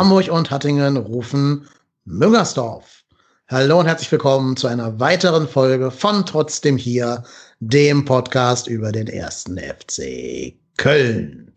Hamburg 0.00 0.30
und 0.30 0.50
Hattingen 0.50 0.96
rufen 0.96 1.68
Müngersdorf. 2.06 3.04
Hallo 3.48 3.80
und 3.80 3.86
herzlich 3.86 4.10
willkommen 4.10 4.56
zu 4.56 4.66
einer 4.66 4.98
weiteren 4.98 5.46
Folge 5.46 5.90
von 5.90 6.24
Trotzdem 6.24 6.78
hier, 6.78 7.22
dem 7.58 8.06
Podcast 8.06 8.66
über 8.66 8.92
den 8.92 9.08
ersten 9.08 9.58
FC 9.58 10.54
Köln. 10.78 11.52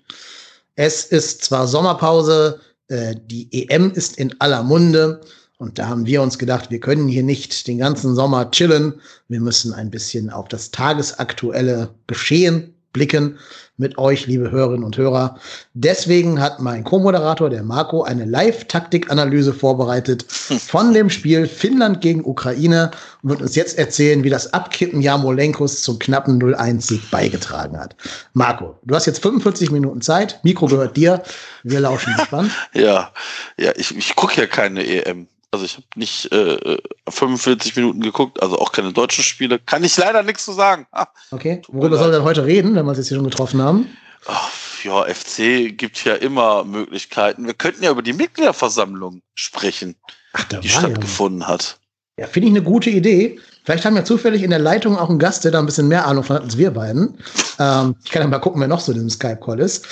Es 0.75 1.06
ist 1.06 1.46
zwar 1.46 1.68
Sommerpause, 1.68 2.60
äh, 2.89 3.15
die 3.28 3.48
EM 3.70 3.92
ist 3.92 4.18
in 4.18 4.36
aller 4.42 4.62
Munde 4.62 5.21
und 5.57 5.79
da 5.79 5.87
haben 5.87 6.06
wir 6.06 6.21
uns 6.21 6.37
gedacht, 6.37 6.70
wir 6.70 6.82
können 6.82 7.07
hier 7.07 7.23
nicht 7.23 7.65
den 7.65 7.78
ganzen 7.78 8.14
Sommer 8.14 8.51
chillen. 8.51 9.00
Wir 9.29 9.39
müssen 9.39 9.73
ein 9.73 9.89
bisschen 9.89 10.29
auf 10.29 10.50
das 10.50 10.70
tagesaktuelle 10.70 11.96
Geschehen 12.07 12.73
blicken 12.93 13.38
mit 13.78 13.97
euch, 13.97 14.28
liebe 14.28 14.52
Hörerinnen 14.52 14.83
und 14.83 14.97
Hörer. 14.97 15.39
Deswegen 15.74 16.39
hat 16.39 16.60
mein 16.60 16.84
Co-Moderator, 16.84 17.50
der 17.50 17.64
Marco, 17.64 18.04
eine 18.04 18.25
Live-Taktik-Analyse 18.25 19.51
vorbereitet 19.51 20.25
von 20.29 20.93
dem 20.93 21.10
Spiel 21.10 21.48
Finnland 21.48 22.00
gegen 22.01 22.24
Ukraine 22.24 22.92
und 23.24 23.32
wird 23.32 23.42
uns 23.42 23.56
jetzt 23.56 23.79
erzählen, 23.79 24.24
wie 24.24 24.29
das 24.29 24.54
Abkippen 24.54 25.01
Jamolenkos 25.01 25.82
zum 25.82 25.98
knappen 25.98 26.39
0-1-Sieg 26.39 27.10
beigetragen 27.10 27.79
hat. 27.79 27.96
Marco, 28.34 28.75
du 28.84 28.93
hast 28.96 29.07
jetzt 29.07 29.23
45 29.23 29.71
Minuten 29.71 30.01
Zeit. 30.01 30.39
Mikro 30.43 30.68
gehört 30.68 30.96
dir. 30.96 31.23
Wir 31.64 31.79
lauschen 31.79 32.14
gespannt. 32.17 32.52
ja, 32.73 33.12
ja, 33.58 33.72
ich, 33.76 33.98
ich 33.98 34.16
gucke 34.16 34.39
ja 34.39 34.45
keine 34.45 34.86
EM. 34.86 35.28
Also 35.54 35.66
ich 35.66 35.76
habe 35.76 35.86
nicht 35.96 36.32
äh, 36.32 36.80
45 37.08 37.76
Minuten 37.76 38.02
geguckt, 38.02 38.42
also 38.42 38.58
auch 38.58 38.72
keine 38.72 38.92
deutschen 38.92 39.23
Spiele. 39.23 39.60
Kann 39.60 39.84
ich 39.84 39.95
leider 39.98 40.23
nichts 40.23 40.45
zu 40.45 40.52
sagen. 40.52 40.88
Ah, 40.92 41.06
okay, 41.30 41.62
worüber 41.68 42.00
soll 42.00 42.12
denn 42.12 42.23
heute 42.23 42.44
reden, 42.44 42.73
wenn 42.73 42.84
wir 42.84 42.90
uns 42.90 42.98
jetzt 42.98 43.10
hier 43.10 43.18
schon 43.18 43.30
getroffen 43.30 43.62
haben? 43.62 43.95
Ach, 44.26 44.50
ja, 44.84 45.04
FC 45.04 45.78
gibt 45.78 46.04
ja 46.06 46.16
immer 46.16 46.64
Möglichkeiten. 46.64 47.45
Wir 47.45 47.54
könnten 47.54 47.84
ja 47.84 47.92
über 47.92 48.02
die 48.02 48.14
Mitgliederversammlung 48.14 49.22
sprechen, 49.36 49.95
Ach, 50.34 50.44
die 50.45 50.68
stattgefunden 50.68 51.42
ja. 51.42 51.50
hat. 51.50 51.78
Ja, 52.17 52.26
finde 52.26 52.48
ich 52.48 52.56
eine 52.56 52.64
gute 52.64 52.90
Idee. 52.90 53.40
Vielleicht 53.64 53.86
haben 53.86 53.95
wir 53.95 54.06
zufällig 54.06 54.42
in 54.42 54.50
der 54.50 54.60
Leitung 54.60 54.98
auch 54.98 55.10
einen 55.12 55.20
Gast, 55.20 55.44
der 55.44 55.52
da 55.52 55.60
ein 55.60 55.67
bisschen 55.67 55.88
mehr 55.88 56.08
Ahnung 56.08 56.23
von 56.23 56.38
hat 56.38 56.44
als 56.44 56.58
wir 56.58 56.72
beiden. 56.72 57.20
Ähm, 57.60 57.95
ich 58.04 58.10
kann 58.10 58.23
ja 58.23 58.28
mal 58.28 58.40
gucken, 58.40 58.60
wer 58.62 58.67
noch 58.67 58.80
so 58.80 58.92
in 58.92 58.98
dem 58.98 59.12
Skype-Call 59.12 59.60
ist. 59.60 59.86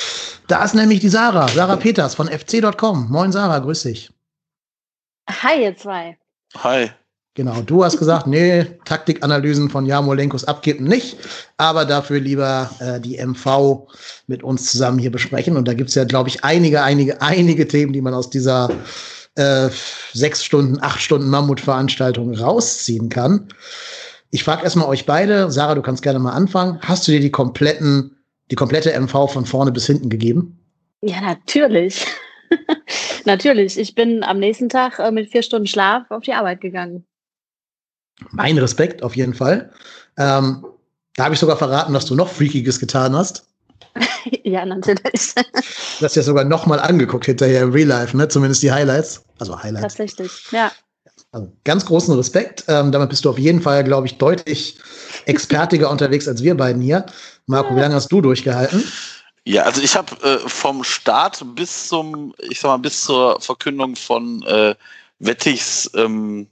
Da 0.47 0.63
ist 0.63 0.73
nämlich 0.73 0.99
die 0.99 1.09
Sarah, 1.09 1.47
Sarah 1.47 1.75
Peters 1.75 2.15
von 2.15 2.27
fc.com. 2.27 3.11
Moin 3.11 3.31
Sarah, 3.31 3.59
grüß 3.59 3.83
dich. 3.83 4.09
Hi, 5.29 5.63
ihr 5.63 5.75
zwei. 5.75 6.17
Hi. 6.57 6.91
Genau, 7.33 7.61
du 7.61 7.83
hast 7.83 7.97
gesagt, 7.97 8.27
nee, 8.27 8.65
Taktikanalysen 8.83 9.69
von 9.69 9.85
Jamolenkos 9.85 10.43
abgeben 10.43 10.83
nicht, 10.83 11.17
aber 11.55 11.85
dafür 11.85 12.19
lieber 12.19 12.69
äh, 12.79 12.99
die 12.99 13.25
MV 13.25 13.87
mit 14.27 14.43
uns 14.43 14.69
zusammen 14.69 14.99
hier 14.99 15.11
besprechen. 15.11 15.55
Und 15.55 15.65
da 15.65 15.73
gibt 15.73 15.89
es 15.89 15.95
ja, 15.95 16.03
glaube 16.03 16.27
ich, 16.27 16.43
einige, 16.43 16.83
einige, 16.83 17.21
einige 17.21 17.65
Themen, 17.69 17.93
die 17.93 18.01
man 18.01 18.13
aus 18.13 18.29
dieser 18.29 18.69
äh, 19.35 19.69
sechs 20.11 20.43
Stunden, 20.43 20.81
acht 20.81 21.01
Stunden 21.01 21.29
Mammutveranstaltung 21.29 22.35
rausziehen 22.35 23.07
kann. 23.07 23.47
Ich 24.31 24.43
frage 24.43 24.63
erstmal 24.63 24.87
euch 24.87 25.05
beide, 25.05 25.49
Sarah, 25.51 25.75
du 25.75 25.81
kannst 25.81 26.03
gerne 26.03 26.19
mal 26.19 26.33
anfangen. 26.33 26.79
Hast 26.81 27.07
du 27.07 27.13
dir 27.13 27.21
die 27.21 27.31
kompletten, 27.31 28.17
die 28.49 28.55
komplette 28.55 28.91
MV 28.99 29.31
von 29.31 29.45
vorne 29.45 29.71
bis 29.71 29.85
hinten 29.85 30.09
gegeben? 30.09 30.59
Ja, 31.01 31.21
natürlich. 31.21 32.05
Natürlich, 33.25 33.77
ich 33.77 33.95
bin 33.95 34.23
am 34.23 34.39
nächsten 34.39 34.69
Tag 34.69 34.99
äh, 34.99 35.11
mit 35.11 35.29
vier 35.31 35.43
Stunden 35.43 35.67
Schlaf 35.67 36.09
auf 36.09 36.23
die 36.23 36.33
Arbeit 36.33 36.61
gegangen. 36.61 37.05
Mein 38.31 38.57
Respekt 38.57 39.03
auf 39.03 39.15
jeden 39.15 39.33
Fall. 39.33 39.71
Ähm, 40.17 40.65
da 41.15 41.25
habe 41.25 41.33
ich 41.33 41.39
sogar 41.39 41.57
verraten, 41.57 41.93
dass 41.93 42.05
du 42.05 42.15
noch 42.15 42.29
Freakiges 42.29 42.79
getan 42.79 43.15
hast. 43.15 43.47
ja, 44.43 44.65
natürlich. 44.65 45.33
du 45.35 46.05
hast 46.05 46.15
ja 46.15 46.21
sogar 46.21 46.45
nochmal 46.45 46.79
angeguckt 46.79 47.25
hinterher 47.25 47.63
im 47.63 47.71
Real 47.71 47.87
Life, 47.87 48.15
ne? 48.15 48.27
Zumindest 48.27 48.63
die 48.63 48.71
Highlights. 48.71 49.23
Also 49.39 49.61
Highlights. 49.61 49.81
Tatsächlich, 49.81 50.31
ja. 50.51 50.71
Also 51.31 51.51
ganz 51.63 51.85
großen 51.85 52.15
Respekt. 52.15 52.65
Ähm, 52.67 52.91
damit 52.91 53.09
bist 53.09 53.25
du 53.25 53.29
auf 53.29 53.39
jeden 53.39 53.61
Fall, 53.61 53.83
glaube 53.83 54.07
ich, 54.07 54.17
deutlich 54.17 54.77
expertiger 55.25 55.89
unterwegs 55.89 56.27
als 56.27 56.43
wir 56.43 56.55
beiden 56.55 56.81
hier. 56.81 57.05
Marco, 57.47 57.75
wie 57.75 57.79
lange 57.79 57.95
hast 57.95 58.11
du 58.11 58.21
durchgehalten? 58.21 58.83
Ja, 59.45 59.63
also 59.63 59.81
ich 59.81 59.95
habe 59.95 60.15
äh, 60.23 60.47
vom 60.47 60.83
Start 60.83 61.43
bis 61.55 61.87
zum, 61.87 62.33
ich 62.37 62.59
sag 62.59 62.69
mal, 62.69 62.77
bis 62.77 63.03
zur 63.03 63.41
Verkündung 63.41 63.95
von 63.95 64.43
äh, 64.43 64.75
Wettigs 65.19 65.89
ähm, 65.95 66.47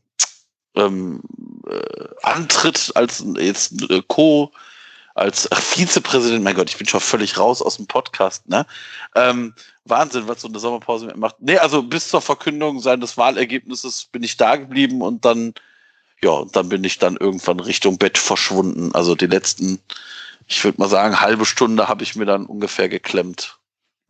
ähm, 0.76 1.22
äh, 1.70 2.06
Antritt 2.24 2.92
als 2.96 3.24
jetzt 3.38 3.90
äh, 3.90 4.02
Co, 4.08 4.52
als 5.14 5.52
ach, 5.52 5.62
Vizepräsident, 5.62 6.44
mein 6.44 6.56
Gott, 6.56 6.70
ich 6.70 6.78
bin 6.78 6.88
schon 6.88 7.00
völlig 7.00 7.38
raus 7.38 7.62
aus 7.62 7.78
dem 7.78 7.88
Podcast, 7.88 8.48
ne? 8.50 8.66
Ähm, 9.16 9.54
Wahnsinn, 9.86 10.28
was 10.28 10.42
so 10.42 10.48
eine 10.48 10.60
Sommerpause 10.60 11.14
macht. 11.16 11.36
Nee, 11.40 11.58
also 11.58 11.84
bis 11.84 12.10
zur 12.10 12.22
Verkündung 12.22 12.80
seines 12.80 13.18
Wahlergebnisses 13.18 14.06
bin 14.06 14.24
ich 14.24 14.38
da 14.38 14.56
geblieben 14.56 15.02
und 15.02 15.26
dann, 15.26 15.54
ja, 16.24 16.44
dann 16.52 16.70
bin 16.70 16.84
ich 16.84 17.00
dann 17.00 17.18
irgendwann 17.18 17.60
Richtung 17.60 17.98
Bett 17.98 18.18
verschwunden. 18.18 18.94
Also 18.94 19.16
die 19.16 19.28
letzten 19.28 19.80
ich 20.50 20.64
würde 20.64 20.82
mal 20.82 20.90
sagen, 20.90 21.22
halbe 21.22 21.46
Stunde 21.46 21.88
habe 21.88 22.04
ich 22.04 22.16
mir 22.16 22.26
dann 22.26 22.46
ungefähr 22.46 22.90
geklemmt. 22.90 23.60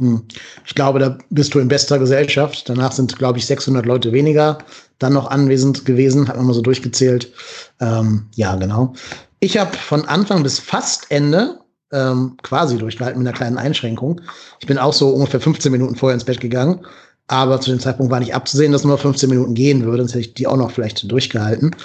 Hm. 0.01 0.25
Ich 0.65 0.73
glaube, 0.73 0.99
da 0.99 1.17
bist 1.29 1.53
du 1.53 1.59
in 1.59 1.67
bester 1.67 1.99
Gesellschaft. 1.99 2.69
Danach 2.69 2.93
sind, 2.93 3.17
glaube 3.17 3.37
ich, 3.37 3.45
600 3.45 3.85
Leute 3.85 4.13
weniger 4.13 4.59
dann 4.97 5.13
noch 5.13 5.29
anwesend 5.29 5.85
gewesen, 5.85 6.27
hat 6.27 6.37
man 6.37 6.45
mal 6.45 6.53
so 6.53 6.61
durchgezählt. 6.61 7.31
Ähm, 7.79 8.27
ja, 8.35 8.55
genau. 8.55 8.93
Ich 9.39 9.57
habe 9.57 9.75
von 9.77 10.05
Anfang 10.05 10.43
bis 10.43 10.59
fast 10.59 11.09
Ende 11.09 11.59
ähm, 11.91 12.37
quasi 12.41 12.77
durchgehalten 12.77 13.19
mit 13.19 13.27
einer 13.27 13.37
kleinen 13.37 13.57
Einschränkung. 13.57 14.21
Ich 14.59 14.67
bin 14.67 14.77
auch 14.77 14.93
so 14.93 15.09
ungefähr 15.09 15.39
15 15.39 15.71
Minuten 15.71 15.95
vorher 15.95 16.13
ins 16.13 16.25
Bett 16.25 16.39
gegangen 16.39 16.85
aber 17.29 17.61
zu 17.61 17.69
dem 17.69 17.79
Zeitpunkt 17.79 18.11
war 18.11 18.19
nicht 18.19 18.33
abzusehen, 18.33 18.71
dass 18.71 18.83
nur 18.83 18.97
15 18.97 19.29
Minuten 19.29 19.53
gehen 19.53 19.85
würde, 19.85 20.01
sonst 20.01 20.13
hätte 20.13 20.21
ich 20.21 20.33
die 20.33 20.47
auch 20.47 20.57
noch 20.57 20.71
vielleicht 20.71 21.09
durchgehalten. 21.09 21.75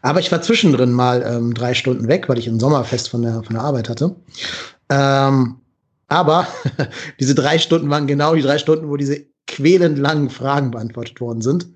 Aber 0.00 0.18
ich 0.18 0.32
war 0.32 0.40
zwischendrin 0.40 0.92
mal 0.92 1.22
ähm, 1.22 1.52
drei 1.52 1.74
Stunden 1.74 2.08
weg, 2.08 2.26
weil 2.28 2.38
ich 2.38 2.48
ein 2.48 2.58
Sommerfest 2.58 3.10
von 3.10 3.20
der, 3.20 3.42
von 3.42 3.54
der 3.54 3.62
Arbeit 3.62 3.90
hatte. 3.90 4.16
Ähm, 4.88 5.56
aber 6.08 6.48
diese 7.20 7.34
drei 7.34 7.58
Stunden 7.58 7.90
waren 7.90 8.06
genau 8.06 8.34
die 8.34 8.40
drei 8.40 8.56
Stunden, 8.56 8.88
wo 8.88 8.96
diese 8.96 9.26
quälend 9.46 9.98
langen 9.98 10.30
Fragen 10.30 10.70
beantwortet 10.70 11.20
worden 11.20 11.42
sind. 11.42 11.66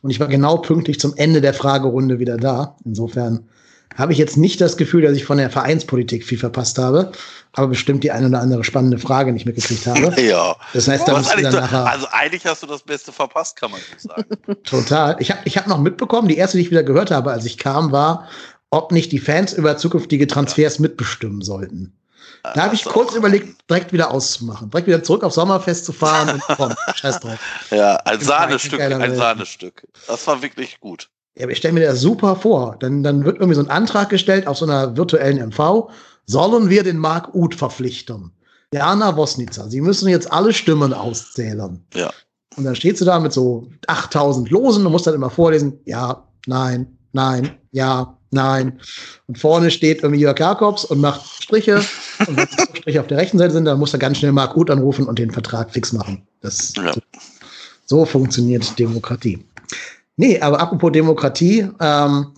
Und 0.00 0.10
ich 0.10 0.18
war 0.18 0.28
genau 0.28 0.56
pünktlich 0.56 0.98
zum 0.98 1.14
Ende 1.16 1.42
der 1.42 1.52
Fragerunde 1.52 2.20
wieder 2.20 2.38
da. 2.38 2.78
Insofern 2.86 3.48
habe 3.96 4.12
ich 4.12 4.18
jetzt 4.18 4.38
nicht 4.38 4.62
das 4.62 4.78
Gefühl, 4.78 5.02
dass 5.02 5.16
ich 5.16 5.26
von 5.26 5.36
der 5.36 5.50
Vereinspolitik 5.50 6.24
viel 6.24 6.38
verpasst 6.38 6.78
habe, 6.78 7.12
aber 7.54 7.68
bestimmt 7.68 8.02
die 8.02 8.10
eine 8.10 8.28
oder 8.28 8.40
andere 8.40 8.64
spannende 8.64 8.98
Frage 8.98 9.32
nicht 9.32 9.46
mitgekriegt 9.46 9.86
habe. 9.86 10.12
Ja. 10.22 10.56
Das 10.72 10.88
heißt, 10.88 11.06
da 11.06 11.16
eigentlich 11.16 11.42
dann 11.42 11.54
nachher 11.54 11.86
also 11.86 12.06
eigentlich 12.10 12.46
hast 12.46 12.62
du 12.62 12.66
das 12.66 12.82
Beste 12.82 13.12
verpasst, 13.12 13.56
kann 13.56 13.70
man 13.70 13.80
so 13.98 14.08
sagen. 14.08 14.36
Total. 14.64 15.16
Ich 15.18 15.30
habe 15.30 15.40
ich 15.44 15.56
hab 15.56 15.66
noch 15.66 15.78
mitbekommen, 15.78 16.28
die 16.28 16.36
erste, 16.36 16.56
die 16.56 16.64
ich 16.64 16.70
wieder 16.70 16.82
gehört 16.82 17.10
habe, 17.10 17.32
als 17.32 17.44
ich 17.44 17.58
kam, 17.58 17.92
war, 17.92 18.28
ob 18.70 18.92
nicht 18.92 19.12
die 19.12 19.18
Fans 19.18 19.52
über 19.52 19.76
zukünftige 19.76 20.26
Transfers 20.26 20.76
ja. 20.76 20.82
mitbestimmen 20.82 21.42
sollten. 21.42 21.92
Da 22.42 22.62
habe 22.64 22.74
ich 22.74 22.84
kurz 22.84 23.14
überlegt, 23.14 23.70
direkt 23.70 23.92
wieder 23.92 24.10
auszumachen, 24.10 24.70
direkt 24.70 24.88
wieder 24.88 25.02
zurück 25.02 25.22
auf 25.22 25.32
Sommerfest 25.32 25.84
zu 25.84 25.92
fahren 25.92 26.30
und 26.30 26.42
komm, 26.56 26.74
scheiß 26.94 27.20
drauf. 27.20 27.38
Ja, 27.70 27.96
ein 27.96 28.20
Sahnestück, 28.20 28.80
ein 28.80 29.14
Sahnestück. 29.14 29.86
Das 30.08 30.26
war 30.26 30.42
wirklich 30.42 30.80
gut. 30.80 31.08
Ja, 31.36 31.44
aber 31.44 31.52
ich 31.52 31.58
stelle 31.58 31.74
mir 31.74 31.86
das 31.86 32.00
super 32.00 32.36
vor. 32.36 32.76
Dann, 32.80 33.02
dann 33.02 33.24
wird 33.24 33.36
irgendwie 33.36 33.54
so 33.54 33.62
ein 33.62 33.70
Antrag 33.70 34.10
gestellt 34.10 34.46
auf 34.46 34.58
so 34.58 34.64
einer 34.64 34.96
virtuellen 34.96 35.38
MV. 35.48 35.88
Sollen 36.26 36.70
wir 36.70 36.82
den 36.82 36.98
Mark 36.98 37.34
Uth 37.34 37.54
verpflichten? 37.54 38.32
Der 38.72 38.86
Anna 38.86 39.16
Wosnica. 39.16 39.68
Sie 39.68 39.80
müssen 39.80 40.08
jetzt 40.08 40.32
alle 40.32 40.52
Stimmen 40.52 40.92
auszählen. 40.92 41.84
Ja. 41.94 42.10
Und 42.56 42.64
dann 42.64 42.74
steht 42.74 42.98
sie 42.98 43.04
da 43.04 43.18
mit 43.18 43.32
so 43.32 43.68
8000 43.86 44.50
Losen 44.50 44.86
und 44.86 44.92
muss 44.92 45.02
dann 45.02 45.14
immer 45.14 45.30
vorlesen. 45.30 45.78
Ja, 45.84 46.26
nein, 46.46 46.86
nein, 47.12 47.56
ja, 47.72 48.16
nein. 48.30 48.80
Und 49.26 49.38
vorne 49.38 49.70
steht 49.70 50.02
irgendwie 50.02 50.20
Jörg 50.20 50.38
Jakobs 50.38 50.84
und 50.84 51.00
macht 51.00 51.26
Striche. 51.42 51.82
und 52.26 52.36
wenn 52.36 52.48
Striche 52.48 53.00
auf 53.00 53.06
der 53.06 53.18
rechten 53.18 53.38
Seite 53.38 53.52
sind, 53.52 53.64
dann 53.64 53.78
muss 53.78 53.92
er 53.92 53.98
ganz 53.98 54.18
schnell 54.18 54.32
Mark 54.32 54.56
Uth 54.56 54.70
anrufen 54.70 55.06
und 55.06 55.18
den 55.18 55.30
Vertrag 55.30 55.70
fix 55.70 55.92
machen. 55.92 56.26
Das, 56.40 56.72
ja. 56.76 56.92
so, 56.92 57.00
so 57.86 58.04
funktioniert 58.04 58.78
Demokratie. 58.78 59.44
Nee, 60.16 60.40
aber 60.40 60.60
apropos 60.60 60.92
Demokratie, 60.92 61.68
ähm, 61.80 62.32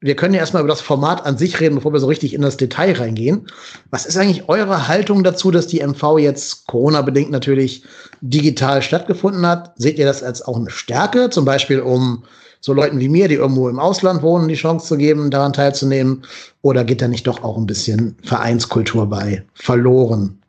wir 0.00 0.16
können 0.16 0.32
ja 0.34 0.40
erstmal 0.40 0.62
über 0.62 0.72
das 0.72 0.80
Format 0.80 1.26
an 1.26 1.36
sich 1.36 1.60
reden, 1.60 1.74
bevor 1.74 1.92
wir 1.92 2.00
so 2.00 2.06
richtig 2.06 2.32
in 2.32 2.40
das 2.40 2.56
Detail 2.56 2.96
reingehen. 2.96 3.46
Was 3.90 4.06
ist 4.06 4.16
eigentlich 4.16 4.48
eure 4.48 4.88
Haltung 4.88 5.22
dazu, 5.22 5.50
dass 5.50 5.66
die 5.66 5.86
MV 5.86 6.18
jetzt 6.18 6.66
Corona-bedingt 6.66 7.30
natürlich 7.30 7.84
digital 8.22 8.80
stattgefunden 8.80 9.46
hat? 9.46 9.72
Seht 9.76 9.98
ihr 9.98 10.06
das 10.06 10.22
als 10.22 10.40
auch 10.42 10.56
eine 10.56 10.70
Stärke, 10.70 11.28
zum 11.28 11.44
Beispiel 11.44 11.80
um 11.80 12.24
so 12.62 12.72
Leuten 12.72 12.98
wie 12.98 13.08
mir, 13.08 13.28
die 13.28 13.34
irgendwo 13.34 13.68
im 13.68 13.78
Ausland 13.78 14.22
wohnen, 14.22 14.48
die 14.48 14.54
Chance 14.54 14.86
zu 14.86 14.96
geben, 14.96 15.30
daran 15.30 15.52
teilzunehmen? 15.52 16.24
Oder 16.62 16.84
geht 16.84 17.02
da 17.02 17.08
nicht 17.08 17.26
doch 17.26 17.42
auch 17.42 17.58
ein 17.58 17.66
bisschen 17.66 18.16
Vereinskultur 18.24 19.06
bei 19.06 19.44
verloren? 19.54 20.40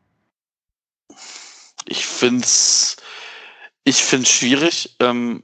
Ich 1.88 2.06
finde 2.06 2.44
es 2.44 2.96
ich 3.84 4.02
find's 4.02 4.30
schwierig. 4.30 4.96
Ähm 5.00 5.44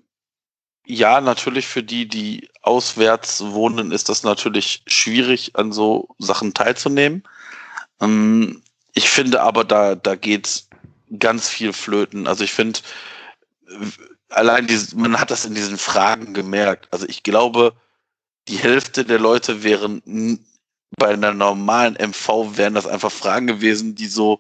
ja, 0.88 1.20
natürlich 1.20 1.68
für 1.68 1.84
die, 1.84 2.08
die 2.08 2.50
auswärts 2.62 3.44
wohnen, 3.44 3.92
ist 3.92 4.08
das 4.08 4.24
natürlich 4.24 4.84
schwierig, 4.88 5.56
an 5.56 5.74
so 5.74 6.08
Sachen 6.18 6.54
teilzunehmen. 6.54 7.24
Ähm, 8.00 8.64
ich 8.94 9.10
finde 9.10 9.42
aber, 9.42 9.66
da, 9.66 9.96
da 9.96 10.16
geht 10.16 10.66
ganz 11.20 11.50
viel 11.50 11.74
flöten. 11.74 12.26
Also 12.26 12.46
ich 12.46 12.54
finde, 12.54 12.80
allein 14.30 14.66
diese, 14.68 14.96
man 14.96 15.20
hat 15.20 15.30
das 15.30 15.46
in 15.46 15.56
diesen 15.56 15.78
Fragen 15.78 16.34
gemerkt. 16.34 16.88
Also 16.92 17.06
ich 17.08 17.22
glaube, 17.24 17.74
die 18.48 18.58
Hälfte 18.58 19.04
der 19.04 19.20
Leute 19.20 19.64
wären 19.64 20.46
bei 20.98 21.10
einer 21.10 21.34
normalen 21.34 21.96
MV 21.96 22.58
wären 22.58 22.76
das 22.76 22.88
einfach 22.88 23.12
Fragen 23.12 23.48
gewesen, 23.48 23.96
die 23.96 24.08
so 24.08 24.40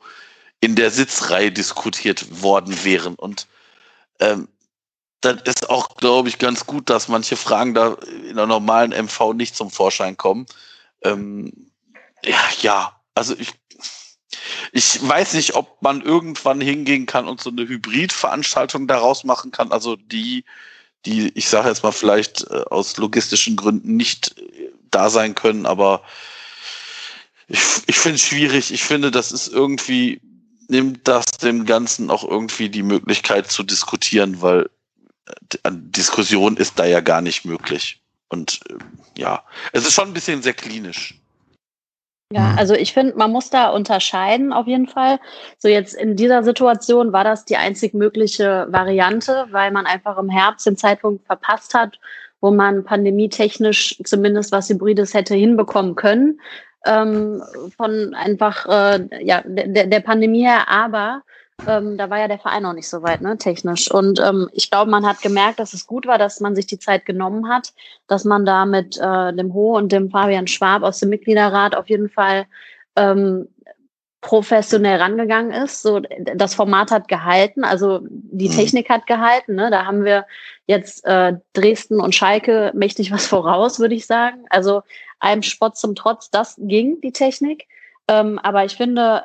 in 0.61 0.75
der 0.75 0.91
Sitzreihe 0.91 1.51
diskutiert 1.51 2.41
worden 2.41 2.85
wären. 2.85 3.15
Und 3.15 3.47
ähm, 4.21 4.47
dann 5.21 5.39
ist 5.39 5.69
auch, 5.69 5.95
glaube 5.95 6.29
ich, 6.29 6.37
ganz 6.37 6.65
gut, 6.65 6.89
dass 6.89 7.07
manche 7.07 7.35
Fragen 7.35 7.73
da 7.73 7.97
in 8.29 8.35
der 8.35 8.45
normalen 8.45 8.91
MV 8.91 9.33
nicht 9.33 9.55
zum 9.55 9.71
Vorschein 9.71 10.15
kommen. 10.15 10.45
Ähm, 11.03 11.71
ja, 12.23 12.39
ja, 12.61 13.01
also 13.15 13.35
ich, 13.37 13.53
ich 14.71 15.07
weiß 15.07 15.33
nicht, 15.33 15.55
ob 15.55 15.81
man 15.81 16.01
irgendwann 16.01 16.61
hingehen 16.61 17.05
kann 17.05 17.27
und 17.27 17.41
so 17.41 17.49
eine 17.49 17.67
Hybridveranstaltung 17.67 18.87
daraus 18.87 19.23
machen 19.23 19.51
kann. 19.51 19.71
Also 19.71 19.95
die, 19.95 20.45
die, 21.05 21.31
ich 21.35 21.49
sage 21.49 21.69
jetzt 21.69 21.83
mal, 21.83 21.91
vielleicht 21.91 22.43
äh, 22.49 22.63
aus 22.69 22.97
logistischen 22.97 23.55
Gründen 23.55 23.95
nicht 23.97 24.37
äh, 24.37 24.71
da 24.91 25.09
sein 25.09 25.33
können, 25.35 25.65
aber 25.65 26.03
ich, 27.47 27.59
ich 27.87 27.97
finde 27.97 28.15
es 28.15 28.23
schwierig. 28.23 28.71
Ich 28.71 28.83
finde, 28.83 29.09
das 29.09 29.31
ist 29.31 29.47
irgendwie, 29.47 30.21
nimmt 30.67 31.07
das 31.07 31.25
dem 31.41 31.65
Ganzen 31.65 32.11
auch 32.11 32.23
irgendwie 32.23 32.69
die 32.69 32.83
Möglichkeit 32.83 33.49
zu 33.49 33.63
diskutieren, 33.63 34.41
weil 34.41 34.69
Diskussion 35.69 36.57
ist 36.57 36.79
da 36.79 36.85
ja 36.85 36.99
gar 36.99 37.21
nicht 37.21 37.45
möglich. 37.45 38.01
Und 38.29 38.59
äh, 38.69 39.21
ja, 39.21 39.43
es 39.71 39.83
ist 39.87 39.93
schon 39.93 40.09
ein 40.09 40.13
bisschen 40.13 40.41
sehr 40.41 40.53
klinisch. 40.53 41.19
Ja, 42.31 42.51
mhm. 42.51 42.57
also 42.57 42.73
ich 42.73 42.93
finde, 42.93 43.15
man 43.15 43.31
muss 43.31 43.49
da 43.49 43.69
unterscheiden 43.69 44.51
auf 44.51 44.67
jeden 44.67 44.87
Fall. 44.87 45.19
So 45.57 45.69
jetzt 45.69 45.93
in 45.93 46.15
dieser 46.15 46.43
Situation 46.43 47.13
war 47.13 47.23
das 47.23 47.45
die 47.45 47.57
einzig 47.57 47.93
mögliche 47.93 48.67
Variante, 48.69 49.47
weil 49.51 49.71
man 49.71 49.85
einfach 49.85 50.17
im 50.17 50.29
Herbst 50.29 50.65
den 50.65 50.75
Zeitpunkt 50.75 51.25
verpasst 51.25 51.73
hat, 51.73 51.99
wo 52.41 52.51
man 52.51 52.83
pandemietechnisch 52.83 53.97
zumindest 54.03 54.51
was 54.51 54.69
Hybrides 54.69 55.13
hätte 55.13 55.35
hinbekommen 55.35 55.95
können. 55.95 56.41
Ähm, 56.85 57.41
von 57.75 58.13
einfach 58.13 58.65
äh, 58.67 59.25
ja, 59.25 59.41
der, 59.45 59.87
der 59.87 59.99
Pandemie 60.01 60.43
her, 60.43 60.69
aber 60.69 61.23
ähm, 61.65 61.97
da 61.97 62.09
war 62.09 62.19
ja 62.19 62.27
der 62.27 62.39
Verein 62.39 62.63
noch 62.63 62.73
nicht 62.73 62.87
so 62.87 63.01
weit, 63.01 63.21
ne, 63.21 63.37
technisch. 63.37 63.89
Und 63.89 64.19
ähm, 64.19 64.49
ich 64.53 64.69
glaube, 64.69 64.91
man 64.91 65.05
hat 65.05 65.21
gemerkt, 65.21 65.59
dass 65.59 65.73
es 65.73 65.87
gut 65.87 66.05
war, 66.05 66.17
dass 66.17 66.39
man 66.39 66.55
sich 66.55 66.67
die 66.67 66.79
Zeit 66.79 67.05
genommen 67.05 67.49
hat, 67.49 67.73
dass 68.07 68.25
man 68.25 68.45
da 68.45 68.65
mit 68.65 68.97
äh, 68.97 69.33
dem 69.33 69.53
Ho 69.53 69.75
und 69.75 69.91
dem 69.91 70.11
Fabian 70.11 70.47
Schwab 70.47 70.83
aus 70.83 70.99
dem 70.99 71.09
Mitgliederrat 71.09 71.75
auf 71.75 71.89
jeden 71.89 72.09
Fall 72.09 72.45
ähm, 72.95 73.47
professionell 74.21 74.99
rangegangen 74.99 75.51
ist. 75.51 75.81
So, 75.81 76.01
das 76.35 76.53
Format 76.53 76.91
hat 76.91 77.07
gehalten, 77.07 77.63
also 77.63 78.01
die 78.03 78.49
mhm. 78.49 78.53
Technik 78.53 78.89
hat 78.89 79.07
gehalten. 79.07 79.55
Ne? 79.55 79.69
Da 79.71 79.85
haben 79.85 80.03
wir 80.03 80.25
jetzt 80.67 81.05
äh, 81.05 81.33
Dresden 81.53 81.99
und 81.99 82.13
Schalke 82.13 82.71
mächtig 82.75 83.11
was 83.11 83.25
voraus, 83.27 83.79
würde 83.79 83.95
ich 83.95 84.05
sagen. 84.05 84.45
Also 84.49 84.83
einem 85.19 85.43
Spott 85.43 85.77
zum 85.77 85.95
Trotz, 85.95 86.29
das 86.29 86.55
ging, 86.59 87.01
die 87.01 87.11
Technik. 87.11 87.67
Ähm, 88.07 88.39
aber 88.39 88.65
ich 88.65 88.75
finde, 88.75 89.23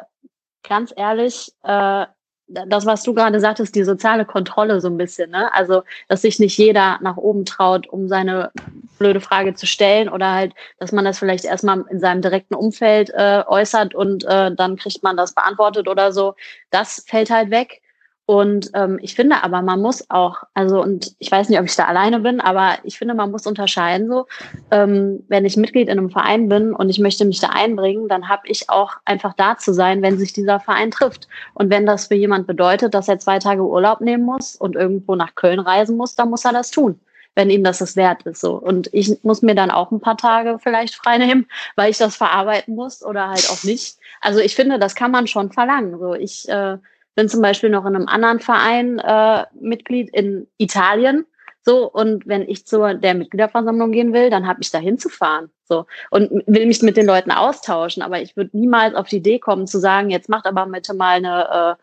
ganz 0.63 0.93
ehrlich, 0.97 1.53
äh, 1.63 2.07
das, 2.53 2.87
was 2.87 3.03
du 3.03 3.15
gerade 3.15 3.41
sagtest, 3.41 3.75
die 3.75 3.85
soziale 3.85 4.25
Kontrolle 4.25 4.81
so 4.81 4.89
ein 4.89 4.97
bisschen, 4.97 5.31
ne? 5.31 5.53
Also, 5.55 5.83
dass 6.09 6.23
sich 6.23 6.39
nicht 6.39 6.57
jeder 6.59 6.99
nach 7.03 7.17
oben 7.17 7.45
traut, 7.45 7.87
um 7.89 8.09
seine 8.09 8.51
blöde 8.99 9.21
Frage 9.21 9.55
zu 9.55 9.67
stellen 9.67 10.09
oder 10.09 10.33
halt, 10.33 10.55
dass 10.79 10.93
man 10.93 11.05
das 11.05 11.19
vielleicht 11.19 11.45
erstmal 11.45 11.85
in 11.91 12.01
seinem 12.01 12.23
direkten 12.23 12.55
Umfeld 12.55 13.11
äh, 13.11 13.43
äußert 13.47 13.95
und 13.95 14.25
äh, 14.25 14.55
dann 14.55 14.77
kriegt 14.77 15.03
man 15.03 15.17
das 15.17 15.35
beantwortet 15.35 15.89
oder 15.89 16.13
so. 16.13 16.35
Das 16.71 17.05
fällt 17.07 17.31
halt 17.31 17.51
weg. 17.51 17.83
Und 18.25 18.71
ähm, 18.75 18.99
ich 19.03 19.17
finde 19.17 19.43
aber, 19.43 19.63
man 19.63 19.83
muss 19.83 20.09
auch, 20.09 20.45
also 20.55 20.81
und 20.81 21.13
ich 21.19 21.31
weiß 21.31 21.49
nicht, 21.49 21.59
ob 21.59 21.67
ich 21.67 21.75
da 21.75 21.87
alleine 21.87 22.21
bin, 22.21 22.41
aber 22.41 22.75
ich 22.85 22.97
finde, 22.97 23.15
man 23.15 23.33
muss 23.33 23.47
unterscheiden 23.47 24.09
so, 24.09 24.27
ähm, 24.71 25.25
wenn 25.29 25.45
ich 25.45 25.57
Mitglied 25.57 25.89
in 25.89 25.99
einem 25.99 26.11
Verein 26.11 26.49
bin 26.49 26.73
und 26.73 26.89
ich 26.89 27.01
möchte 27.01 27.25
mich 27.25 27.41
da 27.41 27.49
einbringen, 27.49 28.09
dann 28.09 28.29
habe 28.29 28.43
ich 28.47 28.71
auch 28.71 28.93
einfach 29.05 29.35
da 29.35 29.59
zu 29.59 29.75
sein, 29.75 30.03
wenn 30.03 30.19
sich 30.19 30.33
dieser 30.33 30.61
Verein 30.61 30.93
trifft. 30.93 31.27
Und 31.55 31.71
wenn 31.71 31.85
das 31.85 32.07
für 32.07 32.15
jemand 32.15 32.47
bedeutet, 32.47 32.95
dass 32.95 33.09
er 33.09 33.19
zwei 33.19 33.41
Tage 33.41 33.67
Urlaub 33.67 34.01
nehmen 34.01 34.25
muss 34.25 34.55
und 34.55 34.77
irgendwo 34.77 35.17
nach 35.17 35.35
Köln 35.35 35.59
reisen 35.59 35.97
muss, 35.97 36.15
dann 36.15 36.31
muss 36.31 36.45
er 36.45 36.53
das 36.53 36.71
tun 36.71 37.01
wenn 37.35 37.51
ihm 37.51 37.65
das 37.65 37.81
es 37.81 37.97
wert 37.97 38.25
ist. 38.25 38.41
So. 38.41 38.55
Und 38.57 38.91
ich 38.93 39.23
muss 39.23 39.41
mir 39.41 39.55
dann 39.55 39.71
auch 39.71 39.91
ein 39.91 40.01
paar 40.01 40.17
Tage 40.17 40.59
vielleicht 40.63 40.95
frei 40.95 41.19
nehmen, 41.19 41.47
weil 41.77 41.91
ich 41.91 41.99
das 41.99 42.15
verarbeiten 42.15 42.75
muss 42.75 43.03
oder 43.03 43.29
halt 43.29 43.49
auch 43.51 43.65
nicht. 43.65 43.97
Also 44.21 44.41
ich 44.41 44.55
finde, 44.55 44.79
das 44.79 44.95
kann 44.95 45.11
man 45.11 45.27
schon 45.27 45.51
verlangen. 45.51 45.99
So, 45.99 46.15
ich 46.15 46.47
äh, 46.49 46.77
bin 47.15 47.29
zum 47.29 47.43
Beispiel 47.43 47.71
noch 47.71 47.85
in 47.87 47.95
einem 47.95 48.09
anderen 48.09 48.41
Verein 48.41 48.99
äh, 48.99 49.45
Mitglied 49.61 50.11
in 50.15 50.47
Italien. 50.59 51.27
So, 51.65 51.89
und 51.91 52.27
wenn 52.27 52.43
ich 52.43 52.67
zu 52.67 52.99
der 52.99 53.15
Mitgliederversammlung 53.15 53.93
gehen 53.93 54.13
will, 54.13 54.31
dann 54.31 54.49
habe 54.49 54.61
ich 54.63 54.71
da 54.73 54.79
hinzufahren. 54.79 55.49
So, 55.65 55.87
und 56.11 56.31
will 56.47 56.67
mich 56.67 56.83
mit 56.83 56.97
den 56.97 57.07
Leuten 57.07 57.31
austauschen. 57.31 58.03
Aber 58.03 58.21
ich 58.21 58.37
würde 58.37 58.57
niemals 58.57 58.95
auf 58.95 59.09
die 59.09 59.19
Idee 59.19 59.39
kommen 59.39 59.67
zu 59.67 59.79
sagen, 59.79 60.11
jetzt 60.11 60.29
macht 60.29 60.47
aber 60.47 60.67
bitte 60.67 60.93
mal 60.93 61.17
eine 61.17 61.77
äh, 61.79 61.83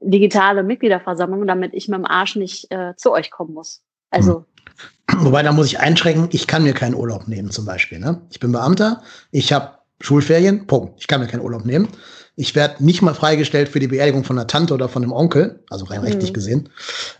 digitale 0.00 0.62
Mitgliederversammlung, 0.62 1.46
damit 1.46 1.74
ich 1.74 1.88
mit 1.88 1.98
dem 1.98 2.06
Arsch 2.06 2.36
nicht 2.36 2.70
äh, 2.70 2.94
zu 2.96 3.12
euch 3.12 3.30
kommen 3.30 3.54
muss. 3.54 3.82
Also. 4.10 4.44
Hm. 5.10 5.24
Wobei, 5.24 5.42
da 5.42 5.52
muss 5.52 5.66
ich 5.66 5.80
einschränken, 5.80 6.28
ich 6.32 6.46
kann 6.46 6.62
mir 6.62 6.74
keinen 6.74 6.94
Urlaub 6.94 7.26
nehmen, 7.26 7.50
zum 7.50 7.64
Beispiel. 7.64 7.98
Ne? 7.98 8.20
Ich 8.30 8.38
bin 8.38 8.52
Beamter, 8.52 9.02
ich 9.30 9.52
habe 9.52 9.78
Schulferien, 10.00 10.66
Punkt. 10.66 11.00
Ich 11.00 11.06
kann 11.06 11.20
mir 11.20 11.26
keinen 11.26 11.40
Urlaub 11.42 11.64
nehmen. 11.64 11.88
Ich 12.36 12.54
werde 12.54 12.84
nicht 12.84 13.00
mal 13.00 13.14
freigestellt 13.14 13.70
für 13.70 13.80
die 13.80 13.88
Beerdigung 13.88 14.22
von 14.22 14.36
der 14.36 14.46
Tante 14.46 14.74
oder 14.74 14.90
von 14.90 15.02
dem 15.02 15.12
Onkel, 15.12 15.60
also 15.70 15.86
rein 15.86 16.00
mhm. 16.00 16.06
rechtlich 16.06 16.34
gesehen. 16.34 16.68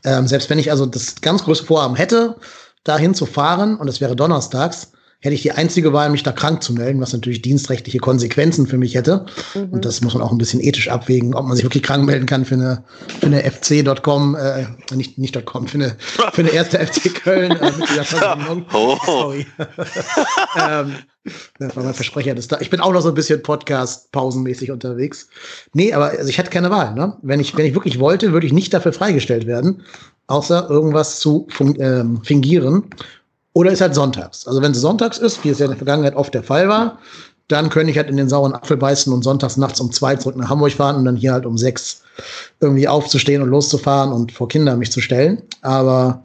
Ähm, 0.04 0.26
selbst 0.26 0.50
wenn 0.50 0.58
ich 0.58 0.70
also 0.70 0.84
das 0.84 1.20
ganz 1.22 1.44
große 1.44 1.64
Vorhaben 1.64 1.96
hätte, 1.96 2.36
dahin 2.84 3.14
zu 3.14 3.26
fahren, 3.26 3.76
und 3.76 3.88
es 3.88 4.00
wäre 4.00 4.14
donnerstags, 4.14 4.92
hätte 5.20 5.34
ich 5.34 5.42
die 5.42 5.52
einzige 5.52 5.92
Wahl, 5.92 6.10
mich 6.10 6.22
da 6.22 6.32
krank 6.32 6.62
zu 6.62 6.72
melden, 6.72 7.00
was 7.00 7.12
natürlich 7.12 7.42
dienstrechtliche 7.42 7.98
Konsequenzen 7.98 8.66
für 8.66 8.78
mich 8.78 8.94
hätte. 8.94 9.26
Mhm. 9.54 9.70
Und 9.70 9.84
das 9.84 10.00
muss 10.00 10.14
man 10.14 10.22
auch 10.22 10.32
ein 10.32 10.38
bisschen 10.38 10.60
ethisch 10.60 10.88
abwägen, 10.88 11.34
ob 11.34 11.46
man 11.46 11.56
sich 11.56 11.64
wirklich 11.64 11.82
krank 11.82 12.04
melden 12.04 12.26
kann 12.26 12.44
für 12.44 12.54
eine, 12.54 12.84
für 13.20 13.26
eine 13.26 13.42
FC.com, 13.42 14.36
äh, 14.36 14.66
nicht, 14.94 15.18
nicht 15.18 15.44
.com, 15.46 15.66
für 15.66 15.78
eine, 15.78 15.96
für 16.32 16.42
eine 16.42 16.50
erste 16.50 16.78
FC 16.78 17.14
Köln. 17.14 17.52
Äh, 17.52 17.72
oh. 18.72 18.96
Sorry. 19.04 19.46
ähm, 20.60 20.96
das 21.58 21.76
war 21.76 21.82
mein 21.82 21.94
Versprecher. 21.94 22.34
Das 22.34 22.48
da. 22.48 22.60
Ich 22.60 22.70
bin 22.70 22.80
auch 22.80 22.92
noch 22.92 23.00
so 23.00 23.08
ein 23.08 23.14
bisschen 23.14 23.42
Podcast-pausenmäßig 23.42 24.70
unterwegs. 24.70 25.28
Nee, 25.72 25.92
aber 25.92 26.10
also 26.10 26.28
ich 26.28 26.38
hätte 26.38 26.50
keine 26.50 26.70
Wahl. 26.70 26.94
Ne? 26.94 27.16
Wenn, 27.22 27.40
ich, 27.40 27.56
wenn 27.56 27.66
ich 27.66 27.74
wirklich 27.74 27.98
wollte, 27.98 28.32
würde 28.32 28.46
ich 28.46 28.52
nicht 28.52 28.72
dafür 28.72 28.92
freigestellt 28.92 29.46
werden, 29.46 29.82
außer 30.26 30.68
irgendwas 30.70 31.20
zu 31.20 31.48
ähm, 31.78 32.22
fingieren. 32.22 32.84
Oder 33.56 33.70
ist 33.70 33.80
halt 33.80 33.94
sonntags. 33.94 34.46
Also 34.46 34.60
wenn 34.60 34.72
es 34.72 34.82
sonntags 34.82 35.16
ist, 35.16 35.42
wie 35.42 35.48
es 35.48 35.60
ja 35.60 35.64
in 35.64 35.70
der 35.70 35.78
Vergangenheit 35.78 36.14
oft 36.14 36.34
der 36.34 36.42
Fall 36.42 36.68
war, 36.68 36.98
dann 37.48 37.70
könnte 37.70 37.90
ich 37.90 37.96
halt 37.96 38.10
in 38.10 38.18
den 38.18 38.28
sauren 38.28 38.52
Apfel 38.52 38.76
beißen 38.76 39.10
und 39.10 39.22
sonntags 39.22 39.56
nachts 39.56 39.80
um 39.80 39.90
zwei 39.90 40.14
zurück 40.14 40.36
nach 40.36 40.50
Hamburg 40.50 40.72
fahren 40.72 40.96
und 40.96 41.06
dann 41.06 41.16
hier 41.16 41.32
halt 41.32 41.46
um 41.46 41.56
sechs 41.56 42.02
irgendwie 42.60 42.86
aufzustehen 42.86 43.40
und 43.40 43.48
loszufahren 43.48 44.12
und 44.12 44.30
vor 44.30 44.48
Kinder 44.48 44.76
mich 44.76 44.92
zu 44.92 45.00
stellen. 45.00 45.40
Aber 45.62 46.22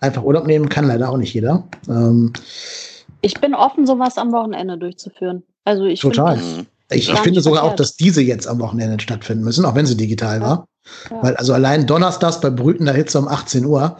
einfach 0.00 0.24
Urlaub 0.24 0.48
nehmen 0.48 0.68
kann 0.68 0.88
leider 0.88 1.10
auch 1.10 1.16
nicht 1.16 1.32
jeder. 1.32 1.62
Ähm, 1.88 2.32
ich 3.20 3.40
bin 3.40 3.54
offen, 3.54 3.86
sowas 3.86 4.18
am 4.18 4.32
Wochenende 4.32 4.76
durchzuführen. 4.76 5.44
Also 5.64 5.84
ich 5.84 6.00
Total. 6.00 6.38
Find, 6.38 6.66
ich, 6.90 7.08
ich 7.08 7.18
finde 7.20 7.40
sogar 7.40 7.62
auch, 7.62 7.76
dass 7.76 7.94
diese 7.94 8.20
jetzt 8.20 8.48
am 8.48 8.58
Wochenende 8.58 9.00
stattfinden 9.00 9.44
müssen, 9.44 9.64
auch 9.64 9.76
wenn 9.76 9.86
sie 9.86 9.96
digital 9.96 10.40
ja. 10.40 10.44
war. 10.44 10.68
Ja. 11.08 11.22
Weil 11.22 11.36
also 11.36 11.52
allein 11.52 11.86
donnerstags 11.86 12.40
bei 12.40 12.50
brütender 12.50 12.94
Hitze 12.94 13.20
um 13.20 13.28
18 13.28 13.64
Uhr, 13.64 13.96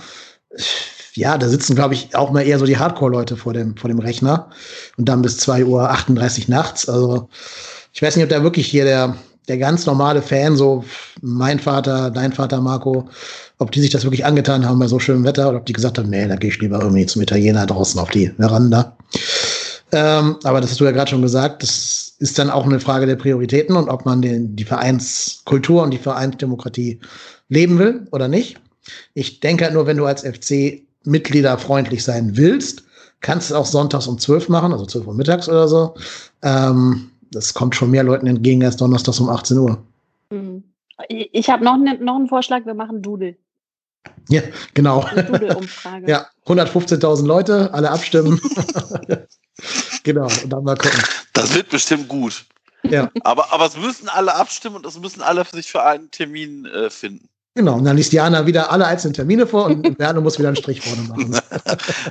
ja, 1.16 1.38
da 1.38 1.49
sitzen, 1.49 1.76
glaube 1.76 1.94
ich, 1.94 2.14
auch 2.14 2.33
mal 2.33 2.42
eher 2.42 2.59
so 2.59 2.66
die 2.66 2.78
Hardcore-Leute 2.78 3.37
vor 3.37 3.52
dem, 3.52 3.76
vor 3.76 3.88
dem 3.88 4.00
Rechner 4.00 4.50
und 4.97 5.09
dann 5.09 5.23
bis 5.23 5.38
2 5.38 5.64
Uhr 5.64 5.90
38 5.90 6.49
nachts. 6.49 6.88
Also 6.88 7.28
ich 7.92 8.02
weiß 8.02 8.16
nicht, 8.16 8.25
ob 8.25 8.30
da 8.30 8.42
wirklich 8.42 8.66
hier 8.66 8.85
der, 8.85 9.16
der 9.47 9.59
ganz 9.59 9.87
normale 9.87 10.23
Fan, 10.23 10.56
so 10.56 10.85
mein 11.23 11.61
Vater, 11.61 12.11
dein 12.11 12.33
Vater 12.33 12.61
Marco, 12.61 13.09
ob 13.59 13.71
die 13.71 13.80
sich 13.80 13.90
das 13.90 14.02
wirklich 14.04 14.25
angetan 14.25 14.66
haben 14.68 14.80
bei 14.80 14.88
so 14.88 14.99
schönem 14.99 15.25
Wetter 15.25 15.49
oder 15.49 15.59
ob 15.59 15.66
die 15.66 15.73
gesagt 15.73 15.99
haben, 15.99 16.11
nee, 16.11 16.26
da 16.26 16.35
gehe 16.35 16.50
ich 16.50 16.61
lieber 16.61 16.80
irgendwie 16.80 17.06
zum 17.06 17.23
Italiener 17.23 17.66
draußen 17.66 18.00
auf 18.00 18.11
die 18.11 18.33
Veranda. 18.37 18.97
Ähm, 19.92 20.37
aber 20.42 20.61
das 20.61 20.71
hast 20.71 20.80
du 20.80 20.85
ja 20.85 20.90
gerade 20.90 21.11
schon 21.11 21.23
gesagt, 21.23 21.62
das 21.62 22.14
ist 22.18 22.38
dann 22.38 22.50
auch 22.50 22.64
eine 22.64 22.80
Frage 22.80 23.06
der 23.06 23.16
Prioritäten 23.16 23.76
und 23.76 23.88
ob 23.88 24.04
man 24.04 24.23
den, 24.23 24.56
die 24.56 24.64
Vereinskultur 24.64 25.83
und 25.85 25.92
die 25.92 25.99
Vereinsdemokratie 25.99 26.99
leben 27.49 27.78
will 27.78 28.09
oder 28.11 28.26
nicht. 28.26 28.56
Ich 29.14 29.38
denke 29.40 29.64
halt 29.64 29.75
nur, 29.75 29.87
wenn 29.87 29.97
du 29.97 30.06
als 30.06 30.23
FC 30.23 30.83
Mitglieder 31.04 31.56
freundlich 31.58 32.04
sein 32.04 32.37
willst, 32.37 32.84
kannst 33.20 33.50
du 33.50 33.54
es 33.54 33.61
auch 33.61 33.66
sonntags 33.66 34.06
um 34.06 34.18
12 34.18 34.49
machen, 34.49 34.73
also 34.73 34.87
12 34.87 35.06
Uhr 35.06 35.14
mittags 35.14 35.49
oder 35.49 35.68
so. 35.68 35.94
Ähm, 36.42 37.11
das 37.30 37.54
kommt 37.54 37.75
schon 37.75 37.90
mehr 37.90 38.04
Leuten 38.04 38.26
entgegen 38.26 38.64
als 38.64 38.76
donnerstags 38.76 39.20
um 39.20 39.28
18 39.28 39.58
Uhr. 39.58 39.82
Mhm. 40.30 40.62
Ich 41.08 41.50
habe 41.50 41.64
noch, 41.64 41.76
ne, 41.76 41.99
noch 42.00 42.16
einen 42.16 42.28
Vorschlag, 42.28 42.64
wir 42.66 42.75
machen 42.75 43.02
Doodle. 43.02 43.37
Ja, 44.28 44.42
genau. 44.75 45.04
Ja, 46.06 46.26
115.000 46.46 47.26
Leute, 47.26 47.73
alle 47.73 47.90
abstimmen. 47.90 48.40
genau, 50.02 50.25
und 50.25 50.50
dann 50.50 50.64
mal 50.64 50.76
gucken. 50.76 51.02
Das 51.32 51.54
wird 51.54 51.70
bestimmt 51.70 52.08
gut. 52.08 52.44
Ja. 52.84 53.11
Aber, 53.23 53.52
aber 53.52 53.66
es 53.66 53.76
müssen 53.76 54.08
alle 54.08 54.34
abstimmen 54.34 54.76
und 54.76 54.87
es 54.87 54.99
müssen 54.99 55.23
alle 55.23 55.44
sich 55.44 55.70
für 55.70 55.82
einen 55.82 56.11
Termin 56.11 56.66
äh, 56.66 56.90
finden. 56.90 57.28
Genau, 57.54 57.75
und 57.76 57.84
dann 57.84 57.96
liest 57.96 58.12
Jana 58.12 58.46
wieder 58.46 58.73
alle 58.73 58.87
einzelnen 58.87 59.14
Termine 59.14 59.46
vor 59.46 59.66
und 59.66 59.99
Werner 59.99 60.20
muss 60.20 60.38
wieder 60.38 60.49
einen 60.49 60.56
Strich 60.56 60.80
vorne 60.80 61.02
machen. 61.02 61.40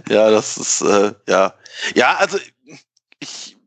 ja, 0.09 0.31
das 0.31 0.57
ist, 0.57 0.81
äh, 0.81 1.13
ja. 1.27 1.53
Ja, 1.95 2.15
also 2.15 2.37
ich 3.19 3.57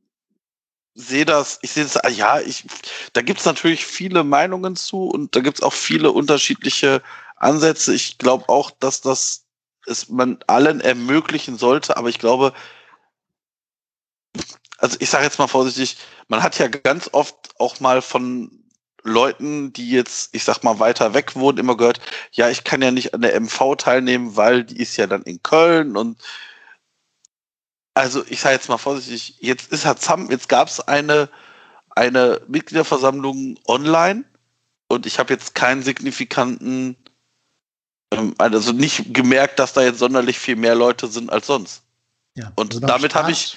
sehe 0.94 1.26
das, 1.26 1.58
ich 1.60 1.72
sehe 1.72 1.84
das, 1.84 2.00
ja, 2.16 2.40
ich, 2.40 2.64
da 3.12 3.20
gibt 3.20 3.40
es 3.40 3.44
natürlich 3.44 3.84
viele 3.84 4.24
Meinungen 4.24 4.74
zu 4.76 5.04
und 5.04 5.36
da 5.36 5.40
gibt 5.40 5.58
es 5.58 5.62
auch 5.62 5.74
viele 5.74 6.12
unterschiedliche 6.12 7.02
Ansätze. 7.36 7.94
Ich 7.94 8.16
glaube 8.16 8.48
auch, 8.48 8.70
dass 8.70 9.02
das 9.02 9.44
es 9.86 10.08
man 10.08 10.38
allen 10.46 10.80
ermöglichen 10.80 11.58
sollte, 11.58 11.96
aber 11.96 12.08
ich 12.08 12.18
glaube, 12.18 12.52
also 14.78 14.96
ich 15.00 15.10
sage 15.10 15.24
jetzt 15.24 15.38
mal 15.38 15.46
vorsichtig, 15.46 15.96
man 16.28 16.42
hat 16.42 16.58
ja 16.58 16.68
ganz 16.68 17.08
oft 17.12 17.34
auch 17.58 17.80
mal 17.80 18.02
von 18.02 18.65
Leuten, 19.06 19.72
die 19.72 19.90
jetzt, 19.90 20.34
ich 20.34 20.44
sag 20.44 20.62
mal, 20.64 20.78
weiter 20.78 21.14
weg 21.14 21.36
wohnen, 21.36 21.58
immer 21.58 21.76
gehört, 21.76 22.00
ja, 22.32 22.50
ich 22.50 22.64
kann 22.64 22.82
ja 22.82 22.90
nicht 22.90 23.14
an 23.14 23.22
der 23.22 23.40
MV 23.40 23.76
teilnehmen, 23.76 24.36
weil 24.36 24.64
die 24.64 24.80
ist 24.80 24.96
ja 24.96 25.06
dann 25.06 25.22
in 25.22 25.42
Köln 25.42 25.96
und 25.96 26.18
also 27.94 28.22
ich 28.28 28.40
sage 28.40 28.56
jetzt 28.56 28.68
mal 28.68 28.78
vorsichtig, 28.78 29.36
jetzt 29.40 29.72
ist 29.72 29.86
Hazam, 29.86 30.30
jetzt 30.30 30.50
gab 30.50 30.68
es 30.68 30.80
eine, 30.80 31.30
eine 31.90 32.42
Mitgliederversammlung 32.46 33.58
online 33.66 34.24
und 34.88 35.06
ich 35.06 35.18
habe 35.18 35.32
jetzt 35.32 35.54
keinen 35.54 35.82
signifikanten, 35.82 36.96
ähm, 38.12 38.34
also 38.36 38.72
nicht 38.72 39.14
gemerkt, 39.14 39.58
dass 39.58 39.72
da 39.72 39.82
jetzt 39.82 39.98
sonderlich 39.98 40.38
viel 40.38 40.56
mehr 40.56 40.74
Leute 40.74 41.06
sind 41.06 41.30
als 41.30 41.46
sonst. 41.46 41.84
Ja, 42.34 42.52
und 42.56 42.74
also 42.74 42.86
damit 42.86 43.14
habe 43.14 43.32
ich, 43.32 43.56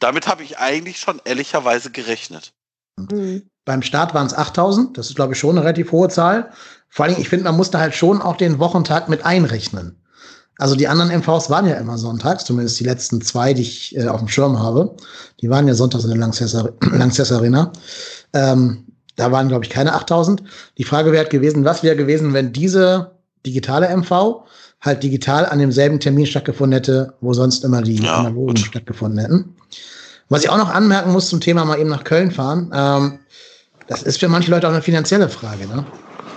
damit 0.00 0.26
habe 0.26 0.42
ich 0.42 0.58
eigentlich 0.58 1.00
schon 1.00 1.22
ehrlicherweise 1.24 1.90
gerechnet. 1.90 2.52
Mhm. 3.10 3.42
Beim 3.64 3.82
Start 3.82 4.14
waren 4.14 4.26
es 4.26 4.34
8000, 4.34 4.96
das 4.96 5.10
ist, 5.10 5.16
glaube 5.16 5.34
ich, 5.34 5.38
schon 5.38 5.56
eine 5.56 5.62
relativ 5.62 5.92
hohe 5.92 6.08
Zahl. 6.08 6.50
Vor 6.88 7.04
allem, 7.04 7.16
ich 7.18 7.28
finde, 7.28 7.44
man 7.44 7.56
musste 7.56 7.78
halt 7.78 7.94
schon 7.94 8.22
auch 8.22 8.36
den 8.36 8.58
Wochentag 8.58 9.08
mit 9.08 9.26
einrechnen. 9.26 9.96
Also 10.58 10.74
die 10.74 10.88
anderen 10.88 11.10
MVs 11.10 11.50
waren 11.50 11.66
ja 11.66 11.76
immer 11.76 11.98
sonntags, 11.98 12.44
zumindest 12.44 12.80
die 12.80 12.84
letzten 12.84 13.20
zwei, 13.20 13.54
die 13.54 13.62
ich 13.62 13.96
äh, 13.96 14.08
auf 14.08 14.18
dem 14.18 14.28
Schirm 14.28 14.58
habe. 14.58 14.96
Die 15.40 15.50
waren 15.50 15.68
ja 15.68 15.74
sonntags 15.74 16.04
in 16.04 16.10
der 16.10 16.18
Lanxess 16.18 16.54
Arena. 17.32 17.72
Ähm, 18.32 18.86
da 19.14 19.30
waren, 19.30 19.48
glaube 19.48 19.64
ich, 19.64 19.70
keine 19.70 19.94
8000. 19.94 20.42
Die 20.78 20.84
Frage 20.84 21.12
wäre 21.12 21.22
halt 21.22 21.30
gewesen, 21.30 21.64
was 21.64 21.82
wäre 21.82 21.96
gewesen, 21.96 22.32
wenn 22.32 22.52
diese 22.52 23.12
digitale 23.46 23.88
MV 23.96 24.44
halt 24.80 25.02
digital 25.02 25.46
an 25.46 25.58
demselben 25.58 26.00
Termin 26.00 26.26
stattgefunden 26.26 26.72
hätte, 26.72 27.14
wo 27.20 27.32
sonst 27.32 27.64
immer 27.64 27.82
die 27.82 27.96
ja, 27.96 28.16
analogen 28.16 28.54
gut. 28.54 28.58
stattgefunden 28.60 29.18
hätten. 29.18 29.56
Was 30.28 30.44
ich 30.44 30.50
auch 30.50 30.58
noch 30.58 30.70
anmerken 30.70 31.12
muss 31.12 31.28
zum 31.28 31.40
Thema 31.40 31.64
mal 31.64 31.78
eben 31.78 31.88
nach 31.88 32.04
Köln 32.04 32.30
fahren, 32.30 32.70
ähm, 32.74 33.18
das 33.86 34.02
ist 34.02 34.20
für 34.20 34.28
manche 34.28 34.50
Leute 34.50 34.68
auch 34.68 34.72
eine 34.72 34.82
finanzielle 34.82 35.28
Frage. 35.28 35.66
Ne? 35.66 35.86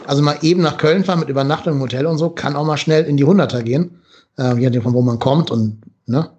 Also 0.08 0.22
mal 0.22 0.38
eben 0.42 0.62
nach 0.62 0.78
Köln 0.78 1.04
fahren 1.04 1.20
mit 1.20 1.30
Übernachtung 1.30 1.74
im 1.74 1.82
Hotel 1.82 2.06
und 2.06 2.18
so, 2.18 2.30
kann 2.30 2.56
auch 2.56 2.66
mal 2.66 2.78
schnell 2.78 3.04
in 3.06 3.18
die 3.18 3.26
Hunderter 3.26 3.62
gehen, 3.62 4.00
äh, 4.38 4.56
je 4.56 4.66
nachdem 4.66 4.84
von 4.84 4.94
wo 4.94 5.02
man 5.02 5.20
kommt 5.20 5.52
und 5.52 5.82
ne. 6.06 6.30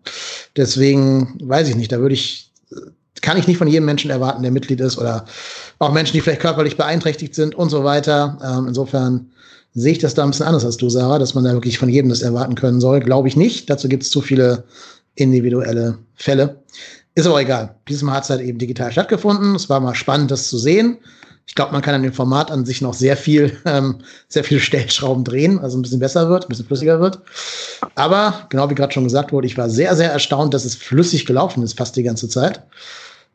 Deswegen 0.57 1.39
weiß 1.43 1.69
ich 1.69 1.77
nicht, 1.77 1.93
da 1.93 1.99
würde 1.99 2.15
ich, 2.15 2.51
kann 3.21 3.37
ich 3.37 3.47
nicht 3.47 3.59
von 3.59 3.69
jedem 3.69 3.85
Menschen 3.85 4.11
erwarten, 4.11 4.43
der 4.43 4.51
Mitglied 4.51 4.81
ist 4.81 4.99
oder 4.99 5.27
auch 5.79 5.93
Menschen, 5.93 6.15
die 6.15 6.21
vielleicht 6.21 6.41
körperlich 6.41 6.77
beeinträchtigt 6.77 7.35
sind 7.35 7.55
und 7.55 7.71
so 7.71 7.85
weiter. 7.85 8.39
Ähm, 8.43 8.69
insofern 8.69 9.31
sehe 9.75 9.93
ich 9.93 9.99
das 9.99 10.15
da 10.15 10.25
ein 10.25 10.31
bisschen 10.31 10.47
anders 10.47 10.65
als 10.65 10.77
du, 10.77 10.91
Sarah, 10.91 11.19
dass 11.19 11.35
man 11.35 11.45
da 11.45 11.53
wirklich 11.53 11.79
von 11.79 11.89
jedem 11.89 12.11
das 12.11 12.23
erwarten 12.23 12.55
können 12.55 12.81
soll. 12.81 13.01
Glaube 13.01 13.29
ich 13.29 13.37
nicht. 13.37 13.71
Dazu 13.71 13.89
gibt 13.89 14.03
es 14.03 14.11
zu 14.11 14.21
viele 14.21 14.65
individuelle 15.15 15.99
Fälle. 16.15 16.63
Ist 17.15 17.27
aber 17.27 17.41
egal. 17.41 17.77
Dieses 17.89 18.03
Mal 18.03 18.15
hat 18.15 18.25
es 18.25 18.31
halt 18.31 18.41
eben 18.41 18.59
digital 18.59 18.91
stattgefunden. 18.91 19.55
Es 19.55 19.69
war 19.69 19.81
mal 19.81 19.95
spannend, 19.95 20.31
das 20.31 20.49
zu 20.49 20.57
sehen. 20.57 20.99
Ich 21.47 21.55
glaube, 21.55 21.73
man 21.73 21.83
kann 21.83 21.95
an 21.95 22.03
dem 22.03 22.13
Format 22.13 22.51
an 22.51 22.65
sich 22.65 22.81
noch 22.81 22.95
sehr 22.95 23.17
viel, 23.17 23.59
ähm, 23.67 23.99
sehr 24.29 24.45
viele 24.45 24.61
Stellschrauben 24.61 25.25
drehen, 25.25 25.59
also 25.59 25.79
ein 25.79 25.83
bisschen 25.83 25.99
besser 25.99 26.29
wird, 26.29 26.45
ein 26.45 26.49
bisschen 26.49 26.67
flüssiger 26.67 27.01
wird. 27.01 27.21
Aber 27.95 28.47
genau 28.49 28.71
wie 28.71 28.75
gerade 28.75 28.93
schon 28.93 29.05
gesagt 29.05 29.33
wurde, 29.33 29.47
ich 29.47 29.59
war 29.59 29.69
sehr, 29.69 29.95
sehr 29.97 30.13
erstaunt, 30.13 30.55
dass 30.55 30.65
es 30.65 30.75
flüssig 30.75 31.27
gelaufen 31.27 31.63
ist, 31.63 31.77
fast 31.77 31.97
die 31.97 32.03
ganze 32.03 32.29
Zeit. 32.29 32.63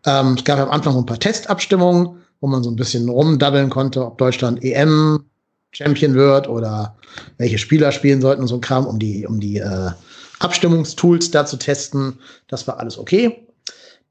Ähm, 0.06 0.36
es 0.38 0.44
gab 0.44 0.60
am 0.60 0.70
Anfang 0.70 0.96
ein 0.96 1.06
paar 1.06 1.20
Testabstimmungen, 1.20 2.18
wo 2.40 2.48
man 2.48 2.64
so 2.64 2.72
ein 2.72 2.76
bisschen 2.76 3.10
rumdabbeln 3.10 3.70
konnte, 3.70 4.06
ob 4.06 4.18
Deutschland 4.18 4.64
EM 4.64 5.26
Champion 5.72 6.16
wird 6.16 6.48
oder 6.48 6.96
welche 7.38 7.58
Spieler 7.58 7.92
spielen 7.92 8.22
sollten 8.22 8.42
und 8.42 8.48
so 8.48 8.56
ein 8.56 8.62
Kram, 8.62 8.86
um 8.86 9.00
die, 9.00 9.28
um 9.28 9.40
die 9.40 9.58
äh, 9.58 9.92
Abstimmungstools 10.40 11.32
da 11.32 11.46
zu 11.46 11.58
testen. 11.58 12.20
Das 12.48 12.68
war 12.68 12.80
alles 12.80 12.98
okay. 12.98 13.47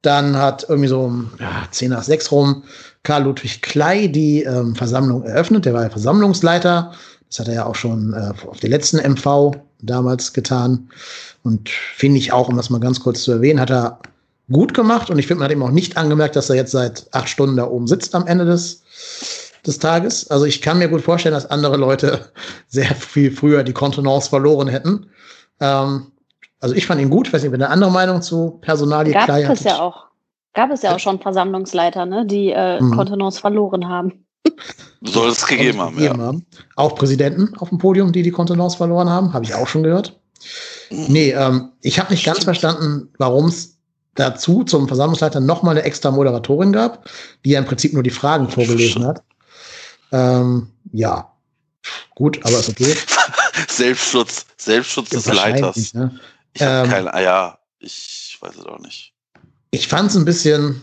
Dann 0.06 0.36
hat 0.36 0.64
irgendwie 0.68 0.88
so 0.88 1.12
ja, 1.40 1.66
10 1.68 1.90
nach 1.90 2.04
6 2.04 2.30
rum 2.30 2.62
Karl 3.02 3.24
Ludwig 3.24 3.60
Klei 3.60 4.06
die 4.06 4.44
ähm, 4.44 4.76
Versammlung 4.76 5.24
eröffnet. 5.24 5.64
Der 5.64 5.74
war 5.74 5.82
ja 5.82 5.90
Versammlungsleiter. 5.90 6.92
Das 7.28 7.40
hat 7.40 7.48
er 7.48 7.54
ja 7.54 7.66
auch 7.66 7.74
schon 7.74 8.14
äh, 8.14 8.32
auf 8.46 8.60
der 8.60 8.70
letzten 8.70 8.98
MV 8.98 9.56
damals 9.82 10.32
getan. 10.32 10.88
Und 11.42 11.68
finde 11.68 12.18
ich 12.18 12.32
auch, 12.32 12.48
um 12.48 12.56
das 12.56 12.70
mal 12.70 12.78
ganz 12.78 13.00
kurz 13.00 13.24
zu 13.24 13.32
erwähnen, 13.32 13.58
hat 13.58 13.70
er 13.70 13.98
gut 14.48 14.74
gemacht. 14.74 15.10
Und 15.10 15.18
ich 15.18 15.26
finde, 15.26 15.40
man 15.40 15.48
hat 15.48 15.56
ihm 15.56 15.62
auch 15.64 15.72
nicht 15.72 15.96
angemerkt, 15.96 16.36
dass 16.36 16.50
er 16.50 16.56
jetzt 16.56 16.70
seit 16.70 17.08
acht 17.10 17.28
Stunden 17.28 17.56
da 17.56 17.66
oben 17.66 17.88
sitzt 17.88 18.14
am 18.14 18.28
Ende 18.28 18.44
des, 18.44 18.82
des 19.66 19.80
Tages. 19.80 20.30
Also 20.30 20.44
ich 20.44 20.62
kann 20.62 20.78
mir 20.78 20.88
gut 20.88 21.02
vorstellen, 21.02 21.34
dass 21.34 21.50
andere 21.50 21.76
Leute 21.76 22.26
sehr 22.68 22.94
viel 22.94 23.32
früher 23.32 23.64
die 23.64 23.72
Kontenance 23.72 24.28
verloren 24.28 24.68
hätten. 24.68 25.06
Ähm, 25.58 26.12
also 26.60 26.74
ich 26.74 26.86
fand 26.86 27.00
ihn 27.00 27.10
gut. 27.10 27.28
Ich 27.28 27.32
weiß 27.32 27.42
nicht, 27.42 27.52
wenn 27.52 27.62
eine 27.62 27.72
andere 27.72 27.90
Meinung 27.90 28.22
zu 28.22 28.58
Personalie 28.60 29.12
Gab 29.12 29.24
Klei 29.24 29.42
es 29.42 29.64
ja 29.64 29.80
auch. 29.80 30.06
Gab 30.54 30.70
es 30.70 30.82
ja 30.82 30.94
auch 30.94 30.98
schon 30.98 31.20
Versammlungsleiter, 31.20 32.06
ne, 32.06 32.26
die 32.26 32.50
äh, 32.50 32.80
mhm. 32.80 32.92
Kontenance 32.92 33.40
verloren 33.40 33.88
haben. 33.88 34.24
Soll 35.02 35.28
es 35.28 35.46
gegeben, 35.46 35.80
haben, 35.80 35.96
gegeben 35.96 36.18
ja. 36.18 36.26
haben. 36.26 36.46
Auch 36.76 36.94
Präsidenten 36.94 37.56
auf 37.58 37.68
dem 37.68 37.78
Podium, 37.78 38.12
die 38.12 38.22
die 38.22 38.30
Kontenance 38.30 38.76
verloren 38.76 39.10
haben, 39.10 39.34
habe 39.34 39.44
ich 39.44 39.54
auch 39.54 39.66
schon 39.66 39.82
gehört. 39.82 40.18
Mhm. 40.90 41.04
Nee, 41.08 41.30
ähm, 41.32 41.72
ich 41.82 41.98
habe 41.98 42.12
nicht 42.12 42.24
ganz 42.24 42.44
verstanden, 42.44 43.10
warum 43.18 43.46
es 43.46 43.76
dazu 44.14 44.64
zum 44.64 44.88
Versammlungsleiter 44.88 45.40
nochmal 45.40 45.76
eine 45.76 45.84
extra 45.84 46.10
Moderatorin 46.10 46.72
gab, 46.72 47.08
die 47.44 47.50
ja 47.50 47.58
im 47.58 47.66
Prinzip 47.66 47.92
nur 47.92 48.02
die 48.02 48.10
Fragen 48.10 48.48
vorgelesen 48.48 49.06
hat. 49.06 49.22
Ähm, 50.12 50.68
ja, 50.92 51.32
gut, 52.14 52.40
aber 52.44 52.58
ist 52.58 52.70
okay. 52.70 52.94
Selbstschutz, 53.68 54.46
Selbstschutz 54.56 55.10
des 55.10 55.26
Leiters. 55.26 55.92
Ne? 55.94 56.18
Ich 56.56 56.62
habe 56.62 56.86
ähm, 56.86 56.90
keine, 56.90 57.14
ah 57.14 57.20
ja, 57.20 57.58
ich 57.78 58.38
weiß 58.40 58.56
es 58.56 58.64
auch 58.64 58.78
nicht. 58.78 59.12
Ich 59.70 59.88
fand 59.88 60.10
es 60.10 60.16
ein 60.16 60.24
bisschen, 60.24 60.80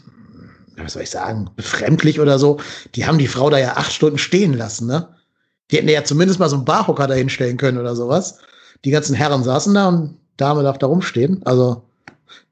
was 0.77 0.93
soll 0.93 1.01
ich 1.01 1.09
sagen, 1.09 1.49
befremdlich 1.55 2.19
oder 2.19 2.37
so. 2.37 2.59
Die 2.93 3.05
haben 3.07 3.17
die 3.17 3.27
Frau 3.27 3.49
da 3.49 3.57
ja 3.57 3.75
acht 3.75 3.91
Stunden 3.91 4.19
stehen 4.19 4.53
lassen, 4.53 4.87
ne? 4.87 5.09
Die 5.71 5.77
hätten 5.77 5.89
ja 5.89 6.03
zumindest 6.03 6.39
mal 6.39 6.49
so 6.49 6.57
einen 6.57 6.65
Barhocker 6.65 7.07
da 7.07 7.15
hinstellen 7.15 7.57
können 7.57 7.79
oder 7.79 7.95
sowas. 7.95 8.37
Die 8.85 8.91
ganzen 8.91 9.15
Herren 9.15 9.43
saßen 9.43 9.73
da 9.73 9.87
und 9.87 10.19
Dame 10.37 10.61
darf 10.61 10.77
da 10.77 10.85
rumstehen. 10.85 11.41
Also, 11.45 11.83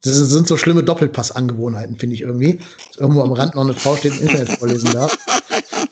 das 0.01 0.15
sind 0.15 0.47
so 0.47 0.57
schlimme 0.57 0.83
Doppelpass-Angewohnheiten, 0.83 1.97
finde 1.97 2.15
ich 2.15 2.21
irgendwie. 2.21 2.59
Dass 2.87 2.97
irgendwo 2.97 3.21
am 3.21 3.33
Rand 3.33 3.53
noch 3.53 3.63
eine 3.63 3.73
Frau 3.73 3.95
steht 3.97 4.13
und 4.13 4.21
Internet 4.21 4.57
vorlesen 4.57 4.91
darf. 4.93 5.15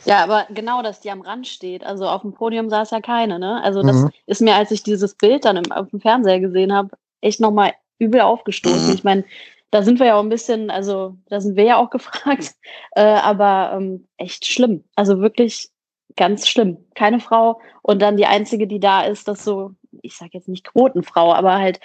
Ja, 0.06 0.24
aber 0.24 0.48
genau, 0.50 0.82
dass 0.82 1.02
die 1.02 1.12
am 1.12 1.22
Rand 1.22 1.46
steht. 1.46 1.84
Also 1.84 2.08
auf 2.08 2.22
dem 2.22 2.34
Podium 2.34 2.70
saß 2.70 2.90
ja 2.90 3.00
keine, 3.00 3.38
ne? 3.38 3.62
Also 3.64 3.84
das 3.84 3.98
mhm. 3.98 4.10
ist 4.26 4.42
mir, 4.42 4.56
als 4.56 4.72
ich 4.72 4.82
dieses 4.82 5.14
Bild 5.14 5.46
dann 5.46 5.58
im, 5.58 5.72
auf 5.72 5.90
dem 5.90 6.00
Fernseher 6.00 6.40
gesehen 6.40 6.74
habe, 6.74 6.90
echt 7.22 7.40
nochmal 7.40 7.74
übel 8.00 8.22
aufgestoßen. 8.22 8.88
Mhm. 8.88 8.94
Ich 8.94 9.04
meine, 9.04 9.24
da 9.72 9.84
sind 9.84 10.00
wir 10.00 10.08
ja 10.08 10.16
auch 10.16 10.24
ein 10.24 10.30
bisschen, 10.30 10.70
also 10.70 11.18
da 11.28 11.42
sind 11.42 11.56
wir 11.56 11.64
ja 11.64 11.78
auch 11.78 11.90
gefragt, 11.92 12.56
äh, 12.92 13.02
aber 13.02 13.74
ähm, 13.76 14.08
echt 14.18 14.46
schlimm. 14.46 14.84
Also 14.96 15.20
wirklich 15.20 15.70
ganz 16.16 16.48
schlimm. 16.48 16.78
Keine 16.96 17.20
Frau 17.20 17.62
und 17.82 18.02
dann 18.02 18.18
die 18.18 18.26
einzige, 18.26 18.68
die 18.68 18.80
da 18.80 19.04
ist, 19.04 19.28
das 19.28 19.44
so, 19.44 19.72
ich 20.02 20.18
sage 20.18 20.32
jetzt 20.34 20.50
nicht 20.50 20.66
Quotenfrau, 20.66 21.34
aber 21.34 21.58
halt, 21.58 21.80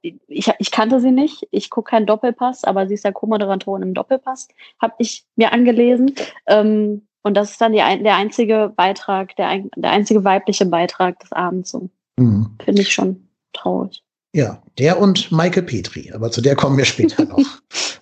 ich, 0.00 0.50
ich 0.58 0.70
kannte 0.70 1.00
sie 1.00 1.10
nicht. 1.10 1.46
Ich 1.50 1.70
gucke 1.70 1.90
keinen 1.90 2.06
Doppelpass, 2.06 2.64
aber 2.64 2.86
sie 2.86 2.94
ist 2.94 3.04
ja 3.04 3.12
Co-Moderatorin 3.12 3.82
im 3.82 3.94
Doppelpass, 3.94 4.48
habe 4.80 4.94
ich 4.98 5.24
mir 5.36 5.52
angelesen. 5.52 6.14
Ähm, 6.46 7.06
und 7.22 7.34
das 7.36 7.52
ist 7.52 7.60
dann 7.60 7.72
die, 7.72 7.78
der 7.78 8.16
einzige 8.16 8.72
Beitrag, 8.76 9.34
der, 9.36 9.64
der 9.76 9.90
einzige 9.90 10.24
weibliche 10.24 10.66
Beitrag 10.66 11.18
des 11.20 11.32
Abends. 11.32 11.70
So. 11.70 11.88
Mhm. 12.16 12.56
Finde 12.62 12.82
ich 12.82 12.92
schon 12.92 13.28
traurig. 13.52 14.03
Ja, 14.34 14.60
der 14.78 14.98
und 14.98 15.30
Michael 15.30 15.62
Petri, 15.62 16.10
aber 16.12 16.28
zu 16.28 16.40
der 16.40 16.56
kommen 16.56 16.76
wir 16.76 16.84
später 16.84 17.24
noch. 17.26 17.38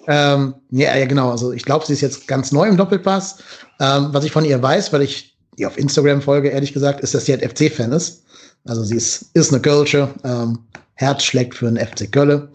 ähm, 0.09 0.55
ja, 0.71 0.97
ja, 0.97 1.05
genau. 1.05 1.31
Also 1.31 1.53
ich 1.53 1.63
glaube, 1.63 1.85
sie 1.85 1.93
ist 1.93 2.01
jetzt 2.01 2.27
ganz 2.27 2.53
neu 2.53 2.67
im 2.69 2.79
Doppelpass. 2.79 3.37
Ähm, 3.79 4.09
was 4.13 4.25
ich 4.25 4.33
von 4.33 4.47
ihr 4.47 4.61
weiß, 4.61 4.95
weil 4.95 5.03
ich 5.03 5.37
ihr 5.57 5.69
auf 5.69 5.77
Instagram 5.77 6.23
folge, 6.23 6.49
ehrlich 6.49 6.73
gesagt, 6.73 7.01
ist, 7.01 7.15
dass 7.15 7.27
sie 7.27 7.33
halt 7.33 7.45
FC-Fan 7.45 7.93
ist. 7.93 8.25
Also 8.65 8.83
sie 8.83 8.97
ist, 8.97 9.27
ist 9.35 9.53
eine 9.53 9.61
Kölsche, 9.61 10.09
ähm, 10.25 10.61
Herz 10.95 11.23
schlägt 11.23 11.55
für 11.55 11.69
einen 11.69 11.77
FC 11.77 12.11
Gölle. 12.11 12.51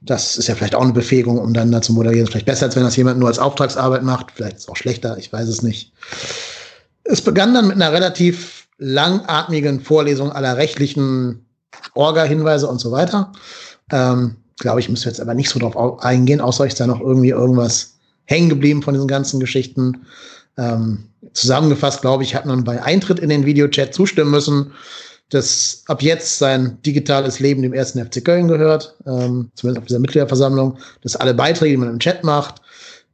Das 0.00 0.36
ist 0.36 0.48
ja 0.48 0.56
vielleicht 0.56 0.74
auch 0.74 0.82
eine 0.82 0.92
Befähigung, 0.92 1.38
um 1.38 1.54
dann 1.54 1.70
da 1.70 1.80
zu 1.80 1.92
moderieren. 1.92 2.26
Vielleicht 2.26 2.46
besser, 2.46 2.66
als 2.66 2.74
wenn 2.74 2.82
das 2.82 2.96
jemand 2.96 3.20
nur 3.20 3.28
als 3.28 3.38
Auftragsarbeit 3.38 4.02
macht. 4.02 4.32
Vielleicht 4.34 4.56
ist 4.56 4.62
es 4.64 4.68
auch 4.68 4.76
schlechter, 4.76 5.16
ich 5.18 5.32
weiß 5.32 5.48
es 5.48 5.62
nicht. 5.62 5.92
Es 7.04 7.22
begann 7.22 7.54
dann 7.54 7.68
mit 7.68 7.76
einer 7.76 7.92
relativ 7.92 8.66
langatmigen 8.78 9.80
Vorlesung 9.80 10.32
aller 10.32 10.56
rechtlichen 10.56 11.43
Orga-Hinweise 11.94 12.68
und 12.68 12.80
so 12.80 12.90
weiter. 12.92 13.32
Ähm, 13.90 14.36
Glaube 14.58 14.80
ich, 14.80 14.88
müssen 14.88 15.04
wir 15.06 15.10
jetzt 15.10 15.20
aber 15.20 15.34
nicht 15.34 15.50
so 15.50 15.58
drauf 15.58 16.00
eingehen, 16.02 16.40
außer 16.40 16.66
ist 16.66 16.78
da 16.78 16.86
noch 16.86 17.00
irgendwie 17.00 17.30
irgendwas 17.30 17.94
hängen 18.24 18.48
geblieben 18.48 18.82
von 18.82 18.94
diesen 18.94 19.08
ganzen 19.08 19.40
Geschichten. 19.40 20.06
Ähm, 20.56 21.08
zusammengefasst, 21.32 22.02
glaube 22.02 22.22
ich, 22.22 22.34
hat 22.34 22.46
man 22.46 22.62
bei 22.62 22.80
Eintritt 22.82 23.18
in 23.18 23.28
den 23.28 23.44
Videochat 23.44 23.92
zustimmen 23.92 24.30
müssen, 24.30 24.72
dass 25.30 25.82
ab 25.86 26.02
jetzt 26.02 26.38
sein 26.38 26.78
digitales 26.86 27.40
Leben 27.40 27.62
dem 27.62 27.72
ersten 27.72 28.04
FC 28.04 28.24
Köln 28.24 28.46
gehört, 28.46 28.94
ähm, 29.06 29.50
zumindest 29.54 29.82
auf 29.82 29.86
dieser 29.88 29.98
Mitgliederversammlung, 29.98 30.78
dass 31.02 31.16
alle 31.16 31.34
Beiträge, 31.34 31.72
die 31.72 31.76
man 31.78 31.88
im 31.90 31.98
Chat 31.98 32.22
macht, 32.22 32.60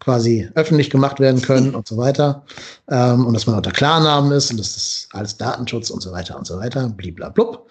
quasi 0.01 0.49
öffentlich 0.55 0.91
gemacht 0.91 1.21
werden 1.21 1.41
können 1.41 1.75
und 1.75 1.87
so 1.87 1.97
weiter. 1.97 2.45
Ähm, 2.91 3.27
und 3.27 3.35
dass 3.35 3.47
man 3.47 3.57
unter 3.57 3.71
Klarnamen 3.71 4.33
ist 4.33 4.51
und 4.51 4.59
dass 4.59 4.75
das 4.75 5.09
alles 5.13 5.37
Datenschutz 5.37 5.91
und 5.91 6.03
so 6.03 6.11
weiter 6.11 6.37
und 6.37 6.47
so 6.47 6.59
weiter, 6.59 6.89
bliblablub. 6.89 7.67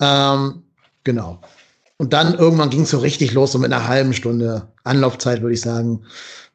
Ähm, 0.00 0.62
genau. 1.04 1.40
Und 1.98 2.12
dann 2.12 2.34
irgendwann 2.34 2.70
ging 2.70 2.82
es 2.82 2.90
so 2.90 2.98
richtig 2.98 3.32
los, 3.32 3.52
so 3.52 3.58
mit 3.58 3.72
einer 3.72 3.88
halben 3.88 4.12
Stunde 4.12 4.68
Anlaufzeit, 4.84 5.40
würde 5.40 5.54
ich 5.54 5.62
sagen, 5.62 6.02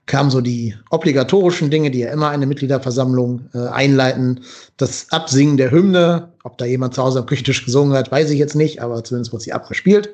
kamen 0.05 0.29
so 0.29 0.41
die 0.41 0.75
obligatorischen 0.89 1.69
Dinge, 1.69 1.89
die 1.89 1.99
ja 1.99 2.11
immer 2.11 2.29
eine 2.29 2.45
Mitgliederversammlung 2.45 3.49
äh, 3.53 3.67
einleiten. 3.67 4.41
Das 4.77 5.07
Absingen 5.11 5.57
der 5.57 5.71
Hymne, 5.71 6.29
ob 6.43 6.57
da 6.57 6.65
jemand 6.65 6.93
zu 6.93 7.03
Hause 7.03 7.19
am 7.19 7.25
Küchentisch 7.25 7.65
gesungen 7.65 7.95
hat, 7.95 8.11
weiß 8.11 8.29
ich 8.31 8.39
jetzt 8.39 8.55
nicht, 8.55 8.81
aber 8.81 9.03
zumindest 9.03 9.31
wurde 9.31 9.43
sie 9.43 9.53
abgespielt. 9.53 10.09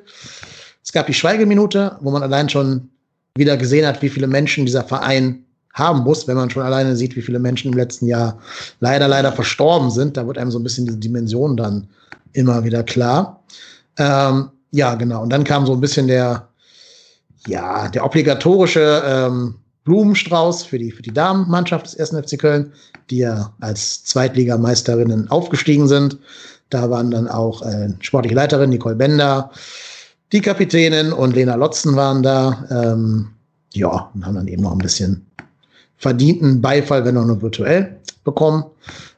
Es 0.84 0.92
gab 0.92 1.06
die 1.06 1.14
Schweigeminute, 1.14 1.96
wo 2.00 2.10
man 2.10 2.22
allein 2.22 2.48
schon 2.48 2.90
wieder 3.34 3.56
gesehen 3.56 3.86
hat, 3.86 4.00
wie 4.02 4.08
viele 4.08 4.26
Menschen 4.26 4.66
dieser 4.66 4.84
Verein 4.84 5.44
haben 5.74 6.00
muss, 6.00 6.26
wenn 6.26 6.36
man 6.36 6.50
schon 6.50 6.62
alleine 6.62 6.96
sieht, 6.96 7.16
wie 7.16 7.22
viele 7.22 7.38
Menschen 7.38 7.72
im 7.72 7.78
letzten 7.78 8.06
Jahr 8.06 8.38
leider, 8.80 9.08
leider 9.08 9.32
verstorben 9.32 9.90
sind. 9.90 10.16
Da 10.16 10.26
wird 10.26 10.38
einem 10.38 10.50
so 10.50 10.58
ein 10.58 10.64
bisschen 10.64 10.86
diese 10.86 10.98
Dimension 10.98 11.56
dann 11.56 11.88
immer 12.32 12.64
wieder 12.64 12.82
klar. 12.82 13.42
Ähm, 13.96 14.50
ja, 14.70 14.94
genau. 14.94 15.22
Und 15.22 15.30
dann 15.30 15.44
kam 15.44 15.66
so 15.66 15.72
ein 15.72 15.80
bisschen 15.80 16.06
der, 16.06 16.48
ja, 17.46 17.88
der 17.88 18.04
obligatorische 18.04 19.02
ähm, 19.04 19.54
Blumenstrauß 19.84 20.64
für 20.64 20.78
die, 20.78 20.90
für 20.90 21.02
die 21.02 21.12
Damenmannschaft 21.12 21.86
des 21.86 21.98
1. 21.98 22.26
FC 22.26 22.38
Köln, 22.38 22.72
die 23.10 23.18
ja 23.18 23.52
als 23.60 24.04
Zweitligameisterinnen 24.04 25.30
aufgestiegen 25.30 25.88
sind. 25.88 26.18
Da 26.70 26.90
waren 26.90 27.10
dann 27.10 27.28
auch 27.28 27.62
äh, 27.62 27.88
sportliche 28.00 28.34
Leiterin 28.34 28.70
Nicole 28.70 28.96
Bender, 28.96 29.50
die 30.32 30.42
Kapitänin 30.42 31.12
und 31.12 31.34
Lena 31.34 31.54
Lotzen 31.54 31.96
waren 31.96 32.22
da. 32.22 32.66
Ähm, 32.70 33.30
ja, 33.72 34.10
und 34.14 34.26
haben 34.26 34.34
dann 34.34 34.48
eben 34.48 34.62
noch 34.62 34.72
ein 34.72 34.78
bisschen 34.78 35.24
verdienten 35.96 36.60
Beifall, 36.60 37.04
wenn 37.04 37.16
auch 37.16 37.24
nur 37.24 37.40
virtuell, 37.40 37.96
bekommen. 38.24 38.64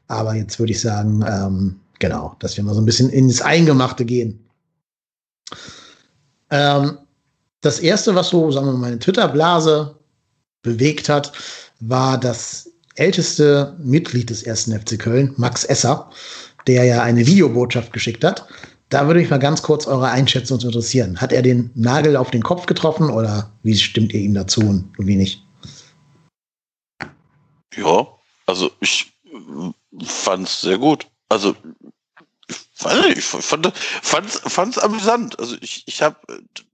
Aber 0.07 0.35
jetzt 0.35 0.59
würde 0.59 0.73
ich 0.73 0.81
sagen, 0.81 1.25
ähm, 1.27 1.81
genau, 2.01 2.35
dass 2.41 2.57
wir 2.57 2.65
mal 2.65 2.75
so 2.75 2.81
ein 2.81 2.87
bisschen 2.87 3.11
ins 3.11 3.41
Eingemachte 3.41 4.05
gehen. 4.05 4.45
Ähm, 6.51 6.99
das 7.61 7.79
erste, 7.79 8.15
was 8.15 8.31
so, 8.31 8.51
sagen 8.51 8.67
wir 8.67 8.73
mal, 8.73 8.79
meine 8.79 8.99
Twitter-Blase 8.99 9.97
bewegt 10.63 11.09
hat, 11.09 11.33
war 11.79 12.19
das 12.19 12.71
älteste 12.97 13.77
Mitglied 13.79 14.31
des 14.31 14.43
ersten 14.43 14.79
FC 14.79 14.99
Köln, 14.99 15.33
Max 15.37 15.65
Esser, 15.65 16.11
der 16.67 16.85
ja 16.85 17.03
eine 17.03 17.27
Videobotschaft 17.27 17.93
geschickt 17.93 18.25
hat. 18.25 18.47
Da 18.89 19.07
würde 19.07 19.21
mich 19.21 19.31
mal 19.31 19.39
ganz 19.39 19.63
kurz 19.63 19.87
eure 19.87 20.09
Einschätzung 20.09 20.59
interessieren. 20.61 21.21
Hat 21.21 21.33
er 21.33 21.43
den 21.43 21.71
Nagel 21.75 22.17
auf 22.17 22.31
den 22.31 22.43
Kopf 22.43 22.67
getroffen 22.67 23.09
oder 23.09 23.53
wie 23.63 23.77
stimmt 23.77 24.13
ihr 24.13 24.21
ihm 24.21 24.35
dazu 24.35 24.61
und 24.61 24.93
wie 24.99 25.17
nicht? 25.17 25.45
Ja, 27.77 28.07
also 28.47 28.71
ich 28.81 29.13
fand 30.03 30.49
es 30.49 30.61
sehr 30.61 30.77
gut. 30.77 31.07
Also 31.29 31.55
ich 33.17 33.25
fand 33.25 33.67
es 33.67 34.79
amüsant. 34.79 35.39
Also 35.39 35.57
ich, 35.61 35.85
ich 35.87 36.03
habe, 36.03 36.17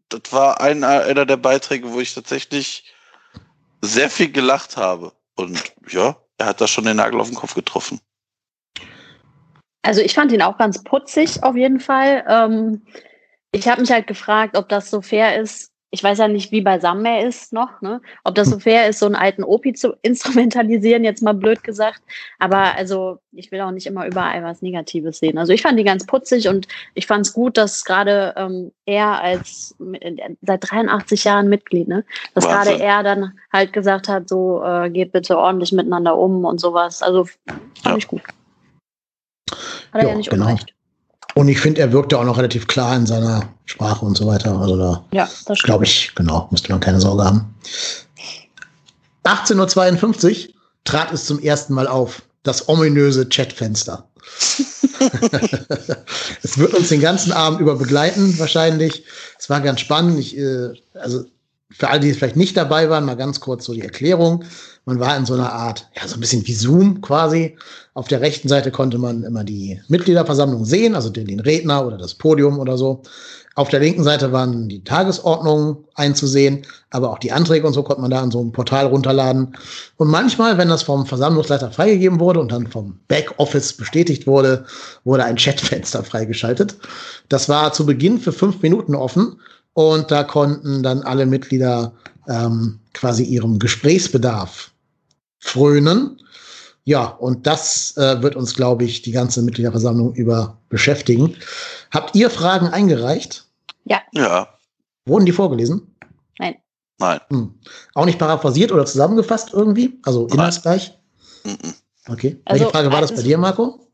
das 0.09 0.33
war 0.33 0.61
einer, 0.61 1.03
einer 1.05 1.27
der 1.27 1.37
Beiträge, 1.37 1.93
wo 1.93 2.01
ich 2.01 2.15
tatsächlich 2.15 2.85
sehr 3.83 4.11
viel 4.11 4.31
gelacht 4.31 4.77
habe. 4.77 5.13
Und 5.35 5.63
ja, 5.89 6.17
er 6.39 6.47
hat 6.47 6.61
da 6.61 6.67
schon 6.67 6.85
den 6.85 6.97
Nagel 6.97 7.21
auf 7.21 7.29
den 7.29 7.37
Kopf 7.37 7.55
getroffen. 7.55 8.01
Also 9.83 10.01
ich 10.01 10.15
fand 10.15 10.33
ihn 10.33 10.43
auch 10.43 10.59
ganz 10.59 10.83
putzig 10.83 11.43
auf 11.43 11.55
jeden 11.55 11.81
Fall. 11.81 12.25
Ähm, 12.29 12.87
ich 13.53 13.69
habe 13.69 13.81
mich 13.81 13.91
halt 13.91 14.07
gefragt, 14.07 14.57
ob 14.57 14.69
das 14.69 14.91
so 14.91 15.01
fair 15.01 15.41
ist, 15.41 15.73
ich 15.91 16.03
weiß 16.03 16.19
ja 16.19 16.29
nicht, 16.29 16.51
wie 16.51 16.61
beisammen 16.61 17.05
er 17.07 17.27
ist 17.27 17.53
noch, 17.53 17.81
ne? 17.81 18.01
ob 18.25 18.35
das 18.35 18.49
so 18.49 18.59
fair 18.59 18.89
ist, 18.89 18.99
so 18.99 19.07
einen 19.07 19.15
alten 19.15 19.45
Opi 19.45 19.73
zu 19.73 19.95
instrumentalisieren, 20.03 21.05
jetzt 21.05 21.23
mal 21.23 21.33
blöd 21.33 21.63
gesagt. 21.63 22.03
Aber 22.39 22.75
also 22.77 23.19
ich 23.33 23.53
will 23.53 23.61
auch 23.61 23.71
nicht 23.71 23.87
immer 23.87 24.07
überall 24.07 24.43
was 24.43 24.63
Negatives 24.63 25.19
sehen. 25.19 25.39
Also 25.39 25.53
ich 25.53 25.63
fand 25.63 25.79
die 25.79 25.85
ganz 25.85 26.05
putzig 26.05 26.49
und 26.49 26.67
ich 26.95 27.07
fand 27.07 27.27
es 27.27 27.33
gut, 27.33 27.57
dass 27.57 27.85
gerade 27.85 28.35
ähm, 28.37 28.73
er 28.85 29.21
als 29.21 29.77
seit 30.43 30.71
83 30.71 31.25
Jahren 31.25 31.49
Mitglied, 31.49 31.89
ne? 31.89 32.05
dass 32.35 32.47
gerade 32.47 32.79
er 32.79 33.03
dann 33.03 33.39
halt 33.53 33.73
gesagt 33.73 34.09
hat, 34.09 34.29
so 34.29 34.63
äh, 34.65 34.91
geht 34.91 35.13
bitte 35.13 35.39
ordentlich 35.39 35.73
miteinander 35.73 36.19
um 36.19 36.45
und 36.45 36.61
sowas. 36.61 37.03
Also 37.03 37.25
fand 37.25 37.61
ja. 37.85 37.97
ich 37.97 38.09
gut. 38.09 38.23
Hat 39.93 40.03
er 40.03 40.03
ja, 40.03 40.09
ja 40.09 40.15
nicht 40.17 40.31
genau. 40.31 40.47
unrecht. 40.47 40.76
Und 41.37 41.49
ich 41.49 41.61
finde, 41.61 41.83
er 41.83 41.93
wirkte 41.93 42.19
auch 42.19 42.25
noch 42.25 42.39
relativ 42.39 42.67
klar 42.67 42.97
in 42.97 43.05
seiner 43.05 43.43
Sprache 43.67 44.07
und 44.07 44.17
so 44.17 44.27
weiter. 44.27 44.59
Also 44.59 44.79
da 44.79 45.05
ja, 45.13 45.29
glaube 45.65 45.85
ich, 45.85 46.13
genau, 46.15 46.49
musste 46.51 46.71
man 46.71 46.81
keine 46.81 46.99
Sorge 46.99 47.25
haben. 47.25 47.55
18.52 49.25 50.47
Uhr 50.47 50.55
trat 50.85 51.13
es 51.13 51.27
zum 51.27 51.39
ersten 51.39 51.75
Mal 51.75 51.89
auf. 51.89 52.23
Das 52.43 52.71
ominöse 52.71 53.29
Chatfenster. 53.29 54.09
es 56.43 56.57
wird 56.57 56.73
uns 56.73 56.89
den 56.89 57.03
ganzen 57.03 57.33
Abend 57.33 57.61
über 57.61 57.77
begleiten, 57.77 58.39
wahrscheinlich. 58.39 59.05
Es 59.39 59.51
war 59.51 59.61
ganz 59.61 59.81
spannend. 59.81 60.19
Ich, 60.19 60.39
äh, 60.39 60.71
also 60.95 61.27
für 61.71 61.89
alle, 61.91 62.01
die 62.01 62.13
vielleicht 62.13 62.37
nicht 62.37 62.57
dabei 62.57 62.89
waren, 62.91 63.05
mal 63.05 63.17
ganz 63.17 63.41
kurz 63.41 63.65
so 63.65 63.75
die 63.75 63.83
Erklärung. 63.83 64.45
Man 64.85 65.01
war 65.01 65.17
in 65.17 65.27
so 65.27 65.35
einer 65.35 65.53
Art, 65.53 65.89
ja, 65.97 66.07
so 66.07 66.15
ein 66.15 66.21
bisschen 66.21 66.47
wie 66.47 66.55
Zoom 66.55 67.01
quasi. 67.01 67.57
Auf 67.95 68.07
der 68.07 68.21
rechten 68.21 68.49
Seite 68.49 68.71
konnte 68.71 68.99
man 68.99 69.25
immer 69.25 69.43
die 69.43 69.81
Mitgliederversammlung 69.89 70.65
sehen, 70.65 70.95
also 70.95 71.11
den, 71.11 71.27
den 71.27 71.41
Redner 71.41 71.85
oder 71.85 71.99
das 71.99 72.15
Podium 72.15 72.61
oder 72.61 72.79
so. 72.79 73.03
Auf 73.57 73.71
der 73.71 73.81
linken 73.81 74.05
Seite 74.05 74.33
waren 74.33 74.69
die 74.69 74.85
Tagesordnungen 74.85 75.79
einzusehen, 75.95 76.67
aber 76.91 77.11
auch 77.11 77.19
die 77.19 77.33
Anträge 77.33 77.67
und 77.67 77.73
so 77.73 77.83
konnte 77.83 78.03
man 78.03 78.11
da 78.11 78.23
in 78.23 78.31
so 78.31 78.39
einem 78.39 78.53
Portal 78.53 78.87
runterladen. 78.87 79.57
Und 79.97 80.09
manchmal, 80.09 80.59
wenn 80.59 80.69
das 80.69 80.83
vom 80.83 81.07
Versammlungsleiter 81.07 81.71
freigegeben 81.71 82.21
wurde 82.21 82.39
und 82.39 82.53
dann 82.53 82.67
vom 82.67 83.01
Backoffice 83.09 83.73
bestätigt 83.73 84.27
wurde, 84.27 84.67
wurde 85.05 85.25
ein 85.25 85.37
Chatfenster 85.37 86.05
freigeschaltet. 86.05 86.77
Das 87.31 87.49
war 87.49 87.73
zu 87.73 87.87
Beginn 87.87 88.21
für 88.21 88.33
fünf 88.33 88.61
Minuten 88.61 88.95
offen 88.95 89.41
und 89.77 90.11
da 90.11 90.25
konnten 90.25 90.83
dann 90.83 91.03
alle 91.03 91.27
Mitglieder 91.27 91.93
ähm, 92.29 92.81
quasi 92.95 93.25
ihrem 93.25 93.59
Gesprächsbedarf 93.59 94.71
frönen. 95.39 96.19
Ja, 96.85 97.05
und 97.05 97.47
das 97.47 97.95
äh, 97.99 98.23
wird 98.23 98.37
uns, 98.37 98.55
glaube 98.55 98.85
ich, 98.85 99.03
die 99.03 99.11
ganze 99.13 99.43
Mitgliederversammlung 99.43 100.15
über 100.15 100.57
beschäftigen. 100.71 101.37
Habt 101.91 102.17
ihr 102.17 102.31
Fragen 102.31 102.69
eingereicht? 102.69 103.45
Ja. 103.85 104.01
Ja. 104.13 104.49
Wurden 105.05 105.27
die 105.27 105.33
vorgelesen? 105.33 105.95
Nein. 106.39 106.57
Nein. 106.99 107.21
Hm. 107.29 107.55
Auch 107.93 108.07
nicht 108.07 108.19
paraphrasiert 108.19 108.73
oder 108.73 108.87
zusammengefasst 108.87 109.51
irgendwie? 109.53 110.01
Also 110.05 110.27
inhaltsgleich? 110.29 110.97
Nein. 111.45 111.59
Okay. 112.09 112.41
Also, 112.47 112.61
Welche 112.61 112.73
Frage 112.73 112.91
war 112.91 113.03
das 113.03 113.15
bei 113.15 113.21
dir, 113.21 113.37
Marco? 113.37 113.91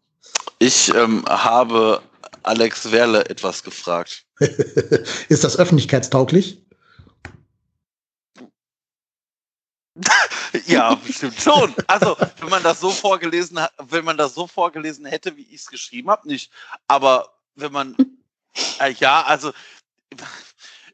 Ich 0.60 0.94
ähm, 0.94 1.24
habe 1.28 2.00
Alex 2.44 2.92
Werle 2.92 3.28
etwas 3.28 3.64
gefragt. 3.64 4.24
Ist 5.28 5.44
das 5.44 5.58
öffentlichkeitstauglich? 5.58 6.62
ja, 10.66 10.94
bestimmt 10.94 11.40
schon. 11.40 11.74
Also, 11.86 12.16
wenn 12.40 12.48
man 12.48 12.62
das 12.62 12.80
so 12.80 12.90
vorgelesen 12.90 13.60
hat, 13.60 13.72
wenn 13.78 14.04
man 14.04 14.16
das 14.16 14.34
so 14.34 14.46
vorgelesen 14.46 15.04
hätte, 15.04 15.36
wie 15.36 15.42
ich 15.42 15.60
es 15.60 15.66
geschrieben 15.66 16.10
habe, 16.10 16.26
nicht. 16.28 16.50
Aber 16.88 17.34
wenn 17.54 17.72
man, 17.72 17.96
äh, 18.80 18.92
ja, 18.92 19.22
also 19.22 19.52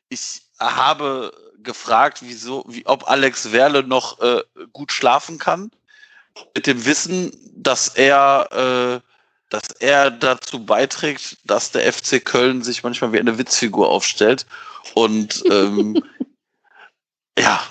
ich 0.09 0.43
habe 0.59 1.33
gefragt, 1.63 2.19
wieso, 2.23 2.65
wie, 2.69 2.87
ob 2.87 3.09
Alex 3.09 3.53
Werle 3.53 3.83
noch 3.83 4.21
äh, 4.21 4.43
gut 4.73 4.93
schlafen 4.93 5.39
kann, 5.39 5.71
mit 6.55 6.67
dem 6.67 6.85
Wissen, 6.85 7.33
dass 7.55 7.89
er, 7.89 9.03
äh, 9.03 9.09
dass 9.49 9.71
er 9.79 10.11
dazu 10.11 10.65
beiträgt, 10.65 11.39
dass 11.45 11.71
der 11.71 11.93
FC 11.93 12.25
Köln 12.25 12.63
sich 12.63 12.83
manchmal 12.83 13.13
wie 13.13 13.21
eine 13.21 13.39
Witzfigur 13.39 13.89
aufstellt 13.89 14.47
und 14.95 15.43
ähm, 15.51 16.03
ja, 17.39 17.63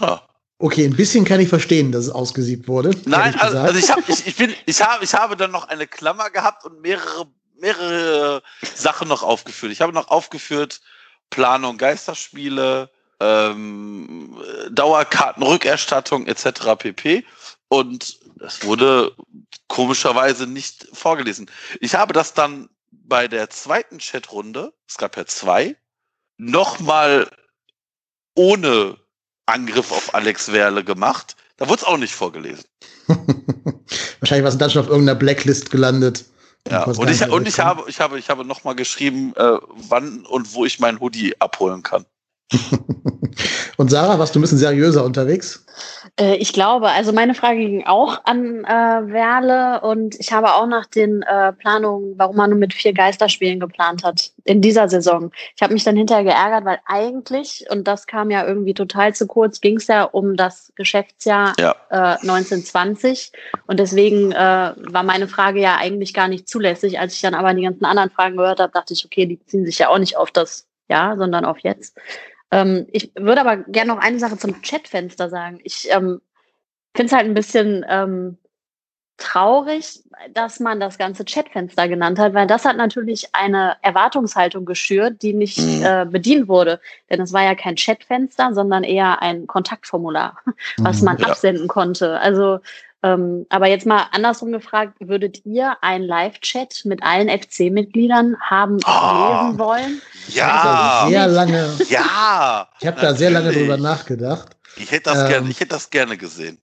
Ah. 0.00 0.20
Okay, 0.58 0.84
ein 0.84 0.96
bisschen 0.96 1.24
kann 1.24 1.40
ich 1.40 1.48
verstehen, 1.48 1.92
dass 1.92 2.06
es 2.06 2.10
ausgesiebt 2.10 2.68
wurde. 2.68 2.92
Nein, 3.04 3.34
also, 3.38 3.58
also, 3.58 3.78
ich, 3.78 3.90
hab, 3.90 4.08
ich, 4.08 4.26
ich, 4.26 4.36
bin, 4.36 4.54
ich, 4.66 4.80
hab, 4.80 5.02
ich 5.02 5.12
habe 5.12 5.36
dann 5.36 5.50
noch 5.50 5.68
eine 5.68 5.86
Klammer 5.86 6.30
gehabt 6.30 6.64
und 6.64 6.80
mehrere, 6.80 7.26
mehrere 7.58 8.42
Sachen 8.74 9.08
noch 9.08 9.22
aufgeführt. 9.22 9.72
Ich 9.72 9.80
habe 9.80 9.92
noch 9.92 10.08
aufgeführt 10.08 10.80
Planung 11.30 11.76
Geisterspiele, 11.76 12.88
ähm, 13.20 14.40
Dauerkartenrückerstattung 14.70 16.26
etc. 16.26 16.76
pp. 16.78 17.24
Und 17.68 18.20
das 18.36 18.64
wurde 18.64 19.14
komischerweise 19.68 20.46
nicht 20.46 20.88
vorgelesen. 20.92 21.50
Ich 21.80 21.94
habe 21.94 22.12
das 22.12 22.34
dann 22.34 22.68
bei 22.90 23.28
der 23.28 23.50
zweiten 23.50 24.00
Chatrunde, 24.00 24.72
es 24.88 24.96
gab 24.96 25.16
ja 25.16 25.26
zwei, 25.26 25.76
nochmal 26.36 27.28
ohne 28.34 28.96
Angriff 29.46 29.92
auf 29.92 30.14
Alex 30.14 30.52
Werle 30.52 30.84
gemacht, 30.84 31.36
Da 31.56 31.68
wurde 31.68 31.82
es 31.82 31.84
auch 31.84 31.98
nicht 31.98 32.14
vorgelesen. 32.14 32.64
Wahrscheinlich 33.06 34.44
war 34.44 34.50
es 34.50 34.58
dann 34.58 34.70
schon 34.70 34.82
auf 34.82 34.88
irgendeiner 34.88 35.18
Blacklist 35.18 35.70
gelandet. 35.70 36.24
Ja, 36.68 36.84
und 36.84 37.10
ich, 37.10 37.28
und 37.28 37.46
ich 37.46 37.60
habe, 37.60 37.84
ich 37.88 38.00
habe, 38.00 38.18
ich 38.18 38.30
habe 38.30 38.44
nochmal 38.44 38.74
geschrieben, 38.74 39.34
äh, 39.36 39.58
wann 39.68 40.24
und 40.24 40.54
wo 40.54 40.64
ich 40.64 40.80
meinen 40.80 40.98
Hoodie 40.98 41.38
abholen 41.40 41.82
kann. 41.82 42.06
und 43.76 43.90
Sarah, 43.90 44.18
warst 44.18 44.34
du 44.34 44.38
ein 44.38 44.42
bisschen 44.42 44.58
seriöser 44.58 45.04
unterwegs? 45.04 45.64
Äh, 46.18 46.36
ich 46.36 46.52
glaube, 46.52 46.88
also 46.88 47.12
meine 47.12 47.34
Frage 47.34 47.58
ging 47.58 47.86
auch 47.86 48.20
an 48.24 48.64
äh, 48.64 48.68
Werle 48.68 49.80
und 49.80 50.18
ich 50.20 50.32
habe 50.32 50.54
auch 50.54 50.66
nach 50.66 50.86
den 50.86 51.22
äh, 51.22 51.52
Planungen, 51.52 52.14
warum 52.16 52.36
man 52.36 52.50
nur 52.50 52.58
mit 52.58 52.74
vier 52.74 52.92
Geisterspielen 52.92 53.58
geplant 53.58 54.04
hat 54.04 54.30
in 54.44 54.60
dieser 54.60 54.88
Saison. 54.88 55.32
Ich 55.56 55.62
habe 55.62 55.72
mich 55.72 55.84
dann 55.84 55.96
hinterher 55.96 56.24
geärgert, 56.24 56.64
weil 56.64 56.78
eigentlich, 56.86 57.64
und 57.70 57.88
das 57.88 58.06
kam 58.06 58.30
ja 58.30 58.46
irgendwie 58.46 58.74
total 58.74 59.14
zu 59.14 59.26
kurz, 59.26 59.60
ging 59.60 59.78
es 59.78 59.86
ja 59.86 60.04
um 60.04 60.36
das 60.36 60.72
Geschäftsjahr 60.76 61.54
ja. 61.58 61.74
äh, 61.90 62.18
1920 62.20 63.32
und 63.66 63.80
deswegen 63.80 64.32
äh, 64.32 64.36
war 64.76 65.02
meine 65.02 65.28
Frage 65.28 65.60
ja 65.60 65.76
eigentlich 65.76 66.14
gar 66.14 66.28
nicht 66.28 66.48
zulässig. 66.48 67.00
Als 67.00 67.14
ich 67.14 67.22
dann 67.22 67.34
aber 67.34 67.54
die 67.54 67.62
ganzen 67.62 67.84
anderen 67.84 68.10
Fragen 68.10 68.36
gehört 68.36 68.60
habe, 68.60 68.72
dachte 68.72 68.92
ich, 68.94 69.04
okay, 69.04 69.26
die 69.26 69.44
ziehen 69.46 69.64
sich 69.64 69.78
ja 69.78 69.88
auch 69.88 69.98
nicht 69.98 70.16
auf 70.16 70.30
das 70.30 70.66
Jahr, 70.88 71.16
sondern 71.16 71.44
auf 71.44 71.58
jetzt. 71.60 71.96
Ähm, 72.54 72.86
ich 72.92 73.10
würde 73.16 73.40
aber 73.40 73.56
gerne 73.56 73.92
noch 73.92 74.00
eine 74.00 74.20
Sache 74.20 74.38
zum 74.38 74.62
Chatfenster 74.62 75.28
sagen. 75.28 75.58
Ich 75.64 75.88
ähm, 75.90 76.20
finde 76.94 77.06
es 77.06 77.12
halt 77.12 77.26
ein 77.26 77.34
bisschen 77.34 77.84
ähm, 77.88 78.38
traurig, 79.16 80.04
dass 80.32 80.60
man 80.60 80.78
das 80.78 80.96
ganze 80.96 81.24
Chatfenster 81.24 81.88
genannt 81.88 82.20
hat, 82.20 82.32
weil 82.32 82.46
das 82.46 82.64
hat 82.64 82.76
natürlich 82.76 83.34
eine 83.34 83.76
Erwartungshaltung 83.82 84.64
geschürt, 84.64 85.22
die 85.22 85.32
nicht 85.32 85.58
mhm. 85.58 85.82
äh, 85.84 86.06
bedient 86.08 86.46
wurde. 86.46 86.80
Denn 87.10 87.20
es 87.20 87.32
war 87.32 87.42
ja 87.42 87.56
kein 87.56 87.74
Chatfenster, 87.74 88.54
sondern 88.54 88.84
eher 88.84 89.20
ein 89.20 89.48
Kontaktformular, 89.48 90.38
was 90.78 91.00
mhm, 91.00 91.06
man 91.06 91.18
ja. 91.18 91.28
absenden 91.28 91.66
konnte. 91.66 92.20
Also 92.20 92.60
ähm, 93.04 93.44
aber 93.50 93.68
jetzt 93.68 93.84
mal 93.84 94.06
andersrum 94.12 94.50
gefragt, 94.50 94.96
würdet 94.98 95.44
ihr 95.44 95.76
einen 95.82 96.04
Live-Chat 96.04 96.86
mit 96.86 97.02
allen 97.02 97.28
FC-Mitgliedern 97.28 98.34
haben 98.40 98.78
oh, 98.86 99.42
lesen 99.44 99.58
wollen? 99.58 100.02
Ja, 100.28 101.04
sehr 101.10 101.28
lange. 101.28 101.70
Ja, 101.90 102.66
ich 102.80 102.86
habe 102.86 102.98
da 102.98 103.14
sehr 103.14 103.30
lange 103.30 103.52
drüber 103.52 103.76
nachgedacht. 103.76 104.56
Ich 104.76 104.90
hätte 104.90 105.10
das 105.10 105.18
ähm, 105.18 105.28
gerne, 105.28 105.50
ich 105.50 105.60
hätte 105.60 105.74
das 105.74 105.90
gerne 105.90 106.16
gesehen. 106.16 106.56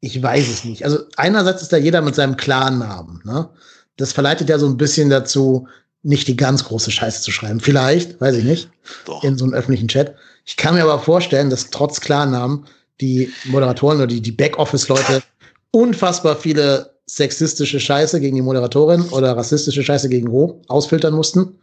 Ich 0.00 0.22
weiß 0.22 0.48
es 0.48 0.64
nicht. 0.64 0.86
Also 0.86 1.00
einerseits 1.16 1.60
ist 1.60 1.72
da 1.72 1.76
jeder 1.76 2.00
mit 2.00 2.14
seinem 2.14 2.38
klaren 2.38 2.78
Namen. 2.78 3.20
Ne? 3.26 3.50
Das 3.98 4.14
verleitet 4.14 4.48
ja 4.48 4.58
so 4.58 4.66
ein 4.66 4.78
bisschen 4.78 5.10
dazu, 5.10 5.68
nicht 6.02 6.28
die 6.28 6.36
ganz 6.36 6.64
große 6.64 6.90
Scheiße 6.90 7.20
zu 7.20 7.30
schreiben. 7.30 7.60
Vielleicht, 7.60 8.18
weiß 8.22 8.36
ich 8.36 8.44
nicht, 8.44 8.70
Doch. 9.04 9.22
in 9.22 9.36
so 9.36 9.44
einem 9.44 9.52
öffentlichen 9.52 9.88
Chat. 9.88 10.14
Ich 10.46 10.56
kann 10.56 10.76
mir 10.76 10.84
aber 10.84 10.98
vorstellen, 10.98 11.50
dass 11.50 11.68
trotz 11.68 12.00
Klarnamen 12.00 12.64
die 13.02 13.30
Moderatoren 13.44 13.98
oder 13.98 14.06
die, 14.06 14.22
die 14.22 14.32
Backoffice-Leute 14.32 15.22
unfassbar 15.70 16.36
viele 16.36 16.90
sexistische 17.06 17.80
Scheiße 17.80 18.20
gegen 18.20 18.36
die 18.36 18.42
Moderatorin 18.42 19.02
oder 19.10 19.36
rassistische 19.36 19.82
Scheiße 19.82 20.08
gegen 20.08 20.30
Ho 20.30 20.60
ausfiltern 20.68 21.14
mussten. 21.14 21.58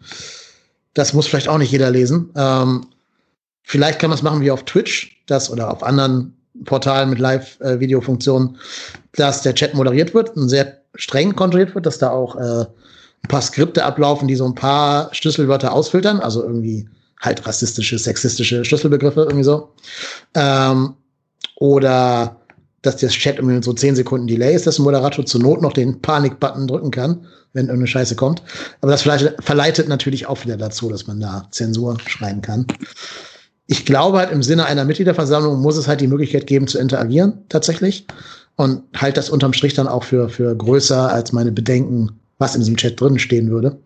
Das 0.93 1.13
muss 1.13 1.27
vielleicht 1.27 1.47
auch 1.47 1.57
nicht 1.57 1.71
jeder 1.71 1.91
lesen. 1.91 2.31
Ähm, 2.35 2.87
vielleicht 3.63 3.99
kann 3.99 4.09
man 4.09 4.17
es 4.17 4.23
machen 4.23 4.41
wie 4.41 4.51
auf 4.51 4.63
Twitch, 4.63 5.21
das 5.27 5.51
oder 5.51 5.71
auf 5.71 5.83
anderen 5.83 6.35
Portalen 6.63 7.09
mit 7.09 7.19
Live-Video-Funktionen, 7.19 8.57
dass 9.13 9.41
der 9.41 9.53
Chat 9.53 9.73
moderiert 9.73 10.13
wird 10.13 10.35
und 10.35 10.49
sehr 10.49 10.77
streng 10.95 11.35
kontrolliert 11.35 11.75
wird, 11.75 11.85
dass 11.85 11.99
da 11.99 12.11
auch 12.11 12.35
äh, 12.37 12.65
ein 13.25 13.27
paar 13.27 13.41
Skripte 13.41 13.83
ablaufen, 13.83 14.27
die 14.27 14.35
so 14.35 14.45
ein 14.45 14.55
paar 14.55 15.13
Schlüsselwörter 15.13 15.73
ausfiltern, 15.73 16.19
also 16.19 16.41
irgendwie 16.43 16.87
halt 17.21 17.45
rassistische, 17.45 17.99
sexistische 17.99 18.63
Schlüsselbegriffe, 18.63 19.21
irgendwie 19.21 19.43
so. 19.43 19.69
Ähm, 20.33 20.93
oder 21.57 22.39
dass 22.85 22.97
das 22.97 23.13
Chat 23.13 23.37
irgendwie 23.37 23.63
so 23.63 23.73
10 23.73 23.95
Sekunden 23.95 24.27
Delay 24.27 24.55
ist, 24.55 24.67
dass 24.67 24.79
ein 24.79 24.83
Moderator 24.83 25.25
zur 25.25 25.41
Not 25.41 25.61
noch 25.61 25.73
den 25.73 26.01
Panik-Button 26.01 26.67
drücken 26.67 26.91
kann, 26.91 27.25
wenn 27.53 27.65
irgendeine 27.65 27.87
Scheiße 27.87 28.15
kommt. 28.15 28.43
Aber 28.81 28.91
das 28.91 29.01
verleitet 29.01 29.87
natürlich 29.87 30.27
auch 30.27 30.43
wieder 30.43 30.57
dazu, 30.57 30.89
dass 30.89 31.07
man 31.07 31.19
da 31.19 31.47
Zensur 31.51 31.97
schreiben 32.05 32.41
kann. 32.41 32.67
Ich 33.67 33.85
glaube 33.85 34.19
halt 34.19 34.31
im 34.31 34.43
Sinne 34.43 34.65
einer 34.65 34.85
Mitgliederversammlung 34.85 35.59
muss 35.59 35.77
es 35.77 35.87
halt 35.87 36.01
die 36.01 36.07
Möglichkeit 36.07 36.47
geben 36.47 36.67
zu 36.67 36.77
interagieren, 36.77 37.43
tatsächlich. 37.49 38.05
Und 38.57 38.83
halt 38.95 39.17
das 39.17 39.29
unterm 39.29 39.53
Strich 39.53 39.73
dann 39.73 39.87
auch 39.87 40.03
für, 40.03 40.29
für 40.29 40.55
größer 40.55 41.11
als 41.11 41.33
meine 41.33 41.51
Bedenken, 41.51 42.11
was 42.37 42.55
in 42.55 42.61
diesem 42.61 42.77
Chat 42.77 42.99
drin 43.01 43.19
stehen 43.19 43.49
würde. 43.49 43.77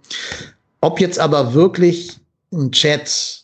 Ob 0.81 0.99
jetzt 0.99 1.19
aber 1.19 1.53
wirklich 1.53 2.19
ein 2.51 2.71
Chat 2.71 3.43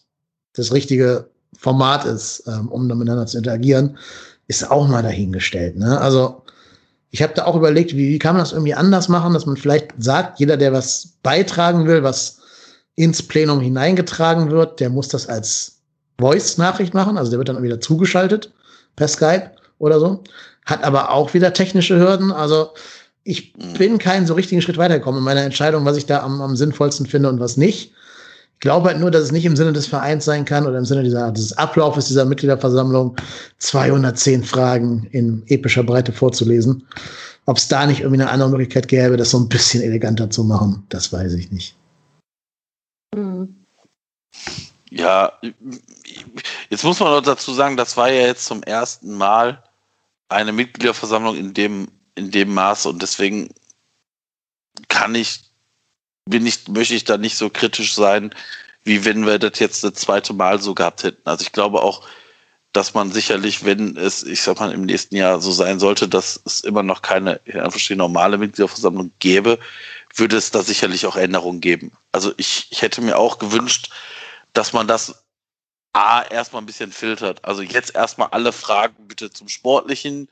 das 0.54 0.72
richtige 0.72 1.30
Format 1.58 2.06
ist, 2.06 2.44
ähm, 2.48 2.68
um 2.70 2.88
miteinander 2.88 3.26
zu 3.26 3.38
interagieren, 3.38 3.98
ist 4.48 4.70
auch 4.70 4.88
mal 4.88 5.04
dahingestellt. 5.04 5.78
Ne? 5.78 6.00
Also 6.00 6.44
ich 7.12 7.22
habe 7.22 7.34
da 7.34 7.46
auch 7.46 7.56
überlegt, 7.56 7.96
wie, 7.96 8.10
wie 8.10 8.20
kann 8.20 8.36
man 8.36 8.44
das 8.44 8.52
irgendwie 8.52 8.74
anders 8.74 9.08
machen, 9.08 9.34
dass 9.34 9.46
man 9.46 9.58
vielleicht 9.58 9.94
sagt, 9.98 10.40
jeder, 10.40 10.58
der 10.58 10.74
was 10.74 11.14
beitragen 11.24 11.88
will, 11.88 12.04
was 12.04 12.40
ins 12.96 13.24
Plenum 13.24 13.62
hineingetragen 13.62 14.52
wird, 14.52 14.80
der 14.80 14.90
muss 14.90 15.08
das 15.08 15.28
als 15.28 15.80
Voice-Nachricht 16.20 16.94
machen, 16.94 17.18
also 17.18 17.32
der 17.32 17.40
wird 17.40 17.50
dann 17.50 17.62
wieder 17.64 17.82
zugeschaltet 17.82 18.52
per 18.96 19.08
Skype 19.08 19.52
oder 19.80 20.00
so. 20.00 20.24
Hat 20.66 20.84
aber 20.84 21.12
auch 21.12 21.34
wieder 21.34 21.54
technische 21.54 22.00
Hürden. 22.00 22.32
Also 22.32 22.70
ich 23.24 23.54
bin 23.78 23.98
keinen 23.98 24.28
so 24.28 24.34
richtigen 24.34 24.62
Schritt 24.62 24.78
weitergekommen 24.78 25.20
in 25.20 25.26
meiner 25.26 25.44
Entscheidung, 25.44 25.86
was 25.86 25.98
ich 25.98 26.06
da 26.06 26.22
am, 26.22 26.42
am 26.42 26.56
sinnvollsten 26.56 27.06
finde 27.06 27.30
und 27.30 27.40
was 27.40 27.58
nicht. 27.58 27.92
Ich 28.56 28.62
glaube 28.62 28.88
halt 28.90 29.00
nur, 29.00 29.12
dass 29.12 29.24
es 29.24 29.32
nicht 29.32 29.46
im 29.46 29.56
Sinne 29.56 29.74
des 29.74 29.86
Vereins 29.86 30.26
sein 30.26 30.46
kann 30.46 30.66
oder 30.66 30.78
im 30.78 30.86
Sinne 30.86 31.04
dieser, 31.04 31.32
dieses 31.32 31.54
Ablaufes 31.58 32.08
dieser 32.08 32.26
Mitgliederversammlung 32.26 33.16
210 33.60 34.44
Fragen 34.44 35.08
in 35.12 35.44
epischer 35.48 35.84
Breite 35.84 36.12
vorzulesen. 36.12 36.88
Ob 37.46 37.58
es 37.58 37.68
da 37.68 37.86
nicht 37.86 38.00
irgendwie 38.00 38.22
eine 38.22 38.32
andere 38.32 38.50
Möglichkeit 38.50 38.88
gäbe, 38.88 39.18
das 39.18 39.32
so 39.32 39.40
ein 39.40 39.50
bisschen 39.50 39.84
eleganter 39.84 40.30
zu 40.30 40.44
machen, 40.44 40.84
das 40.90 41.14
weiß 41.14 41.34
ich 41.34 41.52
nicht. 41.52 41.76
Mhm. 43.14 43.56
Ja, 44.90 45.34
jetzt 46.70 46.84
muss 46.84 47.00
man 47.00 47.12
noch 47.12 47.22
dazu 47.22 47.54
sagen, 47.54 47.76
das 47.78 47.98
war 47.98 48.10
ja 48.10 48.28
jetzt 48.28 48.46
zum 48.46 48.64
ersten 48.64 49.14
Mal 49.14 49.62
eine 50.30 50.54
Mitgliederversammlung 50.54 51.36
in 51.36 51.54
dem, 51.54 51.88
in 52.16 52.32
dem 52.32 52.54
Maße 52.54 52.90
und 52.90 53.02
deswegen 53.02 53.50
kann 54.88 55.14
ich 55.14 55.45
bin 56.26 56.46
ich, 56.46 56.68
möchte 56.68 56.96
ich 56.96 57.04
da 57.04 57.18
nicht 57.18 57.38
so 57.38 57.50
kritisch 57.50 57.94
sein, 57.94 58.34
wie 58.84 59.06
wenn 59.06 59.26
wir 59.26 59.40
das 59.40 59.60
jetzt 59.60 59.84
das 59.84 59.94
zweite 59.94 60.34
Mal 60.34 60.62
so 60.62 60.74
gehabt 60.74 61.04
hätten. 61.04 61.22
Also 61.28 61.44
ich 61.44 61.52
glaube 61.52 61.82
auch, 61.82 62.08
dass 62.74 62.94
man 62.94 63.12
sicherlich, 63.12 63.64
wenn 63.64 63.96
es, 63.96 64.24
ich 64.24 64.42
sag 64.42 64.60
mal, 64.60 64.72
im 64.72 64.86
nächsten 64.86 65.16
Jahr 65.16 65.40
so 65.40 65.52
sein 65.52 65.80
sollte, 65.80 66.08
dass 66.10 66.42
es 66.46 66.62
immer 66.62 66.84
noch 66.84 67.02
keine 67.02 67.40
normale 67.92 68.38
Mitgliederversammlung 68.38 69.12
gäbe, 69.20 69.60
würde 70.14 70.36
es 70.38 70.52
da 70.52 70.62
sicherlich 70.62 71.06
auch 71.06 71.16
Änderungen 71.16 71.62
geben. 71.62 71.94
Also 72.12 72.34
ich, 72.38 72.68
ich 72.72 72.82
hätte 72.82 73.02
mir 73.02 73.18
auch 73.18 73.40
gewünscht, 73.40 73.92
dass 74.54 74.74
man 74.74 74.88
das 74.88 75.24
A 75.94 76.24
erstmal 76.24 76.62
ein 76.62 76.66
bisschen 76.66 76.92
filtert. 76.92 77.46
Also 77.46 77.62
jetzt 77.62 77.96
erstmal 77.96 78.28
alle 78.32 78.52
Fragen 78.52 79.08
bitte 79.08 79.32
zum 79.32 79.48
Sportlichen, 79.48 80.28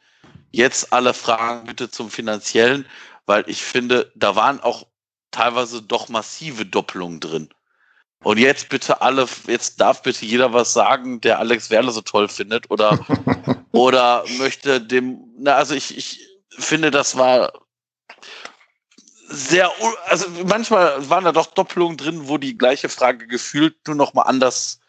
jetzt 0.51 0.91
alle 0.91 1.13
Fragen 1.13 1.65
bitte 1.65 1.89
zum 1.89 2.10
Finanziellen, 2.10 2.86
weil 3.25 3.45
ich 3.47 3.63
finde, 3.63 4.12
da 4.15 4.36
waren 4.36 4.60
auch 4.60 4.86
teilweise 5.34 5.82
doch 5.82 6.08
massive 6.10 6.65
Doppelungen 6.65 7.19
drin. 7.19 7.50
Und 8.24 8.38
jetzt 8.38 8.69
bitte 8.69 9.02
alle, 9.02 9.28
jetzt 9.48 9.82
darf 9.82 10.02
bitte 10.02 10.26
jeder 10.26 10.54
was 10.54 10.72
sagen, 10.72 11.19
der 11.19 11.39
Alex 11.39 11.69
Werle 11.69 11.91
so 11.91 12.02
toll 12.02 12.30
findet 12.30 12.72
oder, 12.72 12.98
oder 13.74 14.24
möchte 14.38 14.80
dem, 14.80 15.19
na, 15.38 15.56
also 15.56 15.76
ich, 15.76 15.98
ich 15.98 16.26
finde, 16.50 16.89
das 16.89 17.17
war 17.17 17.52
sehr, 19.28 19.69
also 20.06 20.28
manchmal 20.46 21.10
waren 21.10 21.26
da 21.26 21.32
doch 21.34 21.48
Doppelungen 21.48 21.98
drin, 21.98 22.28
wo 22.28 22.38
die 22.38 22.58
gleiche 22.58 22.88
Frage 22.88 23.28
gefühlt 23.28 23.76
nur 23.88 23.96
noch 23.96 24.13
mal 24.13 24.24
anders 24.24 24.80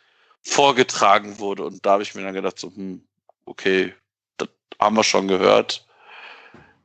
vorgetragen 0.42 1.38
wurde. 1.38 1.64
Und 1.64 1.84
da 1.84 1.92
habe 1.92 2.02
ich 2.02 2.14
mir 2.14 2.22
dann 2.22 2.34
gedacht, 2.34 2.58
so, 2.58 2.68
hm, 2.68 3.02
okay, 3.46 3.94
das 4.36 4.48
haben 4.78 4.96
wir 4.96 5.04
schon 5.04 5.26
gehört. 5.26 5.86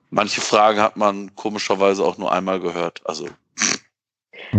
Manche 0.09 0.41
Fragen 0.41 0.81
hat 0.81 0.97
man 0.97 1.35
komischerweise 1.35 2.03
auch 2.03 2.17
nur 2.17 2.31
einmal 2.31 2.59
gehört. 2.59 3.01
Also 3.05 3.27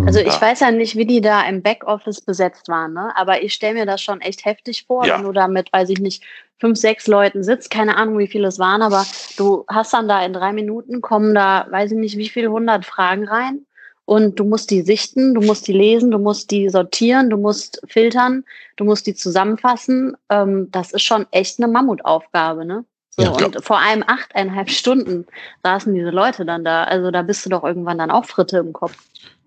also 0.07 0.21
ich 0.21 0.41
weiß 0.41 0.61
ja 0.61 0.71
nicht, 0.71 0.97
wie 0.97 1.07
die 1.07 1.21
da 1.21 1.43
im 1.49 1.63
Backoffice 1.63 2.21
besetzt 2.21 2.69
waren, 2.69 2.93
ne? 2.93 3.13
aber 3.17 3.43
ich 3.43 3.55
stelle 3.55 3.75
mir 3.75 3.87
das 3.87 4.03
schon 4.03 4.21
echt 4.21 4.45
heftig 4.45 4.85
vor, 4.87 5.07
ja. 5.07 5.17
wenn 5.17 5.25
du 5.25 5.33
da 5.33 5.49
mit, 5.49 5.73
weiß 5.73 5.89
ich 5.89 5.99
nicht, 5.99 6.23
fünf, 6.59 6.79
sechs 6.79 7.07
Leuten 7.07 7.43
sitzt, 7.43 7.71
keine 7.71 7.97
Ahnung, 7.97 8.19
wie 8.19 8.29
viele 8.29 8.49
es 8.49 8.59
waren, 8.59 8.83
aber 8.83 9.07
du 9.37 9.65
hast 9.69 9.93
dann 9.93 10.09
da 10.09 10.25
in 10.25 10.33
drei 10.33 10.53
Minuten, 10.53 11.01
kommen 11.01 11.35
da, 11.35 11.67
weiß 11.71 11.93
ich 11.93 11.99
nicht, 11.99 12.19
wie 12.19 12.29
viele 12.29 12.51
hundert 12.51 12.85
Fragen 12.85 13.27
rein 13.27 13.67
und 14.11 14.41
du 14.41 14.45
musst 14.45 14.73
die 14.73 14.83
sichten, 14.83 15.35
du 15.35 15.41
musst 15.41 15.69
die 15.69 15.73
lesen, 15.73 16.11
du 16.11 16.19
musst 16.19 16.51
die 16.51 16.69
sortieren, 16.69 17.31
du 17.31 17.37
musst 17.37 17.81
filtern, 17.87 18.45
du 18.75 18.85
musst 18.85 19.07
die 19.07 19.15
zusammenfassen. 19.15 20.17
Ähm, 20.29 20.69
das 20.73 20.91
ist 20.91 21.03
schon 21.03 21.27
echt 21.31 21.61
eine 21.61 21.71
Mammutaufgabe, 21.71 22.65
ne? 22.65 22.85
So, 23.17 23.23
ja, 23.23 23.31
und 23.31 23.65
vor 23.65 23.79
allem 23.79 24.05
achteinhalb 24.07 24.71
Stunden 24.71 25.27
saßen 25.63 25.93
diese 25.95 26.11
Leute 26.11 26.45
dann 26.45 26.65
da. 26.65 26.85
Also 26.85 27.11
da 27.11 27.23
bist 27.23 27.45
du 27.45 27.51
doch 27.51 27.65
irgendwann 27.65 27.99
dann 27.99 28.11
auch 28.11 28.25
Fritte 28.25 28.59
im 28.59 28.73
Kopf. 28.73 28.97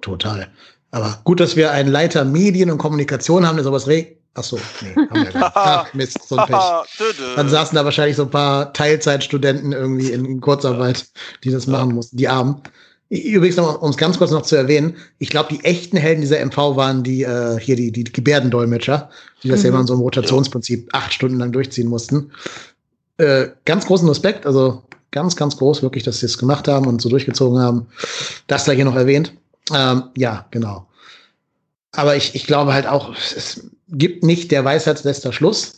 Total. 0.01 0.47
Aber 0.91 1.19
gut, 1.23 1.39
dass 1.39 1.55
wir 1.55 1.71
einen 1.71 1.89
Leiter 1.89 2.25
Medien 2.25 2.69
und 2.69 2.77
Kommunikation 2.77 3.47
haben, 3.47 3.55
der 3.55 3.63
sowas 3.63 3.87
re 3.87 4.07
Achso, 4.35 4.57
nee, 4.81 4.95
haben 4.95 5.25
wir 5.25 5.31
gar 5.31 5.51
Ach, 5.55 5.93
Mist, 5.93 6.27
so 6.27 6.35
ein 6.35 6.47
Pech. 6.47 6.57
Dann 7.35 7.49
saßen 7.49 7.75
da 7.75 7.85
wahrscheinlich 7.85 8.15
so 8.15 8.23
ein 8.23 8.31
paar 8.31 8.73
Teilzeitstudenten 8.73 9.73
irgendwie 9.73 10.11
in 10.11 10.41
Kurzarbeit, 10.41 11.05
die 11.43 11.51
das 11.51 11.67
machen 11.67 11.93
mussten, 11.93 12.17
die 12.17 12.27
Armen. 12.27 12.59
Übrigens, 13.09 13.59
um 13.59 13.91
es 13.91 13.97
ganz 13.97 14.17
kurz 14.17 14.31
noch 14.31 14.41
zu 14.41 14.55
erwähnen, 14.55 14.95
ich 15.19 15.29
glaube, 15.29 15.53
die 15.53 15.63
echten 15.63 15.97
Helden 15.97 16.21
dieser 16.21 16.43
MV 16.43 16.57
waren 16.57 17.03
die 17.03 17.21
äh, 17.21 17.59
hier 17.59 17.75
die, 17.75 17.91
die 17.91 18.05
Gebärdendolmetscher, 18.05 19.11
die 19.43 19.49
das 19.49 19.59
mhm. 19.59 19.65
ja 19.65 19.69
immer 19.69 19.81
in 19.81 19.87
so 19.87 19.93
einem 19.93 20.01
Rotationsprinzip 20.01 20.89
acht 20.93 21.13
Stunden 21.13 21.37
lang 21.37 21.51
durchziehen 21.51 21.87
mussten. 21.87 22.31
Äh, 23.17 23.49
ganz 23.65 23.85
großen 23.85 24.07
Respekt, 24.07 24.45
also 24.45 24.83
ganz, 25.11 25.35
ganz 25.35 25.57
groß, 25.57 25.83
wirklich, 25.83 26.03
dass 26.03 26.19
sie 26.19 26.25
es 26.25 26.37
gemacht 26.37 26.67
haben 26.67 26.87
und 26.87 27.01
so 27.01 27.09
durchgezogen 27.09 27.59
haben. 27.59 27.87
Das 28.47 28.65
da 28.65 28.71
hier 28.71 28.85
noch 28.85 28.95
erwähnt. 28.95 29.33
Ähm, 29.73 30.03
ja, 30.17 30.45
genau. 30.51 30.87
Aber 31.91 32.15
ich, 32.15 32.35
ich 32.35 32.47
glaube 32.47 32.73
halt 32.73 32.87
auch, 32.87 33.13
es 33.15 33.69
gibt 33.89 34.23
nicht 34.23 34.51
der 34.51 34.65
Weisheitsletzter 34.65 35.31
Schluss. 35.31 35.75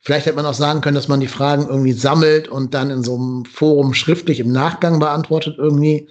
Vielleicht 0.00 0.26
hätte 0.26 0.36
man 0.36 0.46
auch 0.46 0.54
sagen 0.54 0.80
können, 0.80 0.96
dass 0.96 1.06
man 1.06 1.20
die 1.20 1.28
Fragen 1.28 1.68
irgendwie 1.68 1.92
sammelt 1.92 2.48
und 2.48 2.74
dann 2.74 2.90
in 2.90 3.04
so 3.04 3.14
einem 3.14 3.44
Forum 3.44 3.94
schriftlich 3.94 4.40
im 4.40 4.50
Nachgang 4.50 4.98
beantwortet 4.98 5.54
irgendwie. 5.58 6.08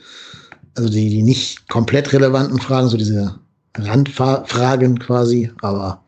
Also 0.75 0.89
die, 0.89 1.09
die 1.09 1.23
nicht 1.23 1.67
komplett 1.67 2.13
relevanten 2.13 2.61
Fragen, 2.61 2.87
so 2.87 2.95
diese 2.95 3.35
Randfragen 3.77 4.99
quasi, 4.99 5.51
aber 5.61 6.01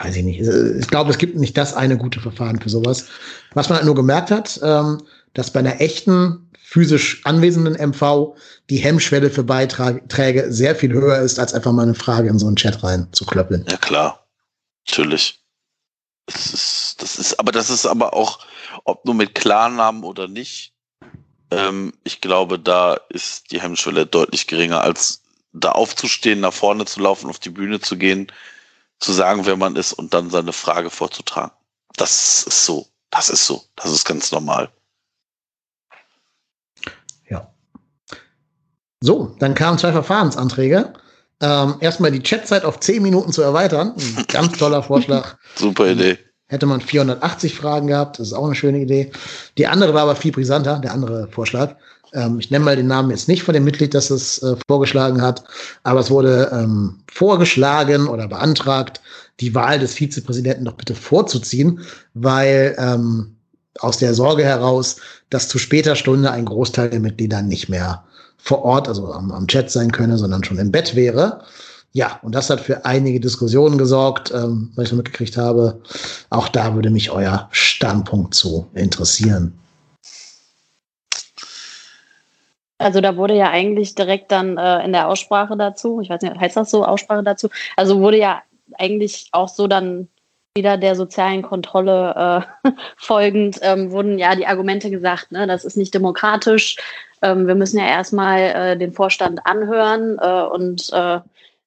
weiß 0.00 0.16
ich 0.16 0.24
nicht. 0.24 0.40
Ich 0.40 0.88
glaube, 0.88 1.10
es 1.10 1.18
gibt 1.18 1.36
nicht 1.36 1.56
das 1.56 1.74
eine 1.74 1.96
gute 1.96 2.20
Verfahren 2.20 2.60
für 2.60 2.68
sowas. 2.68 3.06
Was 3.54 3.68
man 3.68 3.76
halt 3.76 3.86
nur 3.86 3.94
gemerkt 3.94 4.30
hat, 4.30 4.60
ähm, 4.62 5.02
dass 5.34 5.52
bei 5.52 5.60
einer 5.60 5.80
echten 5.80 6.50
physisch 6.62 7.20
anwesenden 7.24 7.74
MV 7.74 8.36
die 8.68 8.78
Hemmschwelle 8.78 9.30
für 9.30 9.42
Beiträge 9.42 10.52
sehr 10.52 10.76
viel 10.76 10.92
höher 10.92 11.18
ist, 11.18 11.38
als 11.38 11.52
einfach 11.52 11.72
mal 11.72 11.82
eine 11.82 11.94
Frage 11.94 12.28
in 12.28 12.38
so 12.38 12.46
einen 12.46 12.56
Chat 12.56 12.82
rein 12.84 13.08
zu 13.12 13.26
klöppeln. 13.26 13.64
Ja, 13.68 13.76
klar. 13.76 14.26
Natürlich. 14.86 15.40
Das 16.26 16.52
ist, 16.52 16.96
das 17.02 17.18
ist, 17.18 17.40
aber 17.40 17.50
das 17.50 17.70
ist 17.70 17.86
aber 17.86 18.14
auch, 18.14 18.38
ob 18.84 19.04
nur 19.04 19.14
mit 19.14 19.34
Klarnamen 19.34 20.04
oder 20.04 20.28
nicht, 20.28 20.72
ähm, 21.50 21.92
ich 22.04 22.20
glaube, 22.20 22.58
da 22.58 22.94
ist 23.08 23.50
die 23.50 23.60
Hemmschwelle 23.60 24.06
deutlich 24.06 24.46
geringer, 24.46 24.82
als 24.82 25.22
da 25.52 25.72
aufzustehen, 25.72 26.40
nach 26.40 26.52
vorne 26.52 26.84
zu 26.84 27.00
laufen, 27.00 27.28
auf 27.28 27.40
die 27.40 27.50
Bühne 27.50 27.80
zu 27.80 27.96
gehen, 27.96 28.30
zu 29.00 29.12
sagen, 29.12 29.46
wer 29.46 29.56
man 29.56 29.76
ist 29.76 29.92
und 29.92 30.14
dann 30.14 30.30
seine 30.30 30.52
Frage 30.52 30.90
vorzutragen. 30.90 31.52
Das 31.96 32.44
ist 32.44 32.64
so. 32.64 32.86
Das 33.10 33.28
ist 33.28 33.46
so. 33.46 33.64
Das 33.76 33.90
ist 33.90 34.04
ganz 34.04 34.30
normal. 34.30 34.70
So, 39.02 39.34
dann 39.38 39.54
kamen 39.54 39.78
zwei 39.78 39.92
Verfahrensanträge. 39.92 40.92
Ähm, 41.40 41.76
erstmal 41.80 42.10
die 42.10 42.22
Chatzeit 42.22 42.64
auf 42.64 42.80
10 42.80 43.02
Minuten 43.02 43.32
zu 43.32 43.40
erweitern. 43.40 43.94
Ein 43.96 44.24
ganz 44.28 44.58
toller 44.58 44.82
Vorschlag. 44.82 45.36
Super 45.56 45.88
Idee. 45.88 46.18
Hätte 46.48 46.66
man 46.66 46.80
480 46.80 47.54
Fragen 47.54 47.86
gehabt, 47.86 48.18
das 48.18 48.28
ist 48.28 48.32
auch 48.34 48.44
eine 48.44 48.56
schöne 48.56 48.80
Idee. 48.80 49.12
Die 49.56 49.68
andere 49.68 49.94
war 49.94 50.02
aber 50.02 50.16
viel 50.16 50.32
brisanter, 50.32 50.80
der 50.80 50.92
andere 50.92 51.28
Vorschlag. 51.28 51.76
Ähm, 52.12 52.38
ich 52.38 52.50
nenne 52.50 52.64
mal 52.64 52.76
den 52.76 52.86
Namen 52.86 53.10
jetzt 53.10 53.28
nicht 53.28 53.42
von 53.42 53.54
dem 53.54 53.64
Mitglied, 53.64 53.94
das 53.94 54.10
es 54.10 54.42
äh, 54.42 54.56
vorgeschlagen 54.68 55.22
hat, 55.22 55.44
aber 55.82 56.00
es 56.00 56.10
wurde 56.10 56.50
ähm, 56.52 57.00
vorgeschlagen 57.10 58.08
oder 58.08 58.28
beantragt, 58.28 59.00
die 59.40 59.54
Wahl 59.54 59.78
des 59.78 59.94
Vizepräsidenten 59.94 60.64
doch 60.64 60.74
bitte 60.74 60.94
vorzuziehen, 60.94 61.80
weil 62.14 62.76
ähm, 62.78 63.36
aus 63.78 63.98
der 63.98 64.14
Sorge 64.14 64.44
heraus, 64.44 64.96
dass 65.30 65.48
zu 65.48 65.58
später 65.58 65.96
Stunde 65.96 66.30
ein 66.30 66.44
Großteil 66.44 66.90
der 66.90 67.00
Mitglieder 67.00 67.42
nicht 67.42 67.68
mehr 67.68 68.04
vor 68.36 68.62
Ort, 68.64 68.88
also 68.88 69.12
am, 69.12 69.30
am 69.32 69.46
Chat 69.46 69.70
sein 69.70 69.92
könne, 69.92 70.18
sondern 70.18 70.44
schon 70.44 70.58
im 70.58 70.72
Bett 70.72 70.94
wäre. 70.94 71.42
Ja, 71.92 72.20
und 72.22 72.34
das 72.34 72.50
hat 72.50 72.60
für 72.60 72.84
einige 72.84 73.18
Diskussionen 73.20 73.76
gesorgt, 73.76 74.30
ähm, 74.32 74.70
was 74.74 74.84
ich 74.84 74.90
so 74.90 74.96
mitgekriegt 74.96 75.36
habe. 75.36 75.80
Auch 76.30 76.48
da 76.48 76.74
würde 76.74 76.90
mich 76.90 77.10
euer 77.10 77.48
Standpunkt 77.50 78.34
zu 78.34 78.68
interessieren. 78.74 79.59
Also 82.80 83.00
da 83.02 83.16
wurde 83.16 83.34
ja 83.34 83.50
eigentlich 83.50 83.94
direkt 83.94 84.32
dann 84.32 84.56
äh, 84.56 84.84
in 84.84 84.92
der 84.92 85.08
Aussprache 85.08 85.56
dazu, 85.56 86.00
ich 86.00 86.08
weiß 86.08 86.22
nicht, 86.22 86.38
heißt 86.40 86.56
das 86.56 86.70
so, 86.70 86.84
Aussprache 86.84 87.22
dazu? 87.22 87.48
Also 87.76 88.00
wurde 88.00 88.16
ja 88.18 88.42
eigentlich 88.78 89.28
auch 89.32 89.48
so 89.48 89.66
dann 89.66 90.08
wieder 90.56 90.78
der 90.78 90.96
sozialen 90.96 91.42
Kontrolle 91.42 92.44
äh, 92.64 92.70
folgend, 92.96 93.58
ähm, 93.62 93.92
wurden 93.92 94.18
ja 94.18 94.34
die 94.34 94.46
Argumente 94.46 94.90
gesagt, 94.90 95.30
ne, 95.30 95.46
das 95.46 95.64
ist 95.64 95.76
nicht 95.76 95.94
demokratisch, 95.94 96.78
ähm, 97.22 97.46
wir 97.46 97.54
müssen 97.54 97.78
ja 97.78 97.86
erstmal 97.86 98.40
äh, 98.40 98.76
den 98.78 98.92
Vorstand 98.92 99.46
anhören 99.46 100.18
äh, 100.18 100.42
und 100.42 100.90
äh, 100.92 101.20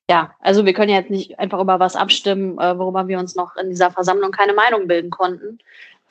ja, 0.10 0.32
also 0.42 0.66
wir 0.66 0.74
können 0.74 0.90
ja 0.90 0.98
jetzt 0.98 1.12
nicht 1.12 1.40
einfach 1.40 1.60
über 1.62 1.80
was 1.80 1.96
abstimmen, 1.96 2.58
äh, 2.58 2.78
worüber 2.78 3.08
wir 3.08 3.20
uns 3.20 3.36
noch 3.36 3.56
in 3.56 3.70
dieser 3.70 3.92
Versammlung 3.92 4.32
keine 4.32 4.54
Meinung 4.54 4.88
bilden 4.88 5.12
konnten. 5.12 5.60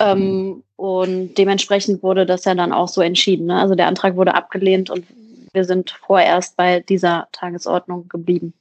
Ähm, 0.03 0.63
und 0.77 1.35
dementsprechend 1.39 2.03
wurde 2.03 2.27
das 2.27 2.45
ja 2.45 2.55
dann 2.55 2.73
auch 2.73 2.89
so 2.89 3.01
entschieden. 3.01 3.47
Ne? 3.47 3.61
Also 3.61 3.75
der 3.75 3.87
Antrag 3.87 4.17
wurde 4.17 4.35
abgelehnt 4.35 4.91
und 4.91 5.05
wir 5.53 5.65
sind 5.65 5.95
vorerst 6.07 6.57
bei 6.57 6.81
dieser 6.81 7.29
Tagesordnung 7.33 8.09
geblieben. 8.09 8.55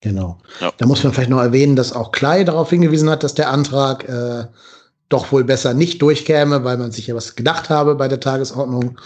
Genau. 0.00 0.38
Ja. 0.60 0.72
Da 0.76 0.86
muss 0.86 1.02
man 1.04 1.12
vielleicht 1.12 1.30
noch 1.30 1.40
erwähnen, 1.40 1.76
dass 1.76 1.92
auch 1.92 2.10
Klei 2.10 2.44
darauf 2.44 2.70
hingewiesen 2.70 3.08
hat, 3.08 3.22
dass 3.22 3.34
der 3.34 3.50
Antrag 3.50 4.08
äh, 4.08 4.44
doch 5.08 5.30
wohl 5.30 5.44
besser 5.44 5.74
nicht 5.74 6.02
durchkäme, 6.02 6.64
weil 6.64 6.76
man 6.76 6.90
sich 6.90 7.06
ja 7.06 7.14
was 7.14 7.36
gedacht 7.36 7.70
habe 7.70 7.94
bei 7.94 8.08
der 8.08 8.18
Tagesordnung. 8.18 8.98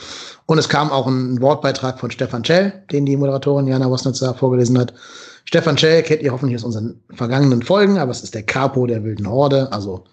Und 0.47 0.59
es 0.59 0.69
kam 0.69 0.91
auch 0.91 1.07
ein 1.07 1.41
Wortbeitrag 1.43 2.01
von 2.01 2.11
Stefan 2.11 2.45
Schell, 2.45 2.85
den 2.91 3.05
die 3.05 3.17
Moderatorin 3.17 3.67
Jana 3.67 3.91
Wosnitzer 3.91 4.33
vorgelesen 4.35 4.79
hat. 4.79 4.95
Stefan 5.45 5.77
Schell 5.77 6.03
kennt 6.03 6.23
ihr 6.23 6.33
hoffentlich 6.33 6.57
aus 6.57 6.65
unseren 6.65 7.01
vergangenen 7.11 7.63
Folgen, 7.63 7.99
aber 7.99 8.11
es 8.11 8.23
ist 8.23 8.35
der 8.35 8.45
Capo 8.45 8.87
der 8.87 9.05
wilden 9.05 9.29
Horde, 9.29 9.71
also 9.73 10.05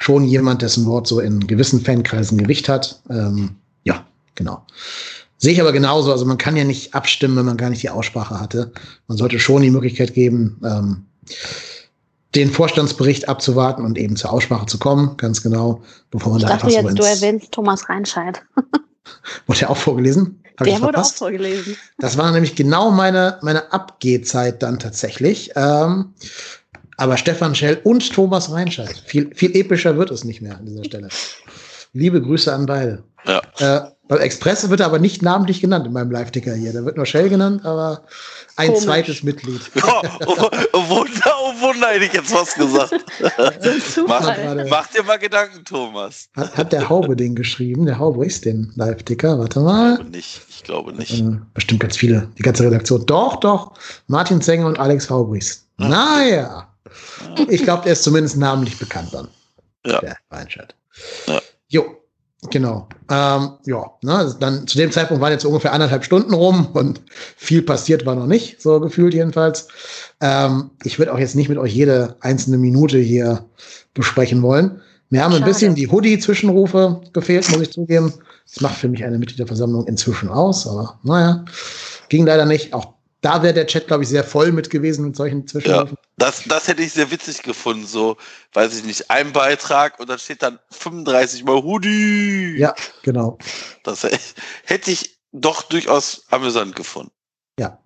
schon 0.00 0.24
jemand, 0.24 0.62
dessen 0.62 0.86
Wort 0.86 1.06
so 1.06 1.20
in 1.20 1.46
gewissen 1.46 1.80
Fankreisen 1.82 2.38
Gewicht 2.38 2.68
hat. 2.68 3.00
Ähm, 3.10 3.50
ja, 3.84 4.04
genau. 4.34 4.64
Sehe 5.36 5.52
ich 5.52 5.60
aber 5.60 5.72
genauso. 5.72 6.10
Also 6.10 6.24
man 6.24 6.38
kann 6.38 6.56
ja 6.56 6.64
nicht 6.64 6.94
abstimmen, 6.94 7.36
wenn 7.36 7.46
man 7.46 7.56
gar 7.56 7.70
nicht 7.70 7.82
die 7.82 7.90
Aussprache 7.90 8.40
hatte. 8.40 8.72
Man 9.06 9.18
sollte 9.18 9.38
schon 9.38 9.62
die 9.62 9.70
Möglichkeit 9.70 10.14
geben, 10.14 10.60
ähm, 10.64 11.06
den 12.34 12.50
Vorstandsbericht 12.50 13.28
abzuwarten 13.28 13.84
und 13.84 13.98
eben 13.98 14.16
zur 14.16 14.32
Aussprache 14.32 14.66
zu 14.66 14.78
kommen, 14.78 15.16
ganz 15.16 15.42
genau, 15.42 15.82
bevor 16.10 16.32
man 16.32 16.40
ich 16.40 16.46
da 16.46 16.54
dachte 16.54 16.66
einfach 16.66 16.82
jetzt, 16.82 16.90
so 16.90 16.96
du 16.96 17.02
erwähnst 17.02 17.52
Thomas 17.52 17.88
Reinscheid. 17.88 18.42
Wurde 19.46 19.60
ja 19.60 19.68
auch 19.68 19.76
vorgelesen? 19.76 20.42
Hab 20.56 20.66
Der 20.66 20.80
wurde 20.82 20.98
auch 20.98 21.12
vorgelesen. 21.12 21.76
Das 21.98 22.16
war 22.16 22.30
nämlich 22.30 22.54
genau 22.54 22.90
meine, 22.90 23.38
meine 23.42 23.72
Abgehzeit 23.72 24.62
dann 24.62 24.78
tatsächlich. 24.78 25.50
Ähm, 25.56 26.12
aber 27.00 27.16
Stefan 27.16 27.54
Schell 27.54 27.80
und 27.82 28.12
Thomas 28.12 28.52
Reinscheid. 28.52 29.02
Viel, 29.06 29.34
viel 29.34 29.56
epischer 29.56 29.96
wird 29.96 30.10
es 30.10 30.24
nicht 30.24 30.42
mehr 30.42 30.58
an 30.58 30.66
dieser 30.66 30.84
Stelle. 30.84 31.08
Liebe 31.94 32.20
Grüße 32.20 32.52
an 32.52 32.66
beide. 32.66 33.02
Ja. 33.26 33.40
Äh, 33.58 33.90
beim 34.06 34.18
Express 34.18 34.68
wird 34.68 34.80
er 34.80 34.86
aber 34.86 34.98
nicht 34.98 35.22
namentlich 35.22 35.60
genannt 35.60 35.86
in 35.86 35.92
meinem 35.92 36.10
Live-Ticker 36.10 36.52
hier. 36.52 36.72
Da 36.72 36.84
wird 36.84 36.96
nur 36.96 37.06
Shell 37.06 37.28
genannt, 37.28 37.64
aber 37.64 38.02
ein 38.56 38.68
Komisch. 38.68 38.84
zweites 38.84 39.22
Mitglied. 39.22 39.60
Oh, 39.82 40.02
oh, 40.26 40.48
oh, 40.72 40.88
Wunder, 40.88 41.34
oh 41.38 41.60
Wunder, 41.60 41.88
hätte 41.88 42.04
ich 42.04 42.12
jetzt 42.12 42.34
was 42.34 42.54
gesagt. 42.54 42.92
mach, 44.06 44.36
mach, 44.68 44.86
dir 44.88 45.02
mal 45.04 45.18
Gedanken, 45.18 45.64
Thomas. 45.64 46.28
Hat, 46.36 46.56
hat 46.56 46.72
der 46.72 46.88
Haube 46.88 47.16
den 47.16 47.34
geschrieben? 47.34 47.86
Der 47.86 47.98
Haube 47.98 48.26
ist 48.26 48.44
den 48.44 48.72
Live-Ticker. 48.76 49.38
Warte 49.38 49.60
mal. 49.60 49.92
Ich 49.92 49.96
glaube 49.96 50.10
nicht. 50.10 50.40
Ich 50.48 50.62
glaube 50.64 50.92
nicht. 50.92 51.20
Äh, 51.20 51.38
bestimmt 51.54 51.80
ganz 51.80 51.96
viele. 51.96 52.28
Die 52.36 52.42
ganze 52.42 52.64
Redaktion. 52.64 53.06
Doch, 53.06 53.36
doch. 53.36 53.72
Martin 54.06 54.42
Zenger 54.42 54.66
und 54.66 54.78
Alex 54.78 55.08
Haubris. 55.08 55.66
Ah. 55.78 55.88
Naja. 55.88 56.69
Ich 57.48 57.62
glaube, 57.62 57.84
der 57.84 57.92
ist 57.92 58.02
zumindest 58.02 58.36
namentlich 58.36 58.78
bekannt 58.78 59.10
dann. 59.12 59.28
Ja. 59.86 60.00
Der 60.00 60.16
Weinstadt. 60.28 60.74
Ja. 61.26 61.40
Jo, 61.68 62.00
Genau. 62.48 62.88
Ähm, 63.10 63.50
ja, 63.66 63.90
ne, 64.02 64.14
also 64.14 64.38
dann 64.38 64.66
zu 64.66 64.78
dem 64.78 64.90
Zeitpunkt 64.90 65.20
waren 65.20 65.32
jetzt 65.32 65.44
ungefähr 65.44 65.74
anderthalb 65.74 66.04
Stunden 66.04 66.32
rum 66.32 66.68
und 66.72 67.02
viel 67.36 67.60
passiert 67.60 68.06
war 68.06 68.14
noch 68.14 68.26
nicht, 68.26 68.62
so 68.62 68.80
gefühlt 68.80 69.12
jedenfalls. 69.12 69.68
Ähm, 70.22 70.70
ich 70.82 70.98
würde 70.98 71.12
auch 71.12 71.18
jetzt 71.18 71.34
nicht 71.34 71.50
mit 71.50 71.58
euch 71.58 71.74
jede 71.74 72.16
einzelne 72.20 72.56
Minute 72.56 72.96
hier 72.96 73.44
besprechen 73.92 74.40
wollen. 74.40 74.80
Mir 75.10 75.22
haben 75.22 75.32
Schade. 75.32 75.44
ein 75.44 75.48
bisschen 75.48 75.74
die 75.74 75.88
Hoodie-Zwischenrufe 75.88 77.02
gefehlt, 77.12 77.50
muss 77.50 77.60
ich 77.60 77.72
zugeben. 77.72 78.14
Das 78.46 78.62
macht 78.62 78.76
für 78.76 78.88
mich 78.88 79.04
eine 79.04 79.18
Mitgliederversammlung 79.18 79.86
inzwischen 79.86 80.30
aus, 80.30 80.66
aber 80.66 80.98
naja, 81.02 81.44
ging 82.08 82.24
leider 82.24 82.46
nicht. 82.46 82.72
Auch 82.72 82.94
da 83.20 83.42
wäre 83.42 83.54
der 83.54 83.66
Chat, 83.66 83.86
glaube 83.86 84.02
ich, 84.02 84.08
sehr 84.08 84.24
voll 84.24 84.52
mit 84.52 84.70
gewesen 84.70 85.04
mit 85.04 85.16
solchen 85.16 85.46
Zwischenrufen. 85.46 85.96
Ja, 85.96 86.08
das, 86.16 86.44
das 86.46 86.68
hätte 86.68 86.82
ich 86.82 86.92
sehr 86.92 87.10
witzig 87.10 87.42
gefunden. 87.42 87.86
So, 87.86 88.16
weiß 88.54 88.76
ich 88.76 88.84
nicht, 88.84 89.10
ein 89.10 89.32
Beitrag 89.32 90.00
und 90.00 90.08
dann 90.08 90.18
steht 90.18 90.42
dann 90.42 90.58
35 90.70 91.44
mal 91.44 91.62
Hoodie. 91.62 92.56
Ja, 92.58 92.74
genau. 93.02 93.38
Das 93.82 94.06
hätte 94.64 94.90
ich 94.90 95.18
doch 95.32 95.62
durchaus 95.62 96.24
amüsant 96.30 96.76
gefunden. 96.76 97.12
Ja. 97.58 97.78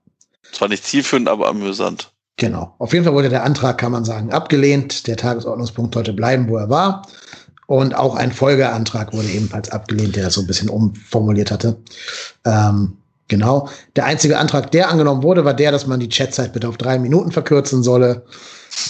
Zwar 0.53 0.69
nicht 0.69 0.85
zielführend, 0.85 1.29
aber 1.29 1.49
amüsant. 1.49 2.13
Genau. 2.37 2.75
Auf 2.79 2.93
jeden 2.93 3.05
Fall 3.05 3.15
wurde 3.15 3.29
der 3.29 3.45
Antrag, 3.45 3.79
kann 3.79 3.93
man 3.93 4.05
sagen, 4.05 4.33
abgelehnt. 4.33 5.07
Der 5.07 5.17
Tagesordnungspunkt 5.17 5.95
sollte 5.95 6.13
bleiben, 6.13 6.49
wo 6.49 6.57
er 6.57 6.69
war. 6.69 7.07
Und 7.67 7.95
auch 7.95 8.15
ein 8.15 8.33
Folgeantrag 8.33 9.13
wurde 9.13 9.29
ebenfalls 9.29 9.71
abgelehnt, 9.71 10.17
der 10.17 10.25
das 10.25 10.35
so 10.35 10.43
ein 10.43 10.47
bisschen 10.47 10.69
umformuliert 10.69 11.51
hatte. 11.51 11.81
Ähm, 12.45 12.99
Genau. 13.29 13.69
Der 13.97 14.05
einzige 14.05 14.39
Antrag, 14.39 14.71
der 14.73 14.91
angenommen 14.91 15.23
wurde, 15.23 15.45
war 15.45 15.55
der, 15.55 15.73
dass 15.73 15.87
man 15.87 16.01
die 16.01 16.09
Chatzeit 16.09 16.53
bitte 16.53 16.69
auf 16.69 16.77
drei 16.77 16.99
Minuten 16.99 17.33
verkürzen 17.33 17.83
solle. 17.83 18.25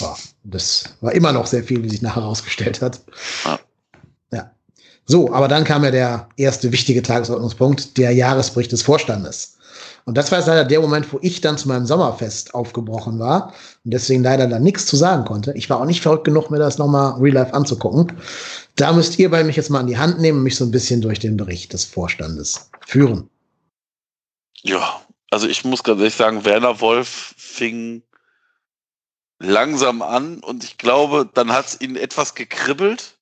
Boah, 0.00 0.16
das 0.42 0.84
war 1.00 1.12
immer 1.12 1.32
noch 1.32 1.46
sehr 1.46 1.62
viel, 1.62 1.82
wie 1.82 1.88
sich 1.88 2.02
nachher 2.02 2.22
herausgestellt 2.22 2.82
hat. 2.82 3.00
Ja. 4.32 4.50
So, 5.06 5.32
aber 5.32 5.48
dann 5.48 5.64
kam 5.64 5.84
ja 5.84 5.90
der 5.90 6.28
erste 6.36 6.72
wichtige 6.72 7.02
Tagesordnungspunkt, 7.02 7.96
der 7.98 8.12
Jahresbericht 8.12 8.72
des 8.72 8.82
Vorstandes. 8.82 9.58
Und 10.06 10.18
das 10.18 10.30
war 10.30 10.38
jetzt 10.38 10.48
leider 10.48 10.64
der 10.64 10.80
Moment, 10.80 11.12
wo 11.12 11.18
ich 11.22 11.40
dann 11.40 11.56
zu 11.56 11.68
meinem 11.68 11.86
Sommerfest 11.86 12.54
aufgebrochen 12.54 13.18
war 13.18 13.54
und 13.84 13.94
deswegen 13.94 14.22
leider 14.22 14.46
da 14.46 14.58
nichts 14.58 14.86
zu 14.86 14.96
sagen 14.96 15.24
konnte. 15.24 15.52
Ich 15.54 15.70
war 15.70 15.80
auch 15.80 15.86
nicht 15.86 16.02
verrückt 16.02 16.24
genug, 16.24 16.50
mir 16.50 16.58
das 16.58 16.76
nochmal 16.76 17.14
real 17.20 17.34
life 17.34 17.54
anzugucken. 17.54 18.12
Da 18.76 18.92
müsst 18.92 19.18
ihr 19.18 19.30
bei 19.30 19.44
mich 19.44 19.56
jetzt 19.56 19.70
mal 19.70 19.80
an 19.80 19.86
die 19.86 19.96
Hand 19.96 20.20
nehmen 20.20 20.38
und 20.38 20.44
mich 20.44 20.56
so 20.56 20.64
ein 20.64 20.70
bisschen 20.70 21.00
durch 21.00 21.20
den 21.20 21.36
Bericht 21.36 21.72
des 21.72 21.84
Vorstandes 21.84 22.68
führen. 22.86 23.30
Ja, 24.64 25.02
also 25.30 25.46
ich 25.46 25.64
muss 25.64 25.82
ganz 25.82 25.98
ehrlich 26.00 26.14
sagen, 26.14 26.44
Werner 26.46 26.80
Wolf 26.80 27.34
fing 27.36 28.02
langsam 29.38 30.00
an 30.00 30.40
und 30.40 30.64
ich 30.64 30.78
glaube, 30.78 31.28
dann 31.32 31.52
hat 31.52 31.66
es 31.66 31.80
ihn 31.80 31.96
etwas 31.96 32.34
gekribbelt. 32.34 33.18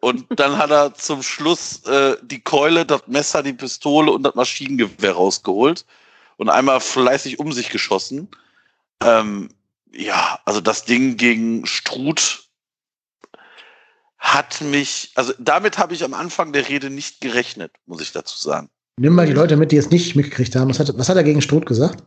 Und 0.00 0.26
dann 0.38 0.58
hat 0.58 0.70
er 0.70 0.94
zum 0.94 1.22
Schluss 1.22 1.84
äh, 1.86 2.18
die 2.22 2.40
Keule, 2.40 2.84
das 2.84 3.06
Messer, 3.06 3.42
die 3.42 3.54
Pistole 3.54 4.12
und 4.12 4.22
das 4.24 4.34
Maschinengewehr 4.34 5.12
rausgeholt 5.12 5.86
und 6.36 6.50
einmal 6.50 6.80
fleißig 6.80 7.38
um 7.38 7.52
sich 7.52 7.70
geschossen. 7.70 8.28
Ähm, 9.02 9.48
ja, 9.90 10.38
also 10.44 10.60
das 10.60 10.84
Ding 10.84 11.16
gegen 11.16 11.64
Struth 11.66 12.44
hat 14.18 14.60
mich, 14.60 15.12
also 15.14 15.32
damit 15.38 15.78
habe 15.78 15.94
ich 15.94 16.04
am 16.04 16.12
Anfang 16.12 16.52
der 16.52 16.68
Rede 16.68 16.90
nicht 16.90 17.22
gerechnet, 17.22 17.72
muss 17.86 18.02
ich 18.02 18.12
dazu 18.12 18.38
sagen. 18.38 18.70
Nimm 18.98 19.14
mal 19.14 19.26
die 19.26 19.32
Leute 19.32 19.56
mit, 19.56 19.72
die 19.72 19.76
es 19.76 19.90
nicht 19.90 20.16
mitgekriegt 20.16 20.56
haben. 20.56 20.68
Was 20.68 20.80
hat, 20.80 20.92
was 20.98 21.08
hat 21.08 21.16
er 21.16 21.24
gegen 21.24 21.40
Struth 21.40 21.66
gesagt? 21.66 22.02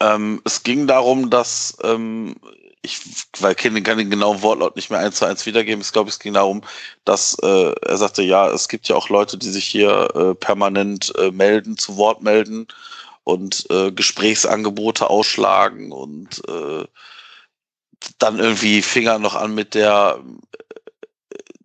Ähm, 0.00 0.40
es 0.44 0.62
ging 0.62 0.86
darum, 0.86 1.28
dass 1.30 1.76
ähm, 1.84 2.34
ich 2.82 3.00
weil 3.38 3.54
kann, 3.54 3.74
den 3.74 4.10
genauen 4.10 4.42
Wortlaut 4.42 4.74
nicht 4.74 4.90
mehr 4.90 4.98
eins 4.98 5.16
zu 5.16 5.24
eins 5.24 5.46
wiedergeben. 5.46 5.82
Ich 5.82 5.92
glaube, 5.92 6.10
es 6.10 6.18
ging 6.18 6.34
darum, 6.34 6.62
dass 7.04 7.36
äh, 7.42 7.72
er 7.72 7.96
sagte, 7.96 8.22
ja, 8.22 8.50
es 8.50 8.68
gibt 8.68 8.88
ja 8.88 8.96
auch 8.96 9.08
Leute, 9.08 9.38
die 9.38 9.50
sich 9.50 9.64
hier 9.64 10.08
äh, 10.14 10.34
permanent 10.34 11.12
äh, 11.18 11.30
melden, 11.30 11.76
zu 11.78 11.96
Wort 11.96 12.22
melden 12.22 12.66
und 13.24 13.66
äh, 13.70 13.92
Gesprächsangebote 13.92 15.08
ausschlagen 15.08 15.92
und 15.92 16.42
äh, 16.48 16.84
dann 18.18 18.38
irgendwie 18.40 18.82
Finger 18.82 19.20
noch 19.20 19.36
an 19.36 19.54
mit 19.54 19.74
der 19.74 20.18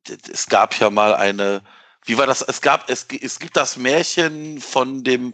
äh, 0.07 0.17
es 0.31 0.47
gab 0.47 0.79
ja 0.79 0.89
mal 0.89 1.15
eine 1.15 1.61
wie 2.07 2.17
war 2.17 2.25
das 2.25 2.41
es 2.41 2.61
gab 2.61 2.89
es, 2.89 3.05
es 3.21 3.39
gibt 3.39 3.55
das 3.55 3.77
Märchen 3.77 4.59
von 4.59 5.03
dem 5.03 5.33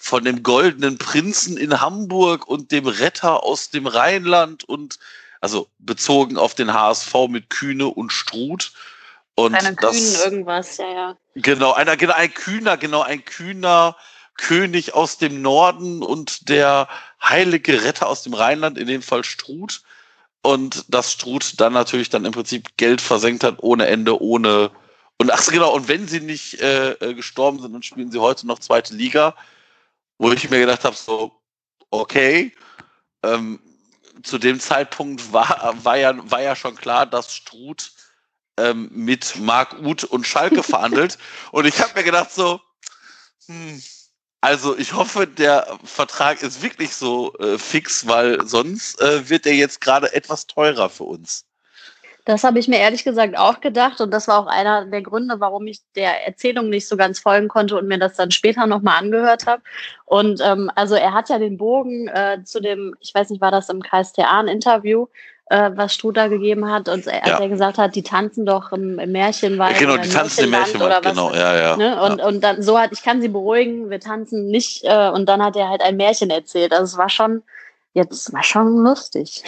von 0.00 0.24
dem 0.24 0.42
goldenen 0.42 0.98
Prinzen 0.98 1.56
in 1.56 1.80
Hamburg 1.80 2.46
und 2.46 2.70
dem 2.70 2.86
Retter 2.86 3.42
aus 3.42 3.70
dem 3.70 3.86
Rheinland 3.86 4.64
und 4.64 4.98
also 5.40 5.68
bezogen 5.78 6.38
auf 6.38 6.54
den 6.54 6.72
HSV 6.72 7.12
mit 7.28 7.50
Kühne 7.50 7.88
und 7.88 8.12
Struth. 8.12 8.72
Und 9.34 9.54
Eine 9.54 9.74
Kühn 9.74 10.14
irgendwas, 10.24 10.76
ja, 10.76 10.92
ja. 10.92 11.16
Genau, 11.34 11.72
einer, 11.72 11.96
genau, 11.96 12.14
ein 12.14 12.32
Kühner, 12.32 12.76
genau, 12.76 13.02
ein 13.02 13.24
Kühner 13.24 13.96
König 14.36 14.94
aus 14.94 15.18
dem 15.18 15.42
Norden 15.42 16.02
und 16.02 16.48
der 16.48 16.88
heilige 17.22 17.82
Retter 17.84 18.08
aus 18.08 18.22
dem 18.22 18.34
Rheinland, 18.34 18.78
in 18.78 18.86
dem 18.86 19.02
Fall 19.02 19.24
Struth. 19.24 19.82
Und 20.42 20.84
dass 20.88 21.12
Struth 21.12 21.60
dann 21.60 21.72
natürlich 21.72 22.10
dann 22.10 22.24
im 22.24 22.32
Prinzip 22.32 22.76
Geld 22.76 23.00
versenkt 23.00 23.44
hat 23.44 23.56
ohne 23.58 23.86
Ende, 23.86 24.20
ohne 24.20 24.70
und 25.18 25.32
ach 25.32 25.46
genau, 25.46 25.74
und 25.74 25.88
wenn 25.88 26.08
sie 26.08 26.20
nicht 26.20 26.60
äh, 26.60 26.92
äh 26.92 27.14
gestorben 27.14 27.60
sind, 27.60 27.72
dann 27.72 27.82
spielen 27.82 28.10
sie 28.10 28.18
heute 28.18 28.46
noch 28.46 28.58
zweite 28.58 28.94
Liga 28.94 29.34
wo 30.22 30.30
ich 30.30 30.48
mir 30.48 30.60
gedacht 30.60 30.84
habe, 30.84 30.94
so, 30.94 31.32
okay, 31.90 32.52
ähm, 33.24 33.58
zu 34.22 34.38
dem 34.38 34.60
Zeitpunkt 34.60 35.32
war, 35.32 35.74
war, 35.82 35.96
ja, 35.96 36.14
war 36.30 36.40
ja 36.40 36.54
schon 36.54 36.76
klar, 36.76 37.06
dass 37.06 37.34
Struth 37.34 37.90
ähm, 38.56 38.88
mit 38.92 39.34
Marc 39.40 39.80
Uth 39.80 40.04
und 40.04 40.26
Schalke 40.26 40.62
verhandelt. 40.62 41.18
Und 41.50 41.66
ich 41.66 41.80
habe 41.80 41.94
mir 41.94 42.04
gedacht, 42.04 42.32
so, 42.32 42.60
hm, 43.46 43.82
also 44.40 44.78
ich 44.78 44.92
hoffe, 44.92 45.26
der 45.26 45.76
Vertrag 45.82 46.40
ist 46.42 46.62
wirklich 46.62 46.94
so 46.94 47.34
äh, 47.38 47.58
fix, 47.58 48.06
weil 48.06 48.46
sonst 48.46 49.00
äh, 49.00 49.28
wird 49.28 49.44
er 49.44 49.54
jetzt 49.54 49.80
gerade 49.80 50.12
etwas 50.12 50.46
teurer 50.46 50.88
für 50.88 51.04
uns. 51.04 51.46
Das 52.24 52.44
habe 52.44 52.60
ich 52.60 52.68
mir 52.68 52.78
ehrlich 52.78 53.02
gesagt 53.02 53.36
auch 53.36 53.60
gedacht 53.60 54.00
und 54.00 54.12
das 54.12 54.28
war 54.28 54.38
auch 54.38 54.46
einer 54.46 54.84
der 54.84 55.02
Gründe, 55.02 55.40
warum 55.40 55.66
ich 55.66 55.80
der 55.96 56.24
Erzählung 56.26 56.68
nicht 56.68 56.86
so 56.86 56.96
ganz 56.96 57.18
folgen 57.18 57.48
konnte 57.48 57.76
und 57.76 57.88
mir 57.88 57.98
das 57.98 58.14
dann 58.14 58.30
später 58.30 58.66
nochmal 58.66 58.98
angehört 58.98 59.46
habe. 59.46 59.62
Und 60.04 60.40
ähm, 60.40 60.70
also 60.76 60.94
er 60.94 61.14
hat 61.14 61.30
ja 61.30 61.38
den 61.38 61.58
Bogen 61.58 62.06
äh, 62.08 62.38
zu 62.44 62.60
dem, 62.60 62.94
ich 63.00 63.12
weiß 63.12 63.30
nicht, 63.30 63.40
war 63.40 63.50
das 63.50 63.68
im 63.68 63.82
KSTA 63.82 64.40
ein 64.40 64.46
Interview, 64.46 65.06
äh, 65.46 65.70
was 65.74 65.94
Struder 65.94 66.28
gegeben 66.28 66.70
hat 66.70 66.88
und 66.88 67.06
er, 67.08 67.26
ja. 67.26 67.40
er 67.40 67.48
gesagt 67.48 67.76
hat, 67.76 67.96
die 67.96 68.04
tanzen 68.04 68.46
doch 68.46 68.70
im, 68.70 69.00
im 69.00 69.10
Märchenwald. 69.10 69.78
Genau, 69.78 69.96
die 69.96 70.08
tanzen 70.08 70.44
im 70.44 70.50
Märchenwald, 70.50 71.02
genau, 71.02 71.30
was, 71.30 71.36
ja, 71.36 71.56
ja. 71.56 71.76
Ne? 71.76 72.00
Und, 72.02 72.18
ja. 72.18 72.26
und 72.26 72.40
dann 72.40 72.62
so 72.62 72.78
hat, 72.78 72.92
ich 72.92 73.02
kann 73.02 73.20
sie 73.20 73.28
beruhigen, 73.28 73.90
wir 73.90 73.98
tanzen 73.98 74.46
nicht 74.46 74.84
äh, 74.84 75.10
und 75.10 75.28
dann 75.28 75.42
hat 75.42 75.56
er 75.56 75.68
halt 75.68 75.82
ein 75.82 75.96
Märchen 75.96 76.30
erzählt. 76.30 76.72
Also 76.72 76.84
es 76.84 76.96
war 76.96 77.08
schon, 77.08 77.42
jetzt 77.94 78.32
war 78.32 78.44
schon 78.44 78.78
lustig. 78.84 79.42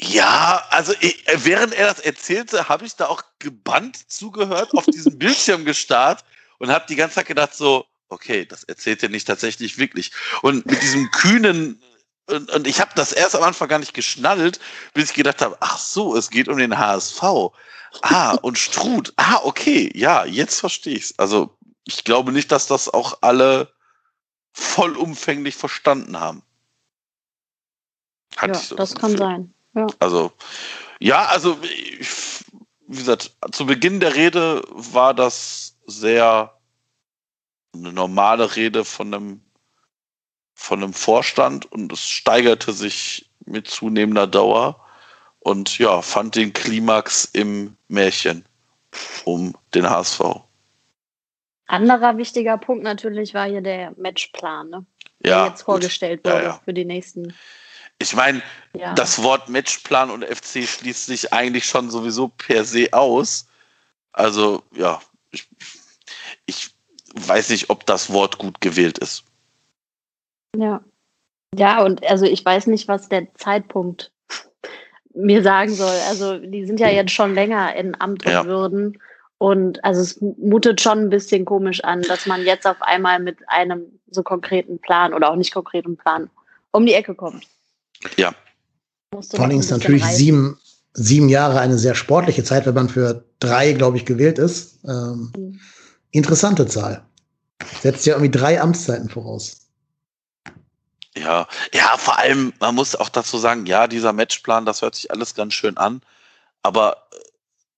Ja, 0.00 0.64
also 0.70 0.94
ich, 1.00 1.24
während 1.38 1.74
er 1.74 1.88
das 1.88 1.98
erzählte, 1.98 2.68
habe 2.68 2.86
ich 2.86 2.94
da 2.94 3.06
auch 3.06 3.22
gebannt 3.40 4.10
zugehört, 4.10 4.72
auf 4.74 4.86
diesem 4.86 5.18
Bildschirm 5.18 5.64
gestarrt 5.64 6.24
und 6.58 6.70
habe 6.70 6.84
die 6.88 6.94
ganze 6.94 7.16
Zeit 7.16 7.26
gedacht 7.26 7.54
so, 7.54 7.84
okay, 8.08 8.46
das 8.46 8.62
erzählt 8.62 9.02
er 9.02 9.08
nicht 9.08 9.26
tatsächlich 9.26 9.76
wirklich. 9.76 10.12
Und 10.42 10.66
mit 10.66 10.80
diesem 10.82 11.10
kühnen 11.10 11.82
und, 12.26 12.50
und 12.50 12.66
ich 12.66 12.80
habe 12.80 12.90
das 12.94 13.12
erst 13.12 13.34
am 13.34 13.42
Anfang 13.42 13.68
gar 13.68 13.78
nicht 13.78 13.94
geschnallt, 13.94 14.60
bis 14.92 15.10
ich 15.10 15.16
gedacht 15.16 15.40
habe, 15.40 15.56
ach 15.60 15.78
so, 15.78 16.14
es 16.14 16.30
geht 16.30 16.48
um 16.48 16.58
den 16.58 16.78
HSV. 16.78 17.22
Ah, 18.02 18.32
und 18.42 18.58
Struth. 18.58 19.12
Ah, 19.16 19.40
okay, 19.42 19.90
ja, 19.94 20.24
jetzt 20.26 20.60
verstehe 20.60 20.94
ich's. 20.94 21.14
Also 21.16 21.56
ich 21.84 22.04
glaube 22.04 22.32
nicht, 22.32 22.52
dass 22.52 22.66
das 22.66 22.88
auch 22.88 23.18
alle 23.22 23.72
vollumfänglich 24.52 25.56
verstanden 25.56 26.20
haben. 26.20 26.42
Hatte 28.36 28.58
ja, 28.58 28.58
so 28.60 28.76
das 28.76 28.94
kann 28.94 29.16
sein. 29.16 29.54
Ja. 29.78 29.86
Also, 29.98 30.32
ja, 31.00 31.26
also, 31.26 31.58
ich, 31.62 32.44
wie 32.86 32.96
gesagt, 32.96 33.32
zu 33.52 33.66
Beginn 33.66 34.00
der 34.00 34.14
Rede 34.14 34.62
war 34.70 35.14
das 35.14 35.76
sehr 35.86 36.58
eine 37.74 37.92
normale 37.92 38.56
Rede 38.56 38.84
von 38.84 39.14
einem, 39.14 39.40
von 40.54 40.82
einem 40.82 40.92
Vorstand 40.92 41.70
und 41.70 41.92
es 41.92 42.00
steigerte 42.00 42.72
sich 42.72 43.30
mit 43.44 43.68
zunehmender 43.68 44.26
Dauer 44.26 44.84
und 45.40 45.78
ja, 45.78 46.02
fand 46.02 46.34
den 46.34 46.52
Klimax 46.52 47.24
im 47.26 47.76
Märchen 47.88 48.44
um 49.24 49.54
den 49.74 49.88
HSV. 49.88 50.20
Anderer 51.66 52.16
wichtiger 52.16 52.56
Punkt 52.56 52.82
natürlich 52.82 53.34
war 53.34 53.46
hier 53.46 53.60
der 53.60 53.92
Matchplan, 53.96 54.70
ne? 54.70 54.86
der 55.20 55.30
ja, 55.30 55.46
jetzt 55.48 55.62
vorgestellt 55.62 56.22
gut. 56.22 56.32
wurde 56.32 56.42
ja, 56.42 56.50
ja. 56.50 56.60
für 56.64 56.72
die 56.72 56.86
nächsten 56.86 57.34
ich 57.98 58.14
meine, 58.14 58.42
ja. 58.74 58.94
das 58.94 59.22
Wort 59.22 59.48
Matchplan 59.48 60.10
und 60.10 60.24
FC 60.24 60.68
schließt 60.68 61.06
sich 61.06 61.32
eigentlich 61.32 61.64
schon 61.64 61.90
sowieso 61.90 62.28
per 62.28 62.64
se 62.64 62.88
aus. 62.92 63.48
Also, 64.12 64.62
ja, 64.72 65.00
ich, 65.30 65.48
ich 66.46 66.70
weiß 67.14 67.50
nicht, 67.50 67.70
ob 67.70 67.86
das 67.86 68.12
Wort 68.12 68.38
gut 68.38 68.60
gewählt 68.60 68.98
ist. 68.98 69.24
Ja. 70.56 70.80
Ja, 71.54 71.82
und 71.82 72.06
also 72.06 72.26
ich 72.26 72.44
weiß 72.44 72.66
nicht, 72.66 72.88
was 72.88 73.08
der 73.08 73.32
Zeitpunkt 73.34 74.12
mir 75.14 75.42
sagen 75.42 75.74
soll. 75.74 75.96
Also, 76.08 76.38
die 76.38 76.66
sind 76.66 76.78
ja 76.78 76.88
jetzt 76.88 77.12
schon 77.12 77.34
länger 77.34 77.74
in 77.74 78.00
Amt 78.00 78.24
und 78.26 78.32
ja. 78.32 78.44
Würden. 78.44 78.98
Und 79.38 79.82
also 79.84 80.00
es 80.00 80.20
mutet 80.20 80.80
schon 80.80 80.98
ein 80.98 81.10
bisschen 81.10 81.44
komisch 81.44 81.82
an, 81.84 82.02
dass 82.02 82.26
man 82.26 82.44
jetzt 82.44 82.66
auf 82.66 82.82
einmal 82.82 83.20
mit 83.20 83.38
einem 83.48 84.00
so 84.10 84.22
konkreten 84.22 84.80
Plan 84.80 85.14
oder 85.14 85.30
auch 85.30 85.36
nicht 85.36 85.54
konkreten 85.54 85.96
Plan 85.96 86.28
um 86.72 86.86
die 86.86 86.94
Ecke 86.94 87.14
kommt. 87.14 87.46
Ja. 88.16 88.34
Vor 89.12 89.40
allem 89.40 89.58
ist 89.58 89.70
natürlich 89.70 90.04
sieben, 90.04 90.58
sieben 90.92 91.28
Jahre 91.28 91.60
eine 91.60 91.78
sehr 91.78 91.94
sportliche 91.94 92.44
Zeit, 92.44 92.66
wenn 92.66 92.74
man 92.74 92.88
für 92.88 93.24
drei, 93.40 93.72
glaube 93.72 93.96
ich, 93.96 94.04
gewählt 94.04 94.38
ist. 94.38 94.78
Ähm, 94.84 95.32
mhm. 95.36 95.60
Interessante 96.10 96.66
Zahl. 96.66 97.04
Setzt 97.82 98.06
ja 98.06 98.14
irgendwie 98.14 98.30
drei 98.30 98.60
Amtszeiten 98.60 99.08
voraus. 99.08 99.68
Ja, 101.16 101.48
ja, 101.74 101.96
vor 101.96 102.18
allem, 102.18 102.52
man 102.60 102.74
muss 102.74 102.94
auch 102.94 103.08
dazu 103.08 103.38
sagen, 103.38 103.66
ja, 103.66 103.88
dieser 103.88 104.12
Matchplan, 104.12 104.66
das 104.66 104.82
hört 104.82 104.94
sich 104.94 105.10
alles 105.10 105.34
ganz 105.34 105.54
schön 105.54 105.76
an, 105.76 106.00
aber 106.62 107.08
äh, 107.12 107.16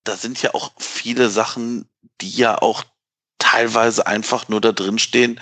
da 0.04 0.16
sind 0.16 0.42
ja 0.42 0.52
auch 0.52 0.72
viele 0.78 1.30
Sachen, 1.30 1.88
die 2.20 2.30
ja 2.30 2.60
auch 2.60 2.84
teilweise 3.38 4.06
einfach 4.06 4.48
nur 4.48 4.60
da 4.60 4.72
drin 4.72 4.98
stehen, 4.98 5.40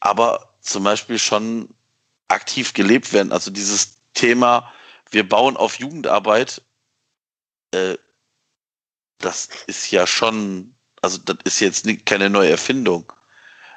aber 0.00 0.54
zum 0.60 0.84
Beispiel 0.84 1.18
schon 1.18 1.70
aktiv 2.28 2.74
gelebt 2.74 3.12
werden. 3.12 3.32
Also 3.32 3.50
dieses 3.50 3.96
Thema, 4.14 4.72
wir 5.10 5.28
bauen 5.28 5.56
auf 5.56 5.78
Jugendarbeit, 5.78 6.62
äh, 7.72 7.96
das 9.18 9.48
ist 9.66 9.90
ja 9.90 10.06
schon, 10.06 10.74
also 11.00 11.18
das 11.18 11.36
ist 11.44 11.60
jetzt 11.60 12.06
keine 12.06 12.28
neue 12.30 12.50
Erfindung. 12.50 13.12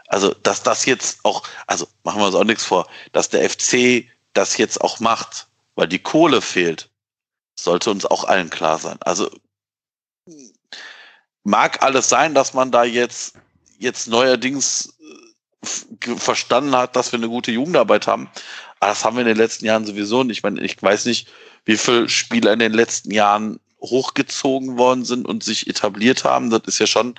Also, 0.08 0.34
dass 0.34 0.62
das 0.62 0.86
jetzt 0.86 1.24
auch, 1.24 1.44
also 1.68 1.88
machen 2.04 2.22
wir 2.22 2.28
uns 2.28 2.36
auch 2.36 2.44
nichts 2.44 2.64
vor, 2.64 2.88
dass 3.12 3.30
der 3.30 3.50
FC 3.50 4.08
das 4.34 4.58
jetzt 4.58 4.82
auch 4.82 5.00
macht, 5.00 5.48
weil 5.76 5.88
die 5.88 6.00
Kohle 6.00 6.42
fehlt, 6.42 6.90
sollte 7.56 7.90
uns 7.90 8.06
auch 8.06 8.26
allen 8.26 8.50
klar 8.50 8.78
sein. 8.78 8.98
Also 9.02 9.32
mag 11.44 11.82
alles 11.82 12.10
sein, 12.10 12.34
dass 12.34 12.54
man 12.54 12.72
da 12.72 12.84
jetzt, 12.84 13.36
jetzt 13.80 14.08
neuerdings 14.08 14.94
äh, 15.00 16.16
verstanden 16.18 16.76
hat, 16.76 16.96
dass 16.96 17.12
wir 17.12 17.18
eine 17.18 17.30
gute 17.30 17.52
Jugendarbeit 17.52 18.08
haben. 18.08 18.30
Aber 18.86 18.94
das 18.94 19.04
haben 19.04 19.16
wir 19.16 19.22
in 19.22 19.28
den 19.28 19.38
letzten 19.38 19.66
Jahren 19.66 19.84
sowieso 19.84 20.24
nicht. 20.24 20.38
Ich 20.38 20.44
meine, 20.44 20.62
ich 20.62 20.80
weiß 20.80 21.06
nicht, 21.06 21.28
wie 21.66 21.76
viele 21.76 22.08
Spieler 22.08 22.54
in 22.54 22.60
den 22.60 22.72
letzten 22.72 23.10
Jahren 23.10 23.60
hochgezogen 23.82 24.78
worden 24.78 25.04
sind 25.04 25.28
und 25.28 25.44
sich 25.44 25.66
etabliert 25.66 26.24
haben. 26.24 26.52
Das 26.52 26.62
ist 26.68 26.78
ja 26.78 26.86
schon 26.86 27.16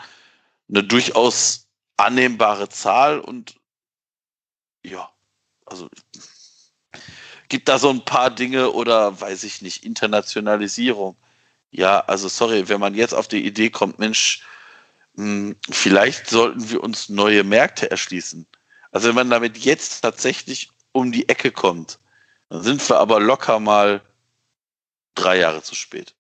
eine 0.69 0.85
durchaus 0.85 1.67
annehmbare 1.97 2.69
Zahl 2.69 3.19
und 3.19 3.57
ja, 4.85 5.11
also 5.65 5.91
gibt 7.49 7.69
da 7.69 7.81
so 7.81 7.91
ein 7.91 8.05
paar 8.05 8.31
Dinge 8.31 8.71
oder 8.71 9.21
weiß 9.21 9.43
ich 9.43 9.61
nicht, 9.61 9.85
Internationalisierung. 9.85 11.17
Ja, 11.73 11.99
also 11.99 12.29
sorry, 12.29 12.69
wenn 12.69 12.79
man 12.79 12.95
jetzt 12.95 13.13
auf 13.13 13.27
die 13.27 13.45
Idee 13.45 13.71
kommt, 13.71 13.99
Mensch, 13.99 14.45
hm, 15.17 15.57
vielleicht 15.69 16.31
sollten 16.31 16.71
wir 16.71 16.85
uns 16.85 17.09
neue 17.09 17.43
Märkte 17.43 17.91
erschließen. 17.91 18.47
Also 18.93 19.09
wenn 19.09 19.17
man 19.17 19.31
damit 19.31 19.59
jetzt 19.59 20.03
tatsächlich 20.03 20.71
um 20.97 21.13
die 21.13 21.29
Ecke 21.29 21.53
kommt, 21.53 21.99
dann 22.49 22.63
sind 22.63 22.89
wir 22.89 22.99
aber 22.99 23.21
locker 23.21 23.61
mal 23.61 24.01
drei 25.15 25.39
Jahre 25.39 25.61
zu 25.63 25.75
spät. 25.75 26.15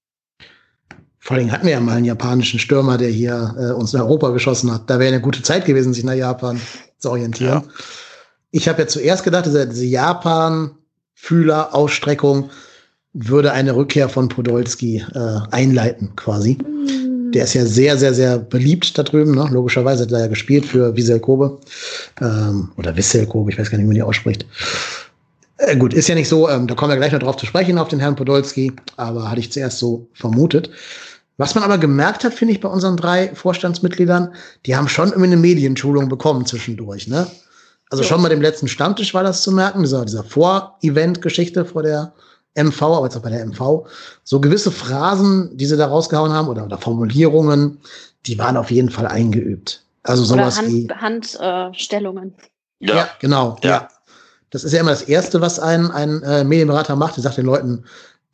Vor 1.19 1.37
allem 1.37 1.51
hatten 1.51 1.65
wir 1.67 1.73
ja 1.73 1.81
mal 1.81 1.97
einen 1.97 2.05
japanischen 2.05 2.61
Stürmer, 2.61 2.99
der 2.99 3.09
hier 3.09 3.57
äh, 3.59 3.73
uns 3.73 3.95
in 3.95 4.01
Europa 4.01 4.29
geschossen 4.31 4.73
hat. 4.73 4.89
Da 4.89 5.01
wäre 5.01 5.13
eine 5.13 5.21
gute 5.21 5.43
Zeit 5.43 5.65
gewesen, 5.65 5.93
sich 5.93 6.05
nach 6.05 6.15
Japan 6.15 6.61
zu 6.99 7.11
orientieren. 7.11 7.65
Ja. 7.65 7.71
Ich 8.53 8.69
habe 8.69 8.83
ja 8.83 8.89
zuerst 8.89 9.25
gedacht, 9.25 9.47
diese, 9.47 9.67
diese 9.67 9.87
Japan-Fühler-Ausstreckung 9.87 12.51
würde 13.13 13.51
eine 13.53 13.75
Rückkehr 13.75 14.09
von 14.09 14.29
Podolski 14.29 15.05
äh, 15.15 15.41
einleiten, 15.51 16.15
quasi. 16.15 16.59
Mhm. 16.63 16.96
Der 17.37 17.45
ist 17.45 17.53
ja 17.53 17.67
sehr, 17.67 17.99
sehr, 17.99 18.15
sehr 18.15 18.39
beliebt 18.39 18.97
da 18.97 19.03
drüben. 19.03 19.35
Ne? 19.35 19.47
Logischerweise 19.51 20.05
hat 20.05 20.13
er 20.13 20.21
ja 20.21 20.27
gespielt 20.27 20.65
für 20.65 20.97
Wiesel 20.97 21.21
Kobe. 21.21 21.59
Ähm, 22.23 22.73
oder 22.79 22.97
Wissel 22.97 23.27
Kobe, 23.27 23.51
ich 23.51 23.59
weiß 23.59 23.71
gar 23.71 23.77
nicht, 23.77 23.85
wie 23.85 23.89
man 23.89 23.95
die 23.95 24.03
ausspricht. 24.03 24.47
Äh, 25.59 25.77
gut, 25.77 25.93
ist 25.93 26.09
ja 26.09 26.15
nicht 26.15 26.31
so, 26.31 26.49
ähm, 26.49 26.67
da 26.67 26.75
kommen 26.75 26.93
wir 26.93 26.97
gleich 26.97 27.13
noch 27.13 27.19
drauf 27.19 27.37
zu 27.37 27.45
sprechen, 27.45 27.77
auf 27.77 27.89
den 27.89 28.01
Herrn 28.01 28.17
Podolski, 28.17 28.73
aber 28.97 29.31
hatte 29.31 29.41
ich 29.41 29.53
zuerst 29.53 29.79
so 29.79 30.09
vermutet. 30.15 30.71
Was 31.37 31.55
man 31.55 31.63
aber 31.63 31.77
gemerkt 31.77 32.25
hat, 32.25 32.33
finde 32.33 32.55
ich, 32.55 32.61
bei 32.61 32.71
unseren 32.71 32.97
drei 32.97 33.35
Vorstandsmitgliedern, 33.35 34.33
die 34.65 34.75
haben 34.75 34.89
schon 34.89 35.09
irgendwie 35.09 35.27
eine 35.27 35.37
Medienschulung 35.37 36.09
bekommen 36.09 36.47
zwischendurch, 36.47 37.07
ne? 37.07 37.27
Also 37.91 38.03
ja. 38.03 38.09
schon 38.09 38.23
bei 38.23 38.31
dem 38.31 38.41
letzten 38.41 38.67
Stammtisch 38.67 39.13
war 39.13 39.25
das 39.25 39.43
zu 39.43 39.53
merken, 39.53 39.83
dieser, 39.83 40.07
dieser 40.07 40.25
Vor-Event-Geschichte 40.25 41.67
vor 41.67 41.83
der 41.83 42.15
MV, 42.57 42.83
aber 42.83 43.05
jetzt 43.05 43.17
auch 43.17 43.23
bei 43.23 43.31
der 43.31 43.45
MV. 43.45 43.87
So 44.25 44.41
gewisse 44.41 44.71
Phrasen, 44.71 45.57
die 45.57 45.67
sie 45.67 45.77
da 45.77 45.87
rausgehauen 45.87 46.33
haben 46.33 46.49
oder, 46.49 46.65
oder 46.65 46.79
Formulierungen, 46.79 47.79
die 48.27 48.39
waren 48.39 48.57
auf 48.57 48.71
jeden 48.71 48.91
Fall 48.91 49.07
eingeübt. 49.07 49.83
Also 50.03 50.25
sowas 50.25 50.59
Hand, 50.59 50.69
wie. 50.69 50.89
Handstellungen. 50.89 52.35
Äh, 52.81 52.87
ja. 52.87 52.97
ja, 52.97 53.09
genau. 53.21 53.57
Ja. 53.63 53.71
ja. 53.71 53.89
Das 54.51 54.65
ist 54.65 54.73
ja 54.73 54.81
immer 54.81 54.91
das 54.91 55.03
Erste, 55.03 55.41
was 55.41 55.59
ein, 55.59 55.91
ein 55.91 56.23
äh, 56.23 56.45
Medienberater 56.45 56.97
macht. 56.97 57.17
Er 57.19 57.23
sagt 57.23 57.37
den 57.37 57.47
Leuten, 57.47 57.85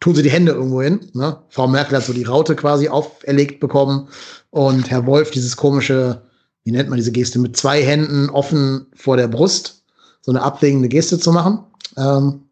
tun 0.02 0.14
sie 0.14 0.22
die 0.22 0.30
Hände 0.30 0.52
irgendwo 0.52 0.82
hin. 0.82 1.00
Ne? 1.14 1.38
Frau 1.48 1.66
Merkel 1.66 1.96
hat 1.96 2.04
so 2.04 2.12
die 2.12 2.24
Raute 2.24 2.54
quasi 2.54 2.88
auferlegt 2.88 3.60
bekommen 3.60 4.08
und 4.50 4.90
Herr 4.90 5.06
Wolf 5.06 5.30
dieses 5.30 5.56
komische, 5.56 6.20
wie 6.64 6.72
nennt 6.72 6.90
man 6.90 6.98
diese 6.98 7.12
Geste, 7.12 7.38
mit 7.38 7.56
zwei 7.56 7.82
Händen 7.82 8.28
offen 8.28 8.86
vor 8.94 9.16
der 9.16 9.28
Brust, 9.28 9.82
so 10.20 10.32
eine 10.32 10.42
abwägende 10.42 10.88
Geste 10.88 11.18
zu 11.18 11.32
machen. 11.32 11.60
Ähm, 11.96 12.42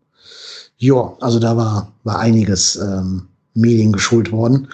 ja, 0.81 1.14
also 1.20 1.39
da 1.39 1.57
war, 1.57 1.93
war 2.05 2.18
einiges 2.18 2.76
ähm, 2.76 3.28
Medien 3.55 3.93
geschult 3.93 4.33
worden. 4.33 4.68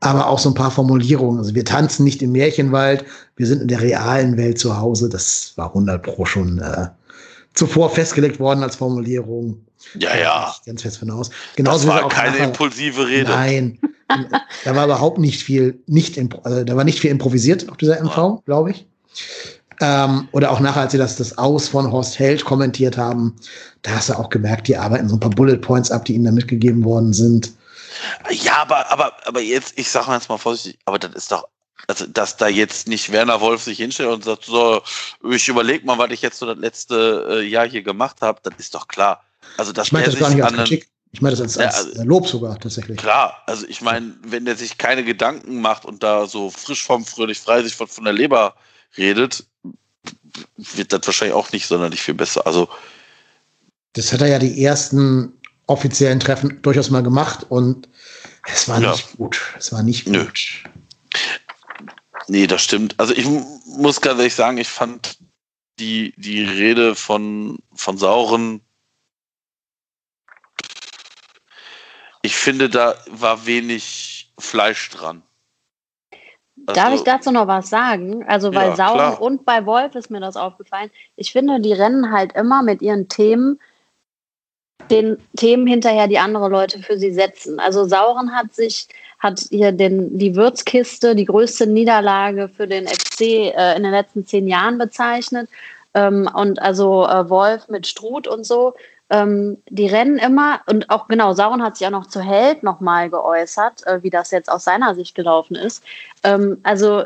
Aber 0.00 0.26
auch 0.26 0.38
so 0.38 0.48
ein 0.48 0.54
paar 0.54 0.70
Formulierungen. 0.70 1.38
Also 1.38 1.54
wir 1.54 1.64
tanzen 1.64 2.04
nicht 2.04 2.22
im 2.22 2.32
Märchenwald, 2.32 3.04
wir 3.36 3.46
sind 3.46 3.62
in 3.62 3.68
der 3.68 3.82
realen 3.82 4.36
Welt 4.38 4.58
zu 4.58 4.78
Hause. 4.78 5.08
Das 5.10 5.52
war 5.56 5.68
100 5.68 6.02
Pro 6.02 6.24
schon 6.24 6.58
äh, 6.58 6.88
zuvor 7.52 7.90
festgelegt 7.90 8.40
worden 8.40 8.62
als 8.62 8.76
Formulierung. 8.76 9.60
Ja, 9.98 10.16
ja. 10.16 10.54
Ganz 10.64 10.82
fest 10.82 10.98
von 10.98 11.10
aus. 11.10 11.30
Genauso 11.56 11.86
das 11.86 12.02
war 12.02 12.08
keine 12.08 12.32
nachher, 12.32 12.46
impulsive 12.46 13.06
Rede. 13.06 13.30
Nein. 13.30 13.78
da 14.64 14.74
war 14.74 14.86
überhaupt 14.86 15.18
nicht 15.18 15.42
viel, 15.42 15.78
nicht, 15.86 16.18
also 16.42 16.64
da 16.64 16.76
war 16.76 16.84
nicht 16.84 17.00
viel 17.00 17.10
improvisiert 17.10 17.68
auf 17.68 17.76
dieser 17.76 18.02
MV, 18.02 18.16
ja. 18.16 18.38
glaube 18.46 18.70
ich. 18.70 18.86
Ähm, 19.82 20.28
oder 20.32 20.50
auch 20.50 20.60
nachher, 20.60 20.82
als 20.82 20.92
sie 20.92 20.98
das, 20.98 21.16
das 21.16 21.38
Aus 21.38 21.68
von 21.68 21.90
Horst 21.90 22.18
Held 22.18 22.44
kommentiert 22.44 22.98
haben, 22.98 23.36
da 23.82 23.92
hast 23.92 24.08
du 24.08 24.14
auch 24.14 24.28
gemerkt, 24.28 24.68
die 24.68 24.76
arbeiten 24.76 25.08
so 25.08 25.16
ein 25.16 25.20
paar 25.20 25.30
Bullet 25.30 25.58
Points 25.58 25.90
ab, 25.90 26.04
die 26.04 26.14
ihnen 26.14 26.24
da 26.24 26.32
mitgegeben 26.32 26.84
worden 26.84 27.12
sind. 27.12 27.52
Ja, 28.30 28.58
aber, 28.62 28.90
aber, 28.90 29.12
aber 29.26 29.40
jetzt, 29.40 29.78
ich 29.78 29.90
sage 29.90 30.12
jetzt 30.12 30.28
mal 30.28 30.38
vorsichtig, 30.38 30.78
aber 30.84 30.98
das 30.98 31.14
ist 31.14 31.32
doch, 31.32 31.46
also, 31.86 32.06
dass 32.06 32.36
da 32.36 32.48
jetzt 32.48 32.88
nicht 32.88 33.10
Werner 33.10 33.40
Wolf 33.40 33.62
sich 33.62 33.78
hinstellt 33.78 34.10
und 34.10 34.24
sagt, 34.24 34.44
so, 34.44 34.82
ich 35.30 35.48
überlege 35.48 35.84
mal, 35.86 35.98
was 35.98 36.10
ich 36.10 36.22
jetzt 36.22 36.38
so 36.38 36.46
das 36.46 36.58
letzte 36.58 37.26
äh, 37.28 37.40
Jahr 37.42 37.68
hier 37.68 37.82
gemacht 37.82 38.18
habe, 38.20 38.40
das 38.42 38.54
ist 38.58 38.74
doch 38.74 38.86
klar. 38.86 39.24
Also, 39.56 39.72
dass 39.72 39.88
ich 39.88 39.92
meine 39.92 40.06
das 40.06 40.18
gar 40.18 40.30
nicht 40.30 40.42
als 40.42 40.54
Kritik. 40.54 40.88
Ich 41.12 41.20
meine 41.20 41.34
das 41.34 41.40
als, 41.40 41.58
als 41.58 41.74
ja, 41.74 41.90
also, 41.90 42.04
Lob 42.04 42.28
sogar 42.28 42.58
tatsächlich. 42.58 42.96
Klar, 42.96 43.42
also 43.46 43.66
ich 43.66 43.80
meine, 43.80 44.14
wenn 44.22 44.44
der 44.44 44.54
sich 44.54 44.78
keine 44.78 45.02
Gedanken 45.02 45.60
macht 45.60 45.84
und 45.84 46.02
da 46.04 46.26
so 46.26 46.50
frisch 46.50 46.84
vom 46.84 47.04
fröhlich 47.04 47.40
frei 47.40 47.62
sich 47.62 47.74
von, 47.74 47.88
von 47.88 48.04
der 48.04 48.12
Leber 48.12 48.54
redet, 48.96 49.44
wird 50.56 50.92
das 50.92 51.04
wahrscheinlich 51.06 51.34
auch 51.34 51.50
nicht 51.50 51.66
sonderlich 51.66 52.00
viel 52.00 52.14
besser. 52.14 52.46
Also 52.46 52.68
das 53.94 54.12
hat 54.12 54.20
er 54.20 54.28
ja 54.28 54.38
die 54.38 54.64
ersten 54.64 55.32
offiziellen 55.66 56.20
Treffen 56.20 56.60
durchaus 56.62 56.90
mal 56.90 57.02
gemacht 57.02 57.46
und 57.48 57.88
es 58.52 58.68
war 58.68 58.80
ja. 58.80 58.92
nicht 58.92 59.16
gut. 59.16 59.40
Es 59.58 59.72
war 59.72 59.82
nicht 59.82 60.06
Nö. 60.08 60.24
gut. 60.24 60.64
Nee, 62.28 62.46
das 62.46 62.62
stimmt. 62.62 62.94
Also 62.98 63.14
ich 63.14 63.26
muss 63.66 64.00
ganz 64.00 64.18
ehrlich 64.18 64.34
sagen, 64.34 64.58
ich 64.58 64.68
fand 64.68 65.18
die, 65.78 66.12
die 66.16 66.42
Rede 66.44 66.94
von, 66.94 67.58
von 67.74 67.98
Sauren 67.98 68.60
ich 72.22 72.36
finde, 72.36 72.68
da 72.68 72.94
war 73.08 73.46
wenig 73.46 74.32
Fleisch 74.38 74.90
dran. 74.90 75.22
Also, 76.66 76.80
Darf 76.80 76.94
ich 76.94 77.02
dazu 77.02 77.30
noch 77.30 77.46
was 77.46 77.70
sagen? 77.70 78.24
Also 78.28 78.50
bei 78.50 78.68
ja, 78.68 78.76
Sauren 78.76 78.96
klar. 78.96 79.22
und 79.22 79.44
bei 79.46 79.64
Wolf 79.64 79.94
ist 79.94 80.10
mir 80.10 80.20
das 80.20 80.36
aufgefallen. 80.36 80.90
Ich 81.16 81.32
finde, 81.32 81.60
die 81.60 81.72
rennen 81.72 82.12
halt 82.12 82.34
immer 82.34 82.62
mit 82.62 82.82
ihren 82.82 83.08
Themen 83.08 83.58
den 84.90 85.18
Themen 85.36 85.66
hinterher, 85.66 86.08
die 86.08 86.18
andere 86.18 86.48
Leute 86.48 86.80
für 86.80 86.98
sie 86.98 87.12
setzen. 87.12 87.60
Also 87.60 87.84
Sauren 87.84 88.34
hat 88.34 88.54
sich, 88.54 88.88
hat 89.18 89.40
hier 89.50 89.72
den, 89.72 90.18
die 90.18 90.36
Würzkiste, 90.36 91.14
die 91.14 91.24
größte 91.24 91.66
Niederlage 91.66 92.48
für 92.48 92.66
den 92.66 92.86
FC 92.86 93.20
äh, 93.20 93.76
in 93.76 93.82
den 93.82 93.92
letzten 93.92 94.26
zehn 94.26 94.48
Jahren 94.48 94.78
bezeichnet. 94.78 95.48
Ähm, 95.94 96.28
und 96.32 96.60
also 96.62 97.06
äh, 97.06 97.28
Wolf 97.28 97.68
mit 97.68 97.86
Struth 97.86 98.28
und 98.28 98.44
so 98.44 98.74
ähm, 99.10 99.58
die 99.68 99.88
rennen 99.88 100.18
immer, 100.18 100.60
und 100.66 100.88
auch 100.88 101.08
genau, 101.08 101.32
Sauron 101.34 101.62
hat 101.62 101.76
sich 101.76 101.86
auch 101.86 101.92
noch 101.92 102.06
zu 102.06 102.20
Held 102.20 102.62
nochmal 102.62 103.10
geäußert, 103.10 103.86
äh, 103.86 104.02
wie 104.02 104.10
das 104.10 104.30
jetzt 104.30 104.50
aus 104.50 104.64
seiner 104.64 104.94
Sicht 104.94 105.16
gelaufen 105.16 105.56
ist. 105.56 105.82
Ähm, 106.22 106.58
also 106.62 107.04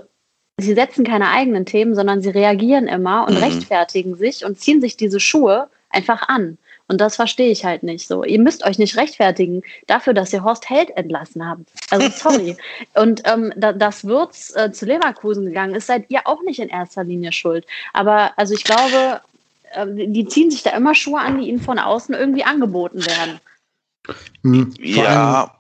sie 0.59 0.75
setzen 0.75 1.05
keine 1.05 1.31
eigenen 1.31 1.65
Themen, 1.65 1.95
sondern 1.95 2.21
sie 2.21 2.29
reagieren 2.29 2.89
immer 2.89 3.27
und 3.27 3.35
mhm. 3.35 3.43
rechtfertigen 3.43 4.17
sich 4.17 4.45
und 4.45 4.61
ziehen 4.61 4.83
sich 4.83 4.99
diese 4.99 5.19
Schuhe 5.19 5.69
einfach 5.89 6.29
an. 6.29 6.59
Und 6.89 7.01
das 7.01 7.17
verstehe 7.17 7.51
ich 7.51 7.65
halt 7.65 7.83
nicht 7.83 8.07
so. 8.07 8.25
Ihr 8.25 8.39
müsst 8.39 8.65
euch 8.65 8.79
nicht 8.79 8.97
rechtfertigen 8.97 9.63
dafür, 9.87 10.13
dass 10.13 10.33
ihr 10.33 10.45
Horst 10.45 10.69
Held 10.69 10.91
entlassen 10.97 11.49
habt. 11.49 11.71
Also 11.91 12.09
sorry. 12.11 12.57
und 12.95 13.23
ähm, 13.25 13.53
da, 13.57 13.73
dass 13.73 14.05
Würz 14.05 14.55
äh, 14.55 14.71
zu 14.71 14.85
Leverkusen 14.85 15.47
gegangen 15.47 15.75
ist, 15.75 15.87
seid 15.87 16.11
ihr 16.11 16.27
auch 16.27 16.43
nicht 16.43 16.59
in 16.59 16.69
erster 16.69 17.05
Linie 17.05 17.33
schuld. 17.33 17.67
Aber 17.95 18.33
also 18.37 18.53
ich 18.53 18.65
glaube, 18.65 19.23
ähm, 19.73 20.13
die 20.13 20.27
ziehen 20.27 20.51
sich 20.51 20.63
da 20.63 20.71
immer 20.71 20.95
Schuhe 20.95 21.21
an, 21.21 21.41
die 21.41 21.49
ihnen 21.49 21.61
von 21.61 21.79
außen 21.79 22.15
irgendwie 22.15 22.45
angeboten 22.45 23.05
werden. 23.07 23.41
Hm, 24.43 24.75
ja, 24.79 25.59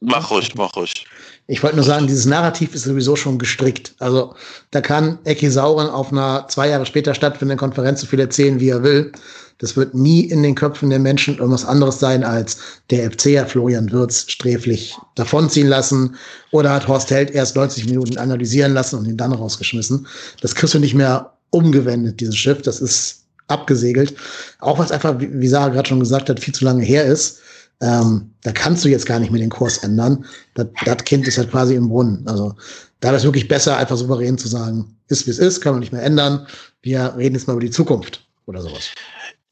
mach 0.00 0.30
ruhig, 0.30 0.54
mach 0.54 0.76
ruhig. 0.76 1.06
Ich 1.46 1.62
wollte 1.62 1.76
nur 1.76 1.84
sagen, 1.84 2.06
dieses 2.06 2.24
Narrativ 2.24 2.74
ist 2.74 2.84
sowieso 2.84 3.16
schon 3.16 3.38
gestrickt. 3.38 3.94
Also 3.98 4.34
da 4.70 4.80
kann 4.80 5.18
Eki 5.24 5.50
Sauren 5.50 5.88
auf 5.90 6.10
einer 6.10 6.46
zwei 6.48 6.68
Jahre 6.68 6.86
später 6.86 7.14
stattfindenden 7.14 7.58
Konferenz 7.58 8.00
so 8.00 8.06
viel 8.06 8.20
erzählen, 8.20 8.60
wie 8.60 8.70
er 8.70 8.82
will. 8.82 9.12
Das 9.58 9.76
wird 9.76 9.94
nie 9.94 10.20
in 10.22 10.42
den 10.42 10.54
Köpfen 10.54 10.90
der 10.90 10.98
Menschen 10.98 11.38
irgendwas 11.38 11.64
anderes 11.64 12.00
sein, 12.00 12.24
als 12.24 12.58
der 12.90 13.10
FCer 13.10 13.46
Florian 13.46 13.90
Würz 13.92 14.30
sträflich 14.30 14.96
davonziehen 15.14 15.68
lassen 15.68 16.16
oder 16.50 16.72
hat 16.72 16.88
Horst 16.88 17.10
Held 17.10 17.30
erst 17.30 17.56
90 17.56 17.86
Minuten 17.86 18.18
analysieren 18.18 18.74
lassen 18.74 18.98
und 18.98 19.06
ihn 19.06 19.16
dann 19.16 19.32
rausgeschmissen. 19.32 20.06
Das 20.40 20.54
kriegst 20.54 20.74
du 20.74 20.78
nicht 20.78 20.94
mehr 20.94 21.32
umgewendet, 21.50 22.20
dieses 22.20 22.36
Schiff. 22.36 22.62
Das 22.62 22.80
ist 22.80 23.24
abgesegelt. 23.48 24.14
Auch 24.60 24.78
was 24.78 24.90
einfach, 24.90 25.14
wie 25.18 25.48
Sarah 25.48 25.68
gerade 25.68 25.88
schon 25.88 26.00
gesagt 26.00 26.28
hat, 26.28 26.40
viel 26.40 26.54
zu 26.54 26.64
lange 26.64 26.82
her 26.82 27.04
ist. 27.04 27.40
Ähm, 27.80 28.30
da 28.42 28.52
kannst 28.52 28.84
du 28.84 28.88
jetzt 28.88 29.06
gar 29.06 29.18
nicht 29.18 29.30
mehr 29.30 29.40
den 29.40 29.50
Kurs 29.50 29.78
ändern. 29.78 30.24
Das, 30.54 30.66
das 30.84 31.04
Kind 31.04 31.26
ist 31.26 31.38
halt 31.38 31.50
quasi 31.50 31.74
im 31.74 31.88
Brunnen. 31.88 32.26
Also 32.26 32.54
da 33.00 33.10
ist 33.10 33.18
es 33.18 33.24
wirklich 33.24 33.48
besser, 33.48 33.76
einfach 33.76 33.96
souverän 33.96 34.38
zu 34.38 34.48
sagen, 34.48 34.96
ist 35.08 35.26
wie 35.26 35.30
es 35.30 35.38
ist, 35.38 35.60
kann 35.60 35.74
man 35.74 35.80
nicht 35.80 35.92
mehr 35.92 36.02
ändern. 36.02 36.46
Wir 36.82 37.14
reden 37.16 37.34
jetzt 37.34 37.46
mal 37.46 37.54
über 37.54 37.60
die 37.60 37.70
Zukunft 37.70 38.26
oder 38.46 38.62
sowas. 38.62 38.90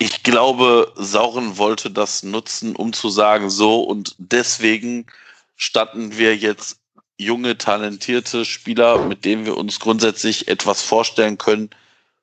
Ich 0.04 0.24
glaube, 0.24 0.92
Sauren 0.96 1.58
wollte 1.58 1.88
das 1.88 2.24
nutzen, 2.24 2.74
um 2.74 2.92
zu 2.92 3.08
sagen, 3.08 3.50
so 3.50 3.84
und 3.84 4.16
deswegen 4.18 5.06
statten 5.54 6.18
wir 6.18 6.36
jetzt 6.36 6.80
junge, 7.18 7.56
talentierte 7.56 8.44
Spieler, 8.44 9.06
mit 9.06 9.24
denen 9.24 9.46
wir 9.46 9.56
uns 9.56 9.78
grundsätzlich 9.78 10.48
etwas 10.48 10.82
vorstellen 10.82 11.38
können, 11.38 11.70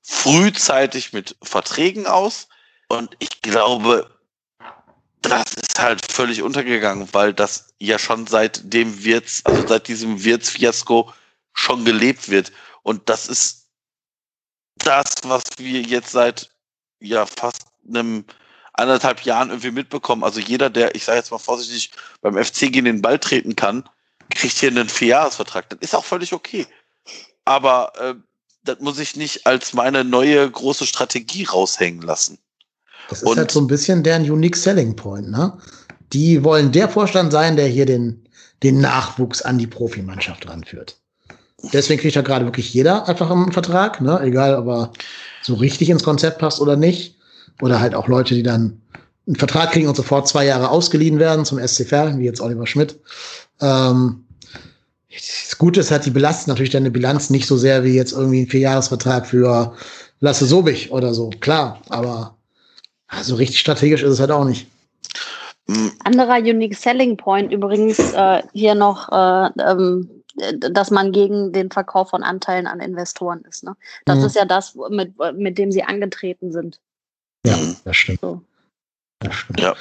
frühzeitig 0.02 1.14
mit 1.14 1.38
Verträgen 1.42 2.06
aus. 2.06 2.50
Und 2.90 3.16
ich 3.20 3.42
glaube, 3.42 4.14
das 5.22 5.54
ist 5.54 5.80
halt 5.80 6.12
völlig 6.12 6.42
untergegangen, 6.42 7.08
weil 7.14 7.34
das 7.34 7.74
ja 7.80 7.98
schon 7.98 8.28
seit 8.28 8.74
dem 8.74 9.06
Wirts, 9.06 9.46
also 9.46 9.66
seit 9.66 9.88
diesem 9.88 10.22
Wirts-Fiasko 10.22 11.14
schon 11.54 11.86
gelebt 11.86 12.28
wird. 12.28 12.52
Und 12.84 13.08
das 13.08 13.28
ist 13.28 13.70
das, 14.76 15.16
was 15.24 15.44
wir 15.60 15.82
jetzt 15.82 16.12
seit 16.12 16.50
ja 17.00 17.26
fast 17.26 17.66
einem 17.88 18.26
anderthalb 18.74 19.22
Jahren 19.22 19.50
irgendwie 19.50 19.72
mitbekommen. 19.72 20.24
Also 20.24 20.40
jeder, 20.40 20.70
der, 20.70 20.96
ich 20.96 21.04
sage 21.04 21.18
jetzt 21.18 21.32
mal 21.32 21.38
vorsichtig, 21.38 21.92
beim 22.22 22.42
FC 22.42 22.72
gegen 22.72 22.86
den 22.86 23.02
Ball 23.02 23.20
treten 23.20 23.56
kann, 23.56 23.88
kriegt 24.30 24.58
hier 24.58 24.70
einen 24.70 24.90
Vierjahresvertrag. 24.90 25.70
Das 25.70 25.80
ist 25.82 25.96
auch 25.96 26.06
völlig 26.06 26.34
okay. 26.34 26.66
Aber 27.46 27.94
äh, 28.00 28.16
das 28.64 28.80
muss 28.80 29.00
ich 29.00 29.16
nicht 29.16 29.46
als 29.48 29.74
meine 29.74 30.04
neue 30.04 30.50
große 30.50 30.86
Strategie 30.86 31.46
raushängen 31.46 32.02
lassen. 32.02 32.38
Das 33.10 33.22
ist 33.22 33.28
Und 33.28 33.38
halt 33.38 33.52
so 33.52 33.60
ein 33.60 33.68
bisschen 33.68 34.04
deren 34.04 34.30
Unique 34.30 34.56
Selling 34.56 34.96
Point, 34.96 35.30
ne? 35.30 35.58
Die 36.14 36.44
wollen 36.44 36.72
der 36.72 36.90
Vorstand 36.90 37.32
sein, 37.32 37.56
der 37.56 37.68
hier 37.68 37.86
den, 37.86 38.28
den 38.64 38.80
Nachwuchs 38.80 39.42
an 39.42 39.58
die 39.58 39.68
Profimannschaft 39.68 40.48
ranführt. 40.48 40.98
Deswegen 41.74 42.00
kriegt 42.02 42.16
ja 42.16 42.22
gerade 42.22 42.46
wirklich 42.46 42.74
jeder 42.74 43.08
einfach 43.08 43.30
einen 43.30 43.52
Vertrag, 43.52 44.02
ne? 44.02 44.20
Egal, 44.22 44.56
ob 44.56 44.68
er 44.68 44.92
so 45.42 45.56
richtig 45.56 45.90
ins 45.90 46.04
Konzept 46.04 46.40
passt 46.40 46.62
oder 46.62 46.76
nicht. 46.76 47.16
Oder 47.62 47.80
halt 47.80 47.94
auch 47.94 48.08
Leute, 48.08 48.36
die 48.36 48.44
dann 48.44 48.82
einen 49.28 49.36
Vertrag 49.36 49.72
kriegen 49.72 49.88
und 49.88 49.96
sofort 49.96 50.28
zwei 50.28 50.46
Jahre 50.46 50.70
ausgeliehen 50.70 51.20
werden 51.20 51.46
zum 51.46 51.60
SC 51.60 51.92
wie 52.18 52.26
jetzt 52.26 52.42
Oliver 52.42 52.66
Schmidt. 52.66 53.00
Ähm, 53.62 54.26
das 55.10 55.58
Gute 55.58 55.80
ist 55.80 55.92
halt, 55.92 56.06
die 56.06 56.12
belasten 56.12 56.50
natürlich 56.52 56.72
deine 56.72 56.92
Bilanz 56.92 57.30
nicht 57.30 57.48
so 57.48 57.58
sehr 57.58 57.84
wie 57.84 57.96
jetzt 57.96 58.14
irgendwie 58.14 58.42
ein 58.42 58.48
Vierjahresvertrag 58.48 59.28
für 59.28 59.76
Lasse 60.20 60.46
Sobich 60.46 60.92
oder 60.92 61.14
so. 61.14 61.30
Klar, 61.40 61.82
aber 61.90 62.36
so 63.22 63.36
richtig 63.36 63.60
strategisch 63.60 64.04
ist 64.04 64.12
es 64.12 64.20
halt 64.20 64.32
auch 64.32 64.46
nicht. 64.46 64.68
Anderer 66.04 66.38
Unique 66.38 66.76
Selling 66.76 67.18
Point 67.18 67.52
übrigens 67.52 68.00
äh, 68.00 68.42
hier 68.54 68.76
noch, 68.76 69.10
äh, 69.12 69.50
ähm, 69.60 70.10
dass 70.58 70.92
man 70.92 71.12
gegen 71.12 71.52
den 71.52 71.72
Verkauf 71.72 72.10
von 72.10 72.24
Anteilen 72.24 72.68
an 72.68 72.80
Investoren 72.80 73.44
ist. 73.48 73.64
Ne? 73.64 73.76
Das 74.06 74.20
mhm. 74.20 74.26
ist 74.26 74.36
ja 74.36 74.46
das, 74.46 74.76
mit, 74.90 75.14
mit 75.36 75.58
dem 75.58 75.72
sie 75.72 75.84
angetreten 75.84 76.52
sind. 76.52 76.80
Ja, 77.46 77.58
das 77.84 77.96
stimmt. 77.96 78.22
So. 78.22 78.42
Das 79.20 79.36
stimmt. 79.36 79.60
Ja. 79.62 79.76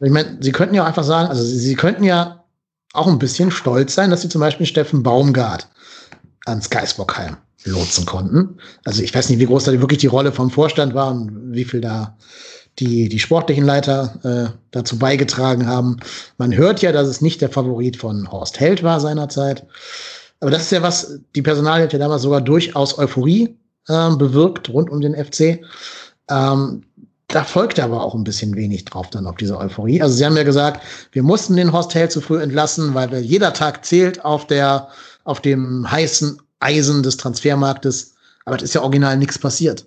Ich 0.00 0.10
meine, 0.10 0.38
sie 0.40 0.52
könnten 0.52 0.74
ja 0.74 0.82
auch 0.82 0.88
einfach 0.88 1.04
sagen, 1.04 1.28
also 1.28 1.42
sie, 1.42 1.58
sie 1.58 1.74
könnten 1.74 2.04
ja 2.04 2.44
auch 2.92 3.06
ein 3.06 3.18
bisschen 3.18 3.50
stolz 3.50 3.94
sein, 3.94 4.10
dass 4.10 4.22
sie 4.22 4.28
zum 4.28 4.40
Beispiel 4.40 4.66
Steffen 4.66 5.02
Baumgart 5.02 5.68
ans 6.46 6.70
Geisbockheim 6.70 7.36
lotsen 7.64 8.06
konnten. 8.06 8.58
Also 8.84 9.02
ich 9.02 9.14
weiß 9.14 9.28
nicht, 9.28 9.38
wie 9.38 9.46
groß 9.46 9.64
da 9.64 9.72
wirklich 9.72 9.98
die 9.98 10.06
Rolle 10.06 10.32
vom 10.32 10.50
Vorstand 10.50 10.94
war 10.94 11.10
und 11.10 11.52
wie 11.52 11.64
viel 11.64 11.80
da 11.80 12.16
die, 12.80 13.08
die 13.08 13.18
sportlichen 13.18 13.64
Leiter 13.64 14.14
äh, 14.24 14.58
dazu 14.70 14.98
beigetragen 14.98 15.66
haben. 15.66 15.98
Man 16.38 16.56
hört 16.56 16.82
ja, 16.82 16.92
dass 16.92 17.08
es 17.08 17.20
nicht 17.20 17.40
der 17.40 17.50
Favorit 17.50 17.96
von 17.96 18.30
Horst 18.30 18.58
Held 18.58 18.82
war 18.82 19.00
seinerzeit. 19.00 19.66
Aber 20.40 20.50
das 20.50 20.62
ist 20.62 20.72
ja 20.72 20.82
was, 20.82 21.20
die 21.34 21.42
Personalie 21.42 21.84
hat 21.84 21.92
ja 21.92 21.98
damals 21.98 22.22
sogar 22.22 22.40
durchaus 22.40 22.98
Euphorie 22.98 23.56
äh, 23.88 24.10
bewirkt 24.16 24.70
rund 24.70 24.90
um 24.90 25.00
den 25.00 25.14
FC. 25.14 25.60
Ähm, 26.30 26.82
da 27.28 27.44
folgte 27.44 27.84
aber 27.84 28.02
auch 28.02 28.14
ein 28.14 28.24
bisschen 28.24 28.56
wenig 28.56 28.86
drauf 28.86 29.08
dann 29.10 29.26
auf 29.26 29.36
diese 29.36 29.56
Euphorie. 29.56 30.02
Also 30.02 30.16
sie 30.16 30.24
haben 30.24 30.36
ja 30.36 30.42
gesagt, 30.42 30.82
wir 31.12 31.22
mussten 31.22 31.56
den 31.56 31.72
Horst 31.72 31.94
Held 31.94 32.10
zu 32.10 32.20
früh 32.20 32.42
entlassen, 32.42 32.94
weil 32.94 33.14
jeder 33.18 33.52
Tag 33.52 33.84
zählt 33.84 34.24
auf 34.24 34.46
der, 34.46 34.88
auf 35.24 35.40
dem 35.40 35.88
heißen 35.88 36.40
Eisen 36.58 37.02
des 37.02 37.18
Transfermarktes. 37.18 38.14
Aber 38.46 38.56
es 38.56 38.62
ist 38.62 38.74
ja 38.74 38.82
original 38.82 39.16
nichts 39.16 39.38
passiert. 39.38 39.86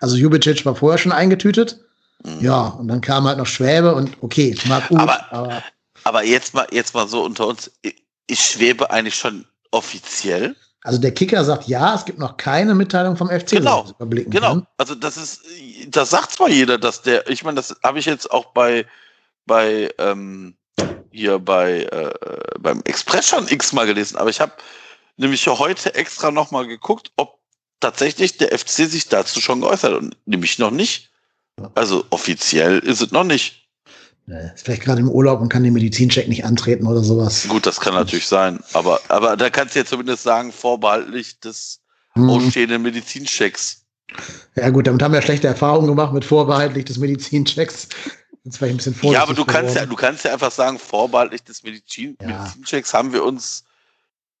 Also 0.00 0.16
Jubicic 0.16 0.64
war 0.64 0.74
vorher 0.74 0.98
schon 0.98 1.12
eingetütet. 1.12 1.80
Mhm. 2.24 2.40
Ja, 2.40 2.66
und 2.68 2.88
dann 2.88 3.00
kam 3.00 3.24
halt 3.24 3.38
noch 3.38 3.46
Schwäbe 3.46 3.94
und 3.94 4.16
okay, 4.20 4.56
mag 4.66 4.88
gut, 4.88 4.98
aber, 4.98 5.32
aber, 5.32 5.62
aber 6.04 6.24
jetzt 6.24 6.54
mal, 6.54 6.66
jetzt 6.70 6.94
mal 6.94 7.08
so 7.08 7.24
unter 7.24 7.46
uns, 7.46 7.70
ist 8.26 8.42
Schwäbe 8.42 8.90
eigentlich 8.90 9.14
schon 9.14 9.46
offiziell? 9.70 10.54
Also 10.82 10.98
der 10.98 11.12
Kicker 11.12 11.44
sagt 11.44 11.68
ja, 11.68 11.94
es 11.94 12.04
gibt 12.04 12.18
noch 12.18 12.36
keine 12.38 12.74
Mitteilung 12.74 13.16
vom 13.16 13.28
FC. 13.28 13.50
Genau, 13.50 13.86
genau. 13.98 14.48
Kann. 14.48 14.66
Also 14.78 14.94
das 14.94 15.16
ist, 15.16 15.42
das 15.88 16.10
sagt 16.10 16.32
zwar 16.32 16.48
jeder, 16.48 16.78
dass 16.78 17.02
der, 17.02 17.28
ich 17.28 17.44
meine, 17.44 17.56
das 17.56 17.76
habe 17.82 17.98
ich 17.98 18.06
jetzt 18.06 18.30
auch 18.30 18.46
bei, 18.46 18.86
bei 19.46 19.90
ähm, 19.98 20.56
hier 21.10 21.38
bei 21.38 21.82
äh, 21.82 22.12
beim 22.58 22.80
Express 22.84 23.28
schon 23.28 23.48
x-mal 23.48 23.86
gelesen, 23.86 24.16
aber 24.16 24.30
ich 24.30 24.40
habe 24.40 24.52
nämlich 25.16 25.46
heute 25.46 25.94
extra 25.94 26.30
nochmal 26.30 26.66
geguckt, 26.66 27.12
ob 27.16 27.38
tatsächlich 27.80 28.38
der 28.38 28.56
FC 28.58 28.88
sich 28.88 29.08
dazu 29.08 29.40
schon 29.40 29.60
geäußert 29.60 29.92
hat 29.92 30.00
und 30.00 30.16
nämlich 30.26 30.58
noch 30.58 30.70
nicht. 30.70 31.09
Also 31.74 32.04
offiziell 32.10 32.78
ist 32.78 33.00
es 33.00 33.10
noch 33.10 33.24
nicht. 33.24 33.68
Ist 34.54 34.64
vielleicht 34.64 34.82
gerade 34.82 35.00
im 35.00 35.08
Urlaub 35.08 35.40
und 35.40 35.48
kann 35.48 35.64
den 35.64 35.72
Medizincheck 35.72 36.28
nicht 36.28 36.44
antreten 36.44 36.86
oder 36.86 37.02
sowas. 37.02 37.48
Gut, 37.48 37.66
das 37.66 37.80
kann 37.80 37.94
natürlich 37.94 38.28
sein. 38.28 38.60
Aber, 38.74 39.00
aber 39.08 39.36
da 39.36 39.50
kannst 39.50 39.74
du 39.74 39.80
ja 39.80 39.84
zumindest 39.84 40.22
sagen, 40.22 40.52
vorbehaltlich 40.52 41.40
des 41.40 41.80
mhm. 42.14 42.30
ausstehenden 42.30 42.82
Medizinchecks. 42.82 43.82
Ja 44.54 44.70
gut, 44.70 44.86
damit 44.86 45.02
haben 45.02 45.12
wir 45.12 45.22
schlechte 45.22 45.48
Erfahrungen 45.48 45.88
gemacht 45.88 46.12
mit 46.12 46.24
vorbehaltlich 46.24 46.84
des 46.84 46.98
Medizinchecks. 46.98 47.88
Jetzt 48.44 48.60
war 48.60 48.68
ich 48.68 48.74
ein 48.74 48.76
bisschen 48.76 48.94
vorsichtig. 48.94 49.14
Ja, 49.14 49.22
aber 49.22 49.34
du 49.34 49.44
kannst 49.44 49.76
ja, 49.76 49.86
du 49.86 49.96
kannst 49.96 50.24
ja 50.24 50.32
einfach 50.32 50.50
sagen, 50.50 50.78
vorbehaltlich 50.78 51.42
des 51.42 51.62
Medizin 51.62 52.16
ja. 52.20 52.28
Medizinchecks 52.28 52.94
haben 52.94 53.12
wir 53.12 53.24
uns 53.24 53.64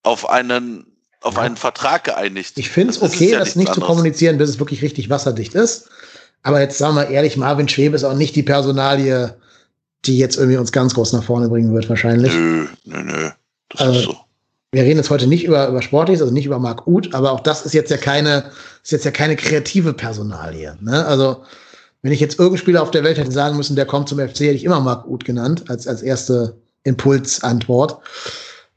auf 0.02 0.28
einen, 0.28 0.86
auf 1.20 1.34
ja. 1.34 1.40
einen 1.40 1.56
Vertrag 1.56 2.04
geeinigt. 2.04 2.58
Ich 2.58 2.70
finde 2.70 2.92
es 2.92 3.02
okay, 3.02 3.32
ja 3.32 3.38
das 3.40 3.56
nicht 3.56 3.68
anderes. 3.68 3.86
zu 3.86 3.92
kommunizieren, 3.92 4.38
bis 4.38 4.50
es 4.50 4.58
wirklich 4.58 4.82
richtig 4.82 5.10
wasserdicht 5.10 5.54
ist. 5.54 5.88
Aber 6.42 6.60
jetzt 6.60 6.78
sagen 6.78 6.96
wir 6.96 7.08
ehrlich, 7.08 7.36
Marvin 7.36 7.68
Schwebe 7.68 7.96
ist 7.96 8.04
auch 8.04 8.14
nicht 8.14 8.34
die 8.36 8.42
Personalie, 8.42 9.34
die 10.06 10.18
jetzt 10.18 10.36
irgendwie 10.36 10.56
uns 10.56 10.72
ganz 10.72 10.94
groß 10.94 11.12
nach 11.12 11.24
vorne 11.24 11.48
bringen 11.48 11.74
wird, 11.74 11.88
wahrscheinlich. 11.88 12.32
Nö, 12.34 12.66
nö, 12.84 13.02
nö. 13.02 13.30
Das 13.68 13.80
also, 13.80 13.98
ist 13.98 14.04
so. 14.06 14.16
Wir 14.72 14.84
reden 14.84 14.98
jetzt 14.98 15.10
heute 15.10 15.26
nicht 15.26 15.44
über, 15.44 15.68
über 15.68 15.82
Sportliches, 15.82 16.22
also 16.22 16.32
nicht 16.32 16.46
über 16.46 16.60
Marc 16.60 16.86
Uth, 16.86 17.12
aber 17.12 17.32
auch 17.32 17.40
das 17.40 17.66
ist 17.66 17.74
jetzt 17.74 17.90
ja 17.90 17.96
keine, 17.96 18.44
ist 18.84 18.92
jetzt 18.92 19.04
ja 19.04 19.10
keine 19.10 19.34
kreative 19.34 19.92
Personalie. 19.92 20.76
Ne? 20.80 21.04
Also, 21.06 21.42
wenn 22.02 22.12
ich 22.12 22.20
jetzt 22.20 22.38
irgendeinen 22.38 22.58
Spieler 22.58 22.82
auf 22.82 22.92
der 22.92 23.02
Welt 23.02 23.18
hätte 23.18 23.32
sagen 23.32 23.56
müssen, 23.56 23.74
der 23.74 23.84
kommt 23.84 24.08
zum 24.08 24.18
FC, 24.18 24.40
hätte 24.40 24.54
ich 24.54 24.64
immer 24.64 24.80
Marc 24.80 25.06
Uth 25.08 25.24
genannt, 25.24 25.64
als, 25.68 25.88
als 25.88 26.02
erste 26.02 26.56
Impulsantwort. 26.84 27.98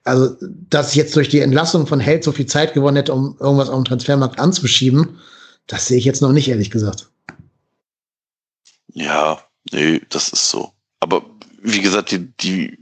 Also, 0.03 0.36
dass 0.41 0.89
ich 0.89 0.95
jetzt 0.95 1.16
durch 1.16 1.30
die 1.30 1.39
Entlassung 1.39 1.86
von 1.86 1.99
Held 1.99 2.24
so 2.24 2.32
viel 2.32 2.47
Zeit 2.47 2.74
gewonnen 2.74 2.97
hätte, 2.97 3.14
um 3.14 3.38
irgendwas 3.39 3.70
auf 3.70 3.76
dem 3.76 3.86
Transfermarkt 3.86 4.39
anzuschieben, 4.39 5.20
das 5.68 5.86
sehe 5.86 5.99
ich 5.99 6.05
jetzt 6.05 6.24
noch 6.24 6.34
nicht, 6.34 6.49
ehrlich 6.49 6.72
gesagt. 6.72 7.07
Ja, 8.93 9.43
nee, 9.71 10.01
das 10.09 10.29
ist 10.29 10.49
so. 10.49 10.73
Aber 10.99 11.25
wie 11.59 11.81
gesagt, 11.81 12.11
die, 12.11 12.31
die, 12.37 12.77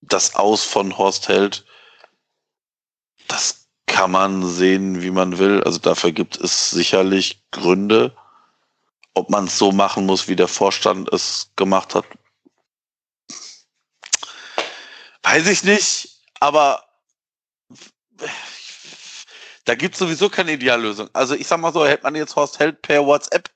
das 0.00 0.34
Aus 0.34 0.64
von 0.64 0.96
Horst 0.96 1.28
Held, 1.28 1.66
das 3.26 3.68
kann 3.86 4.12
man 4.12 4.46
sehen, 4.46 5.02
wie 5.02 5.10
man 5.10 5.38
will. 5.38 5.62
Also 5.64 5.78
dafür 5.78 6.12
gibt 6.12 6.36
es 6.36 6.70
sicherlich 6.70 7.42
Gründe. 7.50 8.16
Ob 9.14 9.30
man 9.30 9.46
es 9.46 9.58
so 9.58 9.72
machen 9.72 10.06
muss, 10.06 10.28
wie 10.28 10.36
der 10.36 10.46
Vorstand 10.46 11.12
es 11.12 11.50
gemacht 11.56 11.96
hat, 11.96 12.04
weiß 15.22 15.48
ich 15.48 15.64
nicht. 15.64 16.22
Aber 16.38 16.84
da 19.64 19.74
gibt 19.74 19.94
es 19.94 19.98
sowieso 19.98 20.28
keine 20.28 20.52
Ideallösung. 20.52 21.10
Also 21.14 21.34
ich 21.34 21.48
sag 21.48 21.58
mal 21.58 21.72
so, 21.72 21.84
hätte 21.84 22.04
man 22.04 22.14
jetzt 22.14 22.36
Horst 22.36 22.60
Held 22.60 22.80
per 22.82 23.04
WhatsApp 23.04 23.50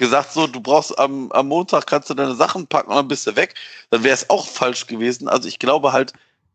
gesagt, 0.00 0.32
so, 0.32 0.48
du 0.48 0.60
brauchst 0.60 0.98
am, 0.98 1.30
am 1.30 1.46
Montag 1.46 1.86
kannst 1.86 2.10
du 2.10 2.14
deine 2.14 2.34
Sachen 2.34 2.66
packen 2.66 2.90
und 2.90 2.96
dann 2.96 3.08
bist 3.08 3.26
du 3.26 3.36
weg, 3.36 3.54
dann 3.90 4.02
wäre 4.02 4.14
es 4.14 4.28
auch 4.30 4.48
falsch 4.48 4.88
gewesen. 4.88 5.28
Also 5.28 5.46
ich 5.46 5.60
glaube 5.60 5.92
halt, 5.92 6.12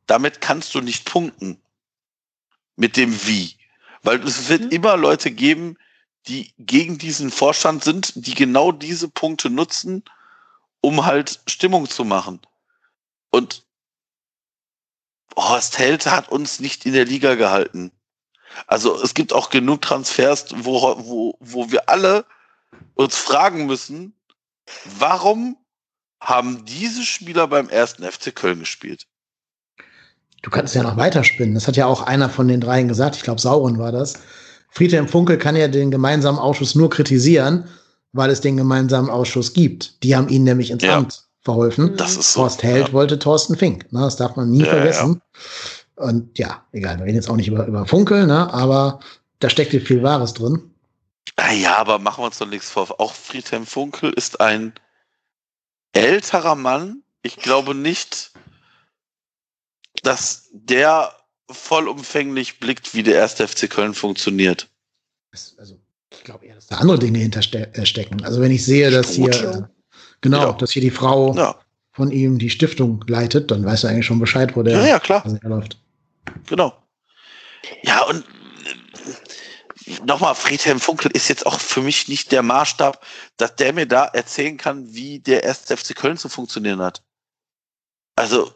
damit 0.07 0.41
kannst 0.41 0.75
du 0.75 0.81
nicht 0.81 1.05
punkten. 1.05 1.61
Mit 2.75 2.97
dem 2.97 3.25
Wie. 3.25 3.55
Weil 4.03 4.21
es 4.23 4.49
wird 4.49 4.63
mhm. 4.63 4.71
immer 4.71 4.97
Leute 4.97 5.31
geben, 5.31 5.77
die 6.27 6.53
gegen 6.57 6.97
diesen 6.97 7.31
Vorstand 7.31 7.83
sind, 7.83 8.11
die 8.15 8.33
genau 8.33 8.73
diese 8.73 9.07
Punkte 9.07 9.49
nutzen, 9.49 10.03
um 10.81 11.05
halt 11.05 11.39
Stimmung 11.47 11.89
zu 11.89 12.03
machen. 12.03 12.41
Und 13.29 13.63
Horst 15.37 15.77
Held 15.77 16.05
hat 16.07 16.29
uns 16.29 16.59
nicht 16.59 16.85
in 16.85 16.93
der 16.93 17.05
Liga 17.05 17.35
gehalten. 17.35 17.91
Also 18.67 19.01
es 19.01 19.13
gibt 19.13 19.33
auch 19.33 19.49
genug 19.49 19.81
Transfers, 19.83 20.47
wo, 20.55 20.81
wo, 20.97 21.37
wo 21.39 21.71
wir 21.71 21.89
alle 21.89 22.25
uns 22.95 23.15
fragen 23.15 23.65
müssen, 23.65 24.13
warum 24.97 25.57
haben 26.19 26.65
diese 26.65 27.03
Spieler 27.03 27.47
beim 27.47 27.69
ersten 27.69 28.03
FC 28.03 28.33
Köln 28.35 28.59
gespielt? 28.59 29.05
Du 30.41 30.49
kannst 30.49 30.75
ja 30.75 30.83
noch 30.83 30.97
weiterspinnen. 30.97 31.55
Das 31.55 31.67
hat 31.67 31.75
ja 31.75 31.85
auch 31.85 32.03
einer 32.03 32.29
von 32.29 32.47
den 32.47 32.61
dreien 32.61 32.87
gesagt. 32.87 33.15
Ich 33.15 33.23
glaube, 33.23 33.41
Sauron 33.41 33.79
war 33.79 33.91
das. 33.91 34.15
Friedhelm 34.69 35.07
Funkel 35.07 35.37
kann 35.37 35.55
ja 35.55 35.67
den 35.67 35.91
gemeinsamen 35.91 36.37
Ausschuss 36.37 36.75
nur 36.75 36.89
kritisieren, 36.89 37.67
weil 38.13 38.29
es 38.29 38.41
den 38.41 38.57
gemeinsamen 38.57 39.09
Ausschuss 39.09 39.53
gibt. 39.53 40.03
Die 40.03 40.15
haben 40.15 40.29
ihn 40.29 40.43
nämlich 40.43 40.71
ins 40.71 40.83
ja. 40.83 40.97
Amt 40.97 41.23
verholfen. 41.41 41.95
Das 41.95 42.17
ist 42.17 42.33
so. 42.33 42.41
Horst 42.41 42.63
Held 42.63 42.87
ja. 42.87 42.93
wollte 42.93 43.17
Thorsten 43.17 43.55
Fink. 43.55 43.91
Ne? 43.91 44.01
Das 44.01 44.17
darf 44.17 44.35
man 44.35 44.51
nie 44.51 44.63
ja, 44.63 44.69
vergessen. 44.69 45.21
Und 45.95 46.37
ja, 46.37 46.63
egal, 46.73 46.97
wir 46.97 47.05
reden 47.05 47.15
jetzt 47.15 47.29
auch 47.29 47.37
nicht 47.37 47.47
über, 47.47 47.65
über 47.65 47.85
Funkel, 47.85 48.27
ne? 48.27 48.53
aber 48.53 48.99
da 49.39 49.49
steckt 49.49 49.71
viel 49.71 50.03
Wahres 50.03 50.33
drin. 50.33 50.74
Ah 51.36 51.51
ja, 51.51 51.78
aber 51.78 51.99
machen 51.99 52.21
wir 52.21 52.28
uns 52.28 52.38
doch 52.38 52.47
nichts 52.47 52.69
vor. 52.69 52.99
Auch 52.99 53.13
Friedhelm 53.13 53.65
Funkel 53.65 54.11
ist 54.13 54.39
ein 54.39 54.73
älterer 55.93 56.55
Mann. 56.55 57.03
Ich 57.23 57.38
glaube 57.38 57.76
nicht, 57.76 58.32
dass 60.03 60.49
der 60.51 61.11
vollumfänglich 61.49 62.59
blickt, 62.59 62.93
wie 62.93 63.03
der 63.03 63.15
erste 63.15 63.47
FC 63.47 63.69
Köln 63.69 63.93
funktioniert. 63.93 64.69
Also, 65.57 65.80
ich 66.11 66.23
glaube 66.23 66.45
eher, 66.45 66.55
dass 66.55 66.67
da 66.67 66.78
andere 66.78 66.99
Dinge 66.99 67.19
hinterstecken. 67.19 68.19
Äh, 68.19 68.26
also, 68.26 68.41
wenn 68.41 68.51
ich 68.51 68.63
sehe, 68.63 68.89
dass 68.91 69.11
hier, 69.11 69.34
äh, 69.34 69.61
genau, 70.21 70.51
ja. 70.51 70.53
dass 70.53 70.71
hier 70.71 70.82
die 70.82 70.91
Frau 70.91 71.36
ja. 71.36 71.59
von 71.91 72.11
ihm 72.11 72.39
die 72.39 72.49
Stiftung 72.49 73.03
leitet, 73.07 73.51
dann 73.51 73.65
weiß 73.65 73.84
er 73.84 73.91
eigentlich 73.91 74.05
schon 74.05 74.19
Bescheid, 74.19 74.55
wo 74.55 74.63
der 74.63 74.80
ja, 74.80 74.88
ja, 74.88 74.99
klar. 74.99 75.23
läuft. 75.43 75.80
Genau. 76.47 76.82
Ja, 77.84 78.03
und 78.03 78.23
nochmal, 80.03 80.36
Friedhelm 80.36 80.79
Funkel 80.79 81.11
ist 81.11 81.27
jetzt 81.27 81.45
auch 81.45 81.59
für 81.59 81.81
mich 81.81 82.07
nicht 82.07 82.31
der 82.31 82.43
Maßstab, 82.43 83.05
dass 83.38 83.55
der 83.55 83.73
mir 83.73 83.88
da 83.88 84.05
erzählen 84.05 84.57
kann, 84.57 84.93
wie 84.93 85.19
der 85.19 85.43
erste 85.43 85.75
FC 85.75 85.95
Köln 85.95 86.17
zu 86.17 86.29
funktionieren 86.29 86.81
hat. 86.81 87.03
Also, 88.15 88.53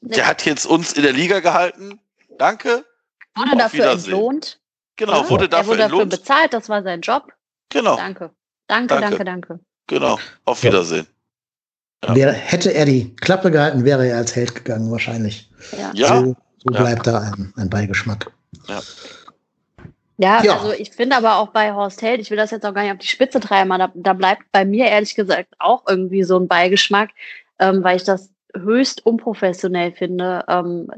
der 0.00 0.26
hat 0.26 0.44
jetzt 0.46 0.66
uns 0.66 0.92
in 0.92 1.02
der 1.02 1.12
Liga 1.12 1.40
gehalten. 1.40 2.00
Danke. 2.38 2.84
Wurde 3.34 3.56
dafür 3.56 3.90
entlohnt. 3.90 4.60
Genau, 4.96 5.28
wurde 5.28 5.48
dafür, 5.48 5.62
er 5.62 5.66
wurde 5.66 5.78
dafür 5.78 6.00
entlohnt. 6.00 6.10
bezahlt, 6.10 6.52
das 6.52 6.68
war 6.68 6.82
sein 6.82 7.00
Job. 7.00 7.32
Genau. 7.70 7.96
Danke. 7.96 8.30
Danke, 8.66 8.88
danke, 9.00 9.24
danke. 9.24 9.24
danke. 9.24 9.60
Genau, 9.86 10.18
auf 10.44 10.62
Wiedersehen. 10.62 11.06
Ja. 12.04 12.14
Wäre, 12.14 12.32
hätte 12.32 12.72
er 12.72 12.86
die 12.86 13.14
Klappe 13.16 13.50
gehalten, 13.50 13.84
wäre 13.84 14.06
er 14.06 14.18
als 14.18 14.34
Held 14.34 14.54
gegangen, 14.54 14.90
wahrscheinlich. 14.90 15.50
Ja. 15.76 15.90
ja. 15.94 16.34
So, 16.64 16.72
so 16.72 16.78
bleibt 16.78 17.06
ja. 17.06 17.12
da 17.12 17.18
ein, 17.20 17.52
ein 17.56 17.70
Beigeschmack. 17.70 18.30
Ja. 18.68 18.80
Ja, 20.18 20.42
ja, 20.42 20.58
also 20.58 20.72
ich 20.74 20.90
finde 20.90 21.16
aber 21.16 21.36
auch 21.36 21.48
bei 21.48 21.72
Horst 21.72 22.02
Held, 22.02 22.20
ich 22.20 22.30
will 22.30 22.36
das 22.36 22.50
jetzt 22.50 22.66
auch 22.66 22.74
gar 22.74 22.82
nicht 22.82 22.92
auf 22.92 22.98
die 22.98 23.06
Spitze 23.06 23.40
treiben, 23.40 23.72
aber 23.72 23.86
da, 23.86 23.92
da 23.94 24.12
bleibt 24.12 24.42
bei 24.52 24.66
mir 24.66 24.84
ehrlich 24.84 25.14
gesagt 25.14 25.54
auch 25.58 25.84
irgendwie 25.88 26.24
so 26.24 26.38
ein 26.38 26.46
Beigeschmack, 26.46 27.08
ähm, 27.58 27.82
weil 27.82 27.96
ich 27.96 28.04
das 28.04 28.30
höchst 28.54 29.06
unprofessionell 29.06 29.92
finde. 29.92 30.44
Ähm, 30.46 30.88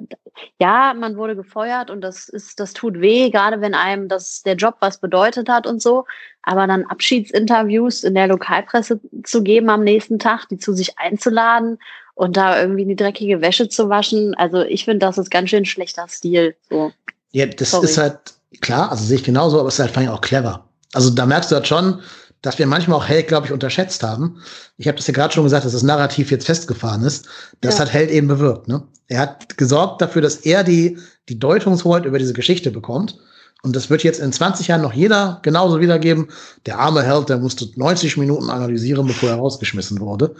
ja, 0.58 0.92
man 0.94 1.16
wurde 1.16 1.36
gefeuert 1.36 1.90
und 1.90 2.00
das 2.00 2.28
ist, 2.28 2.58
das 2.58 2.72
tut 2.72 3.00
weh, 3.00 3.30
gerade 3.30 3.60
wenn 3.60 3.74
einem 3.74 4.08
das 4.08 4.42
der 4.42 4.56
Job 4.56 4.76
was 4.80 4.98
bedeutet 4.98 5.48
hat 5.48 5.68
und 5.68 5.80
so. 5.80 6.04
Aber 6.42 6.66
dann 6.66 6.86
Abschiedsinterviews 6.86 8.02
in 8.02 8.14
der 8.14 8.26
Lokalpresse 8.26 9.00
zu 9.22 9.42
geben 9.42 9.70
am 9.70 9.84
nächsten 9.84 10.18
Tag, 10.18 10.48
die 10.48 10.58
zu 10.58 10.72
sich 10.72 10.98
einzuladen 10.98 11.78
und 12.22 12.36
da 12.36 12.60
irgendwie 12.60 12.84
die 12.84 12.94
dreckige 12.94 13.40
Wäsche 13.40 13.68
zu 13.68 13.88
waschen. 13.88 14.32
Also 14.34 14.62
ich 14.62 14.84
finde, 14.84 15.04
das 15.04 15.18
ist 15.18 15.28
ganz 15.28 15.50
schön 15.50 15.64
schlechter 15.64 16.06
Stil. 16.06 16.54
So. 16.70 16.92
Ja, 17.32 17.46
das 17.46 17.72
Sorry. 17.72 17.86
ist 17.86 17.98
halt 17.98 18.16
klar, 18.60 18.92
also 18.92 19.04
sehe 19.04 19.16
ich 19.16 19.24
genauso, 19.24 19.58
aber 19.58 19.66
es 19.66 19.74
ist 19.74 19.80
halt 19.80 19.90
vor 19.90 20.02
allem 20.04 20.12
auch 20.12 20.20
clever. 20.20 20.68
Also 20.92 21.10
da 21.10 21.26
merkst 21.26 21.50
du 21.50 21.56
halt 21.56 21.66
schon, 21.66 21.98
dass 22.40 22.60
wir 22.60 22.68
manchmal 22.68 22.98
auch 22.98 23.08
Held, 23.08 23.26
glaube 23.26 23.48
ich, 23.48 23.52
unterschätzt 23.52 24.04
haben. 24.04 24.40
Ich 24.76 24.86
habe 24.86 24.98
das 24.98 25.08
ja 25.08 25.14
gerade 25.14 25.34
schon 25.34 25.42
gesagt, 25.42 25.64
dass 25.64 25.72
das 25.72 25.82
Narrativ 25.82 26.30
jetzt 26.30 26.46
festgefahren 26.46 27.02
ist. 27.02 27.26
Das 27.60 27.78
ja. 27.78 27.80
hat 27.80 27.92
Held 27.92 28.12
eben 28.12 28.28
bewirkt. 28.28 28.68
Ne? 28.68 28.84
Er 29.08 29.18
hat 29.18 29.58
gesorgt 29.58 30.00
dafür, 30.00 30.22
dass 30.22 30.36
er 30.36 30.62
die, 30.62 30.98
die 31.28 31.40
Deutungshoheit 31.40 32.04
über 32.04 32.20
diese 32.20 32.34
Geschichte 32.34 32.70
bekommt. 32.70 33.18
Und 33.64 33.74
das 33.74 33.90
wird 33.90 34.04
jetzt 34.04 34.20
in 34.20 34.32
20 34.32 34.68
Jahren 34.68 34.82
noch 34.82 34.92
jeder 34.92 35.40
genauso 35.42 35.80
wiedergeben. 35.80 36.28
Der 36.66 36.78
arme 36.78 37.02
Held, 37.02 37.30
der 37.30 37.38
musste 37.38 37.68
90 37.74 38.16
Minuten 38.16 38.48
analysieren, 38.48 39.08
bevor 39.08 39.30
er 39.30 39.36
rausgeschmissen 39.36 39.98
wurde. 39.98 40.36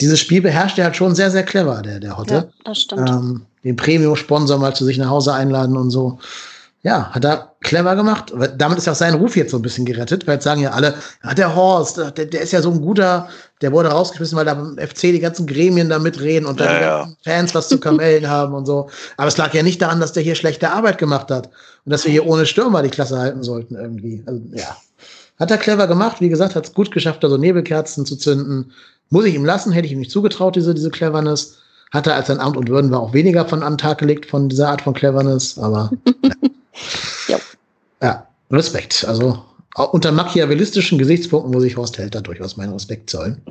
Dieses 0.00 0.20
Spiel 0.20 0.42
beherrscht 0.42 0.78
er 0.78 0.86
halt 0.86 0.96
schon 0.96 1.14
sehr, 1.14 1.30
sehr 1.30 1.44
clever, 1.44 1.82
der, 1.82 2.00
der 2.00 2.16
Hotte. 2.16 2.34
Ja, 2.34 2.46
das 2.64 2.80
stimmt. 2.80 3.08
Ähm, 3.08 3.46
den 3.62 3.76
Premium-Sponsor 3.76 4.58
mal 4.58 4.74
zu 4.74 4.84
sich 4.84 4.98
nach 4.98 5.08
Hause 5.08 5.32
einladen 5.32 5.76
und 5.76 5.90
so 5.90 6.18
ja, 6.84 7.10
hat 7.12 7.24
er 7.24 7.54
clever 7.62 7.96
gemacht. 7.96 8.30
Damit 8.58 8.76
ist 8.76 8.88
auch 8.88 8.94
sein 8.94 9.14
Ruf 9.14 9.36
jetzt 9.36 9.52
so 9.52 9.56
ein 9.58 9.62
bisschen 9.62 9.86
gerettet, 9.86 10.26
weil 10.26 10.34
jetzt 10.34 10.44
sagen 10.44 10.60
ja 10.60 10.72
alle, 10.72 10.94
ja, 11.24 11.32
der 11.32 11.54
Horst, 11.56 11.96
der, 11.96 12.10
der 12.10 12.42
ist 12.42 12.52
ja 12.52 12.60
so 12.60 12.70
ein 12.70 12.82
guter, 12.82 13.26
der 13.62 13.72
wurde 13.72 13.88
rausgeschmissen, 13.88 14.36
weil 14.36 14.44
da 14.44 14.52
beim 14.52 14.76
FC 14.76 15.00
die 15.00 15.18
ganzen 15.18 15.46
Gremien 15.46 15.88
da 15.88 15.98
mitreden 15.98 16.44
und 16.44 16.60
da 16.60 16.66
ja, 16.66 16.78
die 16.78 16.84
ja. 16.84 17.16
Fans 17.24 17.54
was 17.54 17.70
zu 17.70 17.80
kamellen 17.80 18.28
haben 18.28 18.52
und 18.52 18.66
so. 18.66 18.90
Aber 19.16 19.28
es 19.28 19.38
lag 19.38 19.54
ja 19.54 19.62
nicht 19.62 19.80
daran, 19.80 19.98
dass 19.98 20.12
der 20.12 20.22
hier 20.22 20.34
schlechte 20.34 20.72
Arbeit 20.72 20.98
gemacht 20.98 21.30
hat 21.30 21.48
und 21.86 21.90
dass 21.90 22.04
wir 22.04 22.12
hier 22.12 22.26
ohne 22.26 22.44
Stürmer 22.44 22.82
die 22.82 22.90
Klasse 22.90 23.18
halten 23.18 23.42
sollten 23.42 23.76
irgendwie. 23.76 24.22
Also, 24.26 24.42
ja. 24.52 24.76
Hat 25.38 25.50
er 25.50 25.58
clever 25.58 25.86
gemacht, 25.86 26.20
wie 26.20 26.28
gesagt, 26.28 26.54
hat 26.54 26.66
es 26.66 26.74
gut 26.74 26.90
geschafft, 26.90 27.24
da 27.24 27.28
so 27.28 27.36
Nebelkerzen 27.36 28.06
zu 28.06 28.16
zünden. 28.16 28.72
Muss 29.10 29.24
ich 29.24 29.34
ihm 29.34 29.44
lassen, 29.44 29.72
hätte 29.72 29.86
ich 29.86 29.92
ihm 29.92 29.98
nicht 29.98 30.10
zugetraut, 30.10 30.56
diese, 30.56 30.74
diese 30.74 30.90
Cleverness. 30.90 31.58
Hat 31.90 32.06
er 32.06 32.14
als 32.14 32.28
sein 32.28 32.40
Amt 32.40 32.56
und 32.56 32.68
Würden 32.68 32.90
war 32.90 33.00
auch 33.00 33.12
weniger 33.12 33.46
von 33.46 33.62
an 33.62 33.74
den 33.74 33.78
Tag 33.78 33.98
gelegt 33.98 34.26
von 34.26 34.48
dieser 34.48 34.68
Art 34.68 34.82
von 34.82 34.94
Cleverness, 34.94 35.58
aber. 35.58 35.90
ja. 37.28 37.38
Ja. 38.02 38.26
Respekt. 38.50 39.04
Also 39.06 39.42
unter 39.74 40.12
machiavellistischen 40.12 40.98
Gesichtspunkten 40.98 41.52
muss 41.52 41.64
ich 41.64 41.76
Horst 41.76 41.98
Held 41.98 42.14
da 42.14 42.20
durchaus 42.20 42.56
meinen 42.56 42.72
Respekt 42.72 43.10
zollen. 43.10 43.42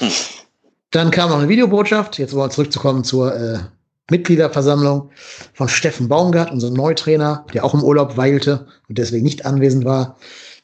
Dann 0.90 1.10
kam 1.10 1.30
noch 1.30 1.38
eine 1.38 1.48
Videobotschaft. 1.48 2.18
Jetzt 2.18 2.32
wollen 2.32 2.46
wir 2.46 2.54
zurückzukommen 2.54 3.04
zur 3.04 3.34
äh, 3.34 3.58
Mitgliederversammlung 4.10 5.10
von 5.52 5.68
Steffen 5.68 6.08
Baumgart, 6.08 6.50
unserem 6.50 6.74
Neutrainer, 6.74 7.44
der 7.52 7.64
auch 7.64 7.74
im 7.74 7.84
Urlaub 7.84 8.16
weilte 8.16 8.66
und 8.88 8.96
deswegen 8.96 9.24
nicht 9.24 9.44
anwesend 9.44 9.84
war. 9.84 10.16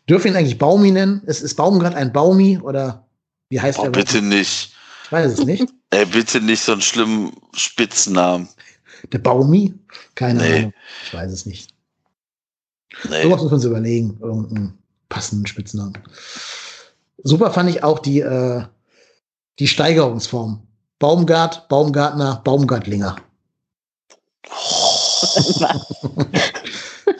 Dürfen 0.09 0.29
ihn 0.29 0.37
eigentlich 0.37 0.59
Baumi 0.59 0.91
nennen? 0.91 1.23
Ist, 1.25 1.41
ist 1.41 1.55
Baumgart 1.55 1.95
ein 1.95 2.13
Baumi 2.13 2.59
oder 2.59 3.07
wie 3.49 3.61
heißt 3.61 3.79
oh, 3.79 3.85
er? 3.85 3.91
Bitte 3.91 4.21
nicht. 4.21 4.73
Ich 5.05 5.13
weiß 5.13 5.39
es 5.39 5.45
nicht. 5.45 5.67
Ey, 5.91 6.07
bitte 6.07 6.41
nicht 6.41 6.63
so 6.63 6.73
einen 6.73 6.83
schlimmen 6.83 7.33
Spitznamen. 7.55 8.49
Der 9.13 9.19
Baumi? 9.19 9.75
Keine 10.15 10.43
nee. 10.43 10.59
Ahnung. 10.59 10.75
Ich 11.05 11.15
weiß 11.15 11.33
es 11.33 11.47
nicht. 11.47 11.71
Nee. 13.09 13.23
So 13.23 13.29
muss 13.29 13.43
man 13.43 13.53
uns 13.53 13.65
überlegen, 13.65 14.19
irgendeinen 14.21 14.79
passenden 15.09 15.47
Spitznamen. 15.47 15.99
Super 17.23 17.51
fand 17.51 17.71
ich 17.71 17.83
auch 17.83 17.99
die, 17.99 18.21
äh, 18.21 18.65
die 19.59 19.69
Baumgart, 20.99 21.69
Baumgartner, 21.69 22.41
Baumgartlinger. 22.45 23.17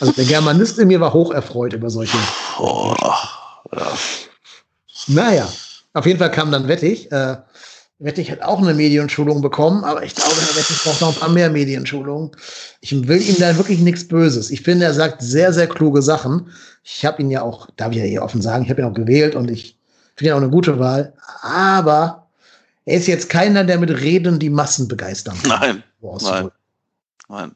also 0.01 0.13
der 0.13 0.25
Germanist 0.25 0.79
in 0.79 0.89
mir 0.89 1.01
war 1.01 1.13
hoch 1.13 1.33
erfreut 1.33 1.73
über 1.73 1.91
solche. 1.91 2.17
Oh, 2.59 2.95
ja. 3.75 3.93
Naja, 5.07 5.49
auf 5.93 6.07
jeden 6.07 6.19
Fall 6.19 6.31
kam 6.31 6.51
dann 6.51 6.69
Wettig. 6.69 7.11
Äh, 7.13 7.37
Wettig 7.99 8.31
hat 8.31 8.43
auch 8.43 8.61
eine 8.61 8.75
Medienschulung 8.75 9.41
bekommen, 9.41 9.85
aber 9.85 10.03
ich 10.03 10.15
glaube, 10.15 10.35
Herr 10.35 10.57
Wettig 10.57 10.83
braucht 10.83 11.01
noch 11.01 11.15
ein 11.15 11.21
paar 11.21 11.29
mehr 11.29 11.51
Medienschulungen. 11.51 12.33
Ich 12.81 13.07
will 13.07 13.23
ihm 13.23 13.37
da 13.39 13.57
wirklich 13.57 13.79
nichts 13.81 14.07
Böses. 14.09 14.51
Ich 14.51 14.63
finde, 14.63 14.87
er 14.87 14.95
sagt 14.95 15.23
sehr, 15.23 15.53
sehr 15.53 15.69
kluge 15.69 16.03
Sachen. 16.03 16.51
Ich 16.83 17.05
habe 17.05 17.23
ihn 17.23 17.31
ja 17.31 17.43
auch, 17.43 17.69
darf 17.77 17.93
ich 17.93 17.99
ja 17.99 18.05
hier 18.05 18.23
offen 18.23 18.43
sagen, 18.43 18.65
ich 18.65 18.71
habe 18.71 18.83
ihn 18.83 18.89
auch 18.89 18.95
gewählt 18.95 19.35
und 19.35 19.51
ich 19.51 19.79
finde 20.17 20.31
ihn 20.31 20.35
auch 20.35 20.43
eine 20.43 20.51
gute 20.51 20.79
Wahl. 20.79 21.15
Aber 21.43 22.29
er 22.85 22.99
ist 22.99 23.07
jetzt 23.07 23.31
keiner, 23.31 23.65
der 23.65 23.79
mit 23.79 23.91
Reden 23.91 24.39
die 24.39 24.51
Massen 24.51 24.89
begeistern 24.89 25.37
kann. 25.43 25.61
Nein. 25.61 25.83
Nein. 26.01 26.51
Nein. 27.29 27.53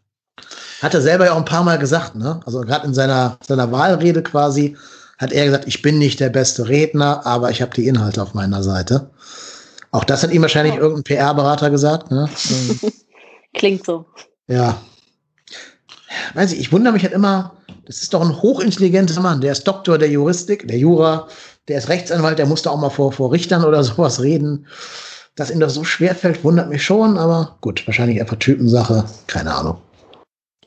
Hat 0.81 0.95
er 0.95 1.03
selber 1.03 1.26
ja 1.26 1.33
auch 1.33 1.39
ein 1.39 1.45
paar 1.45 1.64
Mal 1.64 1.79
gesagt, 1.79 2.14
ne? 2.14 2.41
Also 2.47 2.61
gerade 2.61 2.87
in 2.87 2.95
seiner, 2.95 3.39
seiner 3.47 3.72
Wahlrede 3.72 4.22
quasi 4.22 4.76
hat 5.18 5.33
er 5.33 5.45
gesagt, 5.45 5.66
ich 5.66 5.83
bin 5.83 5.99
nicht 5.99 6.20
der 6.20 6.29
beste 6.29 6.68
Redner, 6.68 7.26
aber 7.26 7.51
ich 7.51 7.61
habe 7.61 7.74
die 7.74 7.89
Inhalte 7.89 8.22
auf 8.22 8.35
meiner 8.35 8.62
Seite. 8.62 9.11
Auch 9.91 10.05
das 10.05 10.22
hat 10.22 10.33
ihm 10.33 10.43
wahrscheinlich 10.43 10.74
ja. 10.74 10.81
irgendein 10.81 11.05
PR-Berater 11.05 11.70
gesagt. 11.70 12.11
Ne? 12.11 12.29
Klingt 13.55 13.85
so. 13.85 14.07
Ja. 14.47 14.81
Weiß 16.35 16.53
ich, 16.53 16.61
ich 16.61 16.72
wundere 16.72 16.93
mich 16.93 17.03
halt 17.03 17.12
immer, 17.12 17.53
das 17.87 18.03
ist 18.03 18.14
doch 18.14 18.20
ein 18.20 18.41
hochintelligenter 18.41 19.20
Mann, 19.20 19.41
der 19.41 19.53
ist 19.53 19.64
Doktor 19.64 19.99
der 19.99 20.11
Juristik, 20.11 20.68
der 20.68 20.79
Jura, 20.79 21.26
der 21.66 21.79
ist 21.79 21.89
Rechtsanwalt, 21.89 22.39
der 22.39 22.47
musste 22.47 22.70
auch 22.70 22.79
mal 22.79 22.91
vor, 22.91 23.12
vor 23.12 23.33
Richtern 23.33 23.64
oder 23.64 23.83
sowas 23.85 24.22
reden. 24.22 24.66
Dass 25.35 25.51
ihm 25.51 25.61
das 25.61 25.74
so 25.74 25.85
schwer 25.85 26.14
fällt, 26.14 26.43
wundert 26.45 26.68
mich 26.68 26.85
schon, 26.85 27.16
aber 27.16 27.57
gut, 27.61 27.87
wahrscheinlich 27.87 28.20
einfach 28.20 28.37
Typensache, 28.37 29.05
keine 29.26 29.55
Ahnung. 29.55 29.79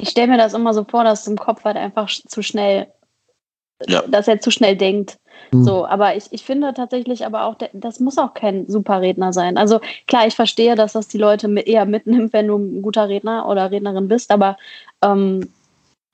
Ich 0.02 0.10
stelle 0.10 0.28
mir 0.28 0.38
das 0.38 0.54
immer 0.54 0.74
so 0.74 0.84
vor, 0.84 1.04
dass 1.04 1.28
im 1.28 1.38
Kopf 1.38 1.64
halt 1.64 1.78
einfach 1.78 2.10
zu 2.10 2.42
schnell, 2.42 2.88
ja. 3.88 4.02
dass 4.08 4.28
er 4.28 4.40
zu 4.40 4.52
schnell 4.52 4.76
denkt. 4.76 5.18
Mhm. 5.52 5.64
So, 5.64 5.86
aber 5.86 6.16
ich, 6.16 6.26
ich 6.32 6.44
finde 6.44 6.74
tatsächlich 6.74 7.26
aber 7.26 7.46
auch, 7.46 7.56
das 7.74 8.00
muss 8.00 8.18
auch 8.18 8.34
kein 8.34 8.68
super 8.68 9.02
Redner 9.02 9.34
sein. 9.34 9.58
Also 9.58 9.80
klar, 10.08 10.28
ich 10.28 10.36
verstehe, 10.36 10.76
dass 10.76 10.94
das 10.94 11.08
die 11.08 11.18
Leute 11.18 11.48
eher 11.60 11.86
mitnimmt, 11.86 12.34
wenn 12.34 12.48
du 12.48 12.58
ein 12.58 12.82
guter 12.82 13.10
Redner 13.10 13.48
oder 13.48 13.72
Rednerin 13.72 14.08
bist, 14.08 14.32
aber 14.32 14.58
ähm, 15.04 15.50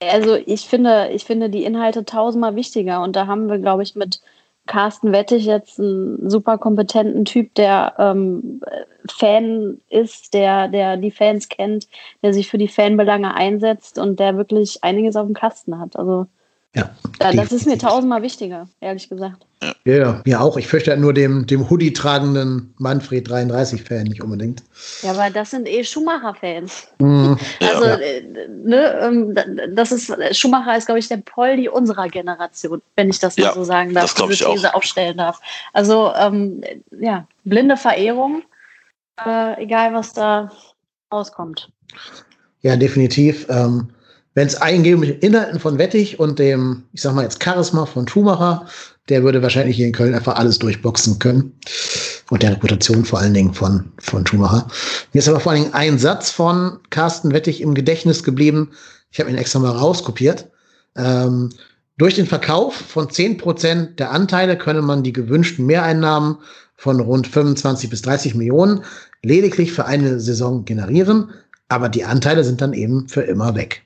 also 0.00 0.36
ich 0.36 0.62
finde, 0.68 1.10
ich 1.12 1.24
finde 1.24 1.50
die 1.50 1.64
Inhalte 1.64 2.04
tausendmal 2.04 2.54
wichtiger 2.56 3.02
und 3.02 3.16
da 3.16 3.26
haben 3.26 3.48
wir, 3.48 3.58
glaube 3.58 3.82
ich, 3.82 3.96
mit 3.96 4.20
Carsten 4.68 5.10
Wettig 5.12 5.44
jetzt 5.46 5.80
einen 5.80 6.30
super 6.30 6.58
kompetenten 6.58 7.24
Typ, 7.24 7.54
der 7.54 7.94
ähm, 7.98 8.60
Fan 9.10 9.80
ist, 9.88 10.34
der, 10.34 10.68
der 10.68 10.96
die 10.96 11.10
Fans 11.10 11.48
kennt, 11.48 11.88
der 12.22 12.32
sich 12.32 12.48
für 12.48 12.58
die 12.58 12.68
Fanbelange 12.68 13.34
einsetzt 13.34 13.98
und 13.98 14.20
der 14.20 14.36
wirklich 14.36 14.84
einiges 14.84 15.16
auf 15.16 15.26
dem 15.26 15.34
Kasten 15.34 15.80
hat. 15.80 15.96
Also 15.96 16.26
ja, 16.74 16.90
das 17.18 17.50
ist 17.52 17.66
mir 17.66 17.78
tausendmal 17.78 18.22
wichtiger, 18.22 18.68
ehrlich 18.80 19.08
gesagt. 19.08 19.46
Ja, 19.84 19.94
ja, 19.96 20.22
mir 20.24 20.40
auch. 20.40 20.56
Ich 20.56 20.68
fürchte 20.68 20.90
halt 20.90 21.00
nur 21.00 21.12
dem, 21.14 21.46
dem 21.46 21.68
Hoodie 21.68 21.92
tragenden 21.92 22.72
Manfred 22.78 23.28
33-Fan 23.28 24.04
nicht 24.04 24.22
unbedingt. 24.22 24.62
Ja, 25.02 25.12
aber 25.12 25.30
das 25.30 25.50
sind 25.50 25.66
eh 25.66 25.82
Schumacher-Fans. 25.82 26.88
Mhm. 26.98 27.38
Also, 27.60 27.84
ja. 27.86 27.96
Äh, 27.96 28.48
ne, 28.48 29.00
ähm, 29.02 29.34
das 29.74 29.92
ist, 29.92 30.12
Schumacher 30.36 30.76
ist, 30.76 30.86
glaube 30.86 30.98
ich, 30.98 31.08
der 31.08 31.18
Poldi 31.18 31.68
unserer 31.68 32.08
Generation, 32.08 32.82
wenn 32.96 33.10
ich 33.10 33.18
das 33.18 33.36
mal 33.36 33.44
ja, 33.44 33.54
so 33.54 33.64
sagen 33.64 33.94
darf, 33.94 34.14
das 34.14 34.28
diese 34.28 34.44
These 34.44 34.70
auch. 34.70 34.74
aufstellen 34.74 35.16
darf. 35.16 35.40
Also, 35.72 36.12
ähm, 36.14 36.60
ja, 37.00 37.26
blinde 37.44 37.76
Verehrung, 37.76 38.42
äh, 39.24 39.62
egal 39.62 39.94
was 39.94 40.12
da 40.12 40.52
rauskommt. 41.12 41.70
Ja, 42.62 42.76
definitiv. 42.76 43.46
Ähm, 43.48 43.88
wenn 44.38 44.46
es 44.46 44.54
den 44.54 45.02
Inhalten 45.02 45.58
von 45.58 45.78
Wettig 45.78 46.20
und 46.20 46.38
dem, 46.38 46.84
ich 46.92 47.02
sag 47.02 47.12
mal 47.12 47.24
jetzt 47.24 47.42
Charisma 47.42 47.86
von 47.86 48.06
Schumacher, 48.06 48.66
der 49.08 49.24
würde 49.24 49.42
wahrscheinlich 49.42 49.74
hier 49.74 49.88
in 49.88 49.92
Köln 49.92 50.14
einfach 50.14 50.36
alles 50.36 50.60
durchboxen 50.60 51.18
können. 51.18 51.58
Und 52.30 52.44
der 52.44 52.52
Reputation 52.52 53.04
vor 53.04 53.18
allen 53.18 53.34
Dingen 53.34 53.52
von, 53.52 53.90
von 53.98 54.24
Schumacher. 54.24 54.68
Mir 55.12 55.18
ist 55.18 55.28
aber 55.28 55.40
vor 55.40 55.50
allen 55.50 55.62
Dingen 55.62 55.74
ein 55.74 55.98
Satz 55.98 56.30
von 56.30 56.78
Carsten 56.90 57.32
Wettig 57.32 57.60
im 57.60 57.74
Gedächtnis 57.74 58.22
geblieben. 58.22 58.70
Ich 59.10 59.18
habe 59.18 59.28
ihn 59.28 59.36
extra 59.36 59.58
mal 59.58 59.72
rauskopiert. 59.72 60.48
Ähm, 60.94 61.50
durch 61.96 62.14
den 62.14 62.26
Verkauf 62.26 62.76
von 62.76 63.08
10% 63.08 63.96
der 63.96 64.12
Anteile 64.12 64.56
könne 64.56 64.82
man 64.82 65.02
die 65.02 65.12
gewünschten 65.12 65.66
Mehreinnahmen 65.66 66.36
von 66.76 67.00
rund 67.00 67.26
25 67.26 67.90
bis 67.90 68.02
30 68.02 68.36
Millionen 68.36 68.84
lediglich 69.24 69.72
für 69.72 69.86
eine 69.86 70.20
Saison 70.20 70.64
generieren, 70.64 71.30
aber 71.68 71.88
die 71.88 72.04
Anteile 72.04 72.44
sind 72.44 72.60
dann 72.60 72.72
eben 72.72 73.08
für 73.08 73.22
immer 73.22 73.56
weg. 73.56 73.82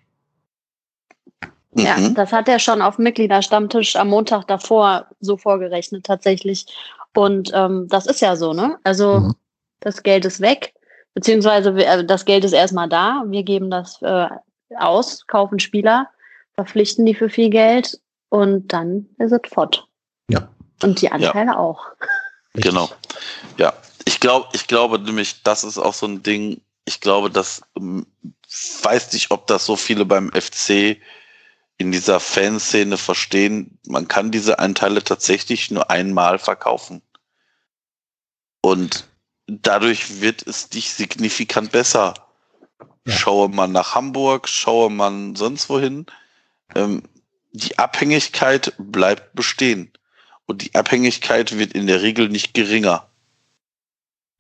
Ja, 1.75 1.97
mhm. 1.97 2.15
das 2.15 2.33
hat 2.33 2.49
er 2.49 2.59
schon 2.59 2.83
auf 2.83 2.97
dem 2.97 3.05
Mitgliederstammtisch 3.05 3.97
am 3.97 4.09
Montag 4.09 4.47
davor 4.47 5.07
so 5.21 5.37
vorgerechnet 5.37 6.05
tatsächlich. 6.05 6.67
Und 7.15 7.51
ähm, 7.55 7.87
das 7.89 8.07
ist 8.07 8.21
ja 8.21 8.37
so, 8.37 8.53
ne? 8.53 8.79
Also 8.85 9.21
mhm. 9.21 9.35
das 9.81 10.03
Geld 10.03 10.25
ist 10.25 10.41
weg, 10.41 10.75
beziehungsweise 11.15 11.71
äh, 11.71 12.05
das 12.05 12.25
Geld 12.25 12.45
ist 12.45 12.53
erstmal 12.53 12.89
da. 12.89 13.25
Wir 13.27 13.43
geben 13.43 13.71
das 13.71 14.01
äh, 14.03 14.29
aus, 14.77 15.27
kaufen 15.27 15.59
Spieler, 15.59 16.09
verpflichten 16.55 17.07
die 17.07 17.15
für 17.15 17.31
viel 17.31 17.49
Geld 17.49 17.99
und 18.29 18.73
dann 18.73 19.09
ist 19.19 19.33
es 19.33 19.41
fort. 19.51 19.87
Ja. 20.29 20.49
Und 20.83 21.01
die 21.01 21.11
Anteile 21.11 21.53
ja. 21.53 21.59
auch. 21.59 21.87
Genau. 22.55 22.91
Ja, 23.57 23.73
ich 24.05 24.21
glaube, 24.21 24.49
ich 24.53 24.67
glaube 24.67 24.99
nämlich, 24.99 25.43
das 25.43 25.65
ist 25.65 25.79
auch 25.79 25.95
so 25.95 26.07
ein 26.07 26.23
Ding. 26.23 26.61
Ich 26.85 27.01
glaube, 27.01 27.31
dass 27.31 27.63
ähm, 27.77 28.07
weiß 28.83 29.13
nicht, 29.13 29.31
ob 29.31 29.47
das 29.47 29.65
so 29.65 29.77
viele 29.77 30.05
beim 30.05 30.31
FC 30.33 30.99
in 31.79 31.93
dieser 31.93 32.21
Fanszene 32.21 32.97
verstehen, 32.97 33.79
man 33.87 34.09
kann 34.09 34.31
diese 34.31 34.59
Anteile 34.59 35.03
tatsächlich 35.03 35.71
nur 35.71 35.91
einmal 35.91 36.39
verkaufen. 36.39 37.03
Und 38.61 39.09
dadurch 39.47 40.21
wird 40.21 40.47
es 40.47 40.69
dich 40.69 40.93
signifikant 40.93 41.73
besser. 41.73 42.15
Ja. 43.07 43.15
Schaue 43.15 43.49
man 43.49 43.73
nach 43.73 43.95
Hamburg, 43.95 44.49
schaue 44.49 44.91
man 44.91 45.35
sonst 45.35 45.69
wohin. 45.69 46.07
Ähm, 46.75 47.03
die 47.53 47.79
Abhängigkeit 47.79 48.75
bleibt 48.79 49.35
bestehen. 49.35 49.93
Und 50.47 50.63
die 50.63 50.75
Abhängigkeit 50.75 51.59
wird 51.59 51.73
in 51.73 51.87
der 51.87 52.03
Regel 52.03 52.29
nicht 52.29 52.55
geringer. 52.55 53.09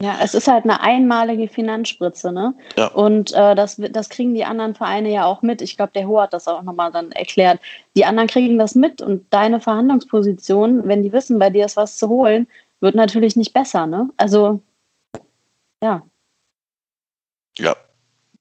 Ja, 0.03 0.19
es 0.21 0.35
ist 0.35 0.49
halt 0.49 0.65
eine 0.65 0.81
einmalige 0.81 1.47
Finanzspritze, 1.47 2.33
ne? 2.33 2.55
Ja. 2.77 2.89
Und 2.89 3.33
äh, 3.35 3.55
das, 3.55 3.77
das 3.77 4.09
kriegen 4.09 4.35
die 4.35 4.45
anderen 4.45 4.75
Vereine 4.75 5.13
ja 5.13 5.27
auch 5.27 5.43
mit. 5.43 5.63
Ich 5.63 5.77
glaube, 5.77 5.93
der 5.95 6.09
Ho 6.09 6.21
hat 6.21 6.33
das 6.33 6.49
auch 6.49 6.63
nochmal 6.63 6.91
dann 6.91 7.13
erklärt. 7.13 7.61
Die 7.95 8.05
anderen 8.05 8.27
kriegen 8.27 8.59
das 8.59 8.75
mit 8.75 9.01
und 9.01 9.25
deine 9.33 9.61
Verhandlungsposition, 9.61 10.89
wenn 10.89 11.05
die 11.05 11.13
wissen, 11.13 11.39
bei 11.39 11.51
dir 11.51 11.67
ist 11.67 11.77
was 11.77 11.99
zu 11.99 12.09
holen, 12.09 12.49
wird 12.81 12.97
natürlich 12.97 13.37
nicht 13.37 13.55
besser, 13.55 13.87
ne? 13.87 14.11
Also, 14.17 14.61
ja. 15.81 16.03
Ja. 17.57 17.77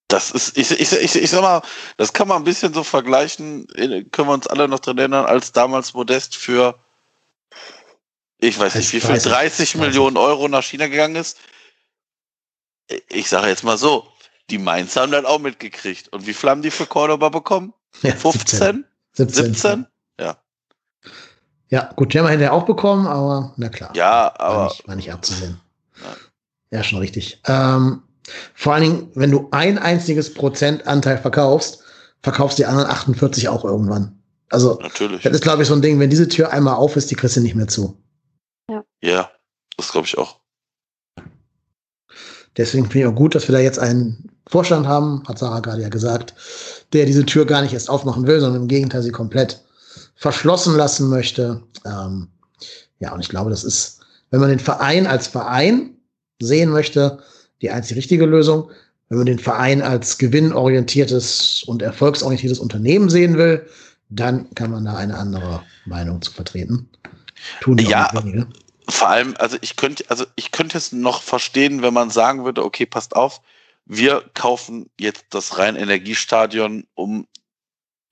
Das 0.07 0.31
ist, 0.31 0.57
ich, 0.57 0.71
ich, 0.71 0.91
ich, 0.93 1.15
ich 1.15 1.29
sag 1.29 1.43
mal, 1.43 1.61
das 1.97 2.11
kann 2.11 2.27
man 2.27 2.37
ein 2.37 2.43
bisschen 2.43 2.73
so 2.73 2.83
vergleichen, 2.83 3.67
können 4.11 4.27
wir 4.27 4.33
uns 4.33 4.47
alle 4.47 4.67
noch 4.67 4.79
dran 4.79 4.97
erinnern, 4.97 5.25
als 5.25 5.51
damals 5.51 5.93
Modest 5.93 6.35
für 6.35 6.73
ich 8.39 8.57
weiß 8.57 8.73
nicht, 8.73 8.91
wie 8.93 8.99
viel, 8.99 9.19
30 9.19 9.75
Millionen 9.75 10.17
Euro 10.17 10.47
nach 10.47 10.63
China 10.63 10.87
gegangen 10.87 11.15
ist 11.15 11.37
ich 13.09 13.29
sage 13.29 13.47
jetzt 13.47 13.63
mal 13.63 13.77
so, 13.77 14.07
die 14.49 14.57
Mainz 14.57 14.95
haben 14.95 15.11
dann 15.11 15.25
auch 15.25 15.39
mitgekriegt. 15.39 16.09
Und 16.09 16.27
wie 16.27 16.33
viel 16.33 16.49
haben 16.49 16.61
die 16.61 16.71
für 16.71 16.85
Cordoba 16.85 17.29
bekommen? 17.29 17.73
Ja, 18.01 18.15
15? 18.15 18.85
17? 19.13 19.45
17? 19.45 19.87
Ja. 20.19 20.37
Ja, 21.69 21.89
gut, 21.95 22.13
die 22.13 22.19
haben 22.19 22.25
wir 22.25 22.31
hinterher 22.31 22.53
auch 22.53 22.65
bekommen, 22.65 23.07
aber 23.07 23.53
na 23.57 23.69
klar. 23.69 23.91
Ja, 23.95 24.33
aber. 24.37 24.55
War 24.55 24.69
nicht, 24.69 24.87
war 24.87 24.95
nicht 24.95 25.13
abzusehen. 25.13 25.59
Ja. 26.01 26.77
ja, 26.77 26.83
schon 26.83 26.99
richtig. 26.99 27.41
Ähm, 27.45 28.03
vor 28.53 28.73
allen 28.73 28.83
Dingen, 28.83 29.11
wenn 29.15 29.31
du 29.31 29.47
ein 29.51 29.77
einziges 29.77 30.33
Prozent 30.33 30.85
Anteil 30.85 31.17
verkaufst, 31.17 31.83
verkaufst 32.21 32.59
die 32.59 32.65
anderen 32.65 32.89
48 32.89 33.49
auch 33.49 33.63
irgendwann. 33.65 34.21
Also, 34.49 34.77
Natürlich. 34.81 35.23
das 35.23 35.33
ist, 35.33 35.41
glaube 35.41 35.63
ich, 35.63 35.67
so 35.69 35.73
ein 35.73 35.81
Ding, 35.81 35.99
wenn 35.99 36.09
diese 36.09 36.27
Tür 36.27 36.51
einmal 36.51 36.75
auf 36.75 36.97
ist, 36.97 37.09
die 37.09 37.15
kriegst 37.15 37.37
du 37.37 37.41
nicht 37.41 37.55
mehr 37.55 37.67
zu. 37.67 37.97
Ja. 38.69 38.83
Ja, 39.01 39.31
das 39.77 39.91
glaube 39.91 40.07
ich 40.07 40.17
auch. 40.17 40.40
Deswegen 42.57 42.85
finde 42.85 42.99
ich 42.99 43.05
auch 43.05 43.15
gut, 43.15 43.35
dass 43.35 43.47
wir 43.47 43.53
da 43.53 43.61
jetzt 43.61 43.79
einen 43.79 44.29
Vorstand 44.47 44.87
haben, 44.87 45.23
hat 45.27 45.39
Sarah 45.39 45.61
gerade 45.61 45.81
ja 45.81 45.89
gesagt, 45.89 46.33
der 46.93 47.05
diese 47.05 47.25
Tür 47.25 47.45
gar 47.45 47.61
nicht 47.61 47.73
erst 47.73 47.89
aufmachen 47.89 48.27
will, 48.27 48.39
sondern 48.39 48.63
im 48.63 48.67
Gegenteil 48.67 49.01
sie 49.01 49.11
komplett 49.11 49.61
verschlossen 50.15 50.75
lassen 50.75 51.09
möchte. 51.09 51.61
Ähm, 51.85 52.27
ja, 52.99 53.13
und 53.13 53.21
ich 53.21 53.29
glaube, 53.29 53.49
das 53.49 53.63
ist, 53.63 54.01
wenn 54.29 54.41
man 54.41 54.49
den 54.49 54.59
Verein 54.59 55.07
als 55.07 55.27
Verein 55.27 55.95
sehen 56.41 56.69
möchte, 56.69 57.19
die 57.61 57.71
einzig 57.71 57.97
richtige 57.97 58.25
Lösung. 58.25 58.69
Wenn 59.09 59.17
man 59.17 59.27
den 59.27 59.39
Verein 59.39 59.81
als 59.81 60.17
gewinnorientiertes 60.17 61.63
und 61.65 61.81
erfolgsorientiertes 61.81 62.59
Unternehmen 62.59 63.09
sehen 63.09 63.37
will, 63.37 63.65
dann 64.09 64.53
kann 64.55 64.71
man 64.71 64.85
da 64.85 64.95
eine 64.95 65.17
andere 65.17 65.63
Meinung 65.85 66.21
zu 66.21 66.31
vertreten. 66.31 66.89
Tun 67.61 67.77
ja, 67.79 68.09
vor 68.93 69.09
allem, 69.09 69.35
also 69.37 69.57
ich 69.61 69.75
könnte, 69.75 70.05
also 70.09 70.25
ich 70.35 70.51
könnte 70.51 70.77
es 70.77 70.91
noch 70.91 71.21
verstehen, 71.21 71.81
wenn 71.81 71.93
man 71.93 72.09
sagen 72.09 72.45
würde, 72.45 72.63
okay, 72.63 72.85
passt 72.85 73.15
auf, 73.15 73.41
wir 73.85 74.21
kaufen 74.33 74.89
jetzt 74.99 75.25
das 75.31 75.57
rein 75.57 75.75
Energiestadion, 75.75 76.87
um 76.93 77.27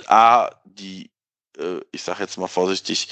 A, 0.07 0.49
die, 0.65 1.11
äh, 1.57 1.81
ich 1.91 2.03
sage 2.03 2.23
jetzt 2.23 2.37
mal 2.37 2.47
vorsichtig, 2.47 3.09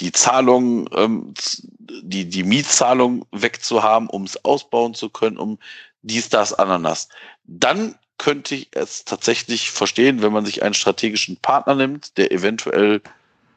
die 0.00 0.12
Zahlung, 0.12 0.88
ähm, 0.94 1.34
die, 1.78 2.28
die 2.28 2.44
Mietzahlung 2.44 3.26
wegzuhaben, 3.32 4.08
um 4.08 4.24
es 4.24 4.44
ausbauen 4.44 4.94
zu 4.94 5.10
können, 5.10 5.38
um 5.38 5.58
dies, 6.02 6.28
das, 6.28 6.54
Ananas. 6.54 7.08
Dann 7.44 7.98
könnte 8.18 8.54
ich 8.54 8.68
es 8.72 9.04
tatsächlich 9.04 9.70
verstehen, 9.70 10.22
wenn 10.22 10.32
man 10.32 10.44
sich 10.44 10.62
einen 10.62 10.74
strategischen 10.74 11.36
Partner 11.36 11.74
nimmt, 11.74 12.16
der 12.18 12.32
eventuell 12.32 13.00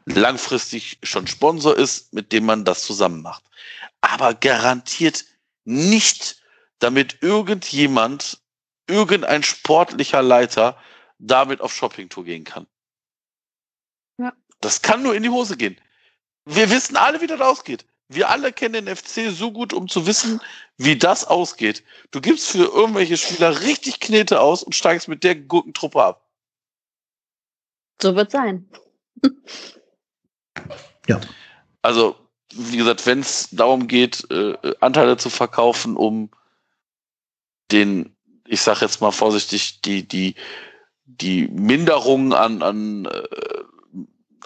langfristig 0.06 1.00
schon 1.04 1.28
Sponsor 1.28 1.78
ist, 1.78 2.14
mit 2.14 2.32
dem 2.32 2.46
man 2.46 2.66
das 2.66 2.84
zusammen 2.84 3.22
macht. 3.22 3.44
Aber 4.02 4.34
garantiert 4.34 5.26
nicht, 5.64 6.42
damit 6.80 7.22
irgendjemand, 7.22 8.42
irgendein 8.88 9.44
sportlicher 9.44 10.22
Leiter 10.22 10.78
damit 11.20 11.62
auf 11.62 11.74
Shoppingtour 11.74 12.26
gehen 12.26 12.44
kann. 12.44 12.68
Ja. 14.18 14.34
Das 14.60 14.82
kann 14.82 15.04
nur 15.04 15.16
in 15.16 15.24
die 15.24 15.30
Hose 15.30 15.56
gehen. 15.56 15.80
Wir 16.46 16.70
wissen 16.70 16.98
alle, 16.98 17.22
wie 17.22 17.28
das 17.28 17.42
ausgeht. 17.42 17.86
Wir 18.08 18.30
alle 18.30 18.52
kennen 18.52 18.86
den 18.86 18.96
FC 18.96 19.32
so 19.32 19.52
gut, 19.52 19.72
um 19.72 19.88
zu 19.88 20.06
wissen, 20.06 20.42
wie 20.78 20.98
das 20.98 21.24
ausgeht. 21.24 21.84
Du 22.10 22.20
gibst 22.20 22.50
für 22.50 22.66
irgendwelche 22.66 23.16
Spieler 23.16 23.62
richtig 23.62 24.02
Knete 24.02 24.42
aus 24.42 24.64
und 24.64 24.76
steigst 24.76 25.08
mit 25.08 25.24
der 25.24 25.36
Gurkentruppe 25.36 26.04
ab. 26.04 26.28
So 28.02 28.16
wird 28.16 28.32
sein. 28.32 28.70
Ja. 31.08 31.20
Also, 31.82 32.16
wie 32.54 32.78
gesagt, 32.78 33.06
wenn 33.06 33.20
es 33.20 33.50
darum 33.52 33.88
geht, 33.88 34.30
äh, 34.32 34.56
Anteile 34.80 35.18
zu 35.18 35.30
verkaufen, 35.30 35.96
um 35.96 36.30
den, 37.72 38.16
ich 38.46 38.62
sage 38.62 38.82
jetzt 38.82 39.02
mal 39.02 39.12
vorsichtig, 39.12 39.82
die, 39.82 40.08
die, 40.08 40.36
die 41.06 41.48
Minderung 41.48 42.34
an, 42.34 42.62
an, 42.62 43.06
äh, 43.06 43.28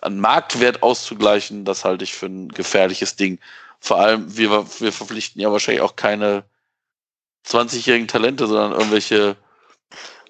an 0.02 0.20
Marktwert 0.20 0.84
auszugleichen, 0.84 1.66
das 1.66 1.84
halte 1.84 2.04
ich 2.04 2.14
für 2.14 2.28
ein 2.28 2.50
gefährliches 2.50 3.16
Ding. 3.16 3.40
Vor 3.80 4.00
allem, 4.00 4.38
wir, 4.38 4.50
wir 4.80 4.92
verpflichten 4.92 5.42
ja 5.42 5.52
wahrscheinlich 5.52 5.82
auch 5.82 5.96
keine 5.96 6.44
20-jährigen 7.48 8.08
Talente, 8.08 8.48
sondern 8.48 8.74
irgendwelche 8.74 9.36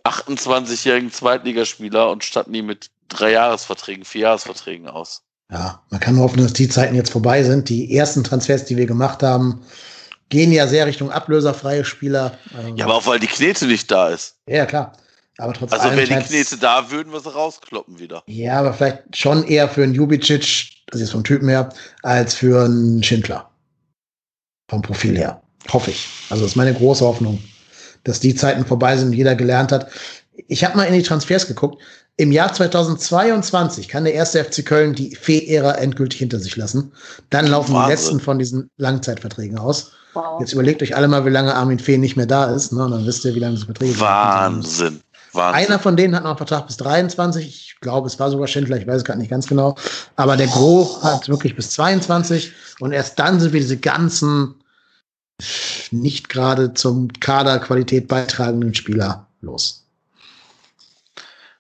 28-jährigen 0.04 1.12
Zweitligaspieler 1.12 2.10
und 2.10 2.24
statten 2.24 2.54
die 2.54 2.62
mit 2.62 2.92
drei 3.08 3.32
Jahresverträgen, 3.32 4.06
vier 4.06 4.22
Jahresverträgen 4.22 4.88
aus. 4.88 5.25
Ja, 5.56 5.82
man 5.90 6.02
kann 6.02 6.16
nur 6.16 6.26
hoffen, 6.26 6.44
dass 6.44 6.52
die 6.52 6.68
Zeiten 6.68 6.96
jetzt 6.96 7.12
vorbei 7.12 7.42
sind. 7.42 7.70
Die 7.70 7.96
ersten 7.96 8.26
Transfers, 8.26 8.66
die 8.66 8.76
wir 8.76 8.86
gemacht 8.86 9.24
haben, 9.24 9.62
gehen 10.28 10.52
ja 10.52 10.68
sehr 10.68 10.86
Richtung 10.86 11.12
ablöserfreie 11.12 11.86
Spieler. 11.86 12.38
Ja, 12.76 12.84
aber 12.84 12.96
auch 12.96 13.08
weil 13.08 13.20
die 13.20 13.28
Knete 13.28 13.66
nicht 13.66 13.90
da 13.90 14.10
ist. 14.10 14.36
Ja, 14.50 14.66
klar. 14.66 14.92
Aber 15.38 15.54
trotzdem. 15.54 15.80
Also 15.80 15.96
wäre 15.96 16.08
die 16.08 16.28
Knete 16.28 16.58
da, 16.58 16.92
würden 16.92 17.14
wir 17.14 17.22
sie 17.22 17.34
rauskloppen 17.34 18.00
wieder. 18.00 18.22
Ja, 18.28 18.60
aber 18.60 18.74
vielleicht 18.74 19.16
schon 19.16 19.46
eher 19.46 19.70
für 19.70 19.84
einen 19.84 19.94
Jubicic, 19.94 20.72
das 20.88 21.00
ist 21.00 21.12
vom 21.12 21.24
Typen 21.24 21.48
her, 21.48 21.70
als 22.04 22.34
für 22.34 22.66
einen 22.66 23.02
Schindler. 23.02 23.50
Vom 24.70 24.82
Profil 24.82 25.18
her. 25.18 25.42
Hoffe 25.72 25.92
ich. 25.92 26.10
Also 26.30 26.44
das 26.44 26.52
ist 26.52 26.58
meine 26.58 26.74
große 26.74 27.06
Hoffnung, 27.06 27.42
dass 28.04 28.20
die 28.20 28.36
Zeiten 28.36 28.66
vorbei 28.66 28.98
sind 28.98 29.08
und 29.08 29.14
jeder 29.14 29.36
gelernt 29.36 29.72
hat. 29.72 29.90
Ich 30.50 30.66
habe 30.66 30.76
mal 30.76 30.84
in 30.84 30.96
die 30.96 31.04
Transfers 31.04 31.48
geguckt. 31.48 31.82
Im 32.18 32.32
Jahr 32.32 32.54
2022 32.54 33.90
kann 33.90 34.06
der 34.06 34.14
erste 34.14 34.44
FC 34.44 34.66
Köln 34.66 34.94
die 34.94 35.16
Fee-Ära 35.16 35.74
endgültig 35.74 36.20
hinter 36.20 36.40
sich 36.40 36.56
lassen. 36.56 36.94
Dann 37.30 37.48
laufen 37.48 37.74
Wahnsinn. 37.74 37.86
die 37.86 37.92
letzten 37.92 38.20
von 38.22 38.40
diesen 38.40 38.70
Langzeitverträgen 38.78 39.58
aus. 39.58 39.92
Wow. 40.14 40.40
Jetzt 40.40 40.54
überlegt 40.54 40.82
euch 40.82 40.96
alle 40.96 41.10
mal, 41.10 41.26
wie 41.26 41.30
lange 41.30 41.54
Armin 41.54 41.78
Fee 41.78 41.98
nicht 41.98 42.16
mehr 42.16 42.26
da 42.26 42.46
ist. 42.46 42.72
Ne? 42.72 42.86
Und 42.86 42.92
dann 42.92 43.06
wisst 43.06 43.26
ihr, 43.26 43.36
wie 43.36 43.40
lange 43.40 43.56
diese 43.56 43.66
Verträge 43.66 44.00
Wahnsinn. 44.00 45.02
Wahnsinn. 45.34 45.68
Einer 45.68 45.78
von 45.78 45.98
denen 45.98 46.16
hat 46.16 46.24
noch 46.24 46.32
einen 46.32 46.38
Vertrag 46.38 46.68
bis 46.68 46.78
23. 46.78 47.46
Ich 47.46 47.76
glaube, 47.82 48.08
es 48.08 48.18
war 48.18 48.32
sogar 48.32 48.48
Schindler, 48.48 48.78
ich 48.78 48.88
weiß 48.88 48.98
es 48.98 49.04
gerade 49.04 49.20
nicht 49.20 49.30
ganz 49.30 49.46
genau. 49.48 49.76
Aber 50.16 50.38
der 50.38 50.48
Gro 50.48 50.98
hat 51.04 51.28
wirklich 51.28 51.58
bis 51.58 51.72
22. 51.72 52.54
Und 52.80 52.94
erst 52.94 53.20
dann 53.20 53.42
sind 53.42 53.52
wir 53.52 53.60
diese 53.60 53.78
ganzen 53.78 54.56
nicht 55.92 56.30
gerade 56.30 56.74
zum 56.74 57.10
Kaderqualität 57.20 58.08
beitragenden 58.08 58.74
Spieler 58.74 59.28
los. 59.42 59.85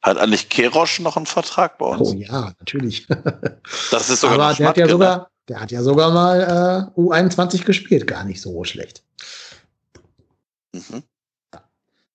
Hat 0.06 0.20
eigentlich 0.20 0.50
Kerosch 0.50 1.00
noch 1.00 1.18
einen 1.18 1.26
Vertrag 1.26 1.80
bei 1.80 1.88
uns? 1.88 2.10
Oh 2.10 2.14
ja, 2.14 2.54
natürlich. 2.60 3.08
Das 3.90 4.12
ist 4.12 4.22
sogar 4.22 4.40
Aber 4.40 4.54
der 4.54 4.68
hat 4.68 4.78
ja 4.78 4.88
sogar, 4.88 5.32
der 5.50 5.60
hat 5.60 5.72
ja 5.72 5.82
sogar 5.82 6.12
mal 6.12 6.92
äh, 6.96 7.00
U21 7.00 7.66
gespielt, 7.66 8.06
gar 8.06 8.24
nicht 8.24 8.40
so 8.40 8.64
schlecht. 8.64 9.04
Mhm. 10.72 11.02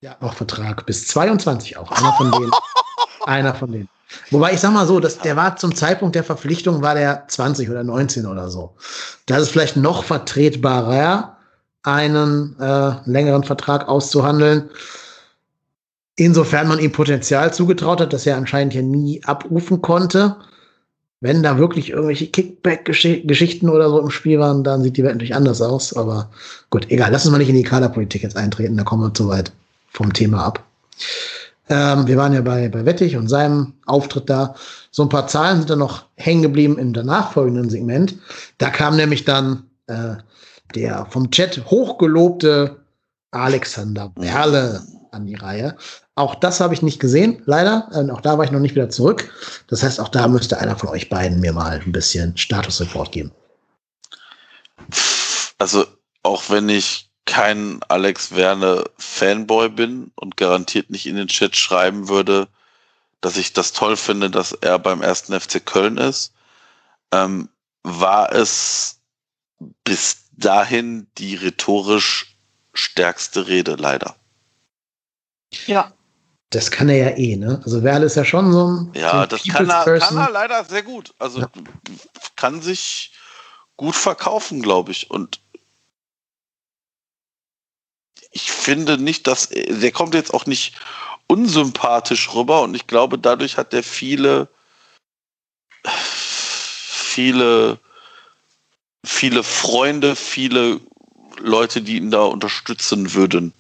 Ja, 0.01 0.17
noch 0.21 0.35
Vertrag 0.35 0.87
bis 0.87 1.09
22 1.09 1.77
auch. 1.79 1.91
Einer 1.91 2.13
von 2.13 2.31
denen. 2.31 2.53
einer 3.27 3.55
von 3.57 3.73
denen. 3.73 3.89
Wobei 4.31 4.53
ich 4.53 4.61
sag 4.61 4.73
mal 4.73 4.87
so, 4.87 5.01
dass 5.01 5.19
der 5.19 5.35
war 5.35 5.57
zum 5.57 5.75
Zeitpunkt 5.75 6.15
der 6.15 6.25
Verpflichtung 6.25 6.83
war 6.83 6.95
der 6.95 7.27
20 7.27 7.69
oder 7.71 7.83
19 7.83 8.25
oder 8.25 8.51
so. 8.51 8.77
Das 9.27 9.43
ist 9.43 9.51
vielleicht 9.51 9.77
noch 9.77 10.05
vertretbarer, 10.05 11.37
einen 11.83 12.57
äh, 12.61 12.93
längeren 13.05 13.43
Vertrag 13.43 13.89
auszuhandeln. 13.89 14.71
Insofern 16.21 16.69
man 16.69 16.79
ihm 16.81 16.93
Potenzial 16.93 17.55
zugetraut 17.55 17.99
hat, 17.99 18.13
das 18.13 18.27
er 18.27 18.37
anscheinend 18.37 18.75
ja 18.75 18.83
nie 18.83 19.25
abrufen 19.25 19.81
konnte. 19.81 20.37
Wenn 21.21 21.43
da 21.43 21.57
wirklich 21.57 21.89
irgendwelche 21.89 22.27
Kickback-Geschichten 22.27 23.71
oder 23.71 23.89
so 23.89 23.99
im 23.99 24.11
Spiel 24.11 24.39
waren, 24.39 24.63
dann 24.63 24.83
sieht 24.83 24.99
die 24.99 25.03
Welt 25.03 25.15
natürlich 25.15 25.35
anders 25.35 25.63
aus. 25.63 25.97
Aber 25.97 26.31
gut, 26.69 26.91
egal, 26.91 27.11
lass 27.11 27.25
uns 27.25 27.33
mal 27.33 27.39
nicht 27.39 27.49
in 27.49 27.55
die 27.55 27.63
Kaderpolitik 27.63 28.23
jetzt 28.23 28.37
eintreten, 28.37 28.77
da 28.77 28.85
kommen 28.85 29.03
wir 29.03 29.15
zu 29.15 29.29
weit 29.29 29.51
vom 29.89 30.13
Thema 30.13 30.45
ab. 30.45 30.63
Ähm, 31.71 32.07
wir 32.07 32.19
waren 32.19 32.35
ja 32.35 32.43
bei, 32.43 32.69
bei 32.69 32.85
Wettig 32.85 33.17
und 33.17 33.29
seinem 33.29 33.73
Auftritt 33.87 34.29
da. 34.29 34.55
So 34.91 35.05
ein 35.05 35.09
paar 35.09 35.27
Zahlen 35.27 35.57
sind 35.57 35.71
da 35.71 35.77
noch 35.77 36.05
hängen 36.17 36.43
geblieben 36.43 36.77
im 36.77 36.93
danach 36.93 37.33
folgenden 37.33 37.71
Segment. 37.71 38.19
Da 38.59 38.69
kam 38.69 38.97
nämlich 38.97 39.25
dann 39.25 39.63
äh, 39.87 40.17
der 40.75 41.07
vom 41.07 41.31
Chat 41.31 41.65
hochgelobte 41.65 42.77
Alexander 43.31 44.11
Berle 44.11 44.83
an 45.13 45.27
die 45.27 45.35
Reihe. 45.35 45.77
Auch 46.15 46.35
das 46.35 46.61
habe 46.61 46.75
ich 46.75 46.83
nicht 46.83 47.01
gesehen, 47.01 47.43
leider. 47.47 47.89
Und 47.93 48.11
auch 48.11 48.21
da 48.21 48.37
war 48.37 48.45
ich 48.45 48.51
noch 48.51 48.61
nicht 48.61 48.75
wieder 48.75 48.91
zurück. 48.91 49.33
Das 49.69 49.83
heißt, 49.83 50.01
auch 50.01 50.09
da 50.09 50.29
müsste 50.29 50.59
einer 50.59 50.77
von 50.77 50.89
euch 50.89 51.09
beiden 51.09 51.41
mir 51.41 51.53
mal 51.53 51.81
ein 51.81 51.93
bisschen 51.93 52.37
Status-Report 52.37 53.13
geben. 53.13 53.33
Also, 55.59 55.87
auch 56.23 56.51
wenn 56.51 56.69
ich 56.69 57.11
kein 57.27 57.81
Alex 57.89 58.35
Werne 58.35 58.85
Fanboy 58.99 59.69
bin 59.69 60.11
und 60.17 60.37
garantiert 60.37 60.91
nicht 60.91 61.07
in 61.07 61.17
den 61.17 61.29
Chat 61.29 61.57
schreiben 61.57 62.09
würde, 62.09 62.49
dass 63.21 63.37
ich 63.37 63.53
das 63.53 63.73
toll 63.73 63.97
finde, 63.97 64.31
dass 64.31 64.53
er 64.53 64.79
beim 64.79 65.03
ersten 65.03 65.39
FC 65.39 65.65
Köln 65.65 65.97
ist, 65.97 66.33
ähm, 67.13 67.49
war 67.83 68.33
es 68.33 69.01
bis 69.85 70.25
dahin 70.33 71.07
die 71.19 71.35
rhetorisch 71.35 72.37
stärkste 72.73 73.47
Rede, 73.47 73.77
leider. 73.77 74.17
Ja. 75.67 75.93
Das 76.51 76.73
kann 76.73 76.89
er 76.89 76.97
ja 76.97 77.17
eh, 77.17 77.37
ne? 77.37 77.61
Also 77.65 77.85
Werle 77.85 78.07
ist 78.07 78.17
ja 78.17 78.25
schon 78.25 78.53
so 78.53 78.67
ein. 78.67 78.93
Ja, 78.95 79.25
das 79.27 79.45
kann 79.45 79.71
er, 79.71 79.99
kann 80.01 80.17
er 80.17 80.31
leider 80.31 80.65
sehr 80.65 80.83
gut. 80.83 81.15
Also 81.19 81.41
ja. 81.41 81.51
kann 82.35 82.61
sich 82.61 83.13
gut 83.77 83.95
verkaufen, 83.95 84.61
glaube 84.61 84.91
ich. 84.91 85.11
Und 85.11 85.41
ich 88.33 88.51
finde 88.51 88.99
nicht, 88.99 89.29
dass 89.29 89.49
der 89.49 89.93
kommt 89.93 90.15
jetzt 90.15 90.35
auch 90.35 90.47
nicht 90.47 90.75
unsympathisch 91.29 92.35
rüber 92.35 92.63
und 92.63 92.75
ich 92.75 92.89
glaube, 92.89 93.17
dadurch 93.17 93.57
hat 93.57 93.73
er 93.73 93.85
viele, 93.85 94.49
viele, 95.87 97.79
viele 99.05 99.45
Freunde, 99.45 100.17
viele 100.17 100.81
Leute, 101.39 101.81
die 101.81 101.97
ihn 101.97 102.11
da 102.11 102.23
unterstützen 102.23 103.15
würden. 103.15 103.53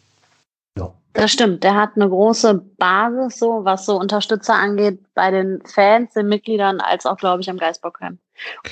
Das 1.12 1.32
stimmt. 1.32 1.64
Der 1.64 1.74
hat 1.74 1.90
eine 1.96 2.08
große 2.08 2.62
Basis, 2.78 3.38
so 3.38 3.64
was 3.64 3.86
so 3.86 3.98
Unterstützer 3.98 4.54
angeht, 4.54 5.00
bei 5.14 5.30
den 5.30 5.60
Fans, 5.64 6.12
den 6.14 6.28
Mitgliedern, 6.28 6.80
als 6.80 7.04
auch, 7.04 7.16
glaube 7.16 7.42
ich, 7.42 7.50
am 7.50 7.58
Geisbockheim. 7.58 8.18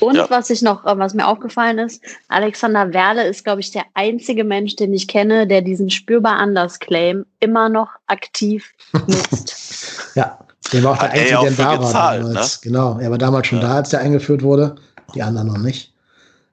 Und 0.00 0.16
ja. 0.16 0.30
was 0.30 0.48
ich 0.48 0.62
noch, 0.62 0.84
was 0.84 1.14
mir 1.14 1.26
aufgefallen 1.26 1.78
ist, 1.78 2.02
Alexander 2.28 2.92
Werle 2.94 3.26
ist, 3.26 3.44
glaube 3.44 3.60
ich, 3.60 3.70
der 3.70 3.84
einzige 3.94 4.44
Mensch, 4.44 4.76
den 4.76 4.94
ich 4.94 5.08
kenne, 5.08 5.46
der 5.46 5.62
diesen 5.62 5.90
spürbar 5.90 6.36
anders 6.36 6.78
Claim 6.78 7.26
immer 7.40 7.68
noch 7.68 7.90
aktiv 8.06 8.72
nutzt. 9.06 10.10
ja, 10.14 10.38
der 10.72 10.84
war 10.84 10.92
auch 10.92 10.98
der 10.98 11.10
Einzige, 11.10 11.40
der 11.40 11.50
da 11.50 11.76
gezahlt, 11.76 11.92
war 11.92 12.18
damals. 12.18 12.64
Ne? 12.64 12.70
Genau, 12.70 12.98
er 12.98 13.10
war 13.10 13.18
damals 13.18 13.46
schon 13.48 13.60
ja. 13.60 13.66
da, 13.66 13.74
als 13.76 13.90
der 13.90 14.00
eingeführt 14.00 14.42
wurde. 14.42 14.76
Die 15.14 15.22
anderen 15.22 15.48
noch 15.48 15.58
nicht. 15.58 15.92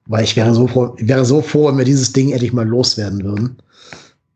Weil 0.06 0.24
ich 0.24 0.36
wäre 0.36 0.54
so 0.54 0.66
froh, 0.66 0.94
ich 0.98 1.08
wäre 1.08 1.24
so 1.24 1.42
froh, 1.42 1.68
wenn 1.68 1.78
wir 1.78 1.84
dieses 1.84 2.12
Ding 2.12 2.30
endlich 2.32 2.52
mal 2.52 2.66
loswerden 2.66 3.24
würden. 3.24 3.58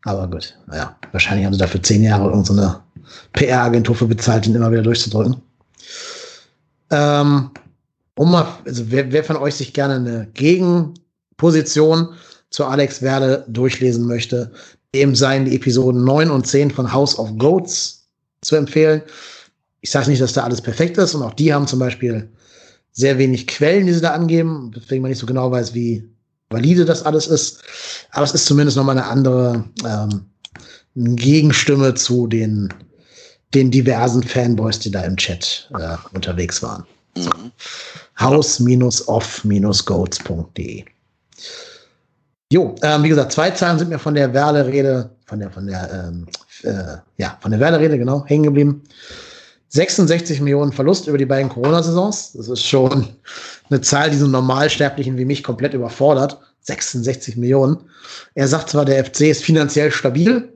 Aber 0.03 0.27
gut, 0.27 0.57
naja, 0.67 0.95
wahrscheinlich 1.11 1.45
haben 1.45 1.53
sie 1.53 1.59
dafür 1.59 1.83
zehn 1.83 2.03
Jahre 2.03 2.29
irgendeine 2.29 2.79
PR-Agentur 3.33 3.95
für 3.95 4.07
bezahlt, 4.07 4.47
ihn 4.47 4.55
immer 4.55 4.71
wieder 4.71 4.81
durchzudrücken. 4.81 5.35
Ähm, 6.89 7.51
um 8.15 8.31
mal, 8.31 8.47
also 8.65 8.83
wer, 8.89 9.11
wer 9.11 9.23
von 9.23 9.37
euch 9.37 9.55
sich 9.55 9.73
gerne 9.73 9.95
eine 9.95 10.27
Gegenposition 10.33 12.09
zu 12.49 12.65
Alex 12.65 13.01
Werde 13.01 13.45
durchlesen 13.47 14.05
möchte, 14.05 14.51
dem 14.93 15.15
seien 15.15 15.45
die 15.45 15.55
Episoden 15.55 16.03
9 16.03 16.29
und 16.29 16.45
10 16.45 16.71
von 16.71 16.91
House 16.91 17.17
of 17.17 17.37
Goats 17.37 18.07
zu 18.41 18.55
empfehlen. 18.55 19.01
Ich 19.79 19.91
sage 19.91 20.09
nicht, 20.09 20.21
dass 20.21 20.33
da 20.33 20.43
alles 20.43 20.61
perfekt 20.61 20.97
ist 20.97 21.15
und 21.15 21.23
auch 21.23 21.33
die 21.33 21.53
haben 21.53 21.67
zum 21.67 21.79
Beispiel 21.79 22.29
sehr 22.91 23.17
wenig 23.17 23.47
Quellen, 23.47 23.87
die 23.87 23.93
sie 23.93 24.01
da 24.01 24.11
angeben, 24.11 24.71
deswegen 24.75 25.01
man 25.01 25.09
nicht 25.09 25.19
so 25.19 25.25
genau 25.25 25.49
weiß, 25.49 25.73
wie 25.73 26.09
valide 26.51 26.85
das 26.85 27.05
alles 27.05 27.27
ist. 27.27 27.61
Aber 28.11 28.23
es 28.23 28.33
ist 28.33 28.45
zumindest 28.45 28.77
nochmal 28.77 28.97
eine 28.97 29.07
andere 29.07 29.65
ähm, 29.85 30.25
Gegenstimme 30.95 31.93
zu 31.93 32.25
den, 32.27 32.73
den 33.53 33.69
diversen 33.71 34.23
Fanboys, 34.23 34.79
die 34.79 34.91
da 34.91 35.01
im 35.01 35.17
Chat 35.17 35.69
äh, 35.77 35.97
unterwegs 36.13 36.61
waren. 36.61 36.85
So. 37.15 37.29
Mhm. 37.29 37.51
Haus-off-goats.de. 38.19 40.85
Jo, 42.51 42.75
ähm, 42.81 43.03
wie 43.03 43.09
gesagt, 43.09 43.31
zwei 43.31 43.51
Zahlen 43.51 43.77
sind 43.79 43.87
mir 43.89 43.99
von 43.99 44.13
der 44.13 44.33
Werle-Rede, 44.33 45.09
von 45.25 45.39
der, 45.39 45.49
von 45.51 45.67
der, 45.67 46.09
ähm, 46.09 46.27
äh, 46.63 46.97
ja, 47.17 47.37
von 47.39 47.51
der 47.51 47.61
Werle-Rede, 47.61 47.97
genau, 47.97 48.25
hängen 48.25 48.43
geblieben. 48.43 48.83
66 49.71 50.41
Millionen 50.41 50.73
Verlust 50.73 51.07
über 51.07 51.17
die 51.17 51.25
beiden 51.25 51.49
Corona-Saisons. 51.49 52.33
Das 52.33 52.49
ist 52.49 52.65
schon 52.65 53.07
eine 53.69 53.79
Zahl, 53.81 54.09
die 54.09 54.17
so 54.17 54.27
Normalsterblichen 54.27 55.17
wie 55.17 55.25
mich 55.25 55.43
komplett 55.43 55.73
überfordert. 55.73 56.39
66 56.61 57.37
Millionen. 57.37 57.77
Er 58.35 58.47
sagt 58.47 58.69
zwar, 58.69 58.85
der 58.85 59.03
FC 59.05 59.21
ist 59.21 59.43
finanziell 59.43 59.91
stabil, 59.91 60.53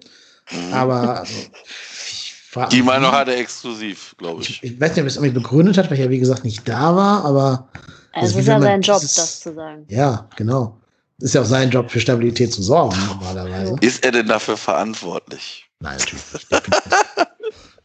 aber 0.72 1.20
also, 1.20 2.70
die 2.72 2.82
Meinung 2.82 3.12
hat 3.12 3.28
er 3.28 3.38
exklusiv, 3.38 4.16
glaube 4.18 4.42
ich. 4.42 4.50
ich. 4.50 4.64
ich. 4.64 4.82
weiß 4.82 4.92
nicht, 4.92 5.00
ob 5.00 5.06
er 5.06 5.08
es 5.08 5.16
irgendwie 5.16 5.34
begründet 5.34 5.78
hat, 5.78 5.90
weil 5.90 5.98
ich 5.98 6.04
ja 6.04 6.10
wie 6.10 6.20
gesagt 6.20 6.44
nicht 6.44 6.68
da 6.68 6.96
war, 6.96 7.26
aber. 7.26 7.70
Es 8.14 8.36
ist 8.36 8.48
ja 8.48 8.62
sein 8.62 8.82
Job, 8.82 9.02
ist, 9.02 9.18
das 9.18 9.40
zu 9.42 9.54
sagen. 9.54 9.86
Ja, 9.90 10.30
genau. 10.36 10.80
Ist 11.20 11.36
ja 11.36 11.42
auch 11.42 11.46
sein 11.46 11.70
Job, 11.70 11.90
für 11.90 12.00
Stabilität 12.00 12.54
zu 12.54 12.62
sorgen, 12.62 12.98
normalerweise. 13.08 13.76
Ist 13.82 14.06
er 14.06 14.12
denn 14.12 14.28
dafür 14.28 14.58
verantwortlich? 14.58 15.66
Nein, 15.80 15.98
natürlich 15.98 16.24
nicht. 16.34 16.48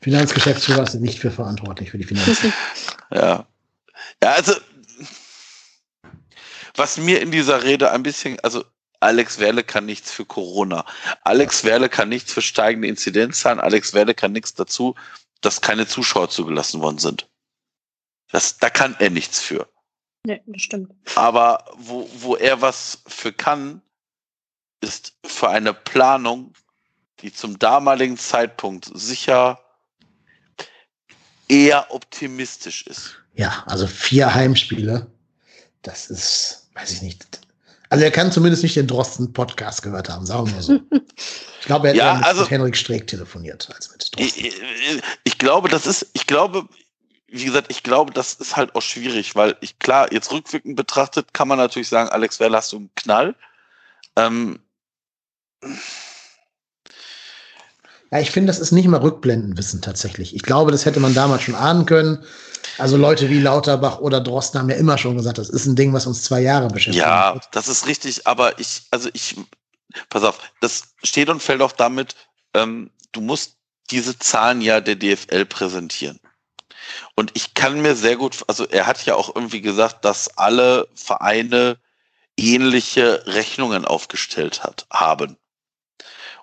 Finanzgeschäftsführer 0.03 0.83
ist 0.83 0.95
nicht 0.95 1.19
für 1.19 1.31
verantwortlich 1.31 1.91
für 1.91 1.99
die 1.99 2.05
Finanzen. 2.05 2.53
ja. 3.11 3.47
Ja, 4.23 4.33
also, 4.33 4.55
was 6.75 6.97
mir 6.97 7.21
in 7.21 7.31
dieser 7.31 7.63
Rede 7.63 7.91
ein 7.91 8.03
bisschen, 8.03 8.41
also 8.41 8.65
Alex 9.01 9.39
Werle 9.39 9.63
kann 9.63 9.87
nichts 9.87 10.11
für 10.11 10.25
Corona. 10.25 10.85
Alex 11.25 11.65
Werle 11.65 11.89
kann 11.89 12.09
nichts 12.09 12.33
für 12.33 12.43
steigende 12.43 12.89
Inzidenzzahlen. 12.89 13.61
Alex 13.61 13.95
Werle 13.95 14.15
kann 14.15 14.33
nichts 14.33 14.55
dazu, 14.55 14.95
dass 15.41 15.61
keine 15.61 15.87
Zuschauer 15.87 16.29
zugelassen 16.29 16.81
worden 16.81 16.99
sind. 16.99 17.29
Das, 18.31 18.59
da 18.59 18.71
kann 18.71 18.95
er 18.99 19.11
nichts 19.11 19.41
für. 19.41 19.69
Nee, 20.25 20.43
das 20.47 20.63
stimmt. 20.63 20.93
Aber 21.15 21.65
wo, 21.77 22.09
wo 22.15 22.37
er 22.37 22.61
was 22.61 23.03
für 23.07 23.33
kann, 23.33 23.81
ist 24.83 25.15
für 25.25 25.49
eine 25.49 25.73
Planung, 25.73 26.53
die 27.21 27.33
zum 27.33 27.59
damaligen 27.59 28.19
Zeitpunkt 28.19 28.91
sicher 28.95 29.61
eher 31.51 31.87
optimistisch 31.91 32.87
ist. 32.87 33.17
Ja, 33.35 33.63
also 33.67 33.87
vier 33.87 34.33
Heimspiele. 34.35 35.07
Das 35.83 36.09
ist, 36.11 36.69
weiß 36.75 36.93
ich 36.93 37.03
nicht. 37.03 37.41
Also 37.89 38.05
er 38.05 38.11
kann 38.11 38.31
zumindest 38.31 38.63
nicht 38.63 38.77
den 38.77 38.87
Drosten-Podcast 38.87 39.83
gehört 39.83 40.09
haben, 40.09 40.25
sagen 40.27 40.47
wir 40.47 40.55
mal 40.55 40.63
so. 40.63 40.81
Ich 41.61 41.67
glaube, 41.67 41.89
er 41.89 41.93
hat 41.93 41.97
Ja, 41.99 42.15
mit 42.15 42.25
also- 42.25 42.49
Henrik 42.49 42.75
Streeck 42.77 43.07
telefoniert 43.07 43.69
als 43.75 43.91
mit 43.93 44.17
Drosten. 44.17 44.45
Ich, 44.47 44.55
ich, 44.57 45.03
ich 45.25 45.37
glaube, 45.39 45.69
das 45.69 45.87
ist, 45.87 46.07
ich 46.15 46.27
glaube, 46.27 46.67
wie 47.29 47.45
gesagt, 47.45 47.67
ich 47.71 47.83
glaube, 47.83 48.13
das 48.15 48.35
ist 48.35 48.57
halt 48.57 48.75
auch 48.75 48.81
schwierig, 48.81 49.35
weil 49.37 49.57
ich 49.61 49.79
klar, 49.79 50.11
jetzt 50.11 50.33
rückwirkend 50.33 50.75
betrachtet, 50.77 51.35
kann 51.35 51.49
man 51.49 51.59
natürlich 51.59 51.89
sagen, 51.89 52.09
Alex 52.09 52.41
Werle 52.41 52.57
hast 52.57 52.73
du 52.73 52.77
einen 52.77 52.91
Knall. 52.95 53.35
Ähm, 54.17 54.59
Ja, 58.11 58.19
ich 58.19 58.31
finde, 58.31 58.49
das 58.49 58.59
ist 58.59 58.73
nicht 58.73 58.89
mal 58.89 59.01
Rückblendenwissen 59.01 59.83
tatsächlich. 59.83 60.35
Ich 60.35 60.43
glaube, 60.43 60.73
das 60.73 60.85
hätte 60.85 61.01
man 61.01 61.15
damals 61.15 61.43
schon 61.43 61.55
ahnen 61.55 61.87
können. 61.87 62.25
Also 62.79 62.97
Leute 62.97 63.29
wie 63.31 63.41
Lauterbach 63.41 64.01
oder 64.01 64.21
Drosten 64.21 64.61
haben 64.61 64.69
ja 64.69 64.77
immer 64.77 64.99
schon 64.99 65.17
gesagt, 65.17 65.39
das 65.39 65.49
ist 65.49 65.67
ein 65.67 65.77
Ding, 65.77 65.93
was 65.93 66.07
uns 66.07 66.25
zwei 66.25 66.41
Jahre 66.41 66.69
beschäftigt. 66.69 67.05
ja, 67.05 67.35
wird. 67.35 67.49
das 67.53 67.69
ist 67.69 67.87
richtig, 67.87 68.27
aber 68.27 68.59
ich, 68.59 68.83
also 68.91 69.09
ich, 69.13 69.37
pass 70.09 70.25
auf, 70.25 70.39
das 70.61 70.95
steht 71.03 71.29
und 71.29 71.43
fällt 71.43 71.63
auch 71.63 71.73
damit, 71.73 72.17
ähm, 72.55 72.91
du 73.13 73.21
musst 73.21 73.57
diese 73.91 74.19
Zahlen 74.19 74.61
ja 74.61 74.81
der 74.81 74.97
DFL 74.97 75.45
präsentieren. 75.47 76.21
Und 77.15 77.31
ich 77.35 77.55
kann 77.55 77.81
mir 77.83 77.95
sehr 77.95 78.17
gut, 78.17 78.45
also 78.47 78.67
er 78.67 78.87
hat 78.87 79.05
ja 79.07 79.15
auch 79.15 79.35
irgendwie 79.35 79.61
gesagt, 79.61 80.05
dass 80.05 80.37
alle 80.37 80.89
Vereine 80.95 81.79
ähnliche 82.37 83.25
Rechnungen 83.27 83.85
aufgestellt 83.85 84.63
hat, 84.63 84.87
haben. 84.91 85.37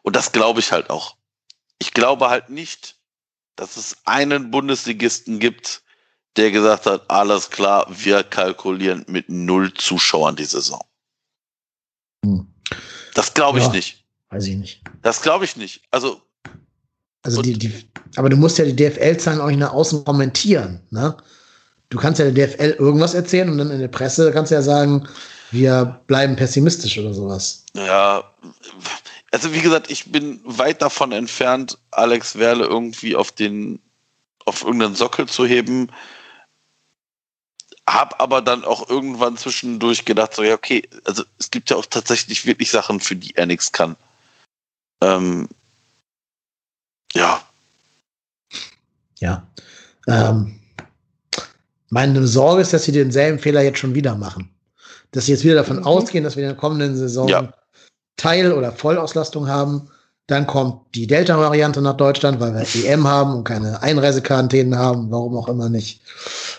Und 0.03 0.15
das 0.15 0.31
glaube 0.31 0.59
ich 0.59 0.71
halt 0.71 0.89
auch. 0.89 1.15
Ich 1.79 1.93
glaube 1.93 2.29
halt 2.29 2.49
nicht, 2.49 2.95
dass 3.55 3.77
es 3.77 3.97
einen 4.05 4.51
Bundesligisten 4.51 5.39
gibt, 5.39 5.81
der 6.35 6.51
gesagt 6.51 6.85
hat, 6.85 7.09
alles 7.09 7.49
klar, 7.49 7.87
wir 7.89 8.23
kalkulieren 8.23 9.03
mit 9.07 9.29
null 9.29 9.73
Zuschauern 9.73 10.35
die 10.35 10.45
Saison. 10.45 10.83
Hm. 12.23 12.47
Das 13.13 13.33
glaube 13.33 13.59
ich 13.59 13.65
Ja. 13.65 13.71
nicht. 13.71 14.03
Weiß 14.29 14.45
ich 14.45 14.55
nicht. 14.55 14.81
Das 15.01 15.21
glaube 15.21 15.45
ich 15.45 15.55
nicht. 15.55 15.81
Also, 15.91 16.21
Also 17.23 17.41
die, 17.41 17.53
die, 17.57 17.89
aber 18.17 18.29
du 18.29 18.37
musst 18.37 18.57
ja 18.57 18.65
die 18.65 18.75
DFL-Zahlen 18.75 19.41
auch 19.41 19.49
nach 19.51 19.73
außen 19.73 20.03
kommentieren. 20.05 20.81
Ne? 20.91 21.15
Du 21.89 21.97
kannst 21.97 22.19
ja 22.19 22.29
der 22.29 22.47
DFL 22.47 22.75
irgendwas 22.77 23.13
erzählen 23.13 23.49
und 23.49 23.57
dann 23.57 23.71
in 23.71 23.79
der 23.79 23.87
Presse 23.87 24.31
kannst 24.31 24.51
du 24.51 24.55
ja 24.55 24.61
sagen, 24.61 25.07
wir 25.51 26.01
bleiben 26.07 26.35
pessimistisch 26.35 26.97
oder 26.99 27.13
sowas. 27.13 27.63
ja, 27.73 28.23
also 29.31 29.53
wie 29.53 29.61
gesagt, 29.61 29.91
ich 29.91 30.11
bin 30.11 30.39
weit 30.43 30.81
davon 30.81 31.11
entfernt, 31.11 31.77
Alex 31.91 32.37
Werle 32.37 32.65
irgendwie 32.65 33.15
auf 33.15 33.31
den, 33.31 33.79
auf 34.45 34.63
irgendeinen 34.63 34.95
Sockel 34.95 35.27
zu 35.27 35.45
heben. 35.45 35.91
Hab 37.85 38.21
aber 38.21 38.41
dann 38.41 38.65
auch 38.65 38.89
irgendwann 38.89 39.37
zwischendurch 39.37 40.05
gedacht, 40.05 40.33
so, 40.35 40.43
ja, 40.43 40.53
okay, 40.55 40.87
also 41.05 41.23
es 41.39 41.51
gibt 41.51 41.69
ja 41.69 41.77
auch 41.77 41.85
tatsächlich 41.85 42.45
wirklich 42.45 42.69
Sachen, 42.71 42.99
für 42.99 43.15
die 43.15 43.35
er 43.35 43.45
nichts 43.45 43.71
kann. 43.71 43.95
Ähm, 45.01 45.47
ja, 47.13 47.41
Ja. 49.19 49.47
Ähm, 50.07 50.59
meine 51.89 52.27
Sorge 52.27 52.61
ist, 52.61 52.73
dass 52.73 52.83
sie 52.83 52.91
denselben 52.91 53.39
Fehler 53.39 53.61
jetzt 53.61 53.79
schon 53.79 53.95
wieder 53.95 54.15
machen. 54.15 54.49
Dass 55.11 55.25
sie 55.25 55.31
jetzt 55.31 55.43
wieder 55.43 55.55
davon 55.55 55.77
Mhm. 55.77 55.87
ausgehen, 55.87 56.23
dass 56.23 56.35
wir 56.35 56.43
in 56.43 56.49
der 56.49 56.57
kommenden 56.57 56.95
Saison 56.95 57.27
Ja. 57.27 57.53
Teil- 58.17 58.53
oder 58.53 58.71
Vollauslastung 58.71 59.47
haben. 59.47 59.89
Dann 60.27 60.45
kommt 60.45 60.93
die 60.93 61.07
Delta-Variante 61.07 61.81
nach 61.81 61.95
Deutschland, 61.95 62.39
weil 62.39 62.53
wir 62.53 62.85
EM 62.85 63.07
haben 63.07 63.33
und 63.35 63.43
keine 63.45 63.81
Einreisequarantänen 63.81 64.77
haben, 64.77 65.09
warum 65.09 65.37
auch 65.37 65.47
immer 65.47 65.69
nicht. 65.69 66.01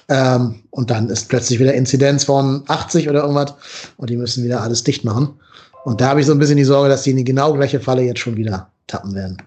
Ähm, 0.08 0.62
und 0.70 0.90
dann 0.90 1.10
ist 1.10 1.28
plötzlich 1.28 1.60
wieder 1.60 1.74
Inzidenz 1.74 2.24
von 2.24 2.64
80 2.66 3.10
oder 3.10 3.22
irgendwas 3.22 3.54
und 3.98 4.08
die 4.08 4.16
müssen 4.16 4.42
wieder 4.44 4.62
alles 4.62 4.84
dicht 4.84 5.04
machen. 5.04 5.38
Und 5.84 6.00
da 6.00 6.08
habe 6.08 6.20
ich 6.20 6.26
so 6.26 6.32
ein 6.32 6.38
bisschen 6.38 6.56
die 6.56 6.64
Sorge, 6.64 6.88
dass 6.88 7.02
die 7.02 7.10
in 7.10 7.18
die 7.18 7.24
genau 7.24 7.52
gleiche 7.52 7.80
Falle 7.80 8.02
jetzt 8.02 8.20
schon 8.20 8.36
wieder 8.36 8.70
tappen 8.86 9.14
werden. 9.14 9.42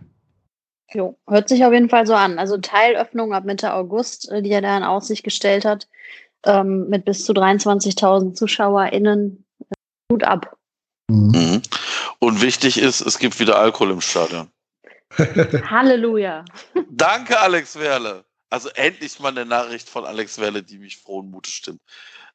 Jo, 0.93 1.17
hört 1.27 1.49
sich 1.49 1.63
auf 1.63 1.71
jeden 1.71 1.89
Fall 1.89 2.05
so 2.05 2.13
an. 2.13 2.37
Also 2.37 2.57
Teilöffnung 2.57 3.33
ab 3.33 3.45
Mitte 3.45 3.73
August, 3.73 4.29
äh, 4.29 4.41
die 4.41 4.51
er 4.51 4.61
da 4.61 4.77
in 4.77 4.83
Aussicht 4.83 5.23
gestellt 5.23 5.65
hat, 5.65 5.87
ähm, 6.45 6.89
mit 6.89 7.05
bis 7.05 7.25
zu 7.25 7.33
23.000 7.33 8.33
ZuschauerInnen. 8.33 9.45
Äh, 9.59 9.73
Gut 10.09 10.23
ab. 10.23 10.57
Mhm. 11.09 11.61
Und 12.23 12.41
wichtig 12.41 12.77
ist, 12.79 13.01
es 13.01 13.17
gibt 13.17 13.39
wieder 13.39 13.57
Alkohol 13.57 13.91
im 13.91 14.01
Stadion. 14.01 14.51
Halleluja. 15.17 16.45
Danke, 16.89 17.39
Alex 17.39 17.77
Werle. 17.77 18.23
Also 18.49 18.69
endlich 18.69 19.19
mal 19.19 19.29
eine 19.29 19.45
Nachricht 19.45 19.89
von 19.89 20.05
Alex 20.05 20.39
Werle, 20.39 20.61
die 20.61 20.77
mich 20.77 20.97
frohen 20.97 21.31
Mutes 21.31 21.51
stimmt. 21.51 21.81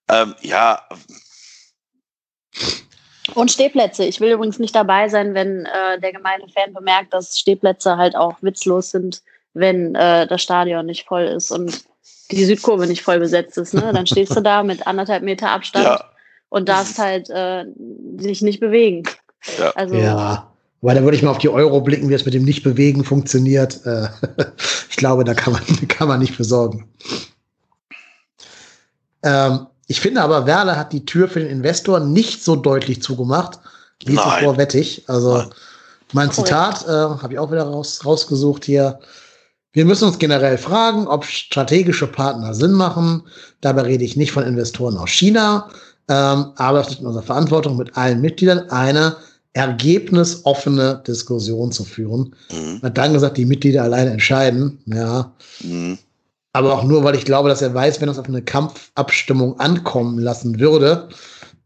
Ähm, 0.09 0.35
ja, 0.41 0.83
Und 3.35 3.51
Stehplätze. 3.51 4.05
Ich 4.05 4.21
will 4.21 4.33
übrigens 4.33 4.59
nicht 4.59 4.75
dabei 4.75 5.09
sein, 5.09 5.35
wenn 5.35 5.67
äh, 5.67 6.01
der 6.01 6.13
gemeine 6.13 6.49
Fan 6.49 6.73
bemerkt, 6.73 7.13
dass 7.13 7.39
Stehplätze 7.39 7.97
halt 7.97 8.17
auch 8.17 8.37
witzlos 8.41 8.91
sind, 8.91 9.23
wenn 9.55 9.95
äh, 9.95 10.27
das 10.27 10.43
Stadion 10.43 10.87
nicht 10.87 11.07
voll 11.07 11.25
ist 11.25 11.51
und 11.51 11.85
die 12.31 12.45
Südkurve 12.45 12.87
nicht 12.87 13.03
voll 13.03 13.19
besetzt 13.19 13.59
ist. 13.59 13.75
Ne? 13.75 13.93
Dann 13.93 14.07
stehst 14.07 14.37
du 14.37 14.41
da 14.41 14.63
mit 14.63 14.87
anderthalb 14.87 15.23
Meter 15.23 15.51
Abstand 15.51 15.87
ja, 15.87 16.11
und 16.49 16.69
darfst 16.69 16.99
halt 16.99 17.31
äh, 17.31 17.65
sich 18.19 18.43
nicht 18.43 18.61
bewegen. 18.61 19.05
Ja. 19.59 19.71
Also 19.75 19.95
Ja, 19.95 20.51
weil 20.83 20.95
da 20.95 21.03
würde 21.03 21.17
ich 21.17 21.23
mal 21.23 21.31
auf 21.31 21.39
die 21.39 21.49
Euro 21.49 21.81
blicken, 21.81 22.09
wie 22.09 22.15
es 22.15 22.25
mit 22.25 22.35
dem 22.35 22.45
Nicht-Bewegen 22.45 23.05
funktioniert. 23.05 23.85
Äh, 23.87 24.09
ich 24.91 24.97
glaube, 24.97 25.25
da 25.25 25.35
kann 25.35 25.53
man, 25.53 25.63
kann 25.89 26.09
man 26.09 26.21
nicht 26.21 26.35
für 26.35 26.45
sorgen. 26.45 26.89
Ähm, 29.23 29.67
ich 29.89 30.01
finde 30.01 30.23
aber, 30.23 30.47
Werle 30.47 30.77
hat 30.77 30.93
die 30.93 31.05
Tür 31.05 31.29
für 31.29 31.41
den 31.41 31.49
Investor 31.49 32.01
nicht 32.01 32.43
so 32.43 32.57
deutlich 32.57 33.03
zugemacht, 33.03 33.59
wie 34.05 34.17
zuvor 34.17 34.57
wettig. 34.57 35.05
Also 35.09 35.45
mein. 36.13 36.31
Zitat 36.31 36.85
äh, 36.87 36.91
habe 36.91 37.33
ich 37.33 37.39
auch 37.39 37.51
wieder 37.51 37.65
raus, 37.65 38.05
rausgesucht 38.05 38.65
hier. 38.65 39.01
Wir 39.73 39.85
müssen 39.85 40.09
uns 40.09 40.19
generell 40.19 40.57
fragen, 40.57 41.07
ob 41.07 41.25
strategische 41.25 42.07
Partner 42.07 42.55
Sinn 42.55 42.73
machen. 42.73 43.23
Dabei 43.61 43.83
rede 43.83 44.05
ich 44.05 44.17
nicht 44.17 44.33
von 44.33 44.45
Investoren 44.45 44.97
aus 44.97 45.11
China, 45.11 45.69
ähm, 46.09 46.53
aber 46.57 46.81
es 46.81 46.89
liegt 46.91 47.01
in 47.01 47.07
unserer 47.07 47.23
Verantwortung, 47.25 47.77
mit 47.77 47.97
allen 47.97 48.21
Mitgliedern 48.21 48.71
eine 48.71 49.17
ergebnisoffene 49.53 51.03
Diskussion 51.07 51.73
zu 51.73 51.85
führen. 51.85 52.35
mhm. 52.51 52.81
Hat 52.83 52.97
dann 52.99 53.13
gesagt, 53.13 53.37
die 53.39 53.45
Mitglieder 53.47 53.83
alleine 53.83 54.11
entscheiden. 54.11 54.79
Ja, 54.87 55.33
Mhm. 55.61 55.99
aber 56.53 56.75
auch 56.75 56.85
nur, 56.85 57.05
weil 57.05 57.15
ich 57.15 57.25
glaube, 57.25 57.49
dass 57.49 57.63
er 57.63 57.73
weiß, 57.75 58.01
wenn 58.01 58.09
es 58.09 58.19
auf 58.19 58.27
eine 58.29 58.43
Kampfabstimmung 58.43 59.59
ankommen 59.61 60.19
lassen 60.19 60.59
würde, 60.61 61.09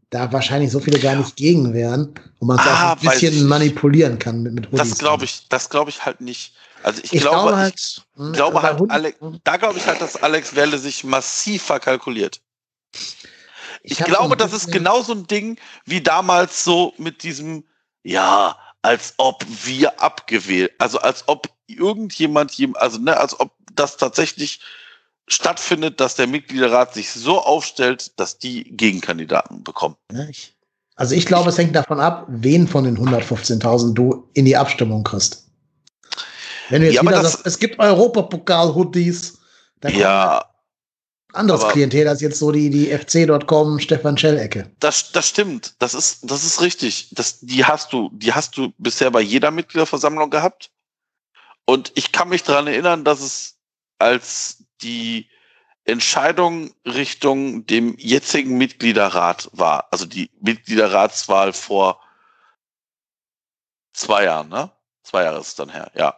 da 0.09 0.31
wahrscheinlich 0.33 0.71
so 0.71 0.79
viele 0.79 0.99
gar 0.99 1.15
nicht 1.15 1.35
gegen 1.37 1.73
wären 1.73 2.13
und 2.39 2.47
man 2.47 2.59
es 2.59 2.65
Ah, 2.65 2.93
auch 2.93 2.97
ein 2.97 2.97
ich 3.01 3.09
bisschen 3.21 3.47
manipulieren 3.47 4.19
kann 4.19 4.43
mit, 4.43 4.53
mit 4.53 4.67
das 4.71 4.97
glaube 4.97 5.23
ich, 5.25 5.47
das 5.49 5.69
glaube 5.69 5.89
ich 5.89 6.05
halt 6.05 6.19
nicht. 6.21 6.53
Also 6.83 7.01
ich, 7.03 7.13
Ich 7.13 7.21
glaube, 7.21 7.37
glaube 7.49 7.57
halt, 7.57 7.75
ich, 7.75 8.01
hm, 8.17 8.33
glaube 8.33 8.61
halt, 8.61 8.81
Alex, 8.89 9.17
da 9.43 9.57
glaube 9.57 9.77
ich 9.77 9.85
halt, 9.85 10.01
dass 10.01 10.21
Alex 10.21 10.55
Werle 10.55 10.77
sich 10.79 11.03
massiv 11.03 11.61
verkalkuliert. 11.63 12.41
Ich, 13.83 13.97
so 13.97 14.03
glaube, 14.05 14.37
das 14.37 14.53
ist 14.53 14.71
genau 14.71 15.01
so 15.01 15.13
ein 15.13 15.27
Ding 15.27 15.57
wie 15.85 16.01
damals 16.01 16.63
so 16.63 16.93
mit 16.97 17.23
diesem, 17.23 17.63
ja, 18.03 18.55
als 18.83 19.13
ob 19.17 19.43
wir 19.65 20.01
abgewählt, 20.01 20.71
also 20.79 20.99
als 20.99 21.27
ob 21.27 21.49
irgendjemand, 21.67 22.51
jem- 22.53 22.75
also 22.75 22.97
ne, 22.99 23.17
als 23.17 23.39
ob 23.39 23.51
das 23.73 23.97
tatsächlich 23.97 24.59
stattfindet, 25.27 25.99
dass 25.99 26.15
der 26.15 26.27
Mitgliederrat 26.27 26.93
sich 26.93 27.09
so 27.11 27.39
aufstellt, 27.39 28.19
dass 28.19 28.37
die 28.37 28.63
Gegenkandidaten 28.75 29.63
bekommen. 29.63 29.95
Ich, 30.29 30.55
also 30.95 31.15
ich 31.15 31.25
glaube, 31.25 31.49
es 31.49 31.57
hängt 31.57 31.75
davon 31.75 31.99
ab, 31.99 32.25
wen 32.27 32.67
von 32.67 32.83
den 32.83 32.97
115.000 32.97 33.93
du 33.93 34.29
in 34.33 34.45
die 34.45 34.57
Abstimmung 34.57 35.03
kriegst. 35.03 35.47
Wenn 36.69 36.81
du 36.81 36.87
jetzt 36.87 36.95
Ja, 36.95 37.01
wieder 37.01 37.21
das- 37.21 37.31
sagst, 37.33 37.47
es 37.47 37.59
gibt 37.59 37.79
Europapokal-Hoodies, 37.79 39.39
dann 39.79 39.95
Ja, 39.97 40.45
anderes 41.33 41.61
aber- 41.61 41.73
Klientel 41.73 42.07
als 42.07 42.21
jetzt 42.21 42.39
so 42.39 42.51
die, 42.51 42.69
die 42.69 42.91
FC.com 42.91 43.79
Stefan 43.79 44.17
Schell-Ecke. 44.17 44.71
Das, 44.79 45.11
das 45.11 45.27
stimmt. 45.27 45.75
Das 45.79 45.93
ist, 45.93 46.29
das 46.29 46.43
ist 46.43 46.61
richtig. 46.61 47.09
Das, 47.11 47.39
die 47.39 47.65
hast 47.65 47.93
du, 47.93 48.09
die 48.13 48.33
hast 48.33 48.57
du 48.57 48.73
bisher 48.77 49.11
bei 49.11 49.21
jeder 49.21 49.51
Mitgliederversammlung 49.51 50.29
gehabt. 50.29 50.71
Und 51.65 51.91
ich 51.95 52.11
kann 52.11 52.29
mich 52.29 52.43
daran 52.43 52.67
erinnern, 52.67 53.03
dass 53.03 53.21
es 53.21 53.57
als 53.99 54.63
die 54.81 55.29
Entscheidung 55.85 56.73
Richtung 56.85 57.65
dem 57.65 57.95
jetzigen 57.97 58.57
Mitgliederrat 58.57 59.49
war, 59.53 59.87
also 59.91 60.05
die 60.05 60.29
Mitgliederratswahl 60.39 61.53
vor 61.53 62.01
zwei 63.93 64.25
Jahren, 64.25 64.49
ne? 64.49 64.71
Zwei 65.03 65.23
Jahre 65.23 65.39
ist 65.39 65.47
es 65.47 65.55
dann 65.55 65.69
her, 65.69 65.91
ja. 65.95 66.15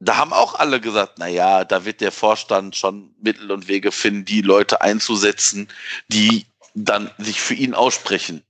Da 0.00 0.16
haben 0.16 0.32
auch 0.32 0.54
alle 0.54 0.80
gesagt, 0.80 1.14
na 1.18 1.26
ja, 1.26 1.64
da 1.64 1.84
wird 1.84 2.00
der 2.00 2.12
Vorstand 2.12 2.76
schon 2.76 3.14
Mittel 3.20 3.50
und 3.50 3.66
Wege 3.66 3.90
finden, 3.90 4.24
die 4.24 4.42
Leute 4.42 4.80
einzusetzen, 4.80 5.68
die 6.06 6.46
dann 6.74 7.10
sich 7.18 7.40
für 7.40 7.54
ihn 7.54 7.74
aussprechen. 7.74 8.44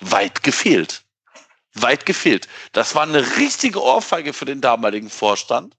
Weit 0.00 0.42
gefehlt. 0.42 1.02
Weit 1.74 2.06
gefehlt. 2.06 2.46
Das 2.72 2.94
war 2.94 3.02
eine 3.02 3.36
richtige 3.36 3.82
Ohrfeige 3.82 4.32
für 4.32 4.44
den 4.44 4.60
damaligen 4.60 5.10
Vorstand. 5.10 5.76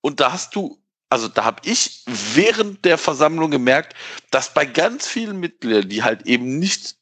Und 0.00 0.20
da 0.20 0.32
hast 0.32 0.54
du, 0.54 0.80
also 1.10 1.28
da 1.28 1.44
habe 1.44 1.60
ich 1.68 2.02
während 2.06 2.84
der 2.86 2.96
Versammlung 2.96 3.50
gemerkt, 3.50 3.94
dass 4.30 4.54
bei 4.54 4.64
ganz 4.64 5.06
vielen 5.06 5.38
Mitgliedern, 5.38 5.90
die 5.90 6.02
halt 6.02 6.22
eben 6.22 6.58
nicht 6.58 6.95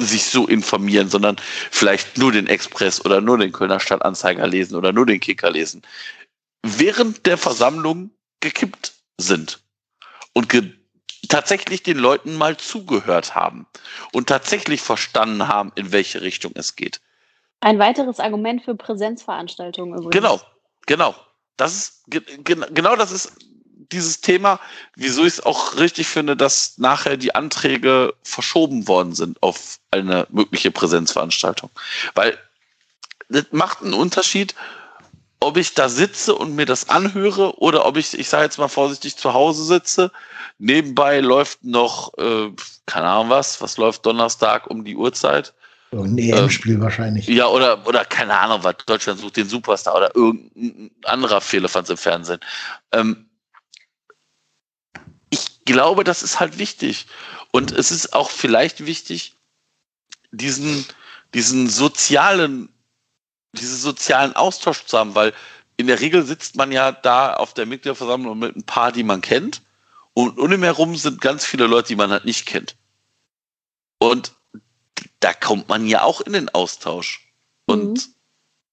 sich 0.00 0.24
so 0.26 0.46
informieren, 0.46 1.08
sondern 1.08 1.36
vielleicht 1.70 2.18
nur 2.18 2.32
den 2.32 2.46
Express 2.46 3.04
oder 3.04 3.20
nur 3.20 3.38
den 3.38 3.52
Kölner 3.52 3.80
Stadtanzeiger 3.80 4.46
lesen 4.46 4.76
oder 4.76 4.92
nur 4.92 5.06
den 5.06 5.20
Kicker 5.20 5.50
lesen, 5.50 5.82
während 6.62 7.24
der 7.26 7.38
Versammlung 7.38 8.10
gekippt 8.40 8.92
sind 9.18 9.60
und 10.32 10.48
ge 10.48 10.72
tatsächlich 11.28 11.82
den 11.82 11.98
Leuten 11.98 12.36
mal 12.36 12.56
zugehört 12.56 13.34
haben 13.34 13.66
und 14.12 14.28
tatsächlich 14.28 14.80
verstanden 14.80 15.48
haben, 15.48 15.72
in 15.74 15.90
welche 15.90 16.20
Richtung 16.20 16.52
es 16.54 16.76
geht. 16.76 17.00
Ein 17.60 17.80
weiteres 17.80 18.20
Argument 18.20 18.62
für 18.62 18.76
Präsenzveranstaltungen 18.76 19.94
übrigens. 19.94 20.12
Genau, 20.12 20.40
genau. 20.86 21.16
Das 21.56 21.74
ist 21.74 22.04
genau 22.44 22.94
das 22.94 23.10
ist 23.10 23.32
dieses 23.92 24.20
Thema, 24.20 24.60
wieso 24.94 25.22
ich 25.22 25.34
es 25.34 25.46
auch 25.46 25.76
richtig 25.76 26.06
finde, 26.06 26.36
dass 26.36 26.78
nachher 26.78 27.16
die 27.16 27.34
Anträge 27.34 28.14
verschoben 28.22 28.88
worden 28.88 29.14
sind 29.14 29.42
auf 29.42 29.78
eine 29.90 30.26
mögliche 30.30 30.70
Präsenzveranstaltung. 30.70 31.70
Weil 32.14 32.38
das 33.28 33.46
macht 33.50 33.82
einen 33.82 33.94
Unterschied, 33.94 34.54
ob 35.40 35.56
ich 35.56 35.74
da 35.74 35.88
sitze 35.88 36.34
und 36.34 36.54
mir 36.54 36.66
das 36.66 36.88
anhöre 36.88 37.58
oder 37.58 37.84
ob 37.86 37.96
ich, 37.96 38.18
ich 38.18 38.28
sage 38.28 38.44
jetzt 38.44 38.58
mal 38.58 38.68
vorsichtig, 38.68 39.16
zu 39.16 39.34
Hause 39.34 39.64
sitze. 39.64 40.10
Nebenbei 40.58 41.20
läuft 41.20 41.62
noch, 41.62 42.16
äh, 42.18 42.50
keine 42.86 43.06
Ahnung 43.06 43.30
was, 43.30 43.60
was 43.60 43.76
läuft 43.76 44.06
Donnerstag 44.06 44.66
um 44.68 44.84
die 44.84 44.96
Uhrzeit? 44.96 45.52
So 45.92 46.02
ein 46.02 46.18
EM-Spiel 46.18 46.74
ähm, 46.74 46.80
wahrscheinlich. 46.80 47.28
Ja, 47.28 47.46
oder, 47.46 47.86
oder 47.86 48.04
keine 48.04 48.36
Ahnung, 48.38 48.60
was 48.62 48.76
Deutschland 48.86 49.20
sucht 49.20 49.36
den 49.36 49.48
Superstar 49.48 49.94
oder 49.94 50.14
irgendein 50.16 50.90
anderer 51.04 51.40
Fehlerfans 51.40 51.90
im 51.90 51.96
Fernsehen. 51.96 52.40
Ähm, 52.92 53.25
glaube, 55.66 56.04
das 56.04 56.22
ist 56.22 56.40
halt 56.40 56.58
wichtig. 56.58 57.06
Und 57.50 57.72
es 57.72 57.90
ist 57.90 58.14
auch 58.14 58.30
vielleicht 58.30 58.86
wichtig, 58.86 59.34
diesen, 60.30 60.86
diesen 61.34 61.68
sozialen, 61.68 62.72
diesen 63.52 63.76
sozialen 63.76 64.34
Austausch 64.34 64.84
zu 64.86 64.98
haben, 64.98 65.14
weil 65.14 65.34
in 65.76 65.88
der 65.88 66.00
Regel 66.00 66.24
sitzt 66.24 66.56
man 66.56 66.72
ja 66.72 66.92
da 66.92 67.34
auf 67.34 67.52
der 67.52 67.66
Mitgliederversammlung 67.66 68.38
mit 68.38 68.56
ein 68.56 68.64
paar, 68.64 68.92
die 68.92 69.02
man 69.02 69.20
kennt. 69.20 69.62
Und 70.14 70.38
um 70.38 70.50
ihn 70.50 70.62
herum 70.62 70.96
sind 70.96 71.20
ganz 71.20 71.44
viele 71.44 71.66
Leute, 71.66 71.88
die 71.88 71.96
man 71.96 72.10
halt 72.10 72.24
nicht 72.24 72.46
kennt. 72.46 72.76
Und 73.98 74.32
da 75.20 75.34
kommt 75.34 75.68
man 75.68 75.86
ja 75.86 76.02
auch 76.02 76.22
in 76.22 76.32
den 76.32 76.48
Austausch. 76.48 77.30
Und 77.66 77.92
mhm. 77.92 78.14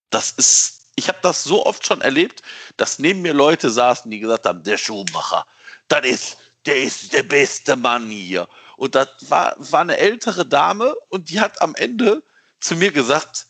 das 0.09 0.31
ist, 0.31 0.91
ich 0.95 1.09
habe 1.09 1.19
das 1.21 1.43
so 1.43 1.65
oft 1.65 1.85
schon 1.85 2.01
erlebt, 2.01 2.43
dass 2.77 2.99
neben 2.99 3.21
mir 3.21 3.33
Leute 3.33 3.69
saßen, 3.69 4.09
die 4.09 4.19
gesagt 4.19 4.45
haben, 4.45 4.63
der 4.63 4.77
Schuhmacher, 4.77 5.45
das 5.87 6.05
ist, 6.05 6.37
der 6.65 6.81
ist 6.81 7.13
der 7.13 7.23
beste 7.23 7.75
Mann 7.75 8.09
hier. 8.09 8.47
Und 8.77 8.95
das 8.95 9.07
war, 9.29 9.55
war 9.57 9.81
eine 9.81 9.97
ältere 9.97 10.45
Dame 10.45 10.95
und 11.09 11.29
die 11.29 11.39
hat 11.39 11.61
am 11.61 11.75
Ende 11.75 12.23
zu 12.59 12.75
mir 12.75 12.91
gesagt, 12.91 13.47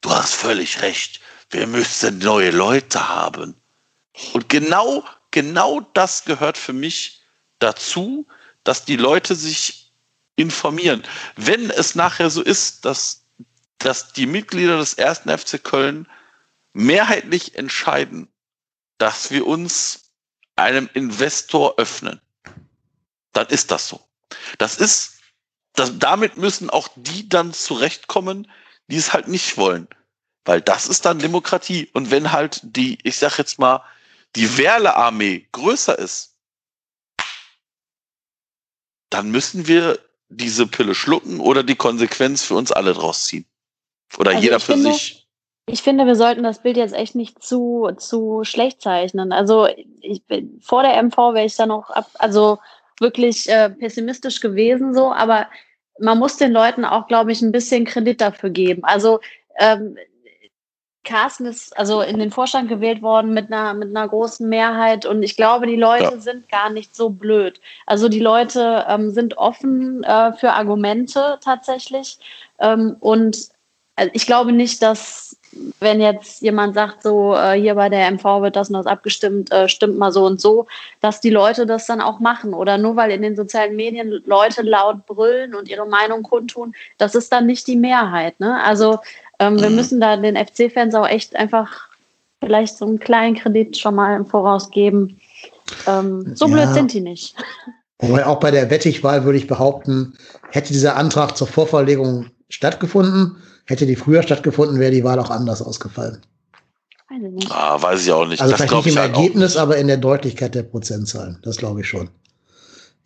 du 0.00 0.10
hast 0.10 0.34
völlig 0.34 0.82
recht, 0.82 1.20
wir 1.50 1.66
müssen 1.66 2.18
neue 2.18 2.50
Leute 2.50 3.08
haben. 3.08 3.54
Und 4.32 4.48
genau, 4.48 5.04
genau 5.30 5.80
das 5.94 6.24
gehört 6.24 6.58
für 6.58 6.72
mich 6.72 7.20
dazu, 7.58 8.26
dass 8.64 8.84
die 8.84 8.96
Leute 8.96 9.34
sich 9.34 9.92
informieren. 10.34 11.02
Wenn 11.36 11.70
es 11.70 11.94
nachher 11.94 12.30
so 12.30 12.42
ist, 12.42 12.84
dass, 12.84 13.22
dass 13.78 14.12
die 14.12 14.26
Mitglieder 14.26 14.78
des 14.78 14.94
ersten 14.94 15.36
FC 15.36 15.62
Köln 15.62 16.08
mehrheitlich 16.72 17.54
entscheiden, 17.56 18.28
dass 18.98 19.30
wir 19.30 19.46
uns 19.46 20.05
einem 20.56 20.88
Investor 20.94 21.74
öffnen, 21.78 22.20
dann 23.32 23.46
ist 23.48 23.70
das 23.70 23.88
so. 23.88 24.00
Das 24.58 24.76
ist, 24.76 25.20
das, 25.74 25.98
damit 25.98 26.36
müssen 26.36 26.70
auch 26.70 26.88
die 26.96 27.28
dann 27.28 27.52
zurechtkommen, 27.52 28.50
die 28.88 28.96
es 28.96 29.12
halt 29.12 29.28
nicht 29.28 29.56
wollen. 29.56 29.88
Weil 30.44 30.60
das 30.60 30.86
ist 30.86 31.04
dann 31.04 31.18
Demokratie. 31.18 31.90
Und 31.92 32.10
wenn 32.10 32.32
halt 32.32 32.60
die, 32.62 32.98
ich 33.02 33.18
sag 33.18 33.38
jetzt 33.38 33.58
mal, 33.58 33.84
die 34.36 34.58
Werle-Armee 34.58 35.46
größer 35.52 35.98
ist, 35.98 36.34
dann 39.10 39.30
müssen 39.30 39.66
wir 39.66 39.98
diese 40.28 40.66
Pille 40.66 40.94
schlucken 40.94 41.40
oder 41.40 41.62
die 41.62 41.76
Konsequenz 41.76 42.42
für 42.42 42.54
uns 42.54 42.72
alle 42.72 42.94
draus 42.94 43.26
ziehen. 43.26 43.44
Oder 44.18 44.30
also 44.30 44.42
jeder 44.42 44.60
für 44.60 44.72
finde, 44.72 44.92
sich. 44.92 45.25
Ich 45.68 45.82
finde, 45.82 46.06
wir 46.06 46.14
sollten 46.14 46.44
das 46.44 46.62
Bild 46.62 46.76
jetzt 46.76 46.94
echt 46.94 47.16
nicht 47.16 47.42
zu, 47.42 47.90
zu 47.96 48.44
schlecht 48.44 48.80
zeichnen. 48.80 49.32
Also 49.32 49.66
ich 50.00 50.24
bin, 50.24 50.60
vor 50.60 50.82
der 50.82 51.02
MV 51.02 51.16
wäre 51.34 51.44
ich 51.44 51.56
da 51.56 51.66
noch 51.66 51.90
ab, 51.90 52.08
also 52.14 52.58
wirklich 53.00 53.48
äh, 53.48 53.70
pessimistisch 53.70 54.40
gewesen 54.40 54.94
so, 54.94 55.12
aber 55.12 55.48
man 55.98 56.18
muss 56.18 56.36
den 56.36 56.52
Leuten 56.52 56.84
auch, 56.84 57.08
glaube 57.08 57.32
ich, 57.32 57.42
ein 57.42 57.52
bisschen 57.52 57.84
Kredit 57.84 58.20
dafür 58.20 58.50
geben. 58.50 58.84
Also 58.84 59.20
ähm, 59.58 59.96
Carsten 61.02 61.46
ist 61.46 61.76
also 61.76 62.00
in 62.00 62.18
den 62.18 62.30
Vorstand 62.30 62.68
gewählt 62.68 63.00
worden 63.00 63.32
mit 63.32 63.50
einer, 63.52 63.74
mit 63.74 63.88
einer 63.90 64.06
großen 64.06 64.48
Mehrheit 64.48 65.06
und 65.06 65.22
ich 65.22 65.36
glaube, 65.36 65.66
die 65.66 65.76
Leute 65.76 66.14
ja. 66.14 66.18
sind 66.18 66.48
gar 66.48 66.68
nicht 66.70 66.94
so 66.94 67.10
blöd. 67.10 67.60
Also 67.86 68.08
die 68.08 68.20
Leute 68.20 68.84
ähm, 68.88 69.10
sind 69.10 69.38
offen 69.38 70.04
äh, 70.04 70.32
für 70.34 70.52
Argumente 70.52 71.38
tatsächlich 71.42 72.18
ähm, 72.60 72.96
und 73.00 73.48
also 73.96 74.10
ich 74.12 74.26
glaube 74.26 74.52
nicht, 74.52 74.82
dass 74.82 75.25
wenn 75.80 76.00
jetzt 76.00 76.42
jemand 76.42 76.74
sagt, 76.74 77.02
so 77.02 77.34
äh, 77.34 77.58
hier 77.58 77.74
bei 77.74 77.88
der 77.88 78.10
MV 78.10 78.42
wird 78.42 78.56
das 78.56 78.68
und 78.68 78.74
das 78.74 78.86
abgestimmt, 78.86 79.52
äh, 79.52 79.68
stimmt 79.68 79.98
mal 79.98 80.12
so 80.12 80.24
und 80.24 80.40
so, 80.40 80.66
dass 81.00 81.20
die 81.20 81.30
Leute 81.30 81.66
das 81.66 81.86
dann 81.86 82.00
auch 82.00 82.20
machen. 82.20 82.54
Oder 82.54 82.78
nur 82.78 82.96
weil 82.96 83.10
in 83.10 83.22
den 83.22 83.36
sozialen 83.36 83.76
Medien 83.76 84.22
Leute 84.26 84.62
laut 84.62 85.06
brüllen 85.06 85.54
und 85.54 85.68
ihre 85.68 85.86
Meinung 85.86 86.22
kundtun, 86.22 86.74
das 86.98 87.14
ist 87.14 87.32
dann 87.32 87.46
nicht 87.46 87.66
die 87.66 87.76
Mehrheit. 87.76 88.38
Ne? 88.40 88.62
Also 88.62 88.98
ähm, 89.38 89.60
wir 89.60 89.70
mhm. 89.70 89.76
müssen 89.76 90.00
da 90.00 90.16
den 90.16 90.36
FC-Fans 90.36 90.94
auch 90.94 91.08
echt 91.08 91.36
einfach 91.36 91.88
vielleicht 92.42 92.76
so 92.76 92.86
einen 92.86 92.98
kleinen 92.98 93.36
Kredit 93.36 93.76
schon 93.76 93.94
mal 93.94 94.16
im 94.16 94.26
Voraus 94.26 94.70
geben. 94.70 95.20
Ähm, 95.86 96.32
so 96.34 96.46
ja. 96.46 96.54
blöd 96.54 96.74
sind 96.74 96.92
die 96.92 97.00
nicht. 97.00 97.34
Wobei 97.98 98.26
auch 98.26 98.40
bei 98.40 98.50
der 98.50 98.70
Wettigwahl 98.70 99.24
würde 99.24 99.38
ich 99.38 99.46
behaupten, 99.46 100.14
hätte 100.50 100.72
dieser 100.72 100.96
Antrag 100.96 101.36
zur 101.36 101.46
Vorverlegung 101.46 102.26
stattgefunden, 102.48 103.36
hätte 103.66 103.86
die 103.86 103.96
früher 103.96 104.22
stattgefunden, 104.22 104.80
wäre 104.80 104.92
die 104.92 105.04
Wahl 105.04 105.18
auch 105.18 105.30
anders 105.30 105.62
ausgefallen. 105.62 106.22
Weiß 107.08 107.22
ich 107.22 107.32
nicht. 107.32 107.50
Ah, 107.50 107.80
weiß 107.80 108.02
ich 108.02 108.12
auch 108.12 108.26
nicht. 108.26 108.40
Also 108.40 108.56
das 108.56 108.62
vielleicht 108.62 108.86
nicht 108.86 108.96
im 108.96 109.02
halt 109.02 109.14
Ergebnis, 109.14 109.56
aber 109.56 109.76
in 109.76 109.86
der 109.86 109.96
Deutlichkeit 109.96 110.54
der 110.54 110.64
Prozentzahlen. 110.64 111.38
Das 111.42 111.56
glaube 111.56 111.80
ich 111.80 111.88
schon. 111.88 112.10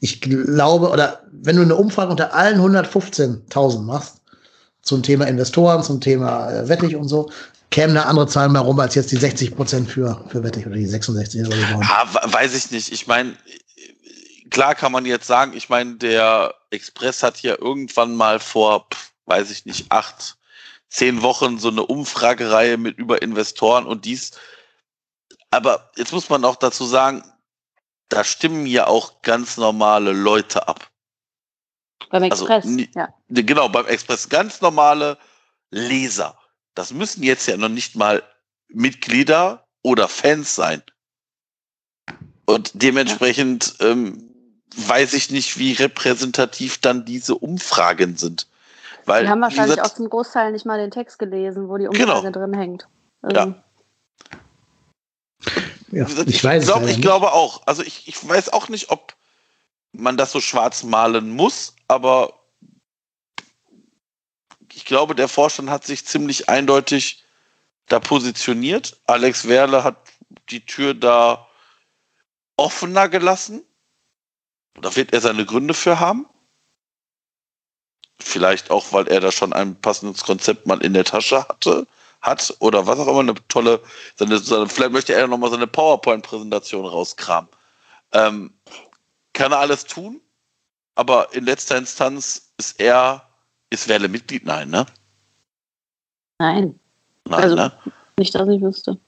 Ich 0.00 0.20
glaube, 0.20 0.88
oder 0.88 1.20
wenn 1.30 1.56
du 1.56 1.62
eine 1.62 1.76
Umfrage 1.76 2.10
unter 2.10 2.34
allen 2.34 2.60
115.000 2.60 3.82
machst, 3.82 4.20
zum 4.82 5.02
Thema 5.02 5.26
Investoren, 5.26 5.82
zum 5.82 6.00
Thema 6.00 6.50
äh, 6.50 6.68
Wettig 6.68 6.96
und 6.96 7.06
so, 7.06 7.30
kämen 7.70 7.94
da 7.94 8.02
andere 8.02 8.26
Zahlen 8.26 8.52
mehr 8.52 8.62
rum 8.62 8.80
als 8.80 8.94
jetzt 8.94 9.12
die 9.12 9.16
60 9.16 9.54
Prozent 9.54 9.90
für, 9.90 10.24
für 10.28 10.42
Wettig 10.42 10.66
oder 10.66 10.76
die 10.76 10.86
66 10.86 11.46
oder 11.46 11.56
so. 11.56 11.80
Ah, 11.82 12.08
weiß 12.24 12.54
ich 12.54 12.70
nicht. 12.70 12.90
Ich 12.90 13.06
meine, 13.06 13.34
klar 14.50 14.74
kann 14.74 14.92
man 14.92 15.04
jetzt 15.04 15.26
sagen, 15.26 15.52
ich 15.54 15.68
meine, 15.68 15.96
der 15.96 16.54
Express 16.70 17.22
hat 17.22 17.36
hier 17.36 17.60
irgendwann 17.60 18.16
mal 18.16 18.40
vor, 18.40 18.86
weiß 19.26 19.50
ich 19.50 19.66
nicht, 19.66 19.92
acht, 19.92 20.36
zehn 20.90 21.22
Wochen 21.22 21.58
so 21.58 21.68
eine 21.68 21.86
Umfragereihe 21.86 22.76
mit 22.76 22.98
über 22.98 23.22
Investoren 23.22 23.86
und 23.86 24.04
dies. 24.04 24.32
Aber 25.50 25.90
jetzt 25.96 26.12
muss 26.12 26.28
man 26.28 26.44
auch 26.44 26.56
dazu 26.56 26.84
sagen, 26.84 27.24
da 28.08 28.24
stimmen 28.24 28.66
ja 28.66 28.86
auch 28.86 29.22
ganz 29.22 29.56
normale 29.56 30.12
Leute 30.12 30.68
ab. 30.68 30.90
Beim 32.10 32.24
also 32.24 32.44
Express, 32.46 32.66
also, 32.66 32.84
ja. 32.94 33.08
Genau, 33.28 33.68
beim 33.68 33.86
Express 33.86 34.28
ganz 34.28 34.60
normale 34.60 35.16
Leser. 35.70 36.36
Das 36.74 36.92
müssen 36.92 37.22
jetzt 37.22 37.46
ja 37.46 37.56
noch 37.56 37.68
nicht 37.68 37.94
mal 37.94 38.22
Mitglieder 38.68 39.66
oder 39.82 40.08
Fans 40.08 40.54
sein. 40.54 40.82
Und 42.46 42.70
dementsprechend 42.74 43.76
ja. 43.78 43.90
ähm, 43.90 44.28
weiß 44.74 45.12
ich 45.14 45.30
nicht, 45.30 45.58
wie 45.58 45.72
repräsentativ 45.72 46.78
dann 46.78 47.04
diese 47.04 47.36
Umfragen 47.36 48.16
sind. 48.16 48.48
Weil, 49.06 49.24
die 49.24 49.30
haben 49.30 49.40
wahrscheinlich 49.40 49.76
gesagt, 49.76 49.92
auch 49.92 49.96
zum 49.96 50.08
Großteil 50.08 50.52
nicht 50.52 50.66
mal 50.66 50.78
den 50.78 50.90
Text 50.90 51.18
gelesen, 51.18 51.68
wo 51.68 51.76
die 51.76 51.86
Umfrage 51.86 52.30
genau. 52.30 52.30
drin 52.30 52.54
hängt. 52.54 52.88
Also, 53.22 53.36
ja. 53.36 53.64
Ja, 55.92 56.06
ich, 56.26 56.44
weiß 56.44 56.66
glaub, 56.66 56.86
ich 56.86 57.00
glaube 57.00 57.32
auch. 57.32 57.66
Also 57.66 57.82
ich, 57.82 58.06
ich 58.06 58.28
weiß 58.28 58.52
auch 58.52 58.68
nicht, 58.68 58.90
ob 58.90 59.14
man 59.92 60.16
das 60.16 60.30
so 60.30 60.40
schwarz 60.40 60.84
malen 60.84 61.30
muss, 61.30 61.74
aber 61.88 62.40
ich 64.72 64.84
glaube, 64.84 65.16
der 65.16 65.28
Vorstand 65.28 65.68
hat 65.68 65.84
sich 65.84 66.06
ziemlich 66.06 66.48
eindeutig 66.48 67.24
da 67.86 67.98
positioniert. 67.98 69.00
Alex 69.06 69.48
Werle 69.48 69.82
hat 69.82 69.96
die 70.50 70.64
Tür 70.64 70.94
da 70.94 71.48
offener 72.56 73.08
gelassen. 73.08 73.62
Da 74.80 74.94
wird 74.94 75.12
er 75.12 75.20
seine 75.20 75.44
Gründe 75.44 75.74
für 75.74 75.98
haben. 75.98 76.26
Vielleicht 78.22 78.70
auch, 78.70 78.92
weil 78.92 79.08
er 79.08 79.20
da 79.20 79.32
schon 79.32 79.52
ein 79.52 79.74
passendes 79.76 80.24
Konzept 80.24 80.66
mal 80.66 80.80
in 80.82 80.94
der 80.94 81.04
Tasche 81.04 81.46
hatte, 81.48 81.86
hat 82.22 82.54
oder 82.60 82.86
was 82.86 82.98
auch 82.98 83.08
immer, 83.08 83.20
eine 83.20 83.34
tolle, 83.48 83.80
seine, 84.16 84.38
seine, 84.38 84.68
vielleicht 84.68 84.92
möchte 84.92 85.14
er 85.14 85.26
nochmal 85.26 85.50
seine 85.50 85.66
PowerPoint-Präsentation 85.66 86.84
rauskramen. 86.84 87.48
Ähm, 88.12 88.52
kann 89.32 89.52
er 89.52 89.58
alles 89.58 89.84
tun, 89.84 90.20
aber 90.96 91.32
in 91.32 91.44
letzter 91.44 91.78
Instanz 91.78 92.52
ist 92.58 92.78
er, 92.80 93.26
ist 93.70 93.88
Werle 93.88 94.08
Mitglied? 94.08 94.44
Nein, 94.44 94.70
ne? 94.70 94.86
Nein. 96.38 96.78
Nein, 97.24 97.42
also, 97.42 97.54
ne? 97.54 97.72
Nicht, 98.16 98.34
dass 98.34 98.48
ich 98.48 98.60
wüsste. 98.60 98.98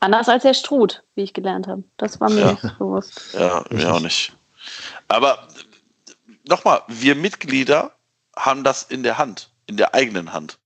Anders 0.00 0.28
als 0.28 0.44
der 0.44 0.54
Struth, 0.54 1.02
wie 1.14 1.22
ich 1.22 1.34
gelernt 1.34 1.66
habe. 1.66 1.82
Das 1.98 2.20
war 2.20 2.30
mir 2.30 2.40
ja. 2.40 2.52
nicht 2.52 2.78
bewusst. 2.78 3.34
Ja, 3.34 3.62
mir 3.70 3.92
auch 3.92 4.00
nicht. 4.00 4.32
Aber 5.08 5.46
nochmal, 6.48 6.82
wir 6.88 7.14
Mitglieder 7.14 7.92
haben 8.36 8.64
das 8.64 8.82
in 8.84 9.02
der 9.02 9.18
Hand, 9.18 9.52
in 9.66 9.76
der 9.76 9.94
eigenen 9.94 10.32
Hand. 10.32 10.58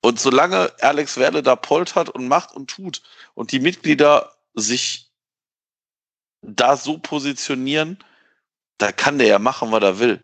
Und 0.00 0.20
solange 0.20 0.72
Alex 0.80 1.16
Werle 1.16 1.42
da 1.42 1.56
poltert 1.56 2.10
und 2.10 2.28
macht 2.28 2.54
und 2.54 2.68
tut 2.68 3.02
und 3.34 3.52
die 3.52 3.60
Mitglieder 3.60 4.34
sich 4.54 5.10
da 6.42 6.76
so 6.76 6.98
positionieren, 6.98 7.98
da 8.78 8.92
kann 8.92 9.18
der 9.18 9.28
ja 9.28 9.38
machen, 9.38 9.72
was 9.72 9.82
er 9.82 9.98
will. 9.98 10.22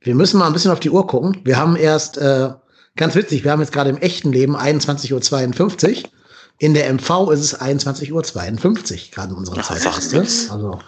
Wir 0.00 0.14
müssen 0.14 0.38
mal 0.38 0.46
ein 0.46 0.54
bisschen 0.54 0.70
auf 0.70 0.80
die 0.80 0.90
Uhr 0.90 1.06
gucken. 1.06 1.40
Wir 1.44 1.58
haben 1.58 1.76
erst, 1.76 2.16
äh, 2.16 2.54
ganz 2.96 3.14
witzig, 3.14 3.44
wir 3.44 3.52
haben 3.52 3.60
jetzt 3.60 3.72
gerade 3.72 3.90
im 3.90 3.98
echten 3.98 4.32
Leben 4.32 4.56
21.52 4.56 6.04
Uhr. 6.04 6.10
In 6.60 6.74
der 6.74 6.92
MV 6.92 7.30
ist 7.30 7.40
es 7.40 7.58
21.52 7.58 8.12
Uhr, 8.12 8.22
gerade 9.12 9.32
in 9.32 9.38
unserer 9.38 9.62
Zeit. 9.62 9.86
Also, 9.86 10.78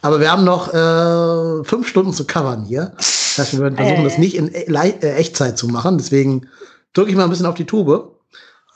aber 0.00 0.20
wir 0.20 0.30
haben 0.30 0.44
noch 0.44 0.72
äh, 0.72 1.64
fünf 1.64 1.88
Stunden 1.88 2.12
zu 2.12 2.24
covern 2.24 2.62
hier. 2.64 2.92
Das 2.96 3.38
heißt, 3.38 3.54
wir 3.54 3.62
werden 3.62 3.74
versuchen, 3.74 4.02
äh. 4.02 4.04
das 4.04 4.18
nicht 4.18 4.36
in 4.36 4.54
äh, 4.54 5.16
Echtzeit 5.16 5.58
zu 5.58 5.66
machen. 5.66 5.98
Deswegen 5.98 6.46
drücke 6.92 7.10
ich 7.10 7.16
mal 7.16 7.24
ein 7.24 7.30
bisschen 7.30 7.46
auf 7.46 7.56
die 7.56 7.64
Tube 7.64 8.16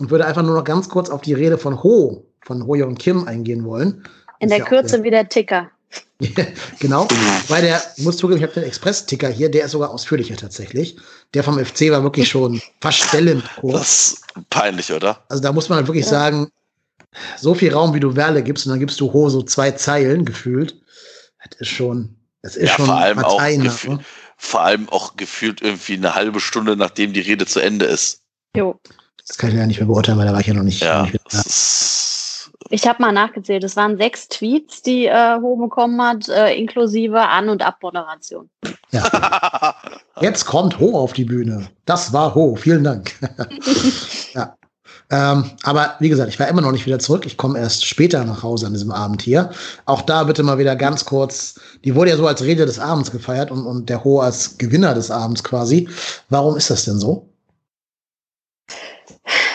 und 0.00 0.10
würde 0.10 0.26
einfach 0.26 0.42
nur 0.42 0.56
noch 0.56 0.64
ganz 0.64 0.88
kurz 0.88 1.10
auf 1.10 1.20
die 1.20 1.32
Rede 1.32 1.58
von 1.58 1.80
Ho, 1.84 2.26
von 2.40 2.66
Ho 2.66 2.74
Young 2.76 2.96
Kim 2.96 3.28
eingehen 3.28 3.64
wollen. 3.64 4.02
In 4.40 4.48
der 4.48 4.64
Kürze 4.64 4.96
der, 4.96 5.04
wie 5.04 5.10
der 5.12 5.28
Ticker. 5.28 5.70
genau, 6.80 7.06
weil 7.46 7.62
der, 7.62 7.80
muss 7.98 8.16
zugeben, 8.16 8.38
ich 8.38 8.42
habe 8.42 8.54
den 8.54 8.64
Express-Ticker 8.64 9.28
hier, 9.28 9.48
der 9.48 9.66
ist 9.66 9.70
sogar 9.70 9.90
ausführlicher 9.90 10.36
tatsächlich. 10.36 10.96
Der 11.34 11.42
vom 11.42 11.58
FC 11.64 11.90
war 11.90 12.02
wirklich 12.02 12.28
schon 12.28 12.60
fast 12.80 12.98
stellend 12.98 13.44
kurz. 13.56 13.80
Das 13.82 14.12
ist 14.36 14.50
peinlich, 14.50 14.92
oder? 14.92 15.24
Also 15.28 15.42
da 15.42 15.52
muss 15.52 15.68
man 15.68 15.76
halt 15.76 15.86
wirklich 15.86 16.04
ja. 16.04 16.10
sagen, 16.10 16.50
so 17.38 17.54
viel 17.54 17.72
Raum, 17.72 17.94
wie 17.94 18.00
du 18.00 18.16
Werle 18.16 18.42
gibst, 18.42 18.66
und 18.66 18.70
dann 18.70 18.80
gibst 18.80 19.00
du 19.00 19.12
Ho 19.12 19.28
so 19.28 19.42
zwei 19.42 19.70
Zeilen 19.70 20.24
gefühlt. 20.24 20.80
Das 21.48 21.60
ist 21.60 21.68
schon, 21.68 22.16
das 22.42 22.56
ist 22.56 22.68
ja, 22.68 22.76
schon 22.76 22.86
vor 22.86 22.96
allem, 22.96 23.18
auch 23.18 23.38
gefühl, 23.38 23.98
vor 24.36 24.62
allem 24.62 24.88
auch 24.88 25.16
gefühlt 25.16 25.62
irgendwie 25.62 25.94
eine 25.94 26.14
halbe 26.14 26.40
Stunde, 26.40 26.76
nachdem 26.76 27.12
die 27.12 27.20
Rede 27.20 27.46
zu 27.46 27.60
Ende 27.60 27.86
ist. 27.86 28.20
Jo. 28.56 28.78
Das 29.26 29.38
kann 29.38 29.50
ich 29.50 29.56
ja 29.56 29.66
nicht 29.66 29.78
mehr 29.78 29.86
beurteilen, 29.86 30.18
weil 30.18 30.26
da 30.26 30.32
war 30.32 30.40
ich 30.40 30.46
ja 30.46 30.54
noch 30.54 30.62
nicht. 30.62 30.82
Ja, 30.82 31.02
nicht 31.02 31.18
ich 32.72 32.86
habe 32.88 33.02
mal 33.02 33.12
nachgezählt. 33.12 33.64
Es 33.64 33.76
waren 33.76 33.98
sechs 33.98 34.28
Tweets, 34.28 34.80
die 34.80 35.04
äh, 35.04 35.36
Ho 35.42 35.56
bekommen 35.56 36.00
hat, 36.00 36.26
äh, 36.30 36.54
inklusive 36.54 37.20
An- 37.20 37.50
und 37.50 37.62
Abmoderation. 37.62 38.48
Ja. 38.92 39.74
Jetzt 40.22 40.46
kommt 40.46 40.80
Ho 40.80 40.98
auf 40.98 41.12
die 41.12 41.26
Bühne. 41.26 41.68
Das 41.84 42.14
war 42.14 42.34
Ho. 42.34 42.56
Vielen 42.56 42.82
Dank. 42.82 43.12
ja. 44.32 44.56
Ähm, 45.10 45.50
aber 45.64 45.96
wie 46.00 46.08
gesagt, 46.08 46.30
ich 46.30 46.40
war 46.40 46.48
immer 46.48 46.62
noch 46.62 46.72
nicht 46.72 46.86
wieder 46.86 46.98
zurück. 46.98 47.26
Ich 47.26 47.36
komme 47.36 47.58
erst 47.58 47.84
später 47.84 48.24
nach 48.24 48.42
Hause 48.42 48.66
an 48.66 48.72
diesem 48.72 48.90
Abend 48.90 49.20
hier. 49.20 49.50
Auch 49.84 50.00
da 50.00 50.24
bitte 50.24 50.42
mal 50.42 50.56
wieder 50.56 50.74
ganz 50.74 51.04
kurz. 51.04 51.60
Die 51.84 51.94
wurde 51.94 52.10
ja 52.10 52.16
so 52.16 52.26
als 52.26 52.42
Rede 52.42 52.64
des 52.64 52.78
Abends 52.78 53.10
gefeiert 53.10 53.50
und, 53.50 53.66
und 53.66 53.90
der 53.90 54.02
Ho 54.02 54.20
als 54.20 54.56
Gewinner 54.56 54.94
des 54.94 55.10
Abends 55.10 55.44
quasi. 55.44 55.90
Warum 56.30 56.56
ist 56.56 56.70
das 56.70 56.86
denn 56.86 56.98
so? 56.98 57.28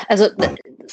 Also 0.08 0.30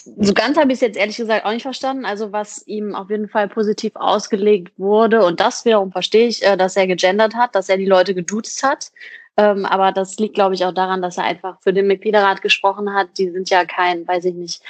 so 0.05 0.35
ganz 0.35 0.57
habe 0.59 0.73
ich 0.73 0.77
es 0.77 0.81
jetzt 0.81 0.97
ehrlich 0.97 1.17
gesagt 1.17 1.45
auch 1.45 1.53
nicht 1.53 1.63
verstanden. 1.63 2.05
Also 2.05 2.33
was 2.33 2.67
ihm 2.67 2.95
auf 2.95 3.11
jeden 3.11 3.29
Fall 3.29 3.49
positiv 3.49 3.93
ausgelegt 3.95 4.73
wurde 4.77 5.25
und 5.25 5.41
das 5.41 5.65
wiederum 5.65 5.93
verstehe 5.93 6.27
ich, 6.27 6.45
äh, 6.45 6.57
dass 6.57 6.77
er 6.77 6.87
gegendert 6.87 7.35
hat, 7.35 7.55
dass 7.55 7.69
er 7.69 7.77
die 7.77 7.87
Leute 7.87 8.15
geduzt 8.15 8.63
hat. 8.63 8.91
Ähm, 9.37 9.65
aber 9.67 9.93
das 9.93 10.17
liegt, 10.19 10.35
glaube 10.35 10.55
ich, 10.55 10.65
auch 10.65 10.73
daran, 10.73 11.03
dass 11.03 11.19
er 11.19 11.25
einfach 11.25 11.61
für 11.61 11.73
den 11.73 11.87
Mitgliederrat 11.87 12.43
gesprochen 12.43 12.93
hat. 12.95 13.19
Die 13.19 13.31
sind 13.31 13.51
ja 13.51 13.65
kein, 13.65 14.07
weiß 14.07 14.27
ich 14.27 14.35
nicht, 14.35 14.63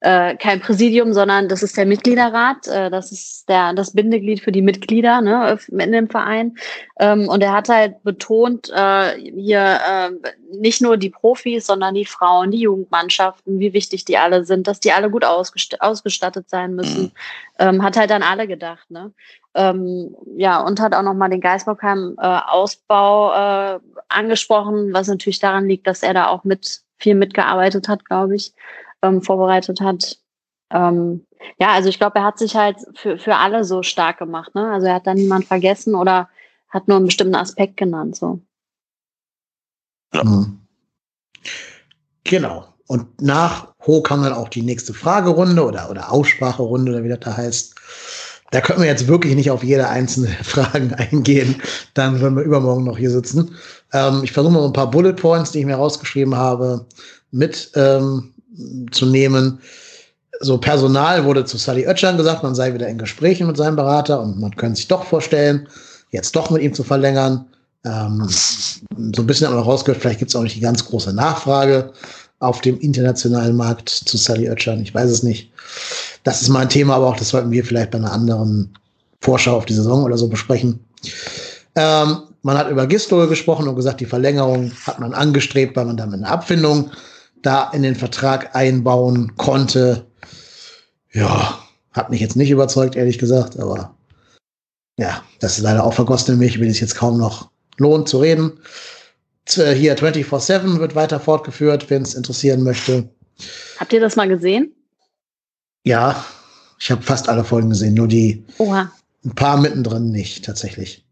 äh, 0.00 0.34
kein 0.36 0.60
Präsidium, 0.60 1.12
sondern 1.12 1.48
das 1.48 1.62
ist 1.62 1.76
der 1.76 1.84
Mitgliederrat, 1.84 2.66
äh, 2.68 2.90
das 2.90 3.12
ist 3.12 3.48
der, 3.48 3.74
das 3.74 3.92
Bindeglied 3.92 4.40
für 4.40 4.50
die 4.50 4.62
Mitglieder 4.62 5.20
ne, 5.20 5.58
in 5.68 5.92
dem 5.92 6.08
Verein. 6.08 6.56
Ähm, 6.98 7.28
und 7.28 7.42
er 7.42 7.52
hat 7.52 7.68
halt 7.68 8.02
betont, 8.02 8.70
äh, 8.74 9.18
hier 9.18 9.78
äh, 9.86 10.10
nicht 10.52 10.80
nur 10.80 10.96
die 10.96 11.10
Profis, 11.10 11.66
sondern 11.66 11.94
die 11.94 12.06
Frauen, 12.06 12.50
die 12.50 12.60
Jugendmannschaften, 12.60 13.58
wie 13.58 13.74
wichtig 13.74 14.06
die 14.06 14.16
alle 14.16 14.44
sind, 14.44 14.66
dass 14.66 14.80
die 14.80 14.92
alle 14.92 15.10
gut 15.10 15.24
ausgest 15.24 15.80
ausgestattet 15.82 16.48
sein 16.48 16.74
müssen. 16.74 17.02
Mhm. 17.02 17.12
Ähm, 17.58 17.82
hat 17.82 17.98
halt 17.98 18.10
an 18.10 18.22
alle 18.22 18.46
gedacht. 18.46 18.90
Ne? 18.90 19.12
Ähm, 19.54 20.16
ja, 20.36 20.62
und 20.62 20.80
hat 20.80 20.94
auch 20.94 21.02
nochmal 21.02 21.28
den 21.28 21.42
Geisbockheim-Ausbau 21.42 23.32
äh, 23.32 23.74
äh, 23.76 23.80
angesprochen, 24.08 24.94
was 24.94 25.08
natürlich 25.08 25.40
daran 25.40 25.68
liegt, 25.68 25.86
dass 25.86 26.02
er 26.02 26.14
da 26.14 26.28
auch 26.28 26.44
mit 26.44 26.80
viel 26.96 27.14
mitgearbeitet 27.14 27.86
hat, 27.88 28.06
glaube 28.06 28.36
ich 28.36 28.54
ähm, 29.02 29.22
vorbereitet 29.22 29.80
hat. 29.80 30.18
Ähm, 30.70 31.26
ja, 31.58 31.68
also 31.72 31.88
ich 31.88 31.98
glaube, 31.98 32.18
er 32.18 32.24
hat 32.24 32.38
sich 32.38 32.54
halt 32.54 32.76
für, 32.94 33.18
für 33.18 33.36
alle 33.36 33.64
so 33.64 33.82
stark 33.82 34.18
gemacht. 34.18 34.54
Ne? 34.54 34.70
Also 34.70 34.86
er 34.86 34.94
hat 34.94 35.06
da 35.06 35.14
niemand 35.14 35.46
vergessen 35.46 35.94
oder 35.94 36.28
hat 36.68 36.88
nur 36.88 36.96
einen 36.96 37.06
bestimmten 37.06 37.34
Aspekt 37.34 37.76
genannt. 37.76 38.16
So. 38.16 38.40
Ja. 40.14 40.24
Mhm. 40.24 40.60
Genau. 42.24 42.66
Und 42.86 43.22
nach 43.22 43.68
Ho 43.86 44.02
kam 44.02 44.22
dann 44.22 44.32
auch 44.32 44.48
die 44.48 44.62
nächste 44.62 44.92
Fragerunde 44.92 45.64
oder, 45.64 45.90
oder 45.90 46.12
Ausspracherunde 46.12 46.92
oder 46.92 47.04
wie 47.04 47.08
das 47.08 47.20
da 47.20 47.36
heißt. 47.36 47.74
Da 48.50 48.60
können 48.60 48.80
wir 48.80 48.88
jetzt 48.88 49.06
wirklich 49.06 49.36
nicht 49.36 49.50
auf 49.50 49.62
jede 49.62 49.88
einzelne 49.88 50.28
Frage 50.42 50.96
eingehen, 50.98 51.62
dann 51.94 52.20
wenn 52.20 52.34
wir 52.34 52.42
übermorgen 52.42 52.84
noch 52.84 52.98
hier 52.98 53.10
sitzen. 53.10 53.54
Ähm, 53.92 54.22
ich 54.24 54.32
versuche 54.32 54.52
mal 54.52 54.64
ein 54.64 54.72
paar 54.72 54.90
Bullet 54.90 55.12
Points, 55.12 55.52
die 55.52 55.60
ich 55.60 55.66
mir 55.66 55.76
rausgeschrieben 55.76 56.36
habe, 56.36 56.86
mit 57.30 57.70
ähm, 57.76 58.34
zu 58.90 59.06
nehmen. 59.06 59.58
So 60.40 60.58
Personal 60.58 61.24
wurde 61.24 61.44
zu 61.44 61.58
Sally 61.58 61.86
Oetschan 61.86 62.16
gesagt, 62.16 62.42
man 62.42 62.54
sei 62.54 62.72
wieder 62.72 62.88
in 62.88 62.98
Gesprächen 62.98 63.46
mit 63.46 63.56
seinem 63.56 63.76
Berater 63.76 64.20
und 64.20 64.38
man 64.38 64.56
könnte 64.56 64.76
sich 64.76 64.88
doch 64.88 65.04
vorstellen, 65.04 65.68
jetzt 66.10 66.34
doch 66.34 66.50
mit 66.50 66.62
ihm 66.62 66.72
zu 66.72 66.82
verlängern. 66.82 67.46
Ähm, 67.84 68.26
so 68.28 69.22
ein 69.22 69.26
bisschen 69.26 69.48
hat 69.48 69.54
man 69.54 69.64
rausgehört, 69.64 70.00
vielleicht 70.00 70.18
gibt 70.18 70.30
es 70.30 70.36
auch 70.36 70.42
nicht 70.42 70.56
die 70.56 70.60
ganz 70.60 70.84
große 70.84 71.12
Nachfrage 71.12 71.92
auf 72.38 72.60
dem 72.62 72.78
internationalen 72.80 73.56
Markt 73.56 73.88
zu 73.88 74.16
Sally 74.16 74.48
Oetschan. 74.48 74.80
Ich 74.80 74.94
weiß 74.94 75.10
es 75.10 75.22
nicht. 75.22 75.50
Das 76.24 76.42
ist 76.42 76.48
mein 76.48 76.68
Thema, 76.68 76.96
aber 76.96 77.08
auch 77.08 77.16
das 77.16 77.28
sollten 77.28 77.50
wir 77.50 77.64
vielleicht 77.64 77.90
bei 77.90 77.98
einer 77.98 78.12
anderen 78.12 78.74
Vorschau 79.20 79.56
auf 79.56 79.66
die 79.66 79.74
Saison 79.74 80.04
oder 80.04 80.16
so 80.16 80.28
besprechen. 80.28 80.80
Ähm, 81.76 82.22
man 82.42 82.56
hat 82.56 82.70
über 82.70 82.86
Gistol 82.86 83.28
gesprochen 83.28 83.68
und 83.68 83.76
gesagt, 83.76 84.00
die 84.00 84.06
Verlängerung 84.06 84.72
hat 84.86 84.98
man 84.98 85.12
angestrebt, 85.12 85.76
weil 85.76 85.84
man 85.84 85.96
damit 85.96 86.14
eine 86.14 86.28
Abfindung 86.28 86.90
da 87.42 87.70
in 87.70 87.82
den 87.82 87.94
Vertrag 87.94 88.54
einbauen 88.54 89.36
konnte. 89.36 90.06
Ja, 91.12 91.58
hat 91.92 92.10
mich 92.10 92.20
jetzt 92.20 92.36
nicht 92.36 92.50
überzeugt, 92.50 92.96
ehrlich 92.96 93.18
gesagt, 93.18 93.58
aber 93.58 93.96
ja, 94.98 95.22
das 95.40 95.58
ist 95.58 95.64
leider 95.64 95.84
auch 95.84 95.94
vergossene 95.94 96.36
Milch, 96.36 96.60
wenn 96.60 96.68
es 96.68 96.80
jetzt 96.80 96.94
kaum 96.94 97.18
noch 97.18 97.50
lohnt 97.78 98.08
zu 98.08 98.18
reden. 98.18 98.60
Hier 99.48 99.96
24-7 99.96 100.78
wird 100.78 100.94
weiter 100.94 101.18
fortgeführt, 101.18 101.90
wenn 101.90 102.02
es 102.02 102.14
interessieren 102.14 102.62
möchte. 102.62 103.08
Habt 103.78 103.92
ihr 103.92 104.00
das 104.00 104.14
mal 104.14 104.28
gesehen? 104.28 104.72
Ja, 105.84 106.24
ich 106.78 106.90
habe 106.90 107.02
fast 107.02 107.28
alle 107.28 107.42
Folgen 107.42 107.70
gesehen, 107.70 107.94
nur 107.94 108.06
die 108.06 108.44
Oha. 108.58 108.92
ein 109.24 109.34
paar 109.34 109.56
mittendrin 109.56 110.10
nicht, 110.10 110.44
tatsächlich. 110.44 111.04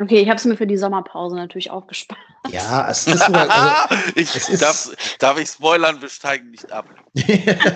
Okay, 0.00 0.20
ich 0.20 0.28
habe 0.28 0.36
es 0.36 0.44
mir 0.44 0.56
für 0.56 0.66
die 0.66 0.76
Sommerpause 0.76 1.36
natürlich 1.36 1.70
aufgespart. 1.70 2.18
Ja, 2.50 2.88
es 2.90 3.06
ist 3.06 3.24
sogar. 3.24 3.48
Also, 3.48 4.02
ich 4.16 4.34
es 4.34 4.48
ist 4.48 4.62
darf, 4.62 4.90
darf 5.20 5.38
ich 5.38 5.48
spoilern, 5.48 6.02
wir 6.02 6.08
steigen 6.08 6.50
nicht 6.50 6.70
ab. 6.72 6.86
geil, 7.14 7.68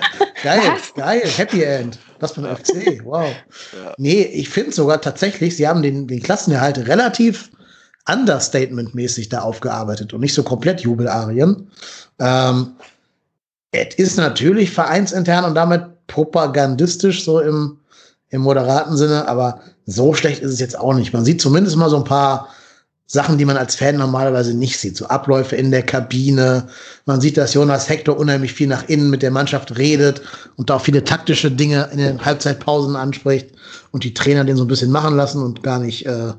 Was? 0.43 0.93
geil, 0.95 1.23
Happy 1.37 1.63
End. 1.63 1.97
Das 2.19 2.33
beim 2.33 2.45
FC, 2.45 3.01
wow. 3.05 3.33
Ja. 3.71 3.93
Nee, 3.97 4.23
ich 4.23 4.49
finde 4.49 4.73
sogar 4.73 4.99
tatsächlich, 4.99 5.55
sie 5.55 5.67
haben 5.67 5.81
den, 5.81 6.07
den 6.07 6.21
Klassenerhalt 6.21 6.77
relativ 6.89 7.49
Understatement-mäßig 8.05 9.29
da 9.29 9.41
aufgearbeitet 9.41 10.13
und 10.13 10.19
nicht 10.19 10.33
so 10.33 10.43
komplett 10.43 10.81
Jubelarien. 10.81 11.71
Ähm, 12.19 12.75
es 13.71 13.95
ist 13.95 14.17
natürlich 14.17 14.71
vereinsintern 14.71 15.45
und 15.45 15.55
damit 15.55 16.07
propagandistisch 16.07 17.23
so 17.23 17.39
im, 17.39 17.79
im 18.29 18.41
moderaten 18.41 18.97
Sinne, 18.97 19.27
aber 19.27 19.61
so 19.89 20.13
schlecht 20.13 20.41
ist 20.41 20.53
es 20.53 20.59
jetzt 20.59 20.77
auch 20.77 20.93
nicht. 20.93 21.13
Man 21.13 21.25
sieht 21.25 21.41
zumindest 21.41 21.75
mal 21.75 21.89
so 21.89 21.97
ein 21.97 22.03
paar 22.03 22.49
Sachen, 23.11 23.39
die 23.39 23.45
man 23.45 23.57
als 23.57 23.75
Fan 23.75 23.97
normalerweise 23.97 24.53
nicht 24.53 24.77
sieht. 24.77 24.95
So 24.95 25.07
Abläufe 25.07 25.55
in 25.55 25.71
der 25.71 25.81
Kabine. 25.81 26.67
Man 27.05 27.21
sieht, 27.21 27.37
dass 27.37 27.55
Jonas 27.55 27.89
Hector 27.89 28.17
unheimlich 28.17 28.53
viel 28.53 28.67
nach 28.67 28.87
innen 28.87 29.09
mit 29.09 29.23
der 29.23 29.31
Mannschaft 29.31 29.77
redet 29.77 30.21
und 30.57 30.69
da 30.69 30.75
auch 30.75 30.81
viele 30.81 31.03
taktische 31.03 31.49
Dinge 31.49 31.89
in 31.91 31.97
den 31.97 32.23
Halbzeitpausen 32.23 32.95
anspricht 32.95 33.49
und 33.91 34.03
die 34.03 34.13
Trainer 34.13 34.45
den 34.45 34.57
so 34.57 34.63
ein 34.63 34.67
bisschen 34.67 34.91
machen 34.91 35.15
lassen 35.15 35.41
und 35.41 35.63
gar 35.63 35.79
nicht 35.79 36.05
äh, 36.05 36.33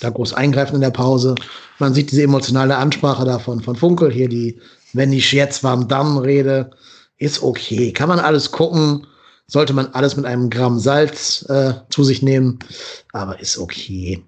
da 0.00 0.10
groß 0.10 0.34
eingreifen 0.34 0.74
in 0.74 0.82
der 0.82 0.90
Pause. 0.90 1.36
Man 1.78 1.94
sieht 1.94 2.10
diese 2.10 2.22
emotionale 2.22 2.76
Ansprache 2.76 3.24
davon 3.24 3.62
von 3.62 3.76
Funkel 3.76 4.10
hier, 4.10 4.28
die 4.28 4.60
wenn 4.92 5.12
ich 5.12 5.32
jetzt 5.32 5.62
wann 5.64 5.88
dann 5.88 6.18
rede, 6.18 6.70
ist 7.18 7.42
okay. 7.42 7.92
Kann 7.92 8.08
man 8.08 8.18
alles 8.18 8.50
gucken. 8.50 9.06
Sollte 9.50 9.72
man 9.72 9.88
alles 9.94 10.16
mit 10.16 10.26
einem 10.26 10.48
Gramm 10.48 10.78
Salz 10.78 11.44
äh, 11.48 11.74
zu 11.90 12.04
sich 12.04 12.22
nehmen, 12.22 12.60
aber 13.12 13.40
ist 13.40 13.58
okay. 13.58 14.22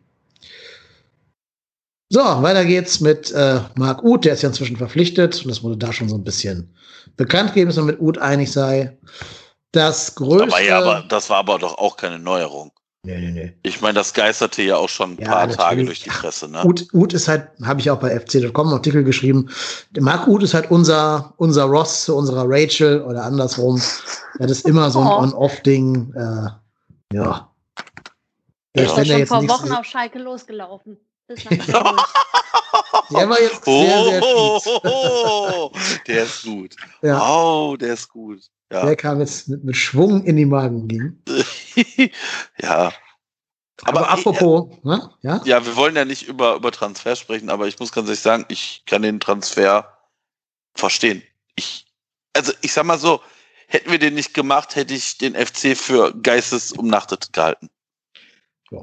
So, 2.09 2.21
weiter 2.21 2.65
geht's 2.65 3.01
mit 3.01 3.31
äh, 3.31 3.61
Marc 3.77 4.03
Uth, 4.03 4.25
der 4.25 4.35
ist 4.35 4.43
ja 4.43 4.49
inzwischen 4.49 4.77
verpflichtet 4.77 5.43
und 5.45 5.49
das 5.49 5.63
wurde 5.63 5.77
da 5.77 5.93
schon 5.93 6.09
so 6.09 6.17
ein 6.17 6.25
bisschen 6.25 6.75
bekannt 7.17 7.51
gegeben, 7.51 7.69
dass 7.69 7.77
man 7.77 7.87
mit 7.87 8.01
Uth 8.01 8.19
einig 8.19 8.51
sei. 8.51 8.99
Das 9.71 10.17
größte. 10.17 10.49
Aber 10.49 10.61
ja, 10.61 10.79
aber 10.79 11.05
das 11.09 11.31
war 11.31 11.39
aber 11.39 11.59
doch 11.59 11.79
auch 11.79 11.97
keine 11.97 12.19
Neuerung. 12.19 12.73
Nee, 13.05 13.19
nee, 13.19 13.31
nee. 13.33 13.53
Ich 13.65 13.81
meine, 13.81 13.95
das 13.95 14.15
geisterte 14.15 14.63
ja 14.63 14.77
auch 14.77 14.89
schon 14.89 15.15
ein 15.15 15.19
ja, 15.19 15.29
paar 15.29 15.49
Tage 15.49 15.85
durch 15.85 16.05
die 16.05 16.11
Presse. 16.11 16.49
Ne? 16.49 16.65
Uth, 16.65 16.87
Uth 16.95 17.13
ist 17.13 17.27
halt, 17.27 17.49
habe 17.65 17.81
ich 17.81 17.91
auch 17.91 17.99
bei 17.99 18.11
fc.com 18.11 18.69
einen 18.69 18.77
Artikel 18.77 19.03
geschrieben. 19.03 19.51
Marc 19.99 20.29
Uth 20.29 20.45
ist 20.45 20.55
halt 20.55 20.71
unser, 20.71 21.35
unser 21.37 21.65
Ross 21.65 22.05
zu 22.05 22.17
unserer 22.17 22.45
Rachel 22.47 23.03
oder 23.03 23.25
andersrum. 23.25 23.83
Das 24.39 24.53
ist 24.53 24.69
immer 24.69 24.89
so 24.93 25.01
ein 25.01 25.09
oh. 25.09 25.19
On-Off-Ding. 25.19 26.15
Äh, 26.15 27.17
ja. 27.17 27.51
Der 28.77 28.85
ist 28.85 29.09
schon 29.09 29.27
vor 29.27 29.49
Wochen 29.49 29.73
auf 29.73 29.85
Schalke 29.85 30.21
losgelaufen. 30.21 30.97
der 31.29 31.75
war 33.29 33.41
jetzt 33.41 33.65
sehr, 33.65 34.05
sehr 34.05 34.23
oh, 34.23 35.73
Der 36.07 36.23
ist 36.23 36.45
gut. 36.45 36.77
Ja. 37.03 37.21
Oh, 37.29 37.77
der 37.77 37.95
ist 37.95 38.09
gut. 38.09 38.43
Ja. 38.71 38.87
Der 38.87 38.97
kam 38.97 39.19
jetzt 39.19 39.49
mit, 39.49 39.65
mit 39.65 39.77
Schwung 39.77 40.25
in 40.25 40.37
die 40.37 40.47
Magen 40.47 40.87
ging. 40.87 41.21
ja. 42.61 42.93
Aber, 43.85 44.01
aber 44.01 44.11
apropos, 44.11 44.71
äh, 44.85 44.89
ne? 44.89 45.11
ja? 45.23 45.41
ja, 45.45 45.67
wir 45.67 45.75
wollen 45.77 45.97
ja 45.97 46.05
nicht 46.05 46.29
über, 46.29 46.55
über 46.57 46.71
Transfer 46.71 47.17
sprechen, 47.17 47.51
aber 47.51 47.67
ich 47.67 47.79
muss 47.81 47.91
ganz 47.91 48.07
ehrlich 48.07 48.21
sagen, 48.21 48.45
ich 48.49 48.83
kann 48.87 49.03
den 49.03 49.19
Transfer 49.19 49.99
verstehen. 50.75 51.23
Ich, 51.57 51.87
also 52.33 52.53
ich 52.61 52.73
sag 52.73 52.85
mal 52.85 52.99
so, 52.99 53.21
hätten 53.67 53.91
wir 53.91 53.99
den 53.99 54.15
nicht 54.15 54.35
gemacht, 54.35 54.77
hätte 54.77 54.95
ich 54.95 55.19
den 55.19 55.35
FC 55.35 55.77
für 55.77 56.13
geistesumnachtet 56.15 57.33
gehalten. 57.33 57.71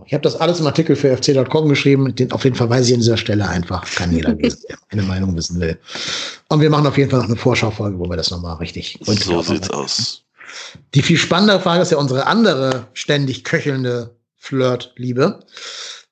Ich 0.05 0.13
habe 0.13 0.21
das 0.21 0.35
alles 0.35 0.59
im 0.59 0.67
Artikel 0.67 0.95
für 0.95 1.15
fc.com 1.17 1.67
geschrieben. 1.67 2.13
Den, 2.13 2.31
auf 2.31 2.43
jeden 2.43 2.55
Fall 2.55 2.69
weiß 2.69 2.87
ich 2.87 2.93
an 2.93 2.99
dieser 2.99 3.17
Stelle 3.17 3.47
einfach. 3.47 3.89
Kann 3.95 4.11
jeder 4.11 4.35
lesen, 4.35 4.61
der 4.69 4.77
meine 4.91 5.07
Meinung 5.07 5.35
wissen 5.35 5.59
will. 5.59 5.79
Und 6.49 6.61
wir 6.61 6.69
machen 6.69 6.85
auf 6.85 6.97
jeden 6.97 7.09
Fall 7.09 7.19
noch 7.19 7.27
eine 7.27 7.35
Vorschaufolge, 7.35 7.97
wo 7.97 8.07
wir 8.07 8.17
das 8.17 8.29
nochmal 8.29 8.57
richtig 8.57 8.99
So 9.01 9.41
sieht's 9.41 9.69
aus. 9.71 10.23
Die 10.93 11.01
viel 11.01 11.17
spannendere 11.17 11.59
Frage 11.59 11.81
ist 11.81 11.91
ja 11.91 11.97
unsere 11.97 12.27
andere 12.27 12.87
ständig 12.93 13.43
köchelnde 13.43 14.15
Flirt-Liebe. 14.37 15.39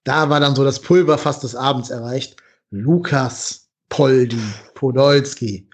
Da 0.03 0.29
war 0.29 0.39
dann 0.39 0.55
so 0.55 0.63
das 0.63 0.79
Pulver 0.79 1.17
fast 1.17 1.43
des 1.43 1.55
Abends 1.55 1.89
erreicht. 1.89 2.37
Lukas 2.69 3.67
Poldi 3.89 4.41
Podolski. 4.73 5.67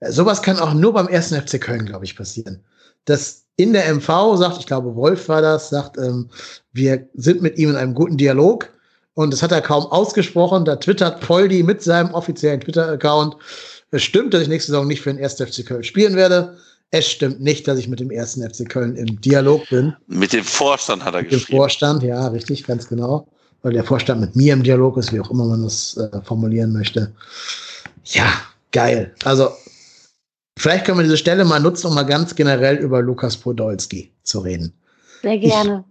Sowas 0.00 0.42
kann 0.42 0.58
auch 0.58 0.74
nur 0.74 0.92
beim 0.92 1.08
ersten 1.08 1.40
FC 1.40 1.60
Köln, 1.60 1.86
glaube 1.86 2.04
ich, 2.04 2.16
passieren. 2.16 2.64
Das 3.04 3.44
in 3.56 3.72
der 3.72 3.92
MV 3.92 4.36
sagt, 4.36 4.58
ich 4.60 4.66
glaube, 4.66 4.94
Wolf 4.94 5.28
war 5.28 5.42
das, 5.42 5.70
sagt, 5.70 5.98
ähm, 5.98 6.30
wir 6.72 7.08
sind 7.14 7.42
mit 7.42 7.58
ihm 7.58 7.70
in 7.70 7.76
einem 7.76 7.94
guten 7.94 8.16
Dialog. 8.16 8.70
Und 9.14 9.32
das 9.32 9.42
hat 9.42 9.50
er 9.50 9.60
kaum 9.60 9.84
ausgesprochen. 9.86 10.64
Da 10.64 10.76
twittert 10.76 11.20
Poldi 11.20 11.64
mit 11.64 11.82
seinem 11.82 12.14
offiziellen 12.14 12.60
Twitter-Account. 12.60 13.36
Es 13.90 14.04
stimmt, 14.04 14.32
dass 14.32 14.42
ich 14.42 14.48
nächste 14.48 14.70
Saison 14.70 14.86
nicht 14.86 15.02
für 15.02 15.12
den 15.12 15.22
1. 15.22 15.34
FC 15.34 15.66
Köln 15.66 15.82
spielen 15.82 16.14
werde. 16.14 16.56
Es 16.90 17.08
stimmt 17.08 17.40
nicht, 17.40 17.68
dass 17.68 17.78
ich 17.78 17.88
mit 17.88 18.00
dem 18.00 18.10
1. 18.10 18.34
FC 18.34 18.68
Köln 18.68 18.96
im 18.96 19.20
Dialog 19.20 19.68
bin. 19.68 19.94
Mit 20.06 20.32
dem 20.32 20.44
Vorstand 20.44 21.04
hat 21.04 21.14
er 21.14 21.22
mit 21.22 21.30
geschrieben. 21.30 21.42
Mit 21.42 21.48
dem 21.48 21.58
Vorstand, 21.58 22.02
ja, 22.02 22.28
richtig, 22.28 22.64
ganz 22.64 22.88
genau. 22.88 23.28
Weil 23.62 23.72
der 23.72 23.84
Vorstand 23.84 24.20
mit 24.20 24.36
mir 24.36 24.52
im 24.52 24.62
Dialog 24.62 24.96
ist, 24.96 25.12
wie 25.12 25.20
auch 25.20 25.30
immer 25.30 25.44
man 25.44 25.64
das 25.64 25.96
äh, 25.96 26.22
formulieren 26.22 26.72
möchte. 26.72 27.12
Ja, 28.04 28.32
geil. 28.72 29.14
Also 29.24 29.50
Vielleicht 30.58 30.84
können 30.84 30.98
wir 30.98 31.04
diese 31.04 31.16
Stelle 31.16 31.44
mal 31.44 31.60
nutzen, 31.60 31.86
um 31.86 31.94
mal 31.94 32.02
ganz 32.02 32.34
generell 32.34 32.78
über 32.78 33.00
Lukas 33.00 33.36
Podolski 33.36 34.12
zu 34.24 34.40
reden. 34.40 34.72
Sehr 35.22 35.38
gerne. 35.38 35.84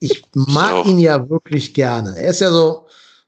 Ich, 0.00 0.12
ich 0.12 0.24
mag 0.32 0.86
ihn 0.86 0.98
ja 0.98 1.28
wirklich 1.28 1.74
gerne. 1.74 2.16
Er 2.16 2.30
ist 2.30 2.40
ja 2.40 2.50
so, 2.50 2.86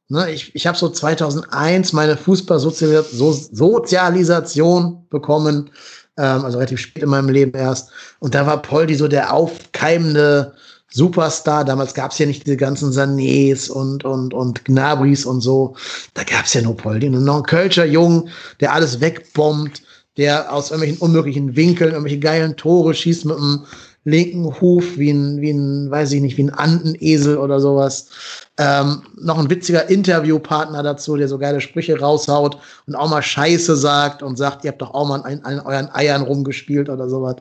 ne, 0.09 0.31
ich, 0.31 0.55
ich 0.55 0.67
habe 0.67 0.79
so 0.79 0.89
2001 0.89 1.93
meine 1.93 2.17
Fußballsozialisation 2.17 5.07
bekommen, 5.11 5.69
ähm, 6.17 6.45
also 6.45 6.59
relativ 6.59 6.81
spät 6.81 7.03
in 7.03 7.09
meinem 7.09 7.29
Leben 7.29 7.53
erst. 7.55 7.91
Und 8.19 8.35
da 8.35 8.47
war 8.47 8.63
Poldi 8.63 8.95
so 8.95 9.09
der 9.09 9.33
aufkeimende 9.33 10.55
Superstar. 10.91 11.65
Damals 11.65 11.95
gab 11.95 12.13
es 12.13 12.19
ja 12.19 12.27
nicht 12.27 12.47
diese 12.47 12.57
ganzen 12.57 12.93
Sanés 12.93 13.71
und, 13.71 14.05
und, 14.05 14.33
und 14.35 14.65
Gnabris 14.65 15.27
und 15.27 15.41
so. 15.41 15.77
Da 16.15 16.25
gab 16.25 16.47
es 16.47 16.55
ja 16.55 16.63
nur 16.63 16.77
Poldi. 16.77 17.09
Und 17.09 17.25
noch 17.25 17.39
ein 17.39 17.43
Kölscher 17.43 17.85
Jung, 17.85 18.29
der 18.61 18.73
alles 18.73 19.01
wegbombt 19.01 19.83
der 20.17 20.53
aus 20.53 20.71
irgendwelchen 20.71 21.01
unmöglichen 21.01 21.57
Winkeln 21.57 21.91
irgendwelche 21.91 22.19
geilen 22.19 22.57
Tore 22.57 22.95
schießt 22.95 23.27
mit 23.27 23.37
einem 23.37 23.65
linken 24.07 24.61
Huf, 24.61 24.97
wie 24.97 25.11
ein, 25.11 25.41
wie 25.41 25.51
ein, 25.51 25.91
weiß 25.91 26.13
ich 26.13 26.21
nicht, 26.21 26.37
wie 26.39 26.45
ein 26.45 26.55
Andenesel 26.55 27.39
oder 27.39 27.59
sowas. 27.59 28.09
Ähm, 28.57 29.03
noch 29.21 29.37
ein 29.37 29.51
witziger 29.51 29.91
Interviewpartner 29.91 30.83
dazu, 30.85 31.17
der 31.17 31.27
so 31.27 31.39
geile 31.39 31.61
Sprüche 31.61 31.99
raushaut 31.99 32.57
und 32.87 32.95
auch 32.95 33.11
mal 33.11 33.21
Scheiße 33.21 33.77
sagt 33.77 34.23
und 34.23 34.37
sagt, 34.37 34.65
ihr 34.65 34.71
habt 34.71 34.81
doch 34.81 34.95
auch 34.95 35.09
mal 35.09 35.23
an, 35.23 35.41
an 35.43 35.61
euren 35.61 35.91
Eiern 35.93 36.23
rumgespielt 36.23 36.89
oder 36.89 37.09
sowas. 37.09 37.37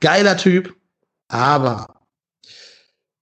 Geiler 0.00 0.38
Typ. 0.38 0.74
Aber 1.28 1.98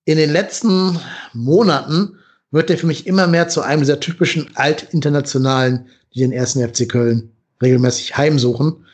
in 0.05 0.17
den 0.17 0.31
letzten 0.31 1.01
Monaten 1.33 2.21
wird 2.53 2.69
der 2.69 2.79
für 2.79 2.87
mich 2.87 3.09
immer 3.09 3.27
mehr 3.27 3.49
zu 3.49 3.63
einem 3.63 3.81
dieser 3.81 3.99
typischen 3.99 4.49
Altinternationalen, 4.55 5.87
die 6.15 6.21
den 6.21 6.31
ersten 6.31 6.67
FC 6.67 6.89
Köln 6.89 7.33
regelmäßig 7.61 8.17
heimsuchen. 8.17 8.87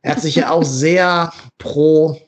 Er 0.00 0.12
hat 0.12 0.22
sich 0.22 0.36
ja 0.36 0.50
auch 0.50 0.64
sehr 0.64 1.30
pro, 1.58 2.18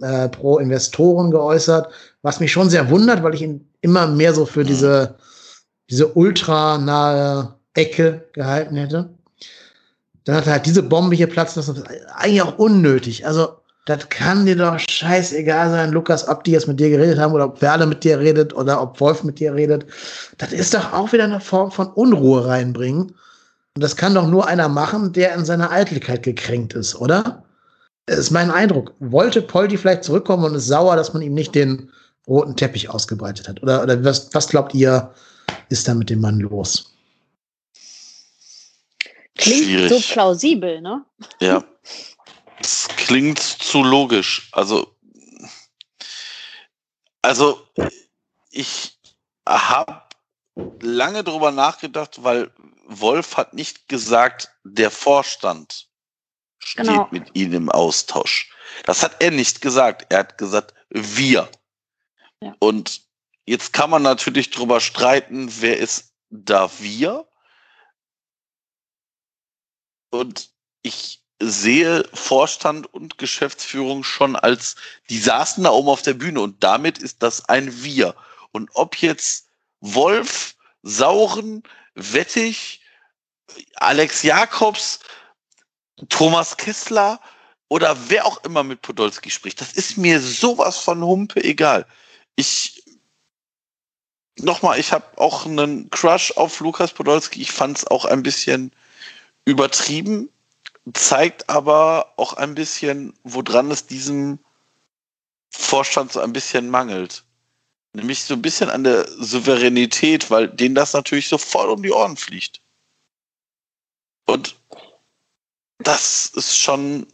äh, 0.00 0.28
pro 0.28 0.58
Investoren 0.58 1.30
geäußert, 1.30 1.88
was 2.22 2.40
mich 2.40 2.52
schon 2.52 2.70
sehr 2.70 2.90
wundert, 2.90 3.22
weil 3.22 3.34
ich 3.34 3.42
ihn 3.42 3.68
immer 3.80 4.06
mehr 4.06 4.34
so 4.34 4.46
für 4.46 4.64
diese, 4.64 5.16
diese 5.88 6.08
ultranahe 6.08 7.54
Ecke 7.74 8.24
gehalten 8.32 8.76
hätte. 8.76 9.10
Dann 10.24 10.36
hat 10.36 10.46
er 10.46 10.52
halt 10.54 10.66
diese 10.66 10.82
Bombe 10.82 11.16
hier 11.16 11.28
platzen 11.28 11.62
lassen. 11.62 11.82
Eigentlich 12.14 12.42
auch 12.42 12.58
unnötig. 12.58 13.26
Also, 13.26 13.48
das 13.86 14.08
kann 14.10 14.46
dir 14.46 14.56
doch 14.56 14.78
scheißegal 14.78 15.70
sein, 15.70 15.90
Lukas, 15.92 16.28
ob 16.28 16.44
die 16.44 16.52
jetzt 16.52 16.68
mit 16.68 16.78
dir 16.78 16.90
geredet 16.90 17.18
haben 17.18 17.32
oder 17.32 17.46
ob 17.46 17.62
Werle 17.62 17.86
mit 17.86 18.04
dir 18.04 18.20
redet 18.20 18.54
oder 18.54 18.80
ob 18.80 19.00
Wolf 19.00 19.24
mit 19.24 19.40
dir 19.40 19.54
redet. 19.54 19.86
Das 20.38 20.52
ist 20.52 20.74
doch 20.74 20.92
auch 20.92 21.12
wieder 21.12 21.24
eine 21.24 21.40
Form 21.40 21.72
von 21.72 21.88
Unruhe 21.88 22.46
reinbringen. 22.46 23.14
Und 23.74 23.82
das 23.82 23.96
kann 23.96 24.14
doch 24.14 24.28
nur 24.28 24.46
einer 24.46 24.68
machen, 24.68 25.12
der 25.12 25.34
in 25.34 25.44
seiner 25.44 25.70
Eitelkeit 25.70 26.22
gekränkt 26.22 26.74
ist, 26.74 26.94
oder? 26.94 27.42
Das 28.10 28.18
ist 28.18 28.32
mein 28.32 28.50
Eindruck. 28.50 28.92
Wollte 28.98 29.40
Poldi 29.40 29.78
vielleicht 29.78 30.02
zurückkommen 30.02 30.42
und 30.42 30.56
ist 30.56 30.66
sauer, 30.66 30.96
dass 30.96 31.12
man 31.12 31.22
ihm 31.22 31.32
nicht 31.32 31.54
den 31.54 31.92
roten 32.26 32.56
Teppich 32.56 32.90
ausgebreitet 32.90 33.46
hat? 33.46 33.62
Oder, 33.62 33.84
oder 33.84 34.04
was, 34.04 34.34
was 34.34 34.48
glaubt 34.48 34.74
ihr, 34.74 35.14
ist 35.68 35.86
da 35.86 35.94
mit 35.94 36.10
dem 36.10 36.20
Mann 36.20 36.40
los? 36.40 36.92
Klingt 39.36 39.64
Schwierig. 39.64 39.88
so 39.90 40.12
plausibel, 40.12 40.80
ne? 40.80 41.04
Ja. 41.40 41.64
Es 42.62 42.88
klingt 42.88 43.38
zu 43.38 43.82
logisch. 43.82 44.50
Also, 44.52 44.94
also 47.22 47.62
ich 48.50 48.98
habe 49.48 50.02
lange 50.80 51.24
drüber 51.24 51.52
nachgedacht, 51.52 52.22
weil 52.22 52.50
Wolf 52.86 53.38
hat 53.38 53.54
nicht 53.54 53.88
gesagt, 53.88 54.50
der 54.64 54.90
Vorstand 54.90 55.89
steht 56.60 56.86
genau. 56.86 57.08
mit 57.10 57.30
ihnen 57.34 57.52
im 57.54 57.68
Austausch. 57.70 58.52
Das 58.84 59.02
hat 59.02 59.22
er 59.22 59.30
nicht 59.30 59.60
gesagt. 59.60 60.06
Er 60.10 60.20
hat 60.20 60.38
gesagt, 60.38 60.74
wir. 60.90 61.48
Ja. 62.42 62.54
Und 62.58 63.02
jetzt 63.46 63.72
kann 63.72 63.90
man 63.90 64.02
natürlich 64.02 64.50
drüber 64.50 64.80
streiten, 64.80 65.50
wer 65.60 65.78
ist 65.78 66.12
da 66.30 66.70
wir? 66.78 67.26
Und 70.10 70.50
ich 70.82 71.22
sehe 71.42 72.06
Vorstand 72.12 72.92
und 72.92 73.18
Geschäftsführung 73.18 74.04
schon 74.04 74.36
als, 74.36 74.76
die 75.08 75.18
saßen 75.18 75.64
da 75.64 75.70
oben 75.70 75.88
auf 75.88 76.02
der 76.02 76.14
Bühne 76.14 76.40
und 76.40 76.62
damit 76.62 76.98
ist 76.98 77.22
das 77.22 77.48
ein 77.48 77.82
Wir. 77.82 78.14
Und 78.52 78.70
ob 78.74 78.96
jetzt 78.96 79.48
Wolf, 79.80 80.54
Sauren, 80.82 81.62
Wettig, 81.94 82.82
Alex 83.76 84.22
Jakobs, 84.22 85.00
Thomas 86.08 86.56
Kissler 86.56 87.20
oder 87.68 87.96
wer 88.08 88.26
auch 88.26 88.42
immer 88.44 88.62
mit 88.62 88.82
Podolski 88.82 89.30
spricht. 89.30 89.60
Das 89.60 89.72
ist 89.72 89.96
mir 89.96 90.20
sowas 90.20 90.78
von 90.78 91.02
Humpe 91.02 91.42
egal. 91.42 91.86
Ich 92.36 92.82
nochmal, 94.38 94.78
ich 94.78 94.92
habe 94.92 95.06
auch 95.16 95.46
einen 95.46 95.88
Crush 95.90 96.32
auf 96.36 96.60
Lukas 96.60 96.92
Podolski. 96.92 97.40
Ich 97.40 97.52
fand 97.52 97.78
es 97.78 97.86
auch 97.86 98.04
ein 98.04 98.22
bisschen 98.22 98.72
übertrieben, 99.44 100.28
zeigt 100.92 101.48
aber 101.48 102.12
auch 102.16 102.34
ein 102.34 102.54
bisschen, 102.54 103.14
woran 103.22 103.70
es 103.70 103.86
diesem 103.86 104.38
Vorstand 105.50 106.12
so 106.12 106.20
ein 106.20 106.32
bisschen 106.32 106.70
mangelt. 106.70 107.24
Nämlich 107.92 108.24
so 108.24 108.34
ein 108.34 108.42
bisschen 108.42 108.70
an 108.70 108.84
der 108.84 109.08
Souveränität, 109.08 110.30
weil 110.30 110.48
denen 110.48 110.76
das 110.76 110.92
natürlich 110.92 111.28
so 111.28 111.38
voll 111.38 111.68
um 111.68 111.82
die 111.82 111.90
Ohren 111.90 112.16
fliegt. 112.16 112.60
Und 114.26 114.56
das 115.82 116.26
ist 116.34 116.56
schon 116.58 117.06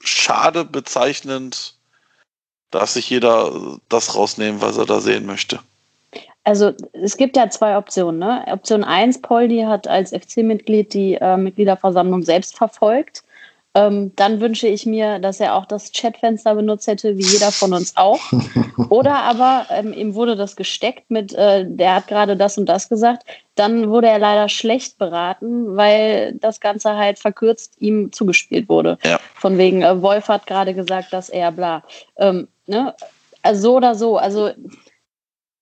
schade 0.00 0.64
bezeichnend. 0.64 1.76
Darf 2.70 2.90
sich 2.90 3.10
jeder 3.10 3.78
das 3.88 4.14
rausnehmen, 4.14 4.60
was 4.60 4.76
er 4.76 4.86
da 4.86 5.00
sehen 5.00 5.26
möchte. 5.26 5.58
Also 6.44 6.72
es 6.92 7.16
gibt 7.16 7.36
ja 7.36 7.50
zwei 7.50 7.76
Optionen. 7.76 8.18
Ne? 8.18 8.44
Option 8.48 8.84
1, 8.84 9.20
Poldi 9.22 9.62
hat 9.62 9.86
als 9.88 10.10
FC-Mitglied 10.10 10.94
die 10.94 11.14
äh, 11.14 11.36
Mitgliederversammlung 11.36 12.22
selbst 12.22 12.56
verfolgt. 12.56 13.22
Ähm, 13.72 14.12
dann 14.16 14.40
wünsche 14.40 14.66
ich 14.66 14.84
mir, 14.84 15.20
dass 15.20 15.38
er 15.38 15.54
auch 15.54 15.64
das 15.64 15.92
Chatfenster 15.92 16.56
benutzt 16.56 16.88
hätte, 16.88 17.16
wie 17.16 17.22
jeder 17.22 17.52
von 17.52 17.72
uns 17.72 17.96
auch. 17.96 18.18
Oder 18.88 19.18
aber 19.18 19.66
ähm, 19.70 19.92
ihm 19.92 20.14
wurde 20.16 20.34
das 20.34 20.56
gesteckt 20.56 21.08
mit, 21.08 21.32
äh, 21.34 21.64
der 21.68 21.94
hat 21.94 22.08
gerade 22.08 22.36
das 22.36 22.58
und 22.58 22.66
das 22.66 22.88
gesagt. 22.88 23.24
Dann 23.54 23.88
wurde 23.88 24.08
er 24.08 24.18
leider 24.18 24.48
schlecht 24.48 24.98
beraten, 24.98 25.76
weil 25.76 26.34
das 26.40 26.58
Ganze 26.58 26.96
halt 26.96 27.20
verkürzt 27.20 27.76
ihm 27.78 28.10
zugespielt 28.10 28.68
wurde. 28.68 28.98
Ja. 29.04 29.20
Von 29.34 29.56
wegen, 29.56 29.82
äh, 29.82 30.02
Wolf 30.02 30.26
hat 30.26 30.48
gerade 30.48 30.74
gesagt, 30.74 31.12
dass 31.12 31.28
er 31.28 31.52
bla. 31.52 31.84
Ähm, 32.16 32.48
ne? 32.66 32.94
Also 33.42 33.60
so 33.62 33.76
oder 33.76 33.94
so. 33.94 34.16
Also 34.16 34.50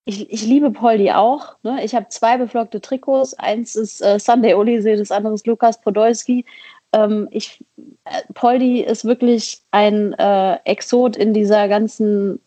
ich, 0.07 0.31
ich 0.33 0.43
liebe 0.47 0.71
Poldi 0.71 1.13
auch. 1.13 1.57
Ne? 1.63 1.85
Ich 1.85 1.95
habe 1.95 2.09
zwei 2.09 2.39
beflockte 2.39 2.81
Trikots. 2.81 3.35
Eins 3.35 3.77
ist 3.77 4.01
äh, 4.01 4.19
Sunday 4.19 4.55
Olise, 4.55 4.97
das 4.97 5.11
andere 5.11 5.35
ist 5.35 5.47
Lukas 5.47 5.79
Podolski. 5.79 6.47
Ähm, 6.93 7.28
ich, 7.31 7.65
äh, 8.05 8.32
Poldi 8.35 8.81
ist 8.81 9.05
wirklich 9.05 9.60
ein 9.70 10.12
äh, 10.15 10.59
Exot 10.65 11.16
in 11.16 11.35
dieser 11.35 11.69
ganzen 11.69 12.40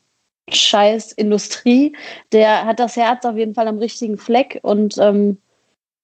Scheißindustrie. 0.50 1.96
Der 2.32 2.66
hat 2.66 2.80
das 2.80 2.96
Herz 2.96 3.26
auf 3.26 3.38
jeden 3.38 3.54
Fall 3.54 3.68
am 3.68 3.78
richtigen 3.78 4.18
Fleck 4.18 4.60
und 4.64 4.98
ähm, 4.98 5.38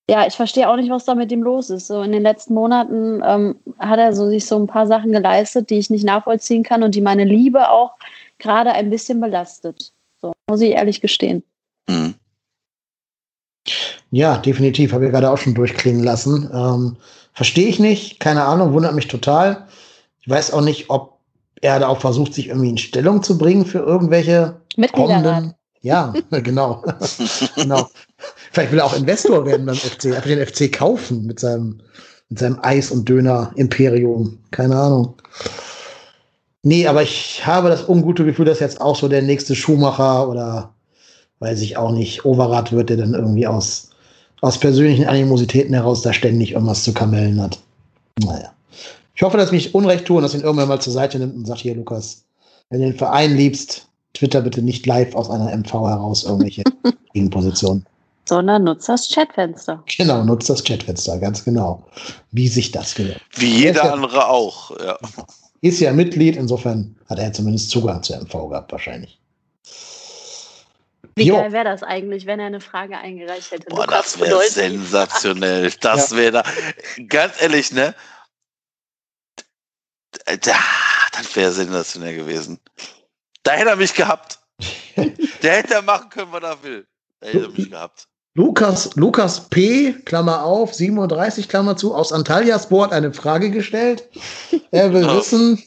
ja, 0.09 0.25
ich 0.25 0.35
verstehe 0.35 0.69
auch 0.69 0.77
nicht, 0.77 0.89
was 0.89 1.03
da 1.03 1.15
mit 1.15 1.31
ihm 1.31 1.43
los 1.43 1.69
ist. 1.69 1.87
So 1.87 2.01
in 2.01 2.13
den 2.13 2.23
letzten 2.23 2.53
Monaten 2.53 3.21
ähm, 3.25 3.55
hat 3.77 3.99
er 3.99 4.15
so 4.15 4.29
sich 4.29 4.45
so 4.45 4.57
ein 4.57 4.67
paar 4.67 4.87
Sachen 4.87 5.11
geleistet, 5.11 5.69
die 5.69 5.79
ich 5.79 5.89
nicht 5.89 6.05
nachvollziehen 6.05 6.63
kann 6.63 6.83
und 6.83 6.95
die 6.95 7.01
meine 7.01 7.25
Liebe 7.25 7.69
auch 7.69 7.91
gerade 8.37 8.71
ein 8.71 8.89
bisschen 8.89 9.19
belastet. 9.19 9.91
So, 10.21 10.31
muss 10.49 10.61
ich 10.61 10.71
ehrlich 10.71 11.01
gestehen. 11.01 11.43
Mhm. 11.89 12.15
Ja, 14.11 14.37
definitiv. 14.37 14.93
Habe 14.93 15.05
ich 15.05 15.11
gerade 15.11 15.29
auch 15.29 15.37
schon 15.37 15.53
durchklingen 15.53 16.03
lassen. 16.03 16.49
Ähm, 16.53 16.95
Verstehe 17.37 17.67
ich 17.67 17.79
nicht. 17.79 18.19
Keine 18.19 18.45
Ahnung, 18.45 18.73
wundert 18.73 18.95
mich 18.95 19.07
total. 19.07 19.67
Ich 20.21 20.27
weiß 20.27 20.53
auch 20.53 20.61
nicht, 20.61 20.89
ob 20.89 21.19
er 21.61 21.79
da 21.79 21.87
auch 21.87 21.99
versucht, 22.01 22.33
sich 22.33 22.47
irgendwie 22.47 22.71
in 22.71 22.79
Stellung 22.79 23.21
zu 23.21 23.37
bringen 23.37 23.63
für 23.63 23.77
irgendwelche 23.77 24.59
kommenden. 24.91 25.53
Ja, 25.81 26.15
genau. 26.31 26.83
genau. 27.55 27.87
Vielleicht 28.51 28.71
will 28.71 28.79
er 28.79 28.85
auch 28.85 28.97
Investor 28.97 29.45
werden 29.45 29.67
beim 29.67 29.75
FC. 29.75 30.07
Einfach 30.07 30.23
den 30.23 30.47
FC 30.47 30.73
kaufen 30.73 31.27
mit 31.27 31.39
seinem, 31.39 31.79
mit 32.29 32.39
seinem 32.39 32.57
Eis- 32.63 32.89
und 32.89 33.07
Döner-Imperium. 33.07 34.39
Keine 34.49 34.75
Ahnung. 34.75 35.13
Nee, 36.63 36.87
aber 36.87 37.03
ich 37.03 37.45
habe 37.45 37.69
das 37.69 37.87
ungute 37.87 38.25
Gefühl, 38.25 38.45
dass 38.45 38.61
jetzt 38.61 38.81
auch 38.81 38.95
so 38.95 39.07
der 39.07 39.21
nächste 39.21 39.53
Schuhmacher 39.53 40.27
oder 40.27 40.73
weiß 41.37 41.61
ich 41.61 41.77
auch 41.77 41.91
nicht, 41.91 42.25
Overath 42.25 42.71
wird, 42.71 42.89
der 42.89 42.97
dann 42.97 43.13
irgendwie 43.13 43.45
aus, 43.45 43.91
aus 44.41 44.59
persönlichen 44.59 45.05
Animositäten 45.05 45.73
heraus 45.73 46.01
da 46.01 46.13
ständig 46.13 46.51
irgendwas 46.51 46.83
zu 46.83 46.93
kamellen 46.93 47.41
hat. 47.41 47.59
Naja. 48.19 48.51
Ich 49.15 49.23
hoffe, 49.23 49.37
dass 49.37 49.47
ich 49.47 49.53
mich 49.53 49.75
Unrecht 49.75 50.05
tue 50.05 50.17
und 50.17 50.23
dass 50.23 50.35
ihn 50.35 50.41
irgendwann 50.41 50.67
mal 50.67 50.79
zur 50.79 50.93
Seite 50.93 51.17
nimmt 51.17 51.35
und 51.35 51.45
sagt, 51.45 51.61
hier, 51.61 51.75
Lukas, 51.75 52.23
wenn 52.69 52.81
du 52.81 52.87
den 52.87 52.97
Verein 52.97 53.35
liebst, 53.35 53.87
Twitter 54.13 54.41
bitte 54.41 54.61
nicht 54.61 54.85
live 54.85 55.15
aus 55.15 55.29
einer 55.29 55.55
MV 55.55 55.73
heraus 55.73 56.23
irgendwelche 56.23 56.63
Gegenpositionen. 57.13 57.85
Sondern 58.25 58.65
nutzt 58.65 58.89
das 58.89 59.09
Chatfenster. 59.09 59.83
Genau, 59.97 60.23
nutzt 60.23 60.49
das 60.49 60.63
Chatfenster, 60.63 61.17
ganz 61.17 61.43
genau. 61.43 61.83
Wie 62.31 62.47
sich 62.47 62.71
das 62.71 62.93
gehört. 62.93 63.21
Wie 63.35 63.61
jeder 63.61 63.85
ja, 63.85 63.93
andere 63.93 64.27
auch, 64.27 64.71
ja. 64.79 64.97
Ist 65.61 65.79
ja 65.79 65.91
Mitglied, 65.91 66.35
insofern 66.35 66.95
hat 67.09 67.19
er 67.19 67.33
zumindest 67.33 67.69
Zugang 67.69 68.03
zur 68.03 68.17
MV 68.17 68.49
gehabt, 68.49 68.71
wahrscheinlich. 68.71 69.19
Wie 71.17 71.27
jo. 71.27 71.35
geil 71.35 71.51
wäre 71.51 71.65
das 71.65 71.81
eigentlich, 71.81 72.27
wenn 72.27 72.39
er 72.39 72.45
eine 72.45 72.61
Frage 72.61 72.97
eingereicht 72.97 73.51
hätte? 73.51 73.67
Boah, 73.69 73.87
das 73.87 74.19
wäre 74.19 74.41
sensationell. 74.43 75.71
Das 75.81 76.11
ja. 76.11 76.17
wäre 76.17 76.31
da, 76.31 76.43
ganz 77.07 77.41
ehrlich, 77.41 77.71
ne? 77.71 77.95
Da, 80.25 80.55
das 81.11 81.35
wäre 81.35 81.51
sensationell 81.51 82.15
gewesen. 82.15 82.59
Da 83.43 83.53
hätte 83.53 83.69
er 83.69 83.75
mich 83.75 83.93
gehabt. 83.93 84.39
Der 85.41 85.57
hätte 85.57 85.75
er 85.75 85.81
machen 85.81 86.09
können, 86.09 86.31
was 86.31 86.43
er 86.43 86.63
will. 86.63 86.87
Da 87.19 87.27
hätte 87.27 87.45
er 87.45 87.49
mich 87.49 87.71
gehabt. 87.71 88.07
Lukas, 88.35 88.95
Lukas 88.95 89.49
P., 89.49 89.93
Klammer 90.05 90.43
auf, 90.43 90.73
37, 90.73 91.49
Klammer 91.49 91.75
zu, 91.75 91.95
aus 91.95 92.13
Antalya 92.13 92.59
Sport 92.59 92.93
eine 92.93 93.11
Frage 93.11 93.49
gestellt. 93.49 94.07
Er 94.69 94.93
will 94.93 95.05
oh. 95.05 95.17
wissen, 95.17 95.63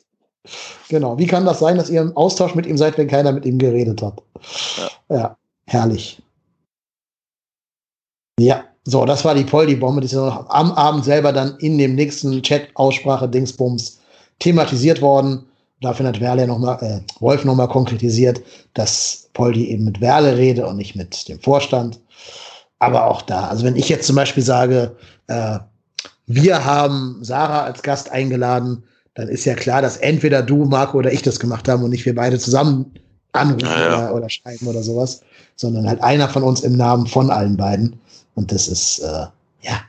genau, 0.89 1.19
wie 1.19 1.27
kann 1.27 1.45
das 1.45 1.59
sein, 1.59 1.77
dass 1.77 1.91
ihr 1.91 2.01
im 2.01 2.17
Austausch 2.17 2.55
mit 2.55 2.67
ihm 2.67 2.79
seid, 2.79 2.97
wenn 2.97 3.09
keiner 3.09 3.33
mit 3.33 3.45
ihm 3.45 3.59
geredet 3.59 4.03
hat? 4.03 4.23
Ja. 4.77 5.17
ja. 5.17 5.37
Herrlich. 5.71 6.21
Ja, 8.41 8.65
so, 8.85 9.05
das 9.05 9.25
war 9.25 9.37
die 9.37 9.45
Poldi-Bombe, 9.45 10.01
die 10.01 10.07
ist 10.07 10.17
am 10.17 10.73
Abend 10.73 11.05
selber 11.05 11.33
dann 11.33 11.57
in 11.59 11.79
dem 11.79 11.95
nächsten 11.95 12.43
Chat-Aussprache-Dingsbums 12.43 14.01
thematisiert 14.41 15.01
worden. 15.01 15.47
Dafür 15.81 16.09
hat 16.09 16.21
Werle 16.21 16.49
noch 16.49 16.59
mal, 16.59 16.77
äh, 16.83 17.01
Wolf 17.21 17.45
nochmal 17.45 17.69
konkretisiert, 17.69 18.43
dass 18.75 19.31
Poldi 19.33 19.69
eben 19.69 19.85
mit 19.85 20.01
Werle 20.01 20.37
rede 20.37 20.67
und 20.67 20.77
nicht 20.77 20.97
mit 20.97 21.29
dem 21.29 21.39
Vorstand. 21.39 22.01
Aber 22.81 23.07
auch 23.07 23.23
da, 23.23 23.47
also 23.47 23.65
wenn 23.65 23.77
ich 23.77 23.89
jetzt 23.89 24.09
zum 24.09 24.17
Beispiel 24.17 24.43
sage, 24.43 24.97
äh, 25.29 25.61
wir 26.27 26.65
haben 26.65 27.19
Sarah 27.23 27.63
als 27.63 27.83
Gast 27.83 28.11
eingeladen, 28.11 28.83
dann 29.15 29.29
ist 29.29 29.45
ja 29.45 29.55
klar, 29.55 29.83
dass 29.83 29.99
entweder 29.99 30.43
du, 30.43 30.65
Marco 30.65 30.99
oder 30.99 31.13
ich 31.13 31.23
das 31.23 31.39
gemacht 31.39 31.69
haben 31.69 31.85
und 31.85 31.91
nicht 31.91 32.07
wir 32.07 32.15
beide 32.17 32.41
zusammen 32.41 32.93
anrufen 33.33 33.67
ja, 33.67 33.81
ja. 33.81 34.09
Oder, 34.09 34.15
oder, 34.15 34.31
schreiben 34.31 34.67
oder 34.67 34.83
sowas 34.83 35.23
sondern 35.61 35.87
halt 35.87 36.03
einer 36.03 36.29
von 36.29 36.43
uns 36.43 36.63
im 36.63 36.77
Namen 36.77 37.07
von 37.07 37.31
allen 37.31 37.57
beiden. 37.57 38.01
Und 38.35 38.51
das 38.51 38.67
ist, 38.67 39.01
äh, 39.01 39.27
ja, 39.61 39.81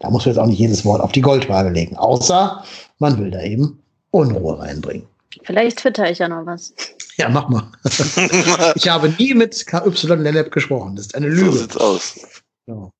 da 0.00 0.10
muss 0.10 0.26
man 0.26 0.34
jetzt 0.34 0.42
auch 0.42 0.46
nicht 0.46 0.58
jedes 0.58 0.84
Wort 0.84 1.00
auf 1.00 1.12
die 1.12 1.20
Goldwaage 1.20 1.70
legen, 1.70 1.96
außer 1.96 2.64
man 2.98 3.16
will 3.18 3.30
da 3.30 3.40
eben 3.42 3.80
Unruhe 4.10 4.58
reinbringen. 4.58 5.06
Vielleicht 5.44 5.78
twitter 5.78 6.10
ich 6.10 6.18
ja 6.18 6.28
noch 6.28 6.44
was. 6.44 6.74
Ja, 7.16 7.28
mach 7.28 7.48
mal. 7.48 7.70
ich 8.74 8.88
habe 8.88 9.10
nie 9.18 9.34
mit 9.34 9.66
KY 9.66 9.90
Lennep 10.16 10.50
gesprochen. 10.50 10.96
Das 10.96 11.06
ist 11.06 11.14
eine 11.14 11.28
Lüge. 11.28 11.52
So 11.52 11.58
sieht's 11.58 11.76
aus. 11.76 12.20
So, 12.66 12.90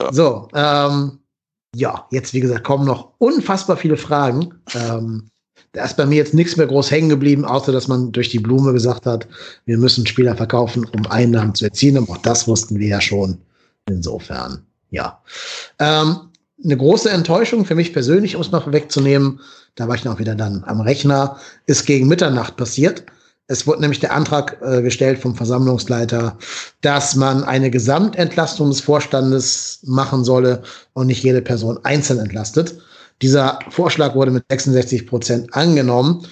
ja, 0.00 0.12
so 0.12 0.48
ähm, 0.54 1.18
ja 1.76 2.06
jetzt 2.10 2.32
wie 2.32 2.40
gesagt 2.40 2.64
kommen 2.64 2.86
noch 2.86 3.12
unfassbar 3.18 3.76
viele 3.76 3.98
Fragen. 3.98 4.54
Ähm, 4.74 5.28
da 5.78 5.84
ist 5.84 5.96
bei 5.96 6.06
mir 6.06 6.16
jetzt 6.16 6.34
nichts 6.34 6.56
mehr 6.56 6.66
groß 6.66 6.90
hängen 6.90 7.08
geblieben, 7.08 7.44
außer 7.44 7.70
dass 7.70 7.86
man 7.86 8.10
durch 8.10 8.30
die 8.30 8.40
Blume 8.40 8.72
gesagt 8.72 9.06
hat, 9.06 9.28
wir 9.64 9.78
müssen 9.78 10.06
Spieler 10.08 10.34
verkaufen, 10.34 10.84
um 10.84 11.06
Einnahmen 11.06 11.54
zu 11.54 11.66
erzielen. 11.66 11.98
Und 11.98 12.10
auch 12.10 12.16
das 12.16 12.48
wussten 12.48 12.80
wir 12.80 12.88
ja 12.88 13.00
schon. 13.00 13.38
Insofern, 13.88 14.66
ja. 14.90 15.22
Ähm, 15.78 16.16
eine 16.64 16.76
große 16.76 17.08
Enttäuschung 17.10 17.64
für 17.64 17.76
mich 17.76 17.92
persönlich, 17.92 18.34
um 18.34 18.42
es 18.42 18.50
mal 18.50 18.60
vorwegzunehmen, 18.60 19.38
da 19.76 19.86
war 19.86 19.94
ich 19.94 20.04
noch 20.04 20.18
wieder 20.18 20.34
dann 20.34 20.64
am 20.64 20.80
Rechner, 20.80 21.36
ist 21.66 21.86
gegen 21.86 22.08
Mitternacht 22.08 22.56
passiert. 22.56 23.04
Es 23.46 23.64
wurde 23.64 23.80
nämlich 23.80 24.00
der 24.00 24.12
Antrag 24.12 24.58
äh, 24.60 24.82
gestellt 24.82 25.20
vom 25.20 25.36
Versammlungsleiter, 25.36 26.36
dass 26.80 27.14
man 27.14 27.44
eine 27.44 27.70
Gesamtentlastung 27.70 28.70
des 28.70 28.80
Vorstandes 28.80 29.78
machen 29.84 30.24
solle 30.24 30.64
und 30.94 31.06
nicht 31.06 31.22
jede 31.22 31.40
Person 31.40 31.78
einzeln 31.84 32.18
entlastet. 32.18 32.74
Dieser 33.22 33.58
Vorschlag 33.70 34.14
wurde 34.14 34.30
mit 34.30 34.44
66 34.48 35.06
Prozent 35.06 35.54
angenommen. 35.54 36.26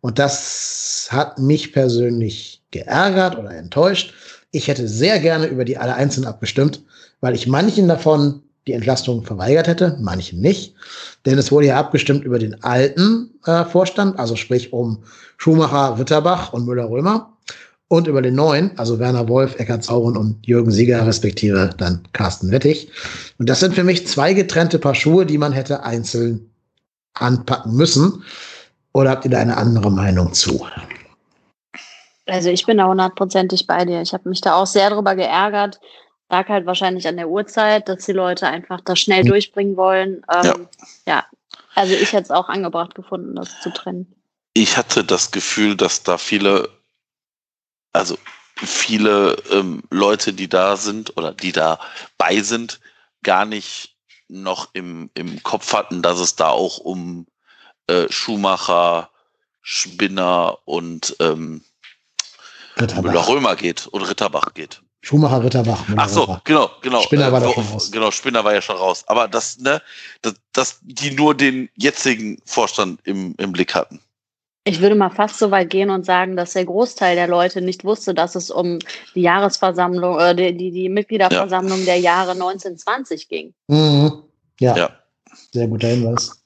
Und 0.00 0.18
das 0.18 1.08
hat 1.10 1.38
mich 1.38 1.72
persönlich 1.72 2.62
geärgert 2.70 3.38
oder 3.38 3.52
enttäuscht. 3.52 4.14
Ich 4.50 4.68
hätte 4.68 4.88
sehr 4.88 5.20
gerne 5.20 5.46
über 5.46 5.64
die 5.64 5.78
alle 5.78 5.94
einzeln 5.94 6.26
abgestimmt, 6.26 6.82
weil 7.20 7.34
ich 7.34 7.46
manchen 7.46 7.88
davon 7.88 8.42
die 8.66 8.72
Entlastung 8.72 9.24
verweigert 9.24 9.66
hätte, 9.66 9.96
manchen 10.00 10.40
nicht. 10.40 10.74
Denn 11.26 11.38
es 11.38 11.50
wurde 11.50 11.66
ja 11.66 11.78
abgestimmt 11.78 12.24
über 12.24 12.38
den 12.38 12.62
alten 12.62 13.30
äh, 13.44 13.64
Vorstand, 13.64 14.18
also 14.18 14.36
sprich 14.36 14.72
um 14.72 15.02
Schumacher, 15.36 15.98
Witterbach 15.98 16.52
und 16.52 16.66
Müller-Römer 16.66 17.31
und 17.92 18.06
über 18.06 18.22
den 18.22 18.34
neuen, 18.34 18.70
also 18.78 18.98
Werner 18.98 19.28
Wolf, 19.28 19.60
Eckhard 19.60 19.84
Zauren 19.84 20.16
und 20.16 20.46
Jürgen 20.46 20.70
Sieger, 20.70 21.06
respektive 21.06 21.74
dann 21.76 22.02
Carsten 22.14 22.50
Wettig. 22.50 22.90
Und 23.38 23.50
das 23.50 23.60
sind 23.60 23.74
für 23.74 23.84
mich 23.84 24.06
zwei 24.06 24.32
getrennte 24.32 24.78
Paar 24.78 24.94
Schuhe, 24.94 25.26
die 25.26 25.36
man 25.36 25.52
hätte 25.52 25.82
einzeln 25.84 26.50
anpacken 27.12 27.76
müssen. 27.76 28.24
Oder 28.94 29.10
habt 29.10 29.26
ihr 29.26 29.30
da 29.30 29.40
eine 29.40 29.58
andere 29.58 29.90
Meinung 29.90 30.32
zu? 30.32 30.66
Also 32.24 32.48
ich 32.48 32.64
bin 32.64 32.78
da 32.78 32.86
hundertprozentig 32.86 33.66
bei 33.66 33.84
dir. 33.84 34.00
Ich 34.00 34.14
habe 34.14 34.26
mich 34.26 34.40
da 34.40 34.54
auch 34.54 34.66
sehr 34.66 34.88
drüber 34.88 35.14
geärgert. 35.14 35.78
Lag 36.30 36.48
halt 36.48 36.64
wahrscheinlich 36.64 37.06
an 37.06 37.18
der 37.18 37.28
Uhrzeit, 37.28 37.90
dass 37.90 38.06
die 38.06 38.12
Leute 38.12 38.46
einfach 38.46 38.80
das 38.80 39.00
schnell 39.00 39.22
durchbringen 39.22 39.76
wollen. 39.76 40.24
Ähm, 40.34 40.44
ja. 40.44 40.54
ja. 41.06 41.26
Also 41.74 41.92
ich 41.92 42.14
hätte 42.14 42.22
es 42.22 42.30
auch 42.30 42.48
angebracht 42.48 42.94
gefunden, 42.94 43.36
das 43.36 43.60
zu 43.60 43.70
trennen. 43.70 44.14
Ich 44.54 44.78
hatte 44.78 45.04
das 45.04 45.30
Gefühl, 45.30 45.76
dass 45.76 46.02
da 46.02 46.16
viele, 46.16 46.70
also 47.92 48.18
viele 48.56 49.36
ähm, 49.50 49.82
Leute, 49.90 50.32
die 50.32 50.48
da 50.48 50.76
sind 50.76 51.16
oder 51.16 51.32
die 51.32 51.52
da 51.52 51.78
bei 52.18 52.40
sind, 52.40 52.80
gar 53.22 53.44
nicht 53.44 53.96
noch 54.28 54.70
im, 54.72 55.10
im 55.14 55.42
Kopf 55.42 55.72
hatten, 55.72 56.02
dass 56.02 56.18
es 56.18 56.36
da 56.36 56.48
auch 56.48 56.78
um 56.78 57.26
äh, 57.86 58.06
Schumacher, 58.10 59.10
Spinner 59.60 60.58
und 60.64 61.16
ähm, 61.20 61.62
Müller-Römer 62.78 63.56
geht 63.56 63.86
und 63.86 64.02
Ritterbach 64.02 64.54
geht. 64.54 64.80
Schumacher, 65.02 65.42
Ritterbach. 65.42 65.80
Ach 65.96 66.08
so, 66.08 66.38
genau, 66.44 66.70
genau. 66.80 67.02
Spinner 67.02 67.28
äh, 67.28 67.32
war 67.32 67.42
äh, 67.42 67.52
schon 67.52 67.66
raus. 67.66 67.90
Genau, 67.90 68.10
Spinner 68.10 68.44
war 68.44 68.54
ja 68.54 68.62
schon 68.62 68.76
raus. 68.76 69.04
Aber 69.08 69.28
das, 69.28 69.58
ne, 69.58 69.82
dass, 70.22 70.34
dass 70.52 70.78
die 70.82 71.10
nur 71.10 71.34
den 71.34 71.68
jetzigen 71.74 72.40
Vorstand 72.44 73.00
im, 73.04 73.34
im 73.38 73.52
Blick 73.52 73.74
hatten. 73.74 74.00
Ich 74.64 74.80
würde 74.80 74.94
mal 74.94 75.10
fast 75.10 75.38
so 75.38 75.50
weit 75.50 75.70
gehen 75.70 75.90
und 75.90 76.06
sagen, 76.06 76.36
dass 76.36 76.52
der 76.52 76.64
Großteil 76.64 77.16
der 77.16 77.26
Leute 77.26 77.60
nicht 77.60 77.84
wusste, 77.84 78.14
dass 78.14 78.36
es 78.36 78.50
um 78.50 78.78
die 79.14 79.22
Jahresversammlung, 79.22 80.20
äh, 80.20 80.34
die, 80.36 80.56
die, 80.56 80.70
die 80.70 80.88
Mitgliederversammlung 80.88 81.80
ja. 81.80 81.84
der 81.86 81.98
Jahre 81.98 82.32
1920 82.32 83.28
ging. 83.28 83.54
Mhm. 83.66 84.22
Ja. 84.60 84.76
ja. 84.76 84.90
Sehr 85.52 85.66
guter 85.66 85.88
Hinweis. 85.88 86.42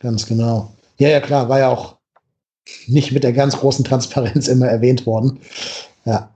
Ganz 0.00 0.26
genau. 0.26 0.74
Ja, 0.98 1.08
ja, 1.08 1.20
klar, 1.20 1.48
war 1.48 1.60
ja 1.60 1.68
auch 1.68 1.96
nicht 2.86 3.12
mit 3.12 3.22
der 3.22 3.32
ganz 3.32 3.56
großen 3.56 3.84
Transparenz 3.84 4.48
immer 4.48 4.66
erwähnt 4.66 5.06
worden. 5.06 5.40
Ja, 6.04 6.30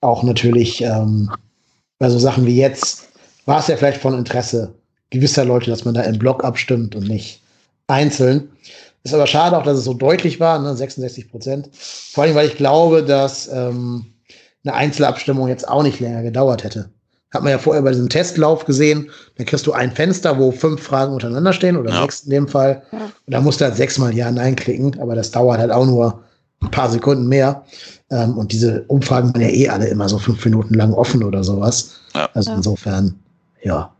auch 0.00 0.24
natürlich 0.24 0.82
ähm, 0.82 1.30
bei 1.98 2.10
so 2.10 2.18
Sachen 2.18 2.44
wie 2.46 2.56
jetzt 2.56 3.08
war 3.46 3.60
es 3.60 3.68
ja 3.68 3.76
vielleicht 3.76 4.00
von 4.00 4.18
Interesse 4.18 4.74
gewisser 5.10 5.44
Leute, 5.44 5.70
dass 5.70 5.84
man 5.84 5.94
da 5.94 6.02
im 6.02 6.18
Block 6.18 6.42
abstimmt 6.42 6.96
und 6.96 7.06
nicht 7.06 7.40
einzeln. 7.86 8.50
Ist 9.04 9.14
aber 9.14 9.26
schade 9.26 9.56
auch, 9.56 9.64
dass 9.64 9.78
es 9.78 9.84
so 9.84 9.94
deutlich 9.94 10.38
war, 10.38 10.58
ne? 10.60 10.76
66 10.76 11.30
Prozent. 11.30 11.70
Vor 11.72 12.24
allem, 12.24 12.34
weil 12.34 12.46
ich 12.46 12.56
glaube, 12.56 13.02
dass 13.02 13.48
ähm, 13.52 14.06
eine 14.64 14.74
Einzelabstimmung 14.74 15.48
jetzt 15.48 15.68
auch 15.68 15.82
nicht 15.82 16.00
länger 16.00 16.22
gedauert 16.22 16.62
hätte. 16.62 16.90
Hat 17.32 17.42
man 17.42 17.50
ja 17.50 17.58
vorher 17.58 17.82
bei 17.82 17.90
diesem 17.90 18.10
Testlauf 18.10 18.64
gesehen. 18.64 19.10
Da 19.38 19.44
kriegst 19.44 19.66
du 19.66 19.72
ein 19.72 19.90
Fenster, 19.90 20.38
wo 20.38 20.52
fünf 20.52 20.82
Fragen 20.82 21.14
untereinander 21.14 21.52
stehen 21.52 21.76
oder 21.76 21.90
ja. 21.90 22.02
sechs 22.02 22.20
in 22.20 22.30
dem 22.30 22.46
Fall. 22.46 22.82
Ja. 22.92 22.98
Und 22.98 23.12
da 23.26 23.40
musst 23.40 23.60
du 23.60 23.64
halt 23.64 23.76
sechsmal 23.76 24.14
Ja, 24.14 24.30
Nein 24.30 24.54
klicken. 24.54 25.00
Aber 25.00 25.14
das 25.14 25.30
dauert 25.30 25.58
halt 25.58 25.70
auch 25.70 25.86
nur 25.86 26.22
ein 26.60 26.70
paar 26.70 26.90
Sekunden 26.90 27.26
mehr. 27.26 27.64
Ähm, 28.10 28.36
und 28.36 28.52
diese 28.52 28.84
Umfragen 28.84 29.32
waren 29.32 29.40
ja 29.40 29.48
eh 29.48 29.68
alle 29.68 29.88
immer 29.88 30.08
so 30.08 30.18
fünf 30.18 30.44
Minuten 30.44 30.74
lang 30.74 30.92
offen 30.92 31.24
oder 31.24 31.42
sowas. 31.42 32.00
Ja. 32.14 32.28
Also 32.34 32.52
insofern, 32.52 33.18
ja, 33.62 33.92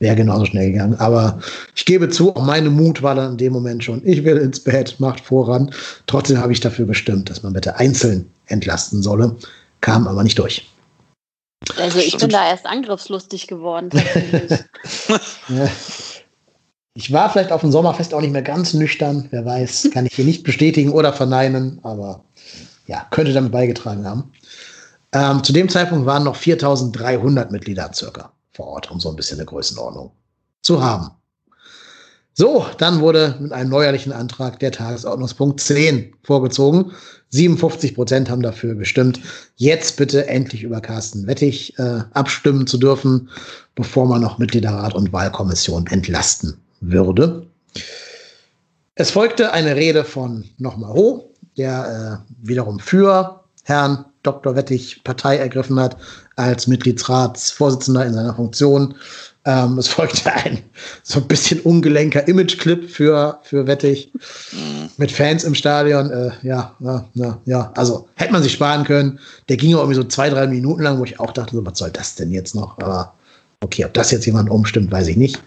wäre 0.00 0.16
genauso 0.16 0.46
schnell 0.46 0.72
gegangen. 0.72 0.98
Aber 0.98 1.38
ich 1.76 1.84
gebe 1.84 2.08
zu, 2.08 2.34
auch 2.34 2.42
meine 2.42 2.70
Mut 2.70 3.02
war 3.02 3.14
dann 3.14 3.32
in 3.32 3.36
dem 3.36 3.52
Moment 3.52 3.84
schon, 3.84 4.04
ich 4.04 4.24
will 4.24 4.38
ins 4.38 4.60
Bett, 4.60 4.98
macht 4.98 5.20
voran. 5.20 5.70
Trotzdem 6.06 6.38
habe 6.38 6.52
ich 6.52 6.60
dafür 6.60 6.86
gestimmt, 6.86 7.30
dass 7.30 7.42
man 7.42 7.52
bitte 7.52 7.76
einzeln 7.76 8.28
entlasten 8.46 9.02
solle. 9.02 9.36
Kam 9.80 10.08
aber 10.08 10.24
nicht 10.24 10.38
durch. 10.38 10.66
Also 11.78 11.98
ich 11.98 12.16
bin 12.16 12.30
da 12.30 12.48
erst 12.48 12.66
angriffslustig 12.66 13.46
geworden. 13.46 13.90
Ich 16.94 17.12
war 17.12 17.30
vielleicht 17.30 17.52
auf 17.52 17.60
dem 17.60 17.70
Sommerfest 17.70 18.12
auch 18.12 18.20
nicht 18.20 18.32
mehr 18.32 18.42
ganz 18.42 18.74
nüchtern. 18.74 19.28
Wer 19.30 19.46
weiß, 19.46 19.90
kann 19.94 20.06
ich 20.06 20.12
hier 20.12 20.24
nicht 20.24 20.42
bestätigen 20.42 20.90
oder 20.90 21.12
verneinen, 21.12 21.78
aber 21.84 22.24
ja, 22.88 23.06
könnte 23.10 23.32
damit 23.32 23.52
beigetragen 23.52 24.04
haben. 24.04 24.32
Ähm, 25.12 25.42
zu 25.44 25.52
dem 25.52 25.68
Zeitpunkt 25.68 26.04
waren 26.04 26.24
noch 26.24 26.34
4300 26.34 27.52
Mitglieder 27.52 27.92
circa 27.94 28.32
vor 28.60 28.68
Ort, 28.68 28.90
um 28.90 29.00
so 29.00 29.08
ein 29.08 29.16
bisschen 29.16 29.38
eine 29.38 29.46
Größenordnung 29.46 30.12
zu 30.60 30.82
haben. 30.82 31.10
So, 32.34 32.66
dann 32.78 33.00
wurde 33.00 33.36
mit 33.40 33.52
einem 33.52 33.70
neuerlichen 33.70 34.12
Antrag 34.12 34.58
der 34.60 34.70
Tagesordnungspunkt 34.70 35.60
10 35.60 36.14
vorgezogen. 36.22 36.92
57 37.30 37.94
Prozent 37.94 38.28
haben 38.28 38.42
dafür 38.42 38.74
gestimmt, 38.74 39.20
jetzt 39.56 39.96
bitte 39.96 40.26
endlich 40.26 40.62
über 40.62 40.80
Carsten 40.80 41.26
Wettig 41.26 41.78
äh, 41.78 42.00
abstimmen 42.12 42.66
zu 42.66 42.76
dürfen, 42.76 43.30
bevor 43.74 44.06
man 44.06 44.20
noch 44.20 44.38
Mitgliederrat 44.38 44.94
und 44.94 45.12
Wahlkommission 45.12 45.86
entlasten 45.86 46.56
würde. 46.80 47.46
Es 48.94 49.10
folgte 49.10 49.52
eine 49.52 49.76
Rede 49.76 50.04
von 50.04 50.44
nochmal 50.58 50.92
Ho, 50.92 51.30
der 51.56 52.22
äh, 52.28 52.32
wiederum 52.46 52.78
für 52.78 53.40
Herrn 53.64 54.04
Dr. 54.22 54.54
Wettig 54.54 55.02
Partei 55.04 55.36
ergriffen 55.36 55.80
hat 55.80 55.96
als 56.40 56.66
Mitgliedsratsvorsitzender 56.66 58.06
in 58.06 58.14
seiner 58.14 58.34
Funktion 58.34 58.94
ähm, 59.46 59.78
es 59.78 59.88
folgte 59.88 60.32
ein 60.32 60.58
so 61.02 61.20
ein 61.20 61.26
bisschen 61.26 61.60
ungelenker 61.60 62.26
Image-Clip 62.28 62.90
für, 62.90 63.38
für 63.42 63.66
Wettig 63.66 64.12
mit 64.98 65.10
Fans 65.10 65.44
im 65.44 65.54
Stadion. 65.54 66.10
Äh, 66.10 66.30
ja, 66.42 66.74
ja, 66.80 67.08
ja, 67.14 67.38
ja, 67.46 67.72
also 67.74 68.08
hätte 68.16 68.32
man 68.32 68.42
sich 68.42 68.52
sparen 68.52 68.84
können. 68.84 69.18
Der 69.48 69.56
ging 69.56 69.70
irgendwie 69.70 69.94
so 69.94 70.04
zwei, 70.04 70.28
drei 70.28 70.46
Minuten 70.46 70.82
lang, 70.82 70.98
wo 70.98 71.04
ich 71.04 71.18
auch 71.18 71.32
dachte, 71.32 71.56
so, 71.56 71.64
was 71.64 71.78
soll 71.78 71.90
das 71.90 72.16
denn 72.16 72.30
jetzt 72.30 72.54
noch? 72.54 72.78
Aber 72.78 73.14
okay, 73.60 73.84
ob 73.84 73.94
das 73.94 74.10
jetzt 74.10 74.26
jemand 74.26 74.50
umstimmt, 74.50 74.92
weiß 74.92 75.08
ich 75.08 75.16
nicht. 75.16 75.40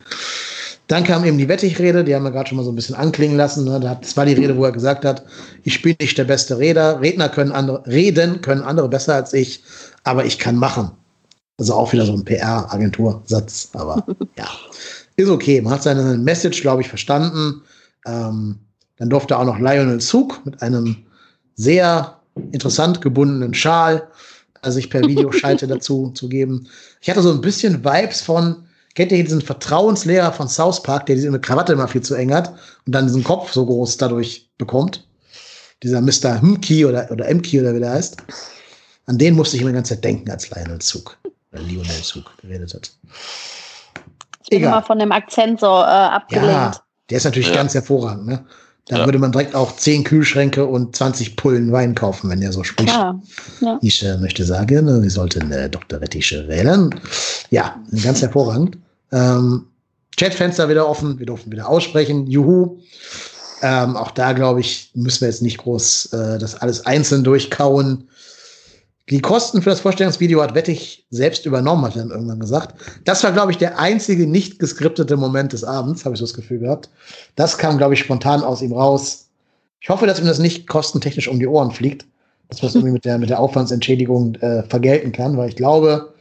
Dann 0.87 1.03
kam 1.03 1.23
eben 1.23 1.37
die 1.37 1.47
Wettig-Rede, 1.47 2.03
die 2.03 2.13
haben 2.13 2.23
wir 2.23 2.31
gerade 2.31 2.49
schon 2.49 2.57
mal 2.57 2.63
so 2.63 2.71
ein 2.71 2.75
bisschen 2.75 2.95
anklingen 2.95 3.37
lassen. 3.37 3.63
Ne? 3.63 3.79
Das 3.79 4.17
war 4.17 4.25
die 4.25 4.33
Rede, 4.33 4.57
wo 4.57 4.65
er 4.65 4.71
gesagt 4.71 5.05
hat, 5.05 5.23
ich 5.63 5.81
bin 5.81 5.95
nicht 5.99 6.17
der 6.17 6.25
beste 6.25 6.57
Redner, 6.57 6.99
Redner 6.99 7.29
können 7.29 7.51
andere, 7.51 7.85
reden 7.87 8.41
können 8.41 8.61
andere 8.61 8.89
besser 8.89 9.15
als 9.15 9.33
ich, 9.33 9.63
aber 10.03 10.25
ich 10.25 10.39
kann 10.39 10.57
machen. 10.57 10.91
Also 11.57 11.73
auch 11.73 11.93
wieder 11.93 12.05
so 12.05 12.13
ein 12.13 12.25
PR-Agentursatz, 12.25 13.69
aber 13.73 14.05
ja, 14.37 14.49
ist 15.15 15.29
okay. 15.29 15.61
Man 15.61 15.73
hat 15.73 15.83
seine 15.83 16.17
Message, 16.17 16.61
glaube 16.61 16.81
ich, 16.81 16.89
verstanden. 16.89 17.61
Ähm, 18.05 18.59
dann 18.97 19.09
durfte 19.09 19.37
auch 19.37 19.45
noch 19.45 19.59
Lionel 19.59 19.99
Zug 19.99 20.41
mit 20.45 20.61
einem 20.61 20.97
sehr 21.55 22.19
interessant 22.51 23.01
gebundenen 23.01 23.53
Schal 23.53 24.07
äh, 24.63 24.71
sich 24.71 24.89
per 24.89 25.01
Videoschalte 25.01 25.67
dazu 25.67 26.11
zu 26.11 26.27
geben. 26.29 26.67
Ich 27.01 27.09
hatte 27.09 27.21
so 27.21 27.31
ein 27.31 27.41
bisschen 27.41 27.83
Vibes 27.83 28.21
von, 28.21 28.65
kennt 28.95 29.11
ihr 29.11 29.23
diesen 29.23 29.41
Vertrauenslehrer 29.41 30.31
von 30.31 30.47
South 30.47 30.83
Park, 30.83 31.07
der 31.07 31.15
diese 31.15 31.39
Krawatte 31.39 31.73
immer 31.73 31.87
viel 31.87 32.01
zu 32.01 32.15
eng 32.15 32.33
hat 32.33 32.53
und 32.85 32.93
dann 32.93 33.07
diesen 33.07 33.23
Kopf 33.23 33.51
so 33.51 33.65
groß 33.65 33.97
dadurch 33.97 34.49
bekommt? 34.57 35.07
Dieser 35.81 36.01
Mr. 36.01 36.41
Mki 36.41 36.85
oder, 36.85 37.09
oder 37.11 37.33
Mki 37.33 37.59
oder 37.59 37.75
wie 37.75 37.79
der 37.79 37.91
heißt. 37.91 38.17
An 39.05 39.17
den 39.17 39.35
musste 39.35 39.57
ich 39.57 39.61
immer 39.61 39.71
die 39.71 39.75
ganze 39.75 39.95
Zeit 39.95 40.03
denken 40.03 40.31
als 40.31 40.49
Lionel 40.49 40.79
Zug. 40.79 41.17
Lionel 41.51 42.01
Zug 42.01 42.25
geredet 42.41 42.73
hat. 42.73 42.91
Ich 44.43 44.49
bin 44.49 44.63
immer 44.63 44.83
von 44.83 44.99
dem 44.99 45.11
Akzent 45.11 45.59
so 45.59 45.67
äh, 45.67 45.69
abgelehnt. 45.69 46.47
Ja, 46.47 46.71
der 47.09 47.17
ist 47.17 47.23
natürlich 47.25 47.49
ja. 47.49 47.55
ganz 47.55 47.73
hervorragend. 47.73 48.27
Ne? 48.27 48.45
Da 48.87 48.99
ja. 48.99 49.05
würde 49.05 49.19
man 49.19 49.31
direkt 49.31 49.55
auch 49.55 49.75
zehn 49.75 50.03
Kühlschränke 50.03 50.65
und 50.65 50.95
20 50.95 51.37
Pullen 51.37 51.71
Wein 51.71 51.95
kaufen, 51.95 52.29
wenn 52.29 52.41
er 52.41 52.51
so 52.51 52.63
spricht. 52.63 52.89
Ja. 52.89 53.19
Ich 53.81 54.03
äh, 54.03 54.17
möchte 54.17 54.43
sagen, 54.43 55.03
wir 55.03 55.09
sollten 55.09 55.51
äh, 55.51 55.69
Dr. 55.69 56.01
Rettische 56.01 56.47
wählen. 56.49 56.93
Ja, 57.49 57.81
ganz 58.03 58.21
hervorragend. 58.21 58.77
Ähm, 59.13 59.67
Chatfenster 60.17 60.67
wieder 60.69 60.87
offen, 60.87 61.19
wir 61.19 61.25
durften 61.25 61.51
wieder 61.51 61.69
aussprechen. 61.69 62.27
Juhu. 62.27 62.79
Ähm, 63.61 63.95
auch 63.95 64.11
da, 64.11 64.33
glaube 64.33 64.59
ich, 64.59 64.91
müssen 64.93 65.21
wir 65.21 65.29
jetzt 65.29 65.41
nicht 65.41 65.59
groß 65.59 66.11
äh, 66.11 66.37
das 66.37 66.55
alles 66.55 66.85
einzeln 66.85 67.23
durchkauen. 67.23 68.09
Die 69.09 69.21
Kosten 69.21 69.61
für 69.61 69.69
das 69.69 69.81
Vorstellungsvideo 69.81 70.41
hat 70.41 70.55
Wettig 70.55 71.05
selbst 71.09 71.45
übernommen, 71.45 71.85
hat 71.85 71.95
er 71.95 72.03
dann 72.03 72.11
irgendwann 72.11 72.39
gesagt. 72.39 72.75
Das 73.05 73.23
war, 73.23 73.31
glaube 73.31 73.51
ich, 73.51 73.57
der 73.57 73.79
einzige 73.79 74.27
nicht 74.27 74.59
geskriptete 74.59 75.17
Moment 75.17 75.53
des 75.53 75.63
Abends, 75.63 76.03
habe 76.03 76.15
ich 76.15 76.19
so 76.19 76.25
das 76.25 76.33
Gefühl 76.33 76.59
gehabt. 76.59 76.89
Das 77.35 77.57
kam, 77.57 77.77
glaube 77.77 77.93
ich, 77.93 77.99
spontan 77.99 78.43
aus 78.43 78.61
ihm 78.61 78.73
raus. 78.73 79.27
Ich 79.81 79.89
hoffe, 79.89 80.07
dass 80.07 80.19
ihm 80.19 80.25
das 80.25 80.39
nicht 80.39 80.67
kostentechnisch 80.67 81.27
um 81.27 81.39
die 81.39 81.47
Ohren 81.47 81.71
fliegt, 81.71 82.05
dass 82.49 82.61
man 82.61 82.69
es 82.69 82.75
irgendwie 82.75 82.93
mit 82.93 83.05
der, 83.05 83.17
mit 83.17 83.29
der 83.29 83.39
Aufwandsentschädigung 83.39 84.35
äh, 84.35 84.63
vergelten 84.63 85.11
kann, 85.11 85.37
weil 85.37 85.49
ich 85.49 85.57
glaube, 85.57 86.13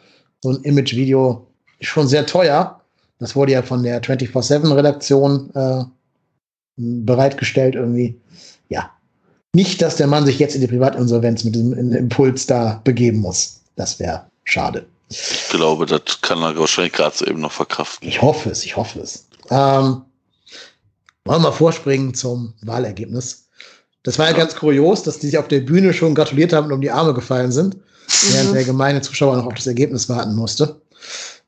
so 0.42 0.50
ein 0.50 0.62
Image-Video 0.62 1.46
ist 1.78 1.88
schon 1.88 2.08
sehr 2.08 2.26
teuer. 2.26 2.81
Das 3.22 3.36
wurde 3.36 3.52
ja 3.52 3.62
von 3.62 3.84
der 3.84 4.02
24-7-Redaktion 4.02 5.50
äh, 5.54 5.84
bereitgestellt 6.76 7.76
irgendwie. 7.76 8.20
Ja, 8.68 8.90
nicht, 9.54 9.80
dass 9.80 9.94
der 9.94 10.08
Mann 10.08 10.26
sich 10.26 10.40
jetzt 10.40 10.56
in 10.56 10.60
die 10.60 10.66
Privatinsolvenz 10.66 11.44
mit 11.44 11.54
diesem 11.54 11.94
Impuls 11.94 12.46
da 12.46 12.80
begeben 12.82 13.20
muss. 13.20 13.60
Das 13.76 14.00
wäre 14.00 14.26
schade. 14.42 14.84
Ich 15.08 15.46
glaube, 15.50 15.86
das 15.86 16.20
kann 16.22 16.42
er 16.42 16.58
wahrscheinlich 16.58 16.94
gerade 16.94 17.16
so 17.16 17.24
eben 17.24 17.40
noch 17.40 17.52
verkraften. 17.52 18.08
Ich 18.08 18.20
hoffe 18.20 18.50
es, 18.50 18.64
ich 18.64 18.76
hoffe 18.76 18.98
es. 18.98 19.28
Ähm, 19.50 20.02
wollen 21.24 21.42
wir 21.42 21.52
vorspringen 21.52 22.14
zum 22.14 22.54
Wahlergebnis. 22.62 23.46
Das 24.02 24.18
war 24.18 24.26
ja, 24.26 24.32
ja, 24.32 24.38
ganz 24.38 24.56
kurios, 24.56 25.04
dass 25.04 25.20
die 25.20 25.26
sich 25.26 25.38
auf 25.38 25.46
der 25.46 25.60
Bühne 25.60 25.94
schon 25.94 26.16
gratuliert 26.16 26.52
haben 26.52 26.66
und 26.66 26.72
um 26.72 26.80
die 26.80 26.90
Arme 26.90 27.14
gefallen 27.14 27.52
sind, 27.52 27.76
während 28.32 28.50
mhm. 28.50 28.54
der 28.54 28.64
gemeine 28.64 29.00
Zuschauer 29.00 29.36
noch 29.36 29.46
auf 29.46 29.54
das 29.54 29.68
Ergebnis 29.68 30.08
warten 30.08 30.34
musste. 30.34 30.80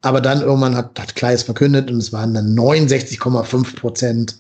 Aber 0.05 0.20
dann 0.20 0.40
irgendwann 0.40 0.76
hat, 0.76 0.98
hat 0.98 1.16
Kleis 1.16 1.43
verkündet 1.43 1.90
und 1.90 1.98
es 1.98 2.12
waren 2.12 2.35
dann 2.35 2.55
69,5 2.55 3.76
Prozent, 3.76 4.36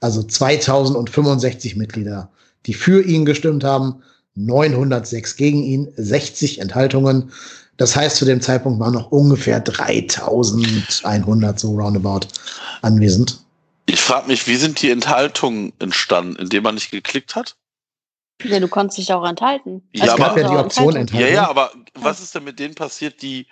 also 0.00 0.22
2065 0.22 1.76
Mitglieder 1.76 2.28
die 2.66 2.74
für 2.74 3.02
ihn 3.02 3.24
gestimmt 3.24 3.64
haben, 3.64 4.02
906 4.34 5.36
gegen 5.36 5.62
ihn, 5.62 5.92
60 5.96 6.60
Enthaltungen. 6.60 7.32
Das 7.76 7.96
heißt, 7.96 8.16
zu 8.16 8.24
dem 8.24 8.40
Zeitpunkt 8.40 8.80
waren 8.80 8.94
noch 8.94 9.10
ungefähr 9.10 9.60
3100 9.60 11.58
so 11.58 11.74
roundabout 11.74 12.26
anwesend. 12.82 13.40
Ich 13.86 14.00
frage 14.00 14.28
mich, 14.28 14.46
wie 14.48 14.56
sind 14.56 14.82
die 14.82 14.90
Enthaltungen 14.90 15.72
entstanden, 15.78 16.36
indem 16.36 16.64
man 16.64 16.74
nicht 16.74 16.90
geklickt 16.90 17.36
hat? 17.36 17.56
Ja, 18.42 18.60
du 18.60 18.68
konntest 18.68 18.98
dich 18.98 19.12
auch 19.12 19.26
enthalten. 19.26 19.82
Ja, 19.92 20.06
es 20.06 20.16
gab 20.16 20.32
aber, 20.32 20.40
ja 20.40 20.50
die 20.50 20.56
Option 20.56 20.96
enthalten. 20.96 21.26
Ja, 21.26 21.32
ja, 21.32 21.48
aber 21.48 21.70
was 21.94 22.20
ist 22.20 22.34
denn 22.34 22.44
mit 22.44 22.58
denen 22.58 22.74
passiert, 22.74 23.22
die, 23.22 23.46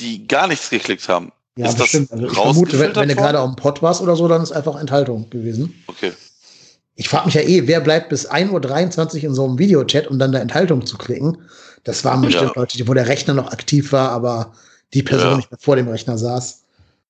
die 0.00 0.26
gar 0.26 0.46
nichts 0.46 0.70
geklickt 0.70 1.08
haben? 1.08 1.32
Ja, 1.56 1.68
ist 1.68 1.78
bestimmt. 1.78 2.12
Also 2.12 2.26
ich 2.26 2.32
vermute, 2.32 2.78
wenn, 2.78 2.94
wenn 2.96 3.08
du 3.08 3.14
gerade 3.14 3.40
auf 3.40 3.50
dem 3.50 3.56
Pod 3.56 3.82
warst 3.82 4.00
oder 4.00 4.16
so, 4.16 4.28
dann 4.28 4.42
ist 4.42 4.52
einfach 4.52 4.80
Enthaltung 4.80 5.28
gewesen. 5.30 5.74
Okay. 5.86 6.12
Ich 6.94 7.08
frage 7.08 7.26
mich 7.26 7.34
ja 7.34 7.42
eh, 7.42 7.66
wer 7.66 7.80
bleibt 7.80 8.10
bis 8.10 8.30
1.23 8.30 9.16
Uhr 9.16 9.24
in 9.24 9.34
so 9.34 9.44
einem 9.44 9.58
Videochat, 9.58 10.06
um 10.06 10.18
dann 10.18 10.32
da 10.32 10.38
Enthaltung 10.38 10.84
zu 10.84 10.98
klicken? 10.98 11.38
Das 11.84 12.04
waren 12.04 12.20
bestimmt 12.20 12.52
ja. 12.54 12.60
Leute, 12.60 12.88
wo 12.88 12.94
der 12.94 13.08
Rechner 13.08 13.34
noch 13.34 13.52
aktiv 13.52 13.92
war, 13.92 14.10
aber 14.10 14.52
die 14.92 15.02
Person 15.02 15.30
ja. 15.30 15.36
nicht 15.36 15.50
mehr 15.50 15.58
vor 15.58 15.76
dem 15.76 15.88
Rechner 15.88 16.18
saß. 16.18 16.62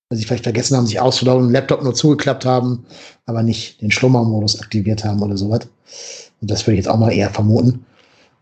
Weil 0.09 0.19
sie 0.19 0.25
vielleicht 0.25 0.45
vergessen 0.45 0.77
haben, 0.77 0.87
sich 0.87 1.01
auszuladen, 1.01 1.49
den 1.49 1.53
Laptop 1.53 1.83
nur 1.83 1.95
zugeklappt 1.95 2.45
haben, 2.45 2.85
aber 3.27 3.43
nicht 3.43 3.81
den 3.81 3.91
Schlummermodus 3.91 4.61
aktiviert 4.61 5.05
haben 5.05 5.23
oder 5.23 5.37
sowas. 5.37 5.69
Und 6.41 6.51
das 6.51 6.67
würde 6.67 6.79
ich 6.79 6.85
jetzt 6.85 6.89
auch 6.89 6.99
mal 6.99 7.13
eher 7.13 7.31
vermuten. 7.31 7.85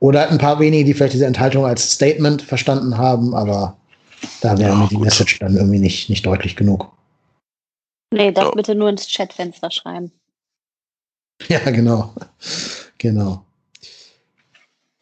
Oder 0.00 0.30
ein 0.30 0.38
paar 0.38 0.60
wenige, 0.60 0.84
die 0.84 0.94
vielleicht 0.94 1.14
diese 1.14 1.26
Enthaltung 1.26 1.64
als 1.64 1.92
Statement 1.92 2.42
verstanden 2.42 2.98
haben, 2.98 3.34
aber 3.34 3.77
da 4.40 4.58
wäre 4.58 4.76
mir 4.76 4.88
die. 4.88 4.96
Message 4.96 5.38
dann 5.38 5.56
irgendwie 5.56 5.78
nicht, 5.78 6.08
nicht 6.08 6.24
deutlich 6.26 6.56
genug. 6.56 6.90
Nee, 8.12 8.32
das 8.32 8.44
ja. 8.44 8.50
bitte 8.52 8.74
nur 8.74 8.88
ins 8.88 9.06
Chatfenster 9.08 9.70
schreiben. 9.70 10.12
Ja, 11.48 11.60
genau. 11.70 12.12
Genau. 12.98 13.44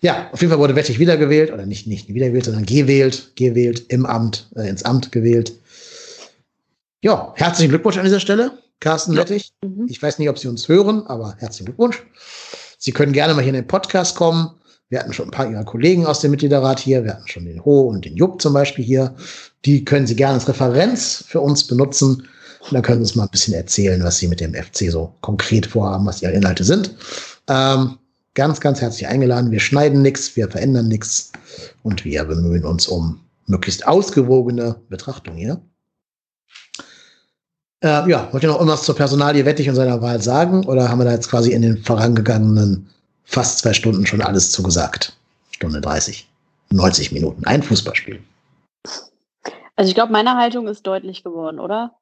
Ja, 0.02 0.30
auf 0.32 0.40
jeden 0.40 0.50
Fall 0.50 0.60
wurde 0.60 0.76
Wettig 0.76 0.98
wiedergewählt, 0.98 1.50
oder 1.50 1.64
nicht, 1.64 1.86
nicht 1.86 2.12
wiedergewählt, 2.12 2.44
sondern 2.44 2.66
gewählt, 2.66 3.32
gewählt, 3.36 3.86
im 3.88 4.04
Amt, 4.04 4.50
äh, 4.54 4.68
ins 4.68 4.84
Amt 4.84 5.10
gewählt. 5.12 5.54
Ja, 7.02 7.32
herzlichen 7.36 7.70
Glückwunsch 7.70 7.96
an 7.96 8.04
dieser 8.04 8.20
Stelle, 8.20 8.58
Carsten 8.80 9.14
ja. 9.14 9.20
Wettig. 9.20 9.52
Mhm. 9.64 9.86
Ich 9.88 10.02
weiß 10.02 10.18
nicht, 10.18 10.28
ob 10.28 10.38
Sie 10.38 10.48
uns 10.48 10.68
hören, 10.68 11.06
aber 11.06 11.36
herzlichen 11.38 11.66
Glückwunsch. 11.66 12.02
Sie 12.78 12.92
können 12.92 13.12
gerne 13.12 13.32
mal 13.32 13.40
hier 13.40 13.48
in 13.48 13.54
den 13.54 13.66
Podcast 13.66 14.16
kommen. 14.16 14.50
Wir 14.88 15.00
hatten 15.00 15.12
schon 15.12 15.28
ein 15.28 15.32
paar 15.32 15.50
Ihrer 15.50 15.64
Kollegen 15.64 16.06
aus 16.06 16.20
dem 16.20 16.30
Mitgliederrat 16.30 16.78
hier. 16.78 17.02
Wir 17.02 17.14
hatten 17.14 17.26
schon 17.26 17.44
den 17.44 17.64
Ho 17.64 17.88
und 17.88 18.04
den 18.04 18.16
Jupp 18.16 18.40
zum 18.40 18.52
Beispiel 18.52 18.84
hier. 18.84 19.14
Die 19.64 19.84
können 19.84 20.06
Sie 20.06 20.14
gerne 20.14 20.34
als 20.34 20.48
Referenz 20.48 21.24
für 21.26 21.40
uns 21.40 21.66
benutzen. 21.66 22.28
Und 22.60 22.72
dann 22.72 22.82
können 22.82 22.98
Sie 22.98 23.10
uns 23.10 23.16
mal 23.16 23.24
ein 23.24 23.30
bisschen 23.30 23.54
erzählen, 23.54 24.02
was 24.04 24.18
Sie 24.18 24.28
mit 24.28 24.40
dem 24.40 24.54
FC 24.54 24.90
so 24.90 25.12
konkret 25.22 25.66
vorhaben, 25.66 26.06
was 26.06 26.22
Ihre 26.22 26.32
Inhalte 26.32 26.62
sind. 26.62 26.94
Ähm, 27.48 27.98
ganz, 28.34 28.60
ganz 28.60 28.80
herzlich 28.80 29.08
eingeladen. 29.08 29.50
Wir 29.50 29.60
schneiden 29.60 30.02
nichts, 30.02 30.36
wir 30.36 30.48
verändern 30.48 30.86
nichts 30.86 31.32
und 31.82 32.04
wir 32.04 32.24
bemühen 32.24 32.64
uns 32.64 32.86
um 32.86 33.20
möglichst 33.46 33.86
ausgewogene 33.86 34.76
Betrachtung 34.88 35.34
hier. 35.34 35.60
Äh, 37.82 38.08
ja, 38.08 38.28
wollt 38.32 38.42
ihr 38.42 38.48
noch 38.48 38.56
irgendwas 38.56 38.84
zur 38.84 38.96
Personalie 38.96 39.44
Wettig 39.44 39.68
und 39.68 39.74
seiner 39.74 40.00
Wahl 40.00 40.22
sagen? 40.22 40.64
Oder 40.64 40.88
haben 40.88 40.98
wir 40.98 41.04
da 41.04 41.12
jetzt 41.12 41.28
quasi 41.28 41.52
in 41.52 41.62
den 41.62 41.82
vorangegangenen 41.82 42.88
fast 43.26 43.58
zwei 43.58 43.74
Stunden 43.74 44.06
schon 44.06 44.22
alles 44.22 44.50
zugesagt? 44.50 45.14
Stunde 45.50 45.80
30, 45.80 46.26
90 46.70 47.12
Minuten, 47.12 47.44
ein 47.44 47.62
Fußballspiel. 47.62 48.22
Also 49.76 49.88
ich 49.88 49.94
glaube, 49.94 50.12
meine 50.12 50.36
Haltung 50.36 50.68
ist 50.68 50.86
deutlich 50.86 51.22
geworden, 51.22 51.60
oder? 51.60 51.94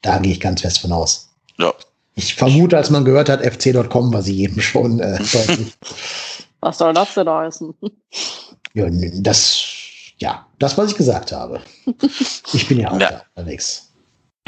Da 0.00 0.18
gehe 0.18 0.32
ich 0.32 0.40
ganz 0.40 0.62
fest 0.62 0.78
von 0.78 0.92
aus. 0.92 1.28
Ja. 1.58 1.74
Ich 2.14 2.34
vermute, 2.34 2.76
als 2.76 2.90
man 2.90 3.04
gehört 3.04 3.28
hat, 3.28 3.42
fc.com 3.42 4.12
war 4.12 4.22
sie 4.22 4.34
jedem 4.34 4.60
schon 4.60 5.00
äh, 5.00 5.18
deutlich. 5.32 5.76
Was 6.60 6.78
soll 6.78 6.94
das 6.94 7.14
denn 7.14 7.28
heißen? 7.28 7.74
Ja, 8.74 8.86
das, 8.90 9.64
ja, 10.18 10.46
das, 10.58 10.76
was 10.78 10.90
ich 10.90 10.96
gesagt 10.96 11.32
habe. 11.32 11.60
Ich 12.52 12.68
bin 12.68 12.80
ja 12.80 12.90
auch 12.90 13.00
ja. 13.00 13.22
unterwegs. 13.34 13.90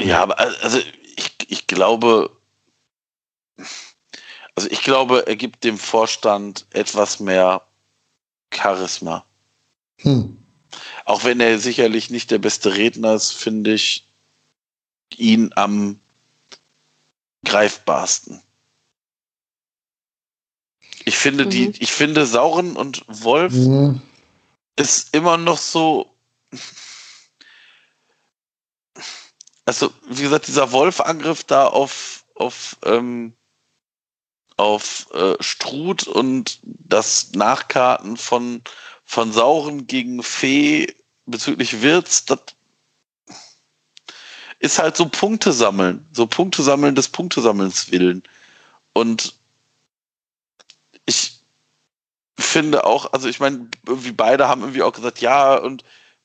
Ja, 0.01 0.21
aber 0.23 0.39
also 0.39 0.77
ich, 0.77 1.35
ich 1.47 1.67
glaube, 1.67 2.29
also 4.55 4.69
ich 4.69 4.83
glaube, 4.83 5.27
er 5.27 5.35
gibt 5.35 5.63
dem 5.63 5.77
Vorstand 5.77 6.67
etwas 6.71 7.19
mehr 7.19 7.65
Charisma. 8.53 9.25
Hm. 10.01 10.37
Auch 11.05 11.23
wenn 11.23 11.39
er 11.39 11.59
sicherlich 11.59 12.09
nicht 12.09 12.31
der 12.31 12.39
beste 12.39 12.75
Redner 12.75 13.13
ist, 13.13 13.31
finde 13.31 13.73
ich 13.73 14.07
ihn 15.15 15.51
am 15.55 15.99
greifbarsten. 17.45 18.41
Ich 21.05 21.17
finde 21.17 21.45
mhm. 21.45 21.49
die, 21.49 21.73
ich 21.79 21.91
finde 21.91 22.25
Sauren 22.25 22.75
und 22.75 23.03
Wolf 23.07 23.53
mhm. 23.53 24.01
ist 24.77 25.13
immer 25.13 25.37
noch 25.37 25.57
so 25.57 26.13
also 29.65 29.93
wie 30.07 30.23
gesagt, 30.23 30.47
dieser 30.47 30.71
Wolf-Angriff 30.71 31.43
da 31.43 31.67
auf, 31.67 32.25
auf, 32.35 32.77
ähm, 32.83 33.33
auf 34.57 35.07
äh, 35.13 35.35
Struth 35.39 36.07
und 36.07 36.59
das 36.63 37.31
Nachkarten 37.33 38.17
von, 38.17 38.61
von 39.03 39.31
Sauren 39.31 39.87
gegen 39.87 40.23
Fee 40.23 40.93
bezüglich 41.25 41.81
Wirts, 41.81 42.25
das 42.25 42.39
ist 44.59 44.79
halt 44.79 44.95
so 44.95 45.07
Punkte 45.09 45.51
sammeln, 45.51 46.05
so 46.13 46.25
Punkte 46.25 46.63
sammeln 46.63 46.95
des 46.95 47.09
Punktesammelns 47.09 47.91
willen. 47.91 48.23
Und 48.93 49.37
ich 51.05 51.41
finde 52.37 52.85
auch, 52.85 53.11
also 53.13 53.27
ich 53.27 53.39
meine, 53.39 53.69
irgendwie 53.85 54.11
beide 54.11 54.47
haben 54.47 54.61
irgendwie 54.61 54.83
auch 54.83 54.93
gesagt, 54.93 55.19
ja, 55.19 55.55
und 55.55 55.83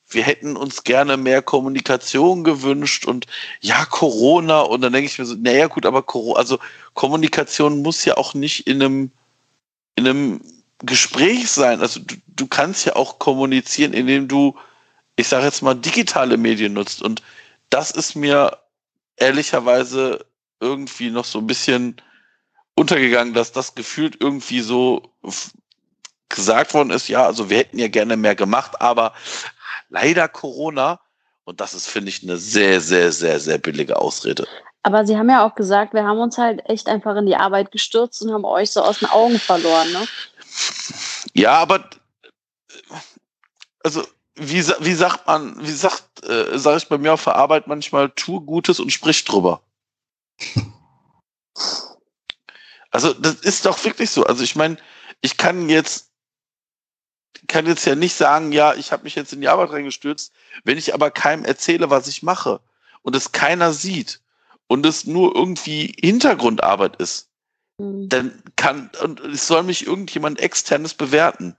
wir 0.09 0.23
hätten 0.23 0.57
uns 0.57 0.83
gerne 0.83 1.17
mehr 1.17 1.41
Kommunikation 1.41 2.43
gewünscht 2.43 3.05
und 3.05 3.27
ja, 3.61 3.85
Corona. 3.85 4.61
Und 4.61 4.81
dann 4.81 4.93
denke 4.93 5.09
ich 5.09 5.19
mir 5.19 5.25
so, 5.25 5.35
naja, 5.35 5.67
gut, 5.67 5.85
aber 5.85 6.01
Corona, 6.01 6.39
also 6.39 6.59
Kommunikation 6.95 7.81
muss 7.81 8.05
ja 8.05 8.17
auch 8.17 8.33
nicht 8.33 8.67
in 8.67 8.81
einem, 8.81 9.11
in 9.95 10.07
einem 10.07 10.41
Gespräch 10.79 11.49
sein. 11.51 11.81
Also 11.81 11.99
du, 11.99 12.15
du 12.27 12.47
kannst 12.47 12.85
ja 12.85 12.95
auch 12.95 13.19
kommunizieren, 13.19 13.93
indem 13.93 14.27
du, 14.27 14.57
ich 15.15 15.27
sage 15.27 15.45
jetzt 15.45 15.61
mal, 15.61 15.75
digitale 15.75 16.37
Medien 16.37 16.73
nutzt. 16.73 17.01
Und 17.03 17.21
das 17.69 17.91
ist 17.91 18.15
mir 18.15 18.57
ehrlicherweise 19.17 20.25
irgendwie 20.59 21.11
noch 21.11 21.25
so 21.25 21.39
ein 21.39 21.47
bisschen 21.47 22.01
untergegangen, 22.75 23.33
dass 23.33 23.51
das 23.51 23.75
gefühlt 23.75 24.17
irgendwie 24.19 24.61
so 24.61 25.11
gesagt 26.29 26.73
worden 26.73 26.91
ist, 26.91 27.07
ja, 27.09 27.25
also 27.25 27.49
wir 27.49 27.57
hätten 27.57 27.79
ja 27.79 27.87
gerne 27.87 28.15
mehr 28.15 28.35
gemacht, 28.35 28.79
aber 28.79 29.13
leider 29.89 30.27
Corona. 30.27 30.99
Und 31.43 31.61
das 31.61 31.73
ist, 31.73 31.87
finde 31.87 32.09
ich, 32.09 32.23
eine 32.23 32.37
sehr, 32.37 32.79
sehr, 32.79 33.11
sehr, 33.11 33.39
sehr 33.39 33.57
billige 33.57 33.97
Ausrede. 33.97 34.47
Aber 34.83 35.05
Sie 35.05 35.17
haben 35.17 35.29
ja 35.29 35.45
auch 35.45 35.55
gesagt, 35.55 35.93
wir 35.93 36.03
haben 36.03 36.19
uns 36.19 36.37
halt 36.37 36.61
echt 36.69 36.87
einfach 36.87 37.15
in 37.15 37.25
die 37.25 37.35
Arbeit 37.35 37.71
gestürzt 37.71 38.21
und 38.21 38.31
haben 38.31 38.45
euch 38.45 38.71
so 38.71 38.81
aus 38.81 38.99
den 38.99 39.09
Augen 39.09 39.39
verloren, 39.39 39.91
ne? 39.91 40.07
Ja, 41.33 41.53
aber 41.53 41.89
also 43.83 44.03
wie, 44.35 44.65
wie 44.79 44.93
sagt 44.93 45.27
man, 45.27 45.55
wie 45.59 45.71
sagt, 45.71 46.25
äh, 46.25 46.57
sage 46.57 46.77
ich 46.77 46.87
bei 46.87 46.97
mir 46.97 47.13
auf 47.13 47.23
der 47.25 47.35
Arbeit 47.35 47.67
manchmal, 47.67 48.09
tu 48.11 48.41
Gutes 48.41 48.79
und 48.79 48.91
sprich 48.91 49.25
drüber. 49.25 49.61
also 52.91 53.13
das 53.13 53.35
ist 53.35 53.65
doch 53.65 53.83
wirklich 53.83 54.09
so. 54.09 54.23
Also 54.25 54.43
ich 54.43 54.55
meine, 54.55 54.77
ich 55.21 55.37
kann 55.37 55.67
jetzt 55.69 56.08
kann 57.47 57.65
jetzt 57.65 57.85
ja 57.85 57.95
nicht 57.95 58.15
sagen, 58.15 58.51
ja, 58.51 58.73
ich 58.73 58.91
habe 58.91 59.03
mich 59.03 59.15
jetzt 59.15 59.33
in 59.33 59.41
die 59.41 59.47
Arbeit 59.47 59.71
reingestürzt, 59.71 60.33
wenn 60.63 60.77
ich 60.77 60.93
aber 60.93 61.11
keinem 61.11 61.45
erzähle, 61.45 61.89
was 61.89 62.07
ich 62.07 62.23
mache 62.23 62.59
und 63.01 63.15
es 63.15 63.31
keiner 63.31 63.73
sieht 63.73 64.21
und 64.67 64.85
es 64.85 65.05
nur 65.05 65.35
irgendwie 65.35 65.95
Hintergrundarbeit 65.99 66.95
ist, 66.97 67.29
mhm. 67.77 68.09
dann 68.09 68.43
kann, 68.55 68.91
und 69.01 69.19
es 69.21 69.47
soll 69.47 69.63
mich 69.63 69.85
irgendjemand 69.85 70.39
externes 70.39 70.93
bewerten, 70.93 71.55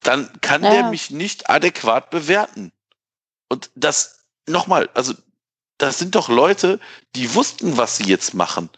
dann 0.00 0.30
kann 0.40 0.62
ja. 0.62 0.70
der 0.70 0.90
mich 0.90 1.10
nicht 1.10 1.48
adäquat 1.50 2.10
bewerten. 2.10 2.72
Und 3.48 3.70
das, 3.74 4.26
nochmal, 4.46 4.88
also, 4.94 5.14
das 5.78 5.98
sind 5.98 6.14
doch 6.14 6.28
Leute, 6.28 6.80
die 7.14 7.34
wussten, 7.34 7.76
was 7.76 7.96
sie 7.96 8.04
jetzt 8.04 8.34
machen. 8.34 8.70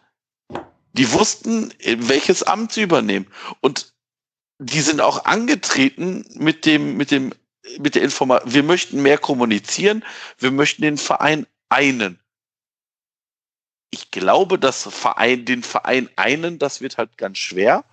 Die 0.94 1.12
wussten, 1.12 1.72
welches 1.84 2.42
Amt 2.42 2.72
sie 2.72 2.82
übernehmen. 2.82 3.26
Und 3.60 3.92
die 4.58 4.80
sind 4.80 5.00
auch 5.00 5.24
angetreten 5.24 6.24
mit 6.34 6.66
dem, 6.66 6.96
mit 6.96 7.10
dem, 7.10 7.32
mit 7.78 7.94
der 7.94 8.02
Information, 8.02 8.52
wir 8.52 8.62
möchten 8.62 9.02
mehr 9.02 9.18
kommunizieren, 9.18 10.04
wir 10.38 10.50
möchten 10.50 10.82
den 10.82 10.98
Verein 10.98 11.46
einen. 11.68 12.18
Ich 13.90 14.10
glaube, 14.10 14.58
dass 14.58 14.82
Verein, 14.82 15.44
den 15.44 15.62
Verein 15.62 16.10
einen, 16.16 16.58
das 16.58 16.80
wird 16.80 16.98
halt 16.98 17.16
ganz 17.16 17.38
schwer, 17.38 17.84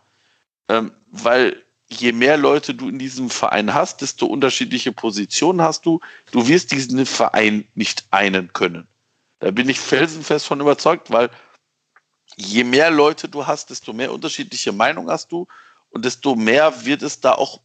ähm, 0.68 0.92
weil 1.08 1.64
je 1.88 2.12
mehr 2.12 2.38
Leute 2.38 2.74
du 2.74 2.90
in 2.90 3.00
diesem 3.00 3.30
Verein 3.30 3.74
hast, 3.74 4.02
desto 4.02 4.26
unterschiedliche 4.26 4.92
Positionen 4.92 5.62
hast 5.62 5.86
du. 5.86 6.00
Du 6.32 6.48
wirst 6.48 6.72
diesen 6.72 7.06
Verein 7.06 7.68
nicht 7.76 8.06
einen 8.12 8.52
können. 8.54 8.88
Da 9.40 9.52
bin 9.52 9.70
ich 9.70 9.80
felsenfest 9.80 10.48
von 10.48 10.60
überzeugt, 10.60 11.12
weil 11.12 11.30
je 12.36 12.64
mehr 12.64 12.90
Leute 12.90 13.30
du 13.30 13.46
hast, 13.46 13.70
desto 13.70 13.94
mehr 13.94 14.12
unterschiedliche 14.12 14.72
Meinungen 14.72 15.10
hast 15.10 15.32
du 15.32 15.48
und 15.96 16.04
desto 16.04 16.36
mehr 16.36 16.84
wird 16.84 17.04
es 17.04 17.22
da 17.22 17.32
auch 17.32 17.62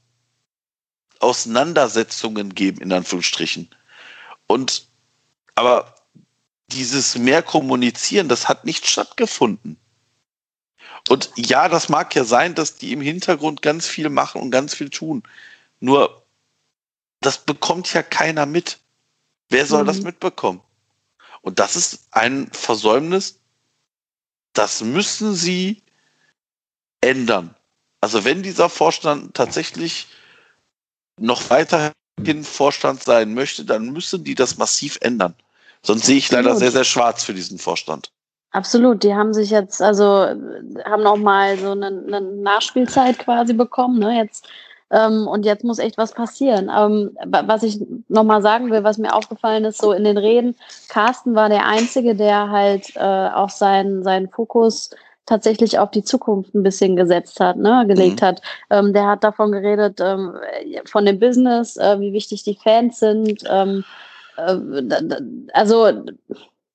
Auseinandersetzungen 1.19 2.55
geben, 2.55 2.81
in 2.81 2.93
Anführungsstrichen. 2.93 3.69
Und 4.47 4.87
aber 5.57 5.97
dieses 6.69 7.19
mehr 7.19 7.43
kommunizieren, 7.43 8.29
das 8.29 8.49
hat 8.49 8.65
nicht 8.65 8.87
stattgefunden. 8.87 9.77
Und 11.09 11.33
ja, 11.37 11.69
das 11.69 11.89
mag 11.89 12.15
ja 12.15 12.23
sein, 12.23 12.55
dass 12.55 12.77
die 12.77 12.93
im 12.93 13.01
Hintergrund 13.01 13.63
ganz 13.63 13.89
viel 13.89 14.09
machen 14.11 14.41
und 14.41 14.53
ganz 14.53 14.75
viel 14.75 14.91
tun. 14.91 15.25
Nur, 15.81 16.25
das 17.21 17.39
bekommt 17.39 17.93
ja 17.93 18.05
keiner 18.05 18.47
mit. 18.47 18.79
Wer 19.49 19.67
soll 19.67 19.83
mhm. 19.83 19.89
das 19.89 20.03
mitbekommen? 20.03 20.63
Und 21.43 21.59
das 21.59 21.75
ist 21.75 22.07
ein 22.13 22.49
Versäumnis, 22.53 23.41
das 24.53 24.83
müssen 24.83 25.35
sie 25.35 25.83
ändern. 27.01 27.57
Also 28.01 28.25
wenn 28.25 28.43
dieser 28.43 28.69
Vorstand 28.69 29.35
tatsächlich 29.35 30.09
noch 31.19 31.51
weiterhin 31.51 32.45
Vorstand 32.45 33.03
sein 33.03 33.35
möchte, 33.35 33.65
dann 33.65 33.93
müssen 33.93 34.25
die 34.25 34.35
das 34.35 34.57
massiv 34.57 34.99
ändern. 35.03 35.35
Sonst 35.83 36.07
sehe 36.07 36.17
ich 36.17 36.31
leider 36.31 36.57
sehr, 36.57 36.71
sehr 36.71 36.85
schwarz 36.85 37.25
für 37.25 37.35
diesen 37.35 37.59
Vorstand. 37.59 38.11
Absolut, 38.53 39.03
die 39.05 39.15
haben 39.15 39.33
sich 39.33 39.51
jetzt, 39.51 39.81
also 39.81 40.05
haben 40.05 41.03
noch 41.03 41.17
mal 41.17 41.57
so 41.59 41.71
eine, 41.71 41.87
eine 41.87 42.21
Nachspielzeit 42.21 43.19
quasi 43.19 43.53
bekommen, 43.53 44.01
ne? 44.01 44.17
Jetzt 44.17 44.49
ähm, 44.91 45.29
und 45.29 45.47
jetzt 45.47 45.63
muss 45.63 45.79
echt 45.79 45.97
was 45.99 46.13
passieren. 46.13 46.69
Ähm, 46.77 47.17
was 47.25 47.63
ich 47.63 47.81
noch 48.09 48.25
mal 48.25 48.43
sagen 48.43 48.71
will, 48.71 48.83
was 48.83 48.99
mir 48.99 49.15
aufgefallen 49.15 49.65
ist, 49.65 49.81
so 49.81 49.93
in 49.93 50.03
den 50.03 50.19
Reden, 50.19 50.57
Carsten 50.89 51.37
war 51.37 51.49
der 51.49 51.65
Einzige, 51.65 52.17
der 52.17 52.51
halt 52.51 52.97
äh, 52.97 53.29
auch 53.29 53.51
seinen 53.51 54.03
seinen 54.03 54.29
Fokus 54.29 54.91
tatsächlich 55.31 55.79
auf 55.79 55.93
die 55.93 56.03
Zukunft 56.03 56.55
ein 56.55 56.65
bisschen 56.65 56.97
gesetzt 56.97 57.39
hat, 57.39 57.57
ne, 57.57 57.85
gelegt 57.87 58.21
mhm. 58.21 58.27
hat. 58.27 58.43
Ähm, 58.69 58.93
der 58.93 59.07
hat 59.07 59.23
davon 59.23 59.53
geredet, 59.53 60.01
ähm, 60.01 60.35
von 60.87 61.07
dem 61.07 61.21
Business, 61.21 61.77
äh, 61.77 62.01
wie 62.01 62.13
wichtig 62.13 62.43
die 62.43 62.59
Fans 62.61 62.99
sind. 62.99 63.45
Ähm, 63.49 63.85
äh, 64.37 64.57
also 65.53 65.87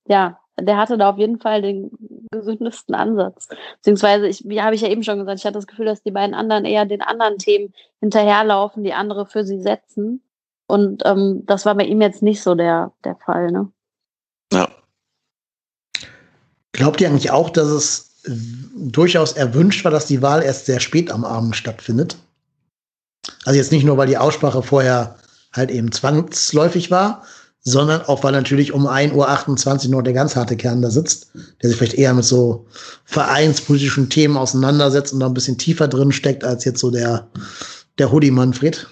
ja, 0.08 0.40
der 0.58 0.78
hatte 0.78 0.98
da 0.98 1.10
auf 1.10 1.18
jeden 1.18 1.38
Fall 1.38 1.62
den 1.62 1.92
gesündesten 2.32 2.96
Ansatz. 2.96 3.50
Beziehungsweise, 3.78 4.28
ich, 4.28 4.48
wie 4.48 4.62
habe 4.62 4.74
ich 4.74 4.82
ja 4.82 4.88
eben 4.88 5.04
schon 5.04 5.20
gesagt, 5.20 5.40
ich 5.40 5.46
hatte 5.46 5.56
das 5.56 5.68
Gefühl, 5.68 5.86
dass 5.86 6.02
die 6.02 6.12
beiden 6.12 6.34
anderen 6.34 6.64
eher 6.64 6.86
den 6.86 7.02
anderen 7.02 7.38
Themen 7.38 7.74
hinterherlaufen, 8.00 8.86
die 8.86 8.94
andere 8.94 9.26
für 9.26 9.44
sie 9.44 9.62
setzen. 9.62 10.24
Und 10.68 11.04
ähm, 11.06 11.44
das 11.46 11.66
war 11.66 11.76
bei 11.76 11.84
ihm 11.84 12.02
jetzt 12.02 12.24
nicht 12.24 12.42
so 12.42 12.56
der, 12.56 12.94
der 13.04 13.18
Fall, 13.18 13.52
ne? 13.52 13.70
Ja. 14.54 14.70
Glaubt 16.72 17.02
ihr 17.02 17.10
eigentlich 17.10 17.32
auch, 17.32 17.50
dass 17.50 17.68
es 17.68 18.15
durchaus 18.28 19.34
erwünscht 19.34 19.84
war, 19.84 19.92
dass 19.92 20.06
die 20.06 20.22
Wahl 20.22 20.44
erst 20.44 20.66
sehr 20.66 20.80
spät 20.80 21.12
am 21.12 21.24
Abend 21.24 21.56
stattfindet. 21.56 22.18
Also 23.46 23.58
jetzt 23.58 23.72
nicht 23.72 23.84
nur, 23.84 23.98
weil 23.98 24.08
die 24.08 24.18
Aussprache 24.18 24.62
vorher 24.62 25.16
halt 25.54 25.72
eben 25.72 25.92
zwangsläufig 25.92 26.92
war, 26.92 27.24
sondern 27.62 28.02
auch, 28.04 28.24
weil 28.24 28.32
natürlich 28.32 28.74
um 28.74 28.88
1.28 28.88 29.86
Uhr 29.86 29.92
noch 29.92 30.04
der 30.04 30.14
ganz 30.14 30.36
harte 30.36 30.56
Kern 30.56 30.84
da 30.84 30.92
sitzt, 30.92 31.32
der 31.62 31.70
sich 31.70 31.78
vielleicht 31.78 31.96
eher 31.96 32.14
mit 32.14 32.26
so 32.26 32.68
vereinspolitischen 33.06 34.10
Themen 34.10 34.38
auseinandersetzt 34.38 35.14
und 35.14 35.20
da 35.20 35.26
ein 35.26 35.34
bisschen 35.34 35.58
tiefer 35.58 35.88
drin 35.88 36.12
steckt, 36.12 36.44
als 36.44 36.64
jetzt 36.66 36.80
so 36.80 36.92
der, 36.92 37.28
der 37.98 38.12
Hoodie 38.12 38.32
Manfred. 38.32 38.88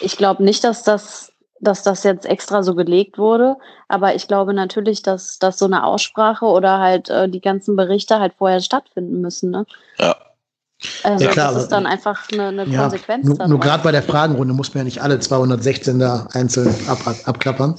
Ich 0.00 0.16
glaube 0.16 0.42
nicht, 0.42 0.64
dass 0.64 0.82
das 0.82 1.31
dass 1.62 1.82
das 1.82 2.02
jetzt 2.02 2.26
extra 2.26 2.62
so 2.62 2.74
gelegt 2.74 3.16
wurde. 3.18 3.56
Aber 3.88 4.14
ich 4.14 4.28
glaube 4.28 4.52
natürlich, 4.52 5.02
dass, 5.02 5.38
dass 5.38 5.58
so 5.58 5.64
eine 5.64 5.84
Aussprache 5.84 6.44
oder 6.44 6.78
halt 6.78 7.08
äh, 7.08 7.28
die 7.28 7.40
ganzen 7.40 7.76
Berichte 7.76 8.18
halt 8.18 8.34
vorher 8.36 8.60
stattfinden 8.60 9.20
müssen. 9.20 9.50
Ne? 9.50 9.64
Ja. 9.98 10.16
Also 11.04 11.24
ja, 11.24 11.30
klar, 11.30 11.52
das 11.52 11.62
ist 11.62 11.68
dann 11.72 11.86
einfach 11.86 12.26
eine, 12.32 12.48
eine 12.48 12.66
ja, 12.66 12.82
Konsequenz. 12.82 13.24
Nur, 13.24 13.46
nur 13.46 13.60
gerade 13.60 13.84
bei 13.84 13.92
der 13.92 14.02
Fragenrunde 14.02 14.52
muss 14.52 14.74
man 14.74 14.80
ja 14.80 14.84
nicht 14.84 15.00
alle 15.00 15.20
216 15.20 16.00
da 16.00 16.26
einzeln 16.32 16.74
ab, 16.88 16.98
ab, 17.06 17.14
abklappern. 17.24 17.76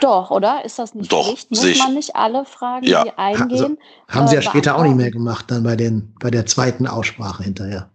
Doch, 0.00 0.30
oder? 0.30 0.62
Ist 0.62 0.78
das 0.78 0.94
nicht 0.94 1.10
Doch, 1.10 1.28
Pflicht? 1.28 1.50
Muss 1.50 1.78
man 1.78 1.94
nicht 1.94 2.14
alle 2.14 2.44
Fragen, 2.44 2.84
ja. 2.84 3.04
die 3.04 3.12
eingehen? 3.16 3.78
Also, 4.06 4.18
haben 4.20 4.28
sie 4.28 4.34
ja 4.34 4.40
äh, 4.40 4.44
später 4.44 4.76
auch 4.76 4.82
nicht 4.82 4.96
mehr 4.96 5.10
gemacht, 5.10 5.46
dann 5.48 5.62
bei, 5.62 5.76
den, 5.76 6.14
bei 6.20 6.30
der 6.30 6.44
zweiten 6.44 6.86
Aussprache 6.86 7.42
hinterher. 7.42 7.88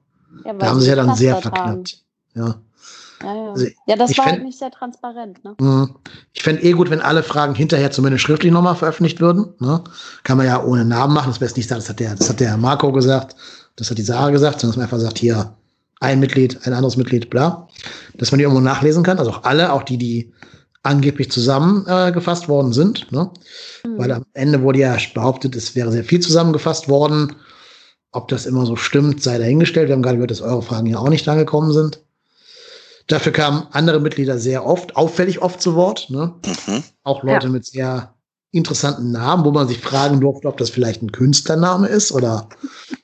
Ja, 0.44 0.54
da 0.54 0.66
haben 0.68 0.82
sie 0.82 0.90
ja 0.90 0.96
dann 0.96 1.14
sehr 1.14 1.36
verknappt. 1.36 2.00
Ja. 2.34 2.56
Ja, 3.24 3.36
ja. 3.36 3.50
Also 3.52 3.66
ja 3.88 3.96
das 3.96 4.18
war 4.18 4.26
fänd, 4.26 4.36
halt 4.38 4.44
nicht 4.44 4.60
sehr 4.60 4.72
transparent. 4.72 5.44
Ne? 5.44 5.56
Mhm. 5.60 5.96
Ich 6.34 6.44
fände 6.44 6.64
eh 6.64 6.72
gut, 6.72 6.90
wenn 6.90 7.02
alle 7.02 7.24
Fragen 7.24 7.56
hinterher 7.56 7.92
zumindest 7.92 8.24
schriftlich 8.24 8.52
nochmal 8.52 8.76
veröffentlicht 8.76 9.20
würden. 9.20 9.54
Ne? 9.60 9.84
Kann 10.24 10.38
man 10.38 10.46
ja 10.46 10.64
ohne 10.64 10.86
Namen 10.86 11.14
machen, 11.14 11.30
das 11.30 11.42
wäre 11.42 11.52
nicht 11.56 11.70
das 11.72 11.90
hat 11.90 12.00
der, 12.00 12.16
das 12.16 12.30
hat 12.30 12.40
der 12.40 12.58
Marco 12.58 12.92
gesagt, 12.92 13.36
das 13.76 13.90
hat 13.90 13.98
die 13.98 14.04
Sarah 14.04 14.30
gesagt, 14.30 14.60
sondern 14.60 14.72
dass 14.72 14.78
man 14.78 14.84
einfach 14.86 15.00
sagt, 15.00 15.20
hier 15.20 15.54
ein 16.00 16.20
Mitglied, 16.20 16.60
ein 16.66 16.74
anderes 16.74 16.98
Mitglied, 16.98 17.30
bla. 17.30 17.68
Dass 18.16 18.32
man 18.32 18.38
die 18.38 18.44
irgendwo 18.44 18.62
nachlesen 18.62 19.04
kann, 19.04 19.20
also 19.20 19.32
auch 19.32 19.44
alle, 19.44 19.72
auch 19.74 19.84
die, 19.84 19.98
die 19.98 20.34
angeblich 20.84 21.32
zusammengefasst 21.32 22.46
äh, 22.46 22.48
worden 22.48 22.74
sind. 22.74 23.12
Ne? 23.12 23.30
Mhm. 23.84 23.98
Weil 23.98 24.12
am 24.12 24.26
Ende 24.34 24.62
wurde 24.62 24.80
ja 24.80 24.98
behauptet, 25.14 25.56
es 25.56 25.76
wäre 25.76 25.92
sehr 25.92 26.04
viel 26.04 26.20
zusammengefasst 26.20 26.88
worden. 26.88 27.36
Ob 28.12 28.30
das 28.30 28.46
immer 28.46 28.66
so 28.66 28.76
stimmt, 28.76 29.22
sei 29.22 29.38
dahingestellt. 29.38 29.90
Wir 29.90 29.96
haben 29.96 30.02
gerade 30.02 30.18
gehört, 30.18 30.32
dass 30.32 30.42
eure 30.42 30.62
Fragen 30.62 30.88
ja 30.88 30.98
auch 30.98 31.10
nicht 31.10 31.28
angekommen 31.28 31.74
sind. 31.74 32.02
Dafür 33.08 33.32
kamen 33.32 33.68
andere 33.72 34.00
Mitglieder 34.00 34.38
sehr 34.38 34.66
oft, 34.66 34.96
auffällig 34.96 35.42
oft 35.42 35.62
zu 35.62 35.76
Wort. 35.76 36.10
Ne? 36.10 36.34
Mhm. 36.46 36.84
Auch 37.04 37.24
Leute 37.24 37.48
ja. 37.48 37.54
mit 37.54 37.66
sehr 37.66 38.14
interessanten 38.52 39.12
Namen, 39.12 39.46
wo 39.46 39.52
man 39.52 39.68
sich 39.68 39.80
fragen 39.80 40.20
durfte, 40.20 40.48
ob 40.48 40.58
das 40.58 40.70
vielleicht 40.70 41.02
ein 41.02 41.12
Künstlername 41.12 41.88
ist 41.88 42.12
oder 42.12 42.50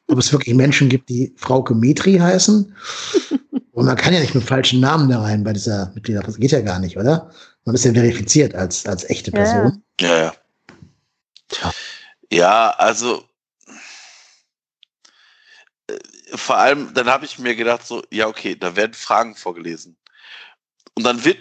ob 0.07 0.17
es 0.17 0.31
wirklich 0.31 0.55
Menschen 0.55 0.89
gibt, 0.89 1.09
die 1.09 1.33
Frauke 1.37 1.73
Metri 1.73 2.17
heißen. 2.17 2.75
Und 3.71 3.85
man 3.85 3.95
kann 3.95 4.13
ja 4.13 4.19
nicht 4.19 4.35
mit 4.35 4.43
falschen 4.43 4.81
Namen 4.81 5.09
da 5.09 5.21
rein 5.21 5.43
bei 5.43 5.53
dieser 5.53 5.91
Mitglieder. 5.95 6.21
Das 6.21 6.37
geht 6.37 6.51
ja 6.51 6.61
gar 6.61 6.79
nicht, 6.79 6.95
oder? 6.95 7.31
Man 7.65 7.73
ist 7.73 7.85
ja 7.85 7.93
verifiziert 7.93 8.53
als, 8.53 8.85
als 8.85 9.09
echte 9.09 9.31
Person. 9.31 9.81
Ja, 9.99 10.17
ja. 10.17 10.33
Ja, 11.61 11.71
ja 12.31 12.69
also 12.77 13.23
vor 16.35 16.57
allem, 16.57 16.93
dann 16.93 17.07
habe 17.07 17.25
ich 17.25 17.39
mir 17.39 17.55
gedacht, 17.55 17.85
so, 17.85 18.03
ja, 18.11 18.27
okay, 18.27 18.55
da 18.55 18.75
werden 18.75 18.93
Fragen 18.93 19.35
vorgelesen. 19.35 19.97
Und 20.95 21.03
dann 21.03 21.23
wird 21.25 21.37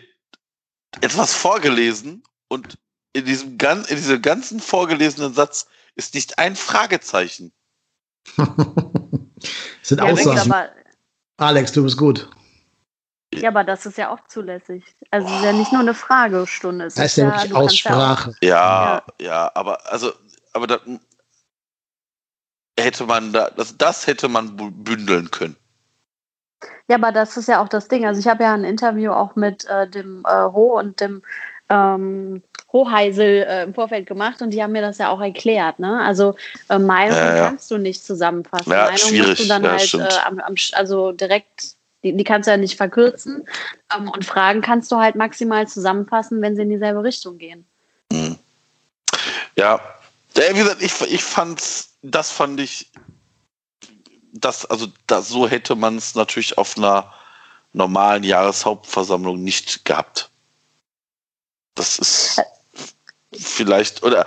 etwas 1.00 1.34
vorgelesen 1.34 2.22
und 2.48 2.78
in 3.12 3.24
diesem, 3.24 3.58
in 3.58 3.96
diesem 3.96 4.22
ganzen 4.22 4.60
vorgelesenen 4.60 5.34
Satz 5.34 5.66
ist 5.94 6.14
nicht 6.14 6.38
ein 6.38 6.56
Fragezeichen. 6.56 7.52
sind 9.82 9.98
ja, 9.98 10.04
Aussagen. 10.04 10.52
Alex, 11.36 11.72
du 11.72 11.82
bist 11.82 11.96
gut. 11.96 12.28
Ja, 13.34 13.48
aber 13.48 13.64
das 13.64 13.86
ist 13.86 13.96
ja 13.96 14.10
auch 14.10 14.20
zulässig. 14.26 14.84
Also 15.10 15.26
es 15.26 15.36
ist 15.36 15.44
ja 15.44 15.52
nicht 15.52 15.72
nur 15.72 15.80
eine 15.80 15.94
Fragestunde. 15.94 16.86
Es 16.86 16.94
das 16.94 17.06
ist 17.06 17.16
ja 17.16 17.32
wirklich 17.32 17.54
Aussprache. 17.54 18.34
Ja, 18.42 19.02
ja, 19.18 19.26
ja, 19.26 19.52
aber 19.54 19.90
also, 19.90 20.12
aber 20.52 20.66
da, 20.66 20.80
hätte 22.78 23.04
man 23.06 23.32
da, 23.32 23.50
das, 23.50 23.76
das 23.76 24.06
hätte 24.06 24.28
man 24.28 24.56
bündeln 24.56 25.30
können. 25.30 25.56
Ja, 26.88 26.96
aber 26.96 27.12
das 27.12 27.36
ist 27.36 27.48
ja 27.48 27.62
auch 27.62 27.68
das 27.68 27.88
Ding. 27.88 28.06
Also 28.06 28.20
ich 28.20 28.26
habe 28.26 28.44
ja 28.44 28.54
ein 28.54 28.64
Interview 28.64 29.12
auch 29.12 29.36
mit 29.36 29.64
äh, 29.66 29.88
dem 29.88 30.24
äh, 30.26 30.44
Ho 30.52 30.78
und 30.78 31.00
dem 31.00 31.22
ähm, 31.68 32.42
Hoheisel 32.72 33.46
äh, 33.48 33.62
im 33.64 33.74
Vorfeld 33.74 34.06
gemacht 34.06 34.42
und 34.42 34.50
die 34.50 34.62
haben 34.62 34.72
mir 34.72 34.82
das 34.82 34.98
ja 34.98 35.10
auch 35.10 35.20
erklärt. 35.20 35.78
Ne? 35.78 36.00
Also 36.00 36.34
äh, 36.68 36.78
Meinungen 36.78 37.16
ja, 37.16 37.36
ja. 37.36 37.46
kannst 37.48 37.70
du 37.70 37.78
nicht 37.78 38.04
zusammenfassen. 38.04 38.70
Ja, 38.70 38.90
Meinungen 38.90 39.28
musst 39.28 39.40
du 39.40 39.48
dann 39.48 39.68
halt 39.68 39.94
äh, 39.94 40.08
am, 40.24 40.40
am, 40.40 40.54
also 40.72 41.12
direkt, 41.12 41.76
die, 42.02 42.16
die, 42.16 42.24
kannst 42.24 42.46
du 42.46 42.50
ja 42.50 42.56
nicht 42.56 42.76
verkürzen. 42.76 43.46
Ähm, 43.96 44.08
und 44.08 44.24
Fragen 44.24 44.60
kannst 44.60 44.90
du 44.90 44.96
halt 44.96 45.14
maximal 45.14 45.66
zusammenfassen, 45.68 46.40
wenn 46.42 46.56
sie 46.56 46.62
in 46.62 46.70
dieselbe 46.70 47.02
Richtung 47.02 47.38
gehen. 47.38 47.66
Mhm. 48.10 48.36
Ja, 49.56 49.80
wie 50.34 50.58
gesagt, 50.58 50.82
ich, 50.82 51.00
ich 51.12 51.22
fand's 51.22 51.91
das 52.02 52.30
fand 52.30 52.60
ich, 52.60 52.90
das, 54.32 54.66
also 54.66 54.88
das, 55.06 55.28
so 55.28 55.48
hätte 55.48 55.76
man 55.76 55.96
es 55.96 56.14
natürlich 56.14 56.58
auf 56.58 56.76
einer 56.76 57.12
normalen 57.72 58.24
Jahreshauptversammlung 58.24 59.42
nicht 59.42 59.84
gehabt. 59.84 60.30
Das 61.74 61.98
ist 61.98 62.42
vielleicht, 63.32 64.02
oder 64.02 64.26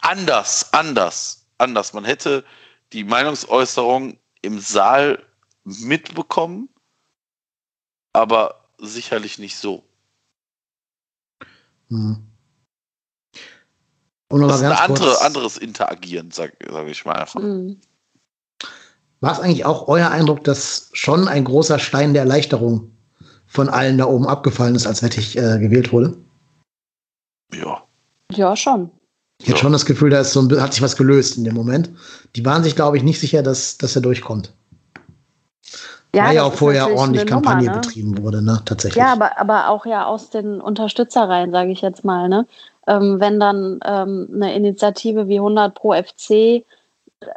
anders, 0.00 0.72
anders, 0.72 1.46
anders. 1.58 1.92
Man 1.92 2.04
hätte 2.04 2.44
die 2.92 3.04
Meinungsäußerung 3.04 4.18
im 4.42 4.60
Saal 4.60 5.24
mitbekommen, 5.64 6.68
aber 8.12 8.68
sicherlich 8.78 9.38
nicht 9.38 9.56
so. 9.56 9.82
Hm. 11.88 12.33
Und 14.34 14.48
das 14.48 14.56
ist 14.56 14.62
ein 14.64 14.72
andere, 14.72 15.20
anderes 15.20 15.56
Interagieren, 15.58 16.32
sage 16.32 16.54
sag 16.68 16.88
ich 16.88 17.04
mal 17.04 17.12
einfach. 17.12 17.40
Mhm. 17.40 17.80
War 19.20 19.32
es 19.32 19.38
eigentlich 19.38 19.64
auch 19.64 19.86
euer 19.86 20.10
Eindruck, 20.10 20.42
dass 20.42 20.90
schon 20.92 21.28
ein 21.28 21.44
großer 21.44 21.78
Stein 21.78 22.14
der 22.14 22.22
Erleichterung 22.22 22.90
von 23.46 23.68
allen 23.68 23.96
da 23.96 24.06
oben 24.06 24.26
abgefallen 24.26 24.74
ist, 24.74 24.88
als 24.88 25.04
Wettich 25.04 25.38
äh, 25.38 25.60
gewählt 25.60 25.92
wurde? 25.92 26.16
Ja. 27.54 27.84
Ja, 28.32 28.56
schon. 28.56 28.90
Ich 29.40 29.46
ja. 29.46 29.52
hatte 29.52 29.62
schon 29.62 29.72
das 29.72 29.86
Gefühl, 29.86 30.10
da 30.10 30.18
ist 30.18 30.32
so 30.32 30.40
ein, 30.40 30.60
hat 30.60 30.72
sich 30.72 30.82
was 30.82 30.96
gelöst 30.96 31.36
in 31.36 31.44
dem 31.44 31.54
Moment. 31.54 31.90
Die 32.34 32.44
waren 32.44 32.64
sich, 32.64 32.74
glaube 32.74 32.96
ich, 32.96 33.04
nicht 33.04 33.20
sicher, 33.20 33.44
dass, 33.44 33.78
dass 33.78 33.94
er 33.94 34.02
durchkommt. 34.02 34.52
Ja, 36.12 36.26
Weil 36.26 36.36
ja 36.36 36.42
auch 36.42 36.54
vorher 36.54 36.92
ordentlich 36.92 37.26
Kampagne 37.26 37.66
Nummer, 37.66 37.76
ne? 37.76 37.82
betrieben 37.82 38.22
wurde, 38.22 38.42
ne? 38.42 38.62
Tatsächlich. 38.64 39.00
Ja, 39.00 39.12
aber, 39.12 39.38
aber 39.38 39.68
auch 39.68 39.84
ja 39.84 40.06
aus 40.06 40.30
den 40.30 40.60
Unterstützereien, 40.60 41.50
sage 41.50 41.72
ich 41.72 41.80
jetzt 41.80 42.04
mal, 42.04 42.28
ne? 42.28 42.46
Ähm, 42.86 43.20
wenn 43.20 43.40
dann 43.40 43.80
ähm, 43.84 44.28
eine 44.34 44.54
Initiative 44.54 45.28
wie 45.28 45.38
100 45.38 45.74
Pro 45.74 45.94
FC 45.94 46.64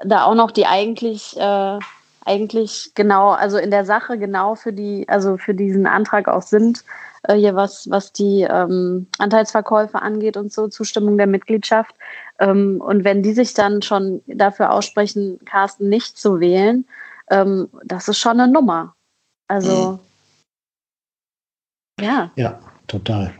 da 0.03 0.25
auch 0.25 0.35
noch 0.35 0.51
die 0.51 0.65
eigentlich 0.65 1.37
äh, 1.39 1.79
eigentlich 2.27 2.91
genau, 2.93 3.29
also 3.29 3.57
in 3.57 3.71
der 3.71 3.85
Sache 3.85 4.17
genau 4.17 4.55
für 4.55 4.73
die, 4.73 5.07
also 5.07 5.37
für 5.37 5.53
diesen 5.53 5.87
Antrag 5.87 6.27
auch 6.27 6.41
sind, 6.41 6.83
äh, 7.23 7.35
hier 7.35 7.55
was, 7.55 7.89
was 7.89 8.11
die 8.11 8.41
ähm, 8.41 9.07
Anteilsverkäufe 9.17 10.01
angeht 10.01 10.35
und 10.35 10.51
so, 10.51 10.67
Zustimmung 10.67 11.17
der 11.17 11.27
Mitgliedschaft. 11.27 11.95
Ähm, 12.39 12.81
und 12.81 13.05
wenn 13.05 13.23
die 13.23 13.31
sich 13.31 13.53
dann 13.53 13.81
schon 13.81 14.21
dafür 14.27 14.71
aussprechen, 14.73 15.39
Carsten 15.45 15.87
nicht 15.87 16.17
zu 16.17 16.41
wählen, 16.41 16.85
ähm, 17.29 17.69
das 17.85 18.09
ist 18.09 18.19
schon 18.19 18.41
eine 18.41 18.51
Nummer. 18.51 18.93
Also 19.47 19.99
mhm. 21.99 22.03
ja. 22.03 22.31
Ja, 22.35 22.59
total. 22.87 23.33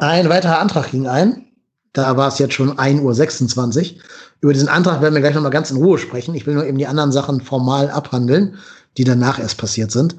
Ein 0.00 0.28
weiterer 0.28 0.58
Antrag 0.58 0.90
ging 0.90 1.06
ein. 1.06 1.46
Da 1.92 2.16
war 2.16 2.28
es 2.28 2.38
jetzt 2.38 2.54
schon 2.54 2.76
1.26 2.76 3.94
Uhr. 3.94 4.00
Über 4.40 4.52
diesen 4.52 4.68
Antrag 4.68 5.00
werden 5.00 5.14
wir 5.14 5.22
gleich 5.22 5.34
nochmal 5.34 5.50
ganz 5.50 5.70
in 5.70 5.78
Ruhe 5.78 5.98
sprechen. 5.98 6.34
Ich 6.34 6.46
will 6.46 6.54
nur 6.54 6.66
eben 6.66 6.78
die 6.78 6.86
anderen 6.86 7.12
Sachen 7.12 7.40
formal 7.40 7.90
abhandeln, 7.90 8.58
die 8.98 9.04
danach 9.04 9.38
erst 9.38 9.56
passiert 9.56 9.90
sind. 9.90 10.16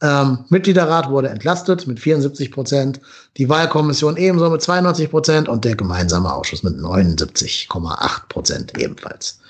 Ähm, 0.00 0.44
Mitgliederrat 0.48 1.10
wurde 1.10 1.28
entlastet 1.28 1.86
mit 1.86 1.98
74 1.98 2.52
Prozent, 2.52 3.00
die 3.36 3.48
Wahlkommission 3.48 4.16
ebenso 4.16 4.48
mit 4.48 4.62
92 4.62 5.10
Prozent 5.10 5.48
und 5.48 5.64
der 5.64 5.74
gemeinsame 5.74 6.32
Ausschuss 6.32 6.62
mit 6.62 6.76
79,8 6.76 8.28
Prozent 8.28 8.78
ebenfalls. 8.78 9.40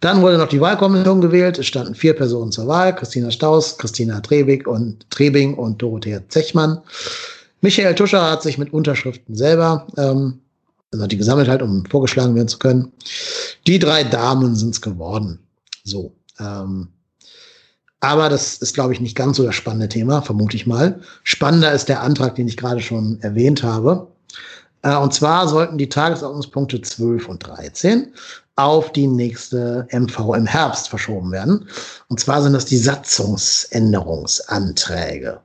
Dann 0.00 0.22
wurde 0.22 0.38
noch 0.38 0.48
die 0.48 0.60
Wahlkommission 0.60 1.20
gewählt. 1.20 1.58
Es 1.58 1.66
standen 1.66 1.94
vier 1.94 2.14
Personen 2.14 2.50
zur 2.50 2.66
Wahl: 2.66 2.94
Christina 2.96 3.30
Staus, 3.30 3.78
Christina 3.78 4.20
Trebig 4.20 4.66
und 4.66 5.08
Trebing 5.10 5.54
und 5.54 5.80
Dorothea 5.80 6.20
Zechmann. 6.28 6.80
Michael 7.60 7.94
Tuscher 7.94 8.30
hat 8.30 8.42
sich 8.42 8.58
mit 8.58 8.72
Unterschriften 8.72 9.34
selber 9.34 9.86
ähm, 9.96 10.40
also 10.92 11.06
die 11.06 11.16
gesammelt 11.16 11.48
halt, 11.48 11.62
um 11.62 11.86
vorgeschlagen 11.86 12.34
werden 12.34 12.48
zu 12.48 12.58
können. 12.58 12.92
Die 13.66 13.78
drei 13.78 14.04
Damen 14.04 14.54
sind 14.56 14.74
es 14.74 14.80
geworden. 14.80 15.38
So. 15.84 16.12
Ähm, 16.38 16.88
aber 18.00 18.28
das 18.28 18.58
ist, 18.58 18.74
glaube 18.74 18.92
ich, 18.92 19.00
nicht 19.00 19.16
ganz 19.16 19.36
so 19.36 19.44
das 19.44 19.54
spannende 19.54 19.88
Thema, 19.88 20.20
vermute 20.22 20.56
ich 20.56 20.66
mal. 20.66 21.00
Spannender 21.22 21.70
ist 21.72 21.88
der 21.88 22.02
Antrag, 22.02 22.34
den 22.34 22.48
ich 22.48 22.56
gerade 22.56 22.80
schon 22.80 23.20
erwähnt 23.20 23.62
habe. 23.62 24.08
Äh, 24.82 24.96
und 24.96 25.14
zwar 25.14 25.46
sollten 25.48 25.78
die 25.78 25.88
Tagesordnungspunkte 25.88 26.82
12 26.82 27.28
und 27.28 27.46
13 27.46 28.12
auf 28.56 28.90
die 28.92 29.06
nächste 29.06 29.86
MV 29.92 30.34
im 30.34 30.46
Herbst 30.46 30.88
verschoben 30.88 31.30
werden. 31.30 31.68
Und 32.08 32.18
zwar 32.20 32.42
sind 32.42 32.54
das 32.54 32.64
die 32.64 32.78
Satzungsänderungsanträge. 32.78 35.40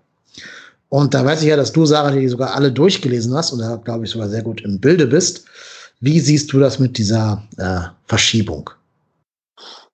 Und 0.89 1.13
da 1.13 1.25
weiß 1.25 1.41
ich 1.41 1.49
ja, 1.49 1.55
dass 1.55 1.71
du, 1.71 1.85
Sarah, 1.85 2.11
die 2.11 2.27
sogar 2.27 2.55
alle 2.55 2.71
durchgelesen 2.71 3.33
hast 3.33 3.51
und 3.51 3.59
da, 3.59 3.75
glaube 3.77 4.05
ich, 4.05 4.11
sogar 4.11 4.29
sehr 4.29 4.43
gut 4.43 4.61
im 4.61 4.79
Bilde 4.79 5.07
bist. 5.07 5.45
Wie 5.99 6.19
siehst 6.19 6.53
du 6.53 6.59
das 6.59 6.79
mit 6.79 6.97
dieser 6.97 7.43
äh, 7.57 7.81
Verschiebung? 8.05 8.69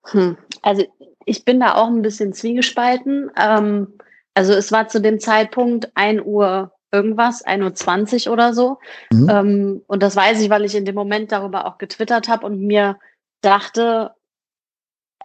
Hm. 0.05 0.37
Also 0.61 0.85
ich 1.25 1.45
bin 1.45 1.59
da 1.59 1.75
auch 1.75 1.87
ein 1.87 2.01
bisschen 2.01 2.33
zwiegespalten. 2.33 3.31
Ähm, 3.37 3.87
also 4.33 4.53
es 4.53 4.71
war 4.71 4.87
zu 4.87 5.01
dem 5.01 5.19
Zeitpunkt 5.19 5.89
1 5.95 6.21
Uhr 6.25 6.71
irgendwas, 6.91 7.45
1.20 7.45 8.27
Uhr 8.27 8.33
oder 8.33 8.53
so. 8.53 8.77
Mhm. 9.11 9.29
Ähm, 9.29 9.81
und 9.87 10.03
das 10.03 10.15
weiß 10.15 10.41
ich, 10.41 10.49
weil 10.49 10.65
ich 10.65 10.75
in 10.75 10.85
dem 10.85 10.95
Moment 10.95 11.31
darüber 11.31 11.65
auch 11.65 11.77
getwittert 11.77 12.27
habe 12.27 12.45
und 12.45 12.59
mir 12.59 12.97
dachte, 13.41 14.11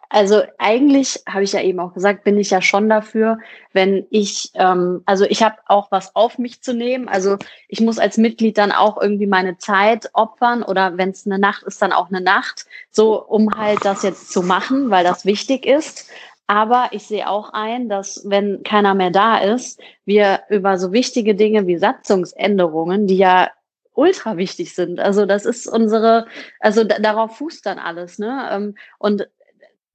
also 0.08 0.42
eigentlich 0.58 1.22
habe 1.28 1.44
ich 1.44 1.52
ja 1.52 1.60
eben 1.60 1.80
auch 1.80 1.94
gesagt, 1.94 2.24
bin 2.24 2.38
ich 2.38 2.50
ja 2.50 2.62
schon 2.62 2.88
dafür, 2.88 3.38
wenn 3.72 4.06
ich, 4.10 4.50
ähm, 4.54 5.02
also 5.06 5.24
ich 5.24 5.42
habe 5.42 5.56
auch 5.66 5.90
was 5.90 6.14
auf 6.14 6.38
mich 6.38 6.62
zu 6.62 6.74
nehmen. 6.74 7.08
Also 7.08 7.36
ich 7.68 7.80
muss 7.80 7.98
als 7.98 8.16
Mitglied 8.16 8.58
dann 8.58 8.72
auch 8.72 9.00
irgendwie 9.00 9.26
meine 9.26 9.58
Zeit 9.58 10.10
opfern 10.12 10.62
oder 10.62 10.96
wenn 10.96 11.10
es 11.10 11.26
eine 11.26 11.38
Nacht 11.38 11.64
ist, 11.64 11.82
dann 11.82 11.92
auch 11.92 12.08
eine 12.08 12.20
Nacht, 12.20 12.66
so 12.90 13.24
um 13.24 13.50
halt 13.56 13.84
das 13.84 14.02
jetzt 14.02 14.32
zu 14.32 14.42
machen, 14.42 14.90
weil 14.90 15.04
das 15.04 15.24
wichtig 15.24 15.66
ist. 15.66 16.08
Aber 16.46 16.90
ich 16.92 17.02
sehe 17.02 17.28
auch 17.28 17.50
ein, 17.52 17.88
dass 17.88 18.22
wenn 18.24 18.62
keiner 18.62 18.94
mehr 18.94 19.10
da 19.10 19.38
ist, 19.38 19.80
wir 20.04 20.42
über 20.48 20.78
so 20.78 20.92
wichtige 20.92 21.34
Dinge 21.34 21.66
wie 21.66 21.76
Satzungsänderungen, 21.78 23.08
die 23.08 23.16
ja 23.16 23.50
ultra 23.96 24.36
wichtig 24.36 24.74
sind. 24.74 25.00
Also 25.00 25.26
das 25.26 25.44
ist 25.46 25.66
unsere, 25.66 26.26
also 26.60 26.84
darauf 26.84 27.38
fußt 27.38 27.66
dann 27.66 27.78
alles, 27.78 28.18
ne? 28.18 28.48
Ähm, 28.52 28.74
und 28.98 29.26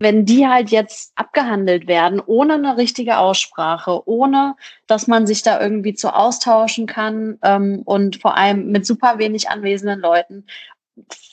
wenn 0.02 0.26
die 0.26 0.48
halt 0.48 0.70
jetzt 0.70 1.12
abgehandelt 1.16 1.88
werden, 1.88 2.20
ohne 2.26 2.56
eine 2.56 2.76
richtige 2.76 3.20
Aussprache, 3.20 4.02
ohne 4.08 4.56
dass 4.88 5.06
man 5.06 5.28
sich 5.28 5.44
da 5.44 5.62
irgendwie 5.62 5.94
zu 5.94 6.16
austauschen 6.16 6.88
kann 6.88 7.38
ähm, 7.44 7.84
und 7.86 8.20
vor 8.20 8.36
allem 8.36 8.72
mit 8.72 8.86
super 8.86 9.20
wenig 9.20 9.50
anwesenden 9.50 10.00
Leuten, 10.00 10.48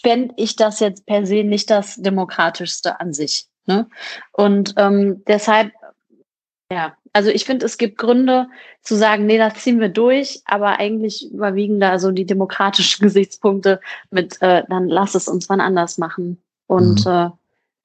fände 0.03 0.35
ich 0.37 0.55
das 0.55 0.81
jetzt 0.81 1.07
per 1.07 1.25
se 1.25 1.45
nicht 1.45 1.71
das 1.71 1.97
Demokratischste 1.97 3.01
an 3.01 3.15
sich. 3.15 3.47
Ne? 3.65 3.89
Und 4.33 4.75
ähm, 4.77 5.23
deshalb, 5.27 5.73
ja, 6.71 6.95
also 7.15 7.31
ich 7.31 7.47
finde, 7.47 7.65
es 7.65 7.79
gibt 7.79 7.97
Gründe 7.97 8.49
zu 8.83 8.97
sagen, 8.97 9.25
nee, 9.25 9.39
das 9.39 9.55
ziehen 9.55 9.81
wir 9.81 9.89
durch, 9.89 10.43
aber 10.45 10.79
eigentlich 10.79 11.33
überwiegen 11.33 11.81
da 11.81 11.99
so 11.99 12.11
die 12.11 12.27
demokratischen 12.27 13.03
Gesichtspunkte 13.07 13.81
mit, 14.11 14.43
äh, 14.43 14.65
dann 14.69 14.89
lass 14.89 15.15
es 15.15 15.27
uns 15.27 15.49
wann 15.49 15.63
anders 15.63 15.97
machen. 15.97 16.43
Und 16.67 17.07
mhm. 17.07 17.13
äh, 17.13 17.31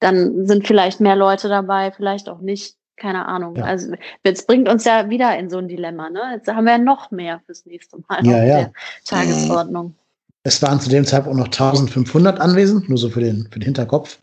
dann 0.03 0.45
sind 0.45 0.67
vielleicht 0.67 0.99
mehr 0.99 1.15
Leute 1.15 1.47
dabei, 1.47 1.91
vielleicht 1.91 2.29
auch 2.29 2.41
nicht. 2.41 2.75
Keine 2.95 3.25
Ahnung. 3.27 3.55
Ja. 3.55 3.63
Also 3.63 3.93
jetzt 4.23 4.45
bringt 4.45 4.69
uns 4.69 4.85
ja 4.85 5.09
wieder 5.09 5.37
in 5.37 5.49
so 5.49 5.57
ein 5.57 5.67
Dilemma. 5.67 6.09
Ne? 6.11 6.21
Jetzt 6.35 6.47
haben 6.47 6.65
wir 6.65 6.73
ja 6.73 6.77
noch 6.77 7.09
mehr 7.09 7.41
fürs 7.45 7.65
nächste 7.65 7.97
Mal 8.07 8.23
ja, 8.25 8.37
auf 8.37 8.47
ja. 8.47 8.57
der 8.57 8.73
Tagesordnung. 9.05 9.95
Es 10.43 10.61
waren 10.61 10.79
zu 10.79 10.89
dem 10.89 11.05
Zeitpunkt 11.05 11.39
noch 11.39 11.47
1500 11.47 12.39
anwesend, 12.39 12.89
nur 12.89 12.97
so 12.97 13.09
für 13.09 13.21
den, 13.21 13.47
für 13.51 13.59
den 13.59 13.65
Hinterkopf. 13.65 14.19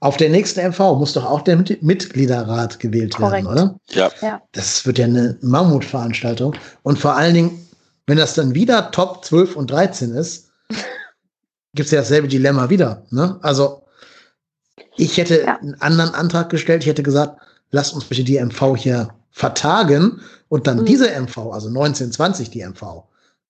Auf 0.00 0.16
der 0.16 0.30
nächsten 0.30 0.60
MV 0.60 0.78
muss 0.96 1.12
doch 1.12 1.26
auch 1.26 1.42
der 1.42 1.56
Mitgliederrat 1.56 2.78
gewählt 2.78 3.16
Korrekt. 3.16 3.46
werden, 3.46 3.52
oder? 3.52 3.80
Ja. 3.90 4.10
ja. 4.22 4.40
Das 4.52 4.86
wird 4.86 4.98
ja 4.98 5.06
eine 5.06 5.36
Mammutveranstaltung. 5.42 6.54
Und 6.82 6.98
vor 6.98 7.16
allen 7.16 7.34
Dingen, 7.34 7.68
wenn 8.06 8.16
das 8.16 8.34
dann 8.34 8.54
wieder 8.54 8.90
Top 8.92 9.24
12 9.24 9.56
und 9.56 9.70
13 9.70 10.14
ist, 10.14 10.50
gibt 11.74 11.86
es 11.86 11.90
ja 11.90 11.98
dasselbe 11.98 12.28
Dilemma 12.28 12.70
wieder. 12.70 13.02
Ne? 13.10 13.38
Also 13.42 13.82
ich 14.98 15.16
hätte 15.16 15.42
ja. 15.42 15.58
einen 15.58 15.80
anderen 15.80 16.14
Antrag 16.14 16.50
gestellt. 16.50 16.82
Ich 16.82 16.88
hätte 16.88 17.02
gesagt, 17.02 17.40
lasst 17.70 17.94
uns 17.94 18.04
bitte 18.04 18.24
die 18.24 18.38
MV 18.38 18.76
hier 18.76 19.08
vertagen 19.30 20.20
und 20.48 20.66
dann 20.66 20.80
mhm. 20.80 20.84
diese 20.86 21.08
MV, 21.08 21.38
also 21.52 21.68
1920 21.68 22.50
die 22.50 22.62
MV, 22.62 23.04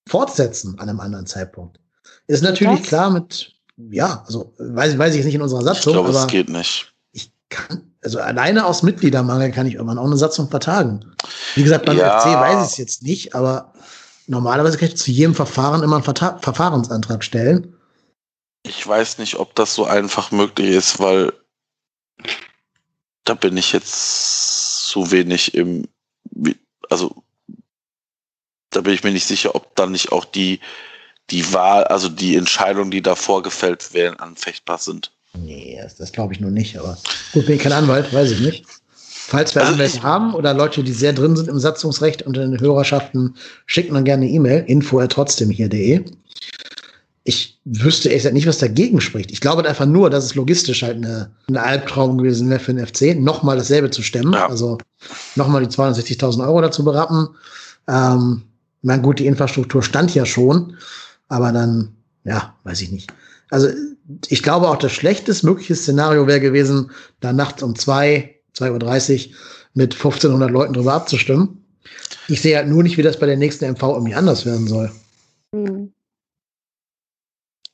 fortsetzen 0.07 0.79
an 0.79 0.89
einem 0.89 1.01
anderen 1.01 1.27
Zeitpunkt. 1.27 1.81
Ist 2.27 2.43
natürlich 2.43 2.81
das? 2.81 2.89
klar 2.89 3.11
mit, 3.11 3.53
ja, 3.91 4.23
also 4.27 4.55
weiß, 4.59 4.99
weiß 4.99 5.15
ich 5.15 5.25
nicht 5.25 5.35
in 5.35 5.43
unserer 5.43 5.63
Satzung. 5.63 5.95
Ich 5.95 6.01
glaube, 6.01 6.11
es 6.11 6.27
geht 6.27 6.49
nicht. 6.49 6.93
Ich 7.13 7.33
kann, 7.49 7.93
also 8.03 8.21
alleine 8.21 8.67
aus 8.67 8.83
Mitgliedermangel 8.83 9.51
kann 9.51 9.67
ich 9.67 9.75
irgendwann 9.75 9.99
auch 9.99 10.07
eine 10.07 10.17
Satzung 10.17 10.51
vertagen. 10.51 11.05
Wie 11.55 11.63
gesagt, 11.63 11.87
beim 11.87 11.97
ja. 11.97 12.21
FC 12.21 12.27
weiß 12.27 12.67
ich 12.67 12.73
es 12.73 12.77
jetzt 12.77 13.03
nicht, 13.03 13.35
aber 13.35 13.73
normalerweise 14.27 14.77
kann 14.77 14.89
ich 14.89 14.97
zu 14.97 15.11
jedem 15.11 15.35
Verfahren 15.35 15.83
immer 15.83 15.97
einen 15.97 16.05
Verta 16.05 16.39
Verfahrensantrag 16.39 17.25
stellen. 17.25 17.75
Ich 18.63 18.87
weiß 18.87 19.19
nicht, 19.19 19.37
ob 19.37 19.55
das 19.55 19.75
so 19.75 19.85
einfach 19.85 20.31
möglich 20.31 20.71
ist, 20.71 20.99
weil 20.99 21.33
da 23.25 23.35
bin 23.35 23.57
ich 23.57 23.73
jetzt 23.73 24.87
zu 24.89 25.11
wenig 25.11 25.55
im, 25.55 25.87
also 26.89 27.23
da 28.71 28.81
bin 28.81 28.95
ich 28.95 29.05
mir 29.05 29.13
nicht 29.13 29.27
sicher, 29.27 29.55
ob 29.55 29.75
dann 29.77 29.93
nicht 29.93 30.13
auch 30.13 30.25
die, 30.25 30.61
die 31.31 31.53
Wahl, 31.53 31.85
also 31.85 32.09
die 32.09 32.37
Entscheidungen, 32.37 32.91
die 32.91 33.03
davor 33.03 33.43
gefällt 33.43 33.93
werden, 33.93 34.19
anfechtbar 34.19 34.79
sind. 34.79 35.13
Nee, 35.35 35.79
das, 35.83 35.97
das 35.97 36.13
glaube 36.13 36.33
ich 36.33 36.41
nur 36.41 36.51
nicht, 36.51 36.79
aber 36.79 36.99
gut, 37.33 37.47
bin 37.47 37.57
ich 37.57 37.63
kein 37.63 37.73
Anwalt, 37.73 38.13
weiß 38.13 38.31
ich 38.33 38.41
nicht. 38.41 38.65
Falls 39.29 39.55
wir 39.55 39.61
also 39.61 39.75
Anwälte 39.75 40.03
haben 40.03 40.35
oder 40.35 40.55
Leute, 40.55 40.83
die 40.83 40.93
sehr 40.93 41.13
drin 41.13 41.37
sind 41.37 41.49
im 41.49 41.59
Satzungsrecht 41.59 42.23
und 42.23 42.37
in 42.39 42.53
den 42.53 42.61
Hörerschaften, 42.61 43.37
schicken 43.67 43.93
dann 43.93 44.05
gerne 44.05 44.27
E-Mail, 44.27 44.65
info 44.67 45.07
trotzdem 45.07 45.51
hier.de 45.51 46.03
ich 47.29 47.61
wüsste 47.67 48.11
echt 48.11 48.33
nicht, 48.33 48.47
was 48.47 48.57
dagegen 48.57 49.03
spricht. 49.03 49.31
Ich 49.31 49.43
glaube 49.43 49.69
einfach 49.69 49.85
nur, 49.85 50.09
dass 50.09 50.25
es 50.25 50.35
logistisch 50.35 50.83
halt 50.83 50.97
eine, 50.97 51.31
eine 51.47 51.63
Albtraum 51.63 52.17
gewesen 52.17 52.49
wäre 52.49 52.59
für 52.59 52.73
den 52.73 52.87
FC, 52.87 53.21
nochmal 53.21 53.59
dasselbe 53.59 53.91
zu 53.91 54.03
stemmen. 54.03 54.33
Ja. 54.33 54.49
Also 54.49 54.79
nochmal 55.37 55.67
die 55.67 55.71
260.000 55.71 56.43
Euro 56.47 56.63
dazu 56.63 56.85
berappen. 56.85 57.29
Ähm, 57.87 58.45
na 58.81 58.97
gut, 58.97 59.19
die 59.19 59.27
Infrastruktur 59.27 59.83
stand 59.83 60.15
ja 60.15 60.25
schon, 60.25 60.79
aber 61.29 61.53
dann, 61.53 61.97
ja, 62.25 62.55
weiß 62.65 62.81
ich 62.81 62.93
nicht. 62.93 63.13
Also 63.51 63.69
ich 64.29 64.43
glaube 64.43 64.67
auch 64.67 64.77
das 64.77 64.93
schlechtest 64.93 65.45
mögliche 65.45 65.77
Szenario 65.77 66.27
wäre 66.27 66.41
gewesen, 66.41 66.91
da 67.21 67.35
nachts 67.35 67.63
um 67.63 67.77
zwei, 67.77 68.37
2.30 68.57 69.29
Uhr 69.29 69.35
mit 69.75 69.93
1500 69.93 70.51
Leuten 70.51 70.73
drüber 70.73 70.95
abzustimmen. 70.95 71.63
Ich 72.29 72.41
sehe 72.41 72.57
halt 72.57 72.69
nur 72.69 72.83
nicht, 72.83 72.97
wie 72.97 73.03
das 73.03 73.19
bei 73.19 73.27
der 73.27 73.37
nächsten 73.37 73.71
MV 73.71 73.83
irgendwie 73.83 74.15
anders 74.15 74.47
werden 74.47 74.67
soll. 74.67 74.91
Mhm. 75.53 75.93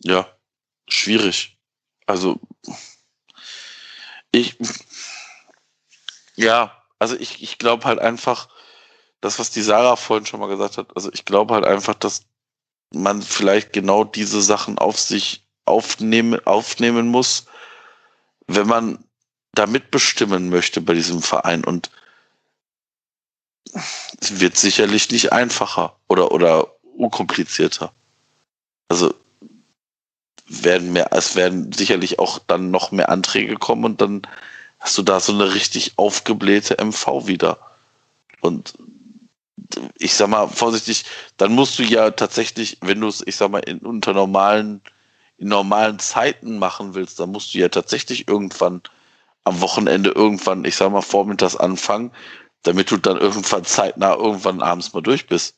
Ja, 0.05 0.29
schwierig. 0.87 1.57
Also, 2.07 2.39
ich, 4.31 4.59
ja, 6.37 6.83
also 6.99 7.17
ich, 7.17 7.43
ich 7.43 7.59
glaube 7.59 7.85
halt 7.87 7.99
einfach, 7.99 8.49
das, 9.21 9.39
was 9.39 9.51
die 9.51 9.63
Sarah 9.63 9.97
vorhin 9.97 10.27
schon 10.27 10.41
mal 10.41 10.49
gesagt 10.49 10.77
hat, 10.77 10.95
also 10.95 11.11
ich 11.13 11.25
glaube 11.25 11.55
halt 11.55 11.65
einfach, 11.65 11.95
dass 11.95 12.27
man 12.93 13.23
vielleicht 13.23 13.73
genau 13.73 14.05
diese 14.05 14.43
Sachen 14.43 14.79
auf 14.79 15.01
sich 15.01 15.47
aufnehmen, 15.65 16.47
aufnehmen 16.47 17.09
muss, 17.09 17.47
wenn 18.47 18.67
man 18.67 19.03
da 19.53 19.67
mitbestimmen 19.67 20.51
möchte 20.51 20.83
bei 20.83 20.93
diesem 20.93 21.23
Verein. 21.23 21.65
Und 21.65 21.91
es 24.21 24.41
wird 24.41 24.59
sicherlich 24.59 25.11
nicht 25.11 25.33
einfacher 25.33 25.97
oder, 26.09 26.31
oder 26.33 26.71
unkomplizierter. 26.97 27.95
Also 28.89 29.15
werden 30.47 30.93
mehr, 30.93 31.09
es 31.13 31.37
werden 31.37 31.73
sicherlich 31.73 32.19
auch 32.19 32.39
dann 32.39 32.71
noch 32.71 32.93
mehr 32.93 33.09
Anträge 33.09 33.57
kommen 33.57 33.85
und 33.85 34.01
dann 34.01 34.23
hast 34.81 34.99
du 34.99 35.03
da 35.03 35.21
so 35.21 35.33
eine 35.33 35.55
richtig 35.55 35.95
aufgeblähte 35.97 36.77
MV 36.85 37.27
wieder. 37.27 37.59
Und 38.41 38.75
ich 39.99 40.15
sag 40.15 40.29
mal 40.29 40.49
vorsichtig, 40.49 41.05
dann 41.39 41.55
musst 41.55 41.79
du 41.79 41.83
ja 41.83 42.11
tatsächlich, 42.11 42.79
wenn 42.83 43.01
du 43.01 43.09
es, 43.09 43.27
ich 43.27 43.37
sag 43.37 43.51
mal, 43.51 43.61
in, 43.61 43.79
unter 43.79 44.13
normalen, 44.13 44.83
in 45.39 45.49
normalen 45.49 45.99
Zeiten 45.99 46.59
machen 46.59 46.95
willst, 46.95 47.19
dann 47.19 47.31
musst 47.31 47.55
du 47.55 47.59
ja 47.59 47.69
tatsächlich 47.69 48.29
irgendwann 48.29 48.83
am 49.45 49.61
Wochenende 49.61 50.11
irgendwann, 50.11 50.65
ich 50.65 50.77
sag 50.77 50.93
mal, 50.93 51.03
vormittags 51.03 51.57
anfangen, 51.57 52.13
damit 52.63 52.91
du 52.91 52.97
dann 52.97 53.19
irgendwann 53.19 53.65
zeitnah 53.65 54.15
irgendwann 54.15 54.63
abends 54.63 54.93
mal 54.93 55.03
durch 55.03 55.27
bist. 55.27 55.57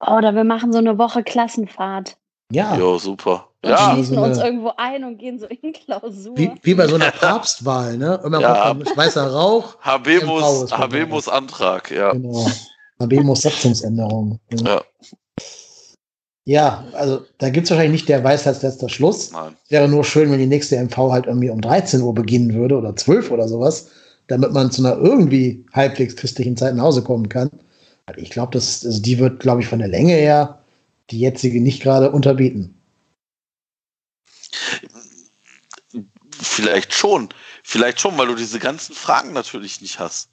Oder 0.00 0.34
wir 0.34 0.44
machen 0.44 0.72
so 0.72 0.78
eine 0.78 0.98
Woche 0.98 1.22
Klassenfahrt. 1.22 2.16
Ja. 2.52 2.76
Jo, 2.76 2.98
super. 2.98 3.48
Und 3.66 3.72
ja. 3.72 3.94
schließen 3.94 4.16
uns 4.16 4.38
irgendwo 4.38 4.72
ein 4.76 5.02
und 5.02 5.18
gehen 5.18 5.40
so 5.40 5.46
in 5.46 5.72
Klausur. 5.72 6.36
Wie, 6.36 6.52
wie 6.62 6.74
bei 6.74 6.86
so 6.86 6.94
einer 6.94 7.10
Papstwahl, 7.10 7.96
ne? 7.96 8.20
Immer 8.24 8.40
Ja. 8.40 8.68
kommt 8.68 8.96
weißer 8.96 9.26
Rauch. 9.26 9.76
Habemus. 9.80 10.70
Habemus 10.70 11.28
Antrag, 11.28 11.90
ja. 11.90 12.12
Genau. 12.12 12.46
Habemus 13.00 13.42
Satzungsänderung. 13.42 14.38
Ja, 14.52 14.82
Ja, 16.44 16.84
also 16.92 17.22
da 17.38 17.50
gibt 17.50 17.64
es 17.64 17.70
wahrscheinlich 17.72 18.02
nicht 18.02 18.08
der 18.08 18.22
Weisheitsletzter 18.22 18.88
Schluss. 18.88 19.32
nein. 19.32 19.56
Wäre 19.68 19.88
nur 19.88 20.04
schön, 20.04 20.30
wenn 20.30 20.38
die 20.38 20.46
nächste 20.46 20.76
MV 20.76 20.96
halt 21.10 21.26
irgendwie 21.26 21.50
um 21.50 21.60
13 21.60 22.00
Uhr 22.02 22.14
beginnen 22.14 22.54
würde 22.54 22.76
oder 22.76 22.94
12 22.94 23.32
oder 23.32 23.48
sowas, 23.48 23.88
damit 24.28 24.52
man 24.52 24.70
zu 24.70 24.86
einer 24.86 24.96
irgendwie 24.96 25.66
halbwegs 25.72 26.14
christlichen 26.14 26.56
Zeit 26.56 26.76
nach 26.76 26.84
Hause 26.84 27.02
kommen 27.02 27.28
kann. 27.28 27.50
Ich 28.16 28.30
glaube, 28.30 28.52
das, 28.52 28.86
also 28.86 29.02
die 29.02 29.18
wird, 29.18 29.40
glaube 29.40 29.60
ich, 29.60 29.66
von 29.66 29.80
der 29.80 29.88
Länge 29.88 30.12
her 30.12 30.60
die 31.10 31.18
jetzige 31.18 31.60
nicht 31.60 31.82
gerade 31.82 32.12
unterbieten. 32.12 32.75
Vielleicht 36.42 36.92
schon. 36.94 37.28
Vielleicht 37.62 38.00
schon, 38.00 38.16
weil 38.18 38.26
du 38.26 38.34
diese 38.34 38.58
ganzen 38.58 38.94
Fragen 38.94 39.32
natürlich 39.32 39.80
nicht 39.80 39.98
hast. 39.98 40.28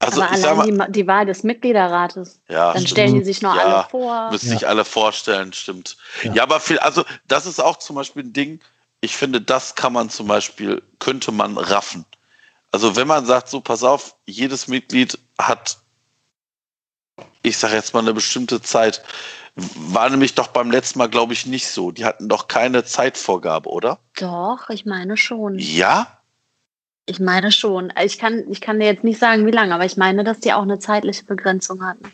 Also 0.00 0.22
Aber 0.22 0.32
ich 0.34 0.40
sag 0.40 0.56
mal, 0.56 0.64
die, 0.86 0.92
die 0.92 1.06
Wahl 1.06 1.26
des 1.26 1.42
Mitgliederrates. 1.42 2.40
ja, 2.48 2.72
Dann 2.72 2.82
stimmt. 2.82 2.90
stellen 2.90 3.14
die 3.16 3.24
sich 3.24 3.42
noch 3.42 3.54
Ja, 3.56 3.62
alle 3.62 3.88
vor. 3.90 4.30
müssen 4.30 4.48
Ja. 4.50 4.58
sich 4.58 4.68
alle 4.68 4.84
vorstellen, 4.84 5.52
stimmt. 5.52 5.96
Ja. 6.22 6.32
Ja. 6.34 6.42
aber 6.44 6.60
viel, 6.60 6.78
also 6.78 7.04
das 7.26 7.46
ist 7.46 7.58
auch 7.60 7.78
zum 7.78 7.96
Beispiel 7.96 8.22
ein 8.24 8.32
Ding, 8.32 8.60
ich 9.00 9.16
finde, 9.16 9.40
das 9.40 9.74
kann 9.74 9.92
man 9.92 10.08
zum 10.10 10.26
Beispiel, 10.28 10.82
könnte 10.98 11.32
man 11.32 11.56
raffen. 11.56 12.04
Also 12.70 12.94
wenn 12.96 13.08
man 13.08 13.26
sagt, 13.26 13.48
so 13.48 13.60
pass 13.60 13.82
auf, 13.82 14.14
jedes 14.26 14.68
Mitglied 14.68 15.18
hat, 15.38 15.78
ich 17.42 17.56
sage 17.56 17.74
jetzt 17.74 17.94
mal 17.94 18.00
eine 18.00 18.14
bestimmte 18.14 18.60
Zeit, 18.60 19.02
war 19.76 20.08
nämlich 20.10 20.34
doch 20.34 20.48
beim 20.48 20.70
letzten 20.70 20.98
Mal, 20.98 21.08
glaube 21.08 21.32
ich, 21.32 21.46
nicht 21.46 21.68
so. 21.68 21.90
Die 21.90 22.04
hatten 22.04 22.28
doch 22.28 22.48
keine 22.48 22.84
Zeitvorgabe, 22.84 23.68
oder? 23.68 23.98
Doch, 24.18 24.70
ich 24.70 24.86
meine 24.86 25.16
schon. 25.16 25.58
Ja? 25.58 26.20
Ich 27.06 27.20
meine 27.20 27.50
schon. 27.52 27.92
Ich 28.04 28.18
kann, 28.18 28.44
ich 28.50 28.60
kann 28.60 28.78
dir 28.78 28.86
jetzt 28.86 29.04
nicht 29.04 29.18
sagen, 29.18 29.46
wie 29.46 29.50
lange, 29.50 29.74
aber 29.74 29.84
ich 29.84 29.96
meine, 29.96 30.24
dass 30.24 30.40
die 30.40 30.52
auch 30.52 30.62
eine 30.62 30.78
zeitliche 30.78 31.24
Begrenzung 31.24 31.84
hatten. 31.84 32.10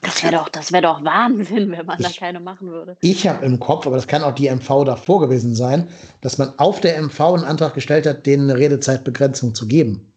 Das 0.00 0.22
wäre 0.22 0.36
doch, 0.36 0.48
das 0.48 0.72
wäre 0.72 0.82
doch 0.82 1.04
Wahnsinn, 1.04 1.70
wenn 1.72 1.84
man 1.86 2.00
da 2.00 2.08
Ich- 2.08 2.18
keine 2.18 2.40
machen 2.40 2.70
würde. 2.70 2.96
Ich 3.00 3.26
habe 3.26 3.44
im 3.44 3.58
Kopf, 3.58 3.86
aber 3.86 3.96
das 3.96 4.06
kann 4.06 4.22
auch 4.22 4.34
die 4.34 4.46
MV 4.48 4.84
davor 4.84 5.20
gewesen 5.20 5.54
sein, 5.54 5.90
dass 6.20 6.38
man 6.38 6.58
auf 6.58 6.80
der 6.80 6.96
MV 6.96 7.20
einen 7.34 7.44
Antrag 7.44 7.74
gestellt 7.74 8.06
hat, 8.06 8.24
denen 8.24 8.48
eine 8.48 8.58
Redezeitbegrenzung 8.58 9.54
zu 9.54 9.66
geben. 9.66 10.14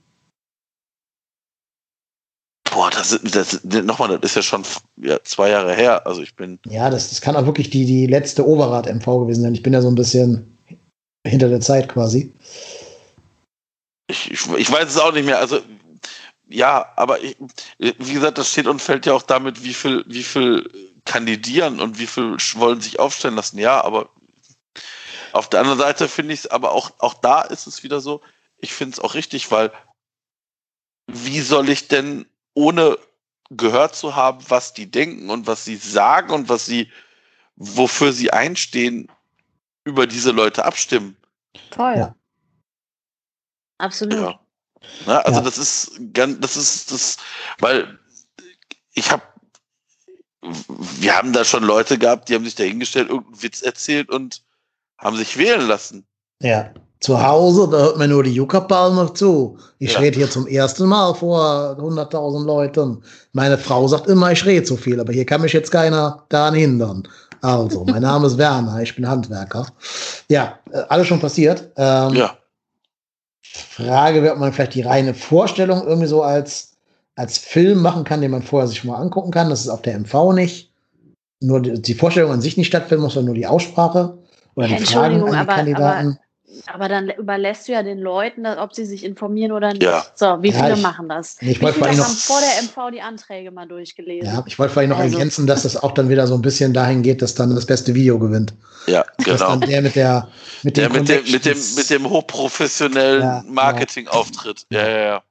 Boah, 2.71 2.89
das, 3.09 3.11
ist- 3.53 3.61
das 3.63 3.83
nochmal, 3.83 4.19
das 4.19 4.31
ist 4.31 4.35
ja 4.35 4.41
schon 4.41 4.63
ja, 4.97 5.21
zwei 5.23 5.49
Jahre 5.49 5.73
her. 5.75 6.05
Also 6.05 6.21
ich 6.21 6.35
bin, 6.35 6.59
Ja, 6.69 6.89
das, 6.89 7.09
das 7.09 7.21
kann 7.21 7.35
auch 7.35 7.45
wirklich 7.45 7.69
die, 7.69 7.85
die 7.85 8.07
letzte 8.07 8.45
Oberrat-MV 8.47 9.05
gewesen 9.21 9.41
sein. 9.43 9.53
Ich 9.53 9.63
bin 9.63 9.73
ja 9.73 9.81
so 9.81 9.87
ein 9.89 9.95
bisschen 9.95 10.57
hinter 11.27 11.49
der 11.49 11.61
Zeit 11.61 11.87
quasi. 11.89 12.33
ich, 14.09 14.31
ich, 14.31 14.47
ich 14.57 14.71
weiß 14.71 14.89
es 14.89 14.97
auch 14.97 15.13
nicht 15.13 15.25
mehr. 15.25 15.39
Also 15.39 15.59
ja, 16.47 16.91
aber 16.97 17.21
ich, 17.23 17.37
wie 17.79 18.13
gesagt, 18.13 18.37
das 18.37 18.51
steht 18.51 18.67
und 18.67 18.81
fällt 18.81 19.05
ja 19.05 19.13
auch 19.13 19.21
damit, 19.23 19.63
wie 19.63 19.73
viel, 19.73 20.03
wie 20.07 20.23
viel 20.23 20.69
kandidieren 21.05 21.79
und 21.79 21.97
wie 21.97 22.07
viel 22.07 22.35
wollen 22.55 22.81
sich 22.81 22.99
aufstellen 22.99 23.35
lassen. 23.35 23.57
Ja, 23.57 23.83
aber 23.83 24.09
auf 25.31 25.49
der 25.49 25.61
anderen 25.61 25.79
Seite 25.79 26.09
finde 26.09 26.33
ich 26.33 26.41
es, 26.41 26.47
aber 26.47 26.73
auch, 26.73 26.91
auch 26.99 27.13
da 27.13 27.41
ist 27.41 27.67
es 27.67 27.83
wieder 27.83 28.01
so, 28.01 28.19
ich 28.57 28.73
finde 28.73 28.93
es 28.95 28.99
auch 28.99 29.13
richtig, 29.13 29.49
weil 29.49 29.71
wie 31.07 31.39
soll 31.41 31.69
ich 31.69 31.87
denn 31.87 32.25
ohne 32.53 32.97
gehört 33.49 33.95
zu 33.95 34.15
haben, 34.15 34.43
was 34.49 34.73
die 34.73 34.89
denken 34.89 35.29
und 35.29 35.47
was 35.47 35.65
sie 35.65 35.75
sagen 35.75 36.31
und 36.31 36.49
was 36.49 36.65
sie, 36.65 36.91
wofür 37.55 38.13
sie 38.13 38.31
einstehen, 38.31 39.11
über 39.83 40.07
diese 40.07 40.31
Leute 40.31 40.63
abstimmen? 40.65 41.17
Toll. 41.69 41.95
Ja. 41.97 42.15
Absolut. 43.77 44.13
Ja. 44.13 44.39
Ne? 45.05 45.25
Also 45.25 45.39
Ja. 45.39 45.45
das 45.45 45.57
ist 45.57 45.99
ganz, 46.13 46.39
das 46.39 46.55
ist 46.55 46.91
das, 46.91 47.17
weil 47.59 47.99
ich 48.93 49.11
habe, 49.11 49.23
wir 50.41 51.15
haben 51.15 51.33
da 51.33 51.43
schon 51.43 51.63
Leute 51.63 51.97
gehabt, 51.97 52.29
die 52.29 52.35
haben 52.35 52.45
sich 52.45 52.55
da 52.55 52.63
hingestellt, 52.63 53.09
irgendeinen 53.09 53.43
Witz 53.43 53.61
erzählt 53.61 54.09
und 54.09 54.43
haben 54.97 55.17
sich 55.17 55.37
wählen 55.37 55.67
lassen. 55.67 56.05
Ja. 56.41 56.73
Zu 57.01 57.21
Hause, 57.21 57.67
da 57.71 57.77
hört 57.79 57.97
man 57.97 58.11
nur 58.11 58.23
die 58.23 58.37
noch 58.39 59.13
zu. 59.15 59.57
Ich 59.79 59.93
Ja. 59.93 59.99
rede 59.99 60.17
hier 60.17 60.29
zum 60.29 60.45
ersten 60.45 60.85
Mal 60.85 61.15
vor 61.15 61.75
100.000 61.79 62.45
Leuten. 62.45 63.01
Meine 63.33 63.57
Frau 63.57 63.87
sagt 63.87 64.05
immer, 64.07 64.31
ich 64.31 64.45
rede 64.45 64.63
zu 64.63 64.77
viel, 64.77 64.99
aber 64.99 65.11
hier 65.11 65.25
kann 65.25 65.41
mich 65.41 65.51
jetzt 65.51 65.71
keiner 65.71 66.23
daran 66.29 66.53
hindern. 66.53 67.07
Also, 67.41 67.85
mein 67.85 68.01
Name 68.03 68.27
ist 68.27 68.37
Werner, 68.37 68.79
ich 68.83 68.95
bin 68.95 69.07
Handwerker. 69.07 69.65
Ja, 70.29 70.59
äh, 70.71 70.83
alles 70.89 71.07
schon 71.07 71.19
passiert. 71.19 71.71
Ähm, 71.75 72.13
Ja. 72.13 72.37
Frage 73.43 74.21
wäre, 74.21 74.33
ob 74.35 74.39
man 74.39 74.53
vielleicht 74.53 74.75
die 74.75 74.81
reine 74.83 75.15
Vorstellung 75.15 75.83
irgendwie 75.85 76.07
so 76.07 76.21
als, 76.21 76.73
als 77.15 77.39
Film 77.39 77.81
machen 77.81 78.03
kann, 78.03 78.21
den 78.21 78.31
man 78.31 78.43
vorher 78.43 78.67
sich 78.67 78.77
schon 78.77 78.91
mal 78.91 78.97
angucken 78.97 79.31
kann. 79.31 79.49
Das 79.49 79.61
ist 79.61 79.69
auf 79.69 79.81
der 79.81 79.95
MV 79.99 80.33
nicht. 80.33 80.71
Nur 81.41 81.59
die, 81.61 81.81
die 81.81 81.95
Vorstellung 81.95 82.31
an 82.31 82.41
sich 82.41 82.57
nicht 82.57 82.67
stattfinden 82.67 83.03
muss, 83.03 83.13
sondern 83.15 83.33
nur 83.33 83.35
die 83.35 83.47
Aussprache 83.47 84.19
oder 84.53 84.67
die 84.67 84.73
Fragen 84.73 84.83
Entschuldigung, 84.83 85.29
an 85.29 85.33
die 85.33 85.37
aber- 85.39 85.53
Kandidaten. 85.55 86.07
Aber 86.09 86.19
dann 86.87 87.09
überlässt 87.09 87.67
du 87.67 87.71
ja 87.73 87.83
den 87.83 87.99
Leuten, 87.99 88.43
dass- 88.43 88.57
ob 88.57 88.73
sie 88.73 88.85
sich 88.85 89.03
informieren 89.03 89.51
oder 89.51 89.69
nicht. 89.73 89.83
Ja. 89.83 90.03
So, 90.15 90.41
wie 90.41 90.49
Ja, 90.49 90.63
viele 90.63 90.73
ich- 90.75 90.81
machen 90.81 91.09
das? 91.09 91.37
Ich 91.41 91.59
Wie 91.59 91.61
wollte 91.63 91.75
viele 91.79 91.89
haben 91.91 91.97
noch- 91.97 92.07
vor 92.07 92.39
der 92.41 92.63
MV 92.63 92.91
die 92.91 93.01
Anträge 93.01 93.51
mal 93.51 93.67
durchgelesen? 93.67 94.27
Ja, 94.33 94.43
ich 94.45 94.57
wollte 94.59 94.73
vielleicht 94.73 94.89
noch 94.89 94.99
Also- 94.99 95.17
ergänzen, 95.17 95.47
dass 95.47 95.63
das 95.63 95.75
auch 95.81 95.91
dann 95.93 96.09
wieder 96.09 96.27
so 96.27 96.35
ein 96.35 96.41
bisschen 96.41 96.73
dahin 96.73 97.01
geht, 97.03 97.21
dass 97.21 97.35
dann 97.35 97.53
das 97.55 97.65
beste 97.65 97.93
Video 97.93 98.19
gewinnt. 98.19 98.53
Ja, 98.87 99.03
Dass 99.17 99.25
genau. 99.39 99.49
dann 99.57 99.61
der 99.61 99.81
mit 99.83 99.95
der 99.95 100.27
mit 100.63 100.75
Der 100.77 100.89
den 100.89 100.99
mit 101.01 101.09
dem, 101.09 101.31
mit 101.31 101.45
dem, 101.45 101.57
mit 101.75 101.89
dem 101.89 102.09
hochprofessionellen 102.09 103.21
Ja, 103.21 103.39
genau. 103.41 103.53
Marketingauftritt. 103.53 104.65
Ja, 104.71 104.87
ja, 104.87 104.97
ja. 104.97 105.23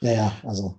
Ja, 0.00 0.12
ja, 0.12 0.32
also. 0.46 0.74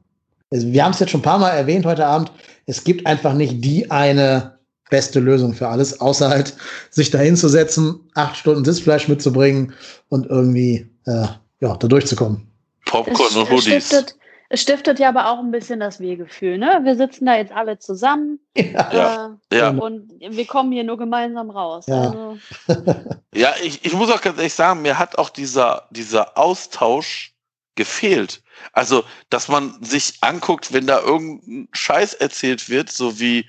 also 0.51 0.67
wir 0.71 0.83
haben 0.83 0.91
es 0.91 0.99
jetzt 0.99 1.09
schon 1.09 1.21
ein 1.21 1.23
paar 1.23 1.39
Mal 1.39 1.49
erwähnt 1.51 1.85
heute 1.87 2.05
Abend. 2.05 2.31
Es 2.67 2.83
gibt 2.83 3.07
einfach 3.07 3.33
nicht 3.33 3.63
die 3.65 3.89
eine 3.89 4.56
beste 4.89 5.19
Lösung 5.19 5.53
für 5.53 5.67
alles, 5.67 5.99
außer 5.99 6.29
halt 6.29 6.53
sich 6.89 7.09
da 7.11 7.17
hinzusetzen, 7.19 7.99
acht 8.15 8.37
Stunden 8.37 8.63
Sitzfleisch 8.65 9.07
mitzubringen 9.07 9.73
und 10.09 10.25
irgendwie 10.27 10.89
äh, 11.05 11.27
ja, 11.59 11.75
da 11.75 11.87
durchzukommen. 11.87 12.47
Popcorn 12.85 13.35
und 13.35 13.43
es, 13.43 13.49
Hoodies. 13.49 13.87
stiftet, 13.87 14.15
es 14.49 14.61
stiftet 14.61 14.99
ja 14.99 15.09
aber 15.09 15.29
auch 15.29 15.39
ein 15.39 15.51
bisschen 15.51 15.79
das 15.81 15.99
Wir-Gefühl. 15.99 16.57
Ne? 16.57 16.79
Wir 16.83 16.95
sitzen 16.95 17.25
da 17.25 17.35
jetzt 17.35 17.51
alle 17.51 17.79
zusammen 17.79 18.39
Ja. 18.55 19.37
äh, 19.51 19.57
Ja. 19.57 19.69
und 19.71 20.09
wir 20.19 20.45
kommen 20.45 20.71
hier 20.71 20.85
nur 20.85 20.97
gemeinsam 20.97 21.49
raus. 21.49 21.85
Ja. 21.87 22.01
Also, 22.01 22.37
Ja, 23.35 23.53
ich, 23.61 23.83
ich 23.85 23.93
muss 23.93 24.09
auch 24.09 24.21
ganz 24.21 24.37
ehrlich 24.37 24.53
sagen, 24.53 24.81
mir 24.83 24.97
hat 24.97 25.17
auch 25.17 25.29
dieser, 25.29 25.87
dieser 25.91 26.37
Austausch 26.37 27.33
gefehlt. 27.75 28.41
Also, 28.71 29.03
dass 29.29 29.49
man 29.49 29.77
sich 29.83 30.15
anguckt, 30.21 30.71
wenn 30.73 30.87
da 30.87 31.01
irgendein 31.01 31.67
Scheiß 31.73 32.13
erzählt 32.15 32.69
wird, 32.69 32.89
so 32.89 33.19
wie 33.19 33.45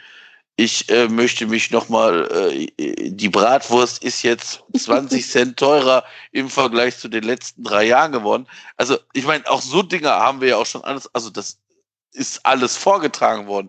ich 0.60 0.88
äh, 0.88 1.06
möchte 1.06 1.46
mich 1.46 1.70
nochmal, 1.70 2.28
äh, 2.32 3.10
die 3.10 3.28
Bratwurst 3.28 4.02
ist 4.02 4.22
jetzt 4.22 4.64
20 4.76 5.24
Cent 5.30 5.56
teurer 5.56 6.02
im 6.32 6.50
Vergleich 6.50 6.98
zu 6.98 7.06
den 7.06 7.22
letzten 7.22 7.62
drei 7.62 7.84
Jahren 7.84 8.10
geworden. 8.10 8.48
Also, 8.76 8.98
ich 9.12 9.24
meine, 9.24 9.48
auch 9.48 9.62
so 9.62 9.82
Dinge 9.82 10.10
haben 10.10 10.40
wir 10.40 10.48
ja 10.48 10.56
auch 10.56 10.66
schon 10.66 10.82
alles, 10.82 11.08
also 11.14 11.30
das 11.30 11.60
ist 12.12 12.44
alles 12.44 12.76
vorgetragen 12.76 13.46
worden. 13.46 13.68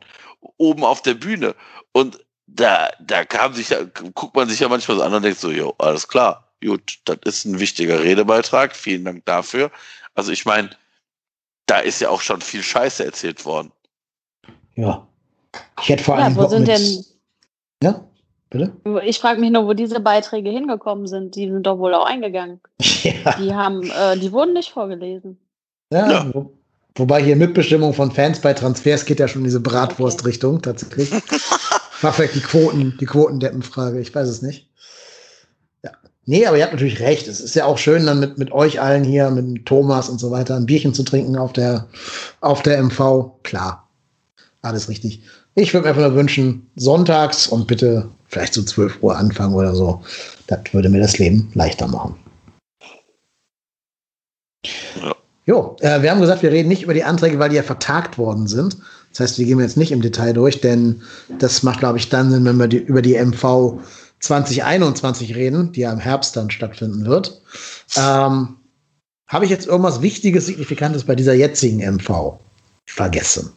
oben 0.57 0.83
auf 0.83 1.03
der 1.03 1.13
Bühne. 1.13 1.53
Und 1.91 2.25
da, 2.47 2.89
da 2.99 3.23
kam 3.23 3.53
sich 3.53 3.69
ja, 3.69 3.83
guckt 4.15 4.35
man 4.35 4.49
sich 4.49 4.59
ja 4.59 4.67
manchmal 4.67 4.97
so 4.97 5.03
an 5.03 5.13
und 5.13 5.21
denkt 5.21 5.39
so, 5.39 5.51
jo, 5.51 5.75
alles 5.77 6.07
klar, 6.07 6.51
gut, 6.63 6.97
das 7.05 7.19
ist 7.23 7.45
ein 7.45 7.59
wichtiger 7.59 8.01
Redebeitrag, 8.01 8.75
vielen 8.75 9.05
Dank 9.05 9.25
dafür. 9.25 9.69
Also 10.15 10.31
ich 10.31 10.43
meine, 10.43 10.71
da 11.67 11.77
ist 11.77 12.01
ja 12.01 12.09
auch 12.09 12.21
schon 12.21 12.41
viel 12.41 12.63
Scheiße 12.63 13.05
erzählt 13.05 13.45
worden. 13.45 13.71
Ja. 14.75 15.07
Ich 15.81 15.89
hätte 15.89 16.03
vor 16.03 16.17
allem. 16.17 16.35
Ja, 16.35 16.43
wo 16.43 16.47
sind 16.47 16.67
denn. 16.67 17.05
Ja, 17.81 18.03
bitte? 18.49 18.71
Ich 19.05 19.19
frage 19.19 19.39
mich 19.39 19.51
nur, 19.51 19.65
wo 19.65 19.73
diese 19.73 19.99
Beiträge 19.99 20.49
hingekommen 20.49 21.07
sind. 21.07 21.35
Die 21.35 21.49
sind 21.49 21.65
doch 21.65 21.79
wohl 21.79 21.93
auch 21.93 22.05
eingegangen. 22.05 22.59
Ja. 23.01 23.37
Die 23.39 23.53
haben, 23.53 23.89
äh, 23.91 24.17
die 24.17 24.31
wurden 24.33 24.53
nicht 24.53 24.71
vorgelesen. 24.71 25.37
Ja, 25.91 26.11
ja. 26.11 26.29
Wo, 26.33 26.51
wobei 26.95 27.23
hier 27.23 27.37
Mitbestimmung 27.37 27.93
von 27.93 28.11
Fans 28.11 28.41
bei 28.41 28.53
Transfers 28.53 29.05
geht 29.05 29.21
ja 29.21 29.27
schon 29.27 29.41
in 29.41 29.45
diese 29.45 29.61
Bratwurst-Richtung 29.61 30.55
okay. 30.55 30.63
tatsächlich. 30.63 31.11
War 32.01 32.13
vielleicht 32.13 32.35
die 32.35 32.41
Quoten, 32.41 32.97
die 32.99 33.05
Quotendeppenfrage, 33.05 34.01
ich 34.01 34.13
weiß 34.13 34.27
es 34.27 34.41
nicht. 34.41 34.69
Ja. 35.83 35.91
Nee, 36.25 36.45
aber 36.45 36.57
ihr 36.57 36.63
habt 36.63 36.73
natürlich 36.73 36.99
recht. 36.99 37.27
Es 37.27 37.39
ist 37.39 37.55
ja 37.55 37.65
auch 37.65 37.77
schön, 37.77 38.05
dann 38.05 38.19
mit, 38.19 38.37
mit 38.37 38.51
euch 38.51 38.81
allen 38.81 39.05
hier, 39.05 39.29
mit 39.29 39.65
Thomas 39.65 40.09
und 40.09 40.19
so 40.19 40.29
weiter, 40.29 40.55
ein 40.55 40.65
Bierchen 40.65 40.93
zu 40.93 41.03
trinken 41.03 41.37
auf 41.37 41.53
der, 41.53 41.87
auf 42.41 42.61
der 42.61 42.83
MV. 42.83 43.43
Klar. 43.43 43.87
Alles 44.61 44.89
richtig. 44.89 45.23
Ich 45.59 45.73
würde 45.73 45.85
mir 45.85 45.89
einfach 45.89 46.09
nur 46.09 46.15
wünschen, 46.15 46.69
sonntags 46.75 47.47
und 47.47 47.67
bitte 47.67 48.09
vielleicht 48.27 48.53
so 48.53 48.63
12 48.63 49.01
Uhr 49.01 49.17
anfangen 49.17 49.53
oder 49.53 49.75
so. 49.75 50.01
Das 50.47 50.59
würde 50.71 50.89
mir 50.89 51.01
das 51.01 51.17
Leben 51.17 51.51
leichter 51.53 51.87
machen. 51.87 52.15
Ja. 55.01 55.15
Jo, 55.45 55.77
äh, 55.79 56.01
wir 56.03 56.11
haben 56.11 56.21
gesagt, 56.21 56.43
wir 56.43 56.51
reden 56.51 56.69
nicht 56.69 56.83
über 56.83 56.93
die 56.93 57.03
Anträge, 57.03 57.39
weil 57.39 57.49
die 57.49 57.55
ja 57.55 57.63
vertagt 57.63 58.19
worden 58.19 58.47
sind. 58.47 58.77
Das 59.11 59.21
heißt, 59.21 59.39
wir 59.39 59.45
gehen 59.47 59.59
jetzt 59.59 59.77
nicht 59.77 59.91
im 59.91 60.01
Detail 60.01 60.33
durch, 60.33 60.61
denn 60.61 61.01
das 61.39 61.63
macht, 61.63 61.79
glaube 61.79 61.97
ich, 61.97 62.09
dann 62.09 62.29
Sinn, 62.29 62.45
wenn 62.45 62.57
wir 62.57 62.67
die, 62.67 62.77
über 62.77 63.01
die 63.01 63.15
MV 63.17 63.79
2021 64.19 65.35
reden, 65.35 65.71
die 65.71 65.81
ja 65.81 65.91
im 65.91 65.99
Herbst 65.99 66.35
dann 66.35 66.51
stattfinden 66.51 67.05
wird. 67.05 67.41
Ähm, 67.97 68.57
Habe 69.27 69.45
ich 69.45 69.49
jetzt 69.49 69.65
irgendwas 69.65 70.03
Wichtiges, 70.03 70.45
Signifikantes 70.45 71.03
bei 71.03 71.15
dieser 71.15 71.33
jetzigen 71.33 71.79
MV 71.79 72.37
vergessen? 72.85 73.51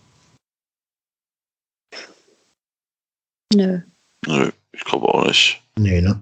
Nö. 3.54 3.80
Nö, 4.26 4.50
ich 4.72 4.84
glaube 4.84 5.08
auch 5.08 5.26
nicht. 5.26 5.62
Nee, 5.76 6.00
ne? 6.00 6.18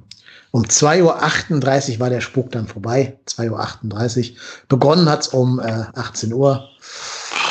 Um 0.52 0.64
2.38 0.64 1.94
Uhr 1.94 2.00
war 2.00 2.10
der 2.10 2.20
Spuk 2.20 2.50
dann 2.50 2.66
vorbei. 2.66 3.16
2.38 3.28 4.30
Uhr. 4.30 4.36
Begonnen 4.68 5.08
hat 5.08 5.22
es 5.22 5.28
um 5.28 5.60
äh, 5.60 5.84
18 5.94 6.32
Uhr. 6.32 6.68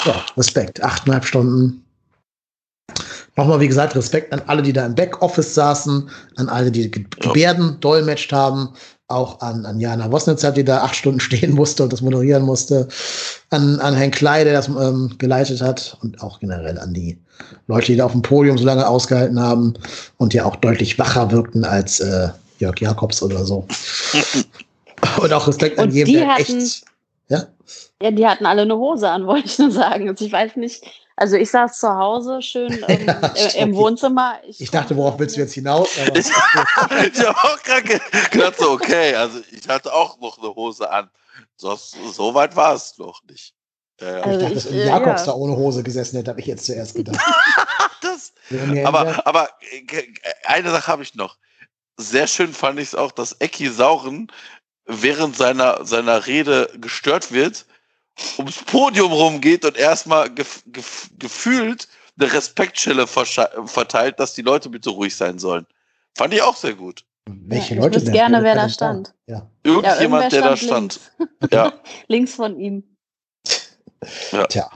Ja, 0.05 0.25
Respekt. 0.35 0.83
Achteinhalb 0.83 1.25
Stunden. 1.25 1.85
Nochmal, 3.35 3.61
wie 3.61 3.67
gesagt, 3.67 3.95
Respekt 3.95 4.33
an 4.33 4.41
alle, 4.47 4.61
die 4.61 4.73
da 4.73 4.85
im 4.85 4.95
Backoffice 4.95 5.53
saßen, 5.53 6.09
an 6.35 6.49
alle, 6.49 6.71
die 6.71 6.91
Gebärden 6.91 7.69
ja. 7.69 7.77
dolmetscht 7.79 8.33
haben, 8.33 8.73
auch 9.09 9.41
an, 9.41 9.65
an 9.65 9.79
Jana 9.79 10.11
Wosnitzer, 10.11 10.51
die 10.51 10.63
da 10.63 10.81
acht 10.83 10.95
Stunden 10.95 11.19
stehen 11.19 11.53
musste 11.53 11.83
und 11.83 11.91
das 11.91 12.01
moderieren 12.01 12.43
musste, 12.43 12.87
an, 13.49 13.79
an 13.79 13.95
Herrn 13.95 14.11
Klei, 14.11 14.43
der 14.43 14.53
das 14.53 14.67
ähm, 14.67 15.15
geleitet 15.17 15.61
hat 15.61 15.97
und 16.01 16.21
auch 16.21 16.39
generell 16.39 16.77
an 16.77 16.93
die 16.93 17.19
Leute, 17.67 17.87
die 17.87 17.97
da 17.97 18.05
auf 18.05 18.11
dem 18.11 18.21
Podium 18.21 18.57
so 18.57 18.65
lange 18.65 18.87
ausgehalten 18.87 19.39
haben 19.39 19.73
und 20.17 20.33
ja 20.33 20.45
auch 20.45 20.55
deutlich 20.57 20.99
wacher 20.99 21.31
wirkten 21.31 21.65
als 21.65 21.99
äh, 21.99 22.29
Jörg 22.59 22.79
Jakobs 22.79 23.23
oder 23.23 23.45
so. 23.45 23.65
und 25.21 25.33
auch 25.33 25.47
Respekt 25.47 25.79
an 25.79 25.91
jedem, 25.91 26.13
der 26.13 26.27
hatten, 26.27 26.59
echt. 26.59 26.83
Ja? 27.29 27.47
ja, 28.01 28.11
die 28.11 28.27
hatten 28.27 28.45
alle 28.45 28.63
eine 28.63 28.75
Hose 28.75 29.09
an, 29.09 29.25
wollte 29.25 29.47
ich 29.47 29.57
nur 29.57 29.71
sagen. 29.71 30.09
Also 30.09 30.25
ich 30.25 30.31
weiß 30.31 30.55
nicht, 30.57 30.83
also 31.19 31.35
ich 31.35 31.51
saß 31.51 31.79
zu 31.79 31.93
Hause 31.93 32.41
schön 32.41 32.83
ähm, 32.87 33.05
ja, 33.07 33.47
im 33.55 33.75
Wohnzimmer. 33.75 34.39
Ich, 34.47 34.61
ich 34.61 34.71
dachte, 34.71 34.95
worauf 34.95 35.19
willst 35.19 35.35
du 35.35 35.41
jetzt 35.41 35.53
hinaus? 35.53 35.89
ich, 35.97 36.15
ich 36.15 37.25
habe 37.25 37.37
auch 37.37 37.61
gerade 37.63 37.99
gedacht, 38.31 38.57
so, 38.57 38.71
okay, 38.71 39.13
also 39.15 39.39
ich 39.51 39.67
hatte 39.67 39.93
auch 39.93 40.19
noch 40.19 40.37
eine 40.37 40.55
Hose 40.55 40.89
an. 40.89 41.09
So, 41.57 41.75
so 41.75 42.33
weit 42.33 42.55
war 42.55 42.73
es 42.73 42.97
noch 42.97 43.21
nicht. 43.23 43.53
Äh, 43.99 44.05
also 44.05 44.31
ich 44.31 44.39
dachte, 44.39 44.55
dass 44.55 44.65
äh, 44.67 44.87
Jakobs 44.87 45.21
ja. 45.21 45.25
da 45.27 45.33
ohne 45.33 45.55
Hose 45.57 45.83
gesessen 45.83 46.17
hätte, 46.17 46.31
habe 46.31 46.39
ich 46.39 46.47
jetzt 46.47 46.65
zuerst 46.65 46.95
gedacht. 46.95 47.19
das, 48.01 48.33
aber, 48.85 49.27
aber 49.27 49.49
äh, 49.71 50.03
eine 50.45 50.71
Sache 50.71 50.87
habe 50.87 51.03
ich 51.03 51.15
noch. 51.15 51.37
Sehr 51.97 52.27
schön 52.27 52.53
fand 52.53 52.79
ich 52.79 52.89
es 52.89 52.95
auch, 52.95 53.11
dass 53.11 53.33
Ecki 53.33 53.69
Sauren 53.69 54.31
während 54.85 55.35
seiner, 55.35 55.85
seiner 55.85 56.27
Rede 56.27 56.71
gestört 56.79 57.33
wird 57.33 57.65
ums 58.37 58.63
Podium 58.63 59.11
rumgeht 59.11 59.65
und 59.65 59.77
erstmal 59.77 60.29
gef 60.29 60.63
gef 60.67 61.09
gefühlt 61.17 61.87
eine 62.19 62.31
Respektschelle 62.33 63.07
verteilt, 63.07 64.19
dass 64.19 64.33
die 64.33 64.41
Leute 64.41 64.69
bitte 64.69 64.89
ruhig 64.89 65.15
sein 65.15 65.39
sollen. 65.39 65.65
Fand 66.17 66.33
ich 66.33 66.41
auch 66.41 66.55
sehr 66.55 66.73
gut. 66.73 67.05
Welche 67.25 67.75
ja, 67.75 67.81
Leute 67.81 67.99
ich 67.99 68.11
gerne, 68.11 68.43
wer 68.43 68.55
da 68.55 68.69
stand. 68.69 69.13
Ja. 69.27 69.49
Irgendjemand, 69.63 70.23
ja, 70.23 70.29
der 70.29 70.41
da 70.41 70.57
stand. 70.57 70.99
Links. 71.17 71.53
Ja. 71.53 71.73
links 72.07 72.33
von 72.33 72.59
ihm. 72.59 72.83
Ja. 74.31 74.47
Tja, 74.47 74.69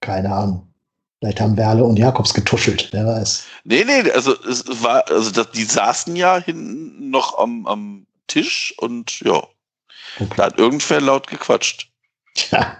keine 0.00 0.32
Ahnung. 0.32 0.68
Vielleicht 1.20 1.40
haben 1.40 1.56
Werle 1.56 1.84
und 1.84 1.98
Jakobs 1.98 2.34
getuschelt, 2.34 2.88
wer 2.92 3.06
weiß. 3.06 3.44
Nee, 3.64 3.84
nee, 3.84 4.10
also 4.10 4.38
es 4.44 4.64
war, 4.82 5.08
also 5.08 5.30
das, 5.30 5.50
die 5.52 5.64
saßen 5.64 6.14
ja 6.16 6.38
hinten 6.38 7.08
noch 7.08 7.38
am, 7.38 7.66
am 7.66 8.06
Tisch 8.26 8.74
und 8.78 9.20
ja, 9.20 9.42
okay. 10.20 10.34
da 10.36 10.44
hat 10.44 10.58
irgendwer 10.58 11.00
laut 11.00 11.26
gequatscht. 11.26 11.90
Tja, 12.34 12.76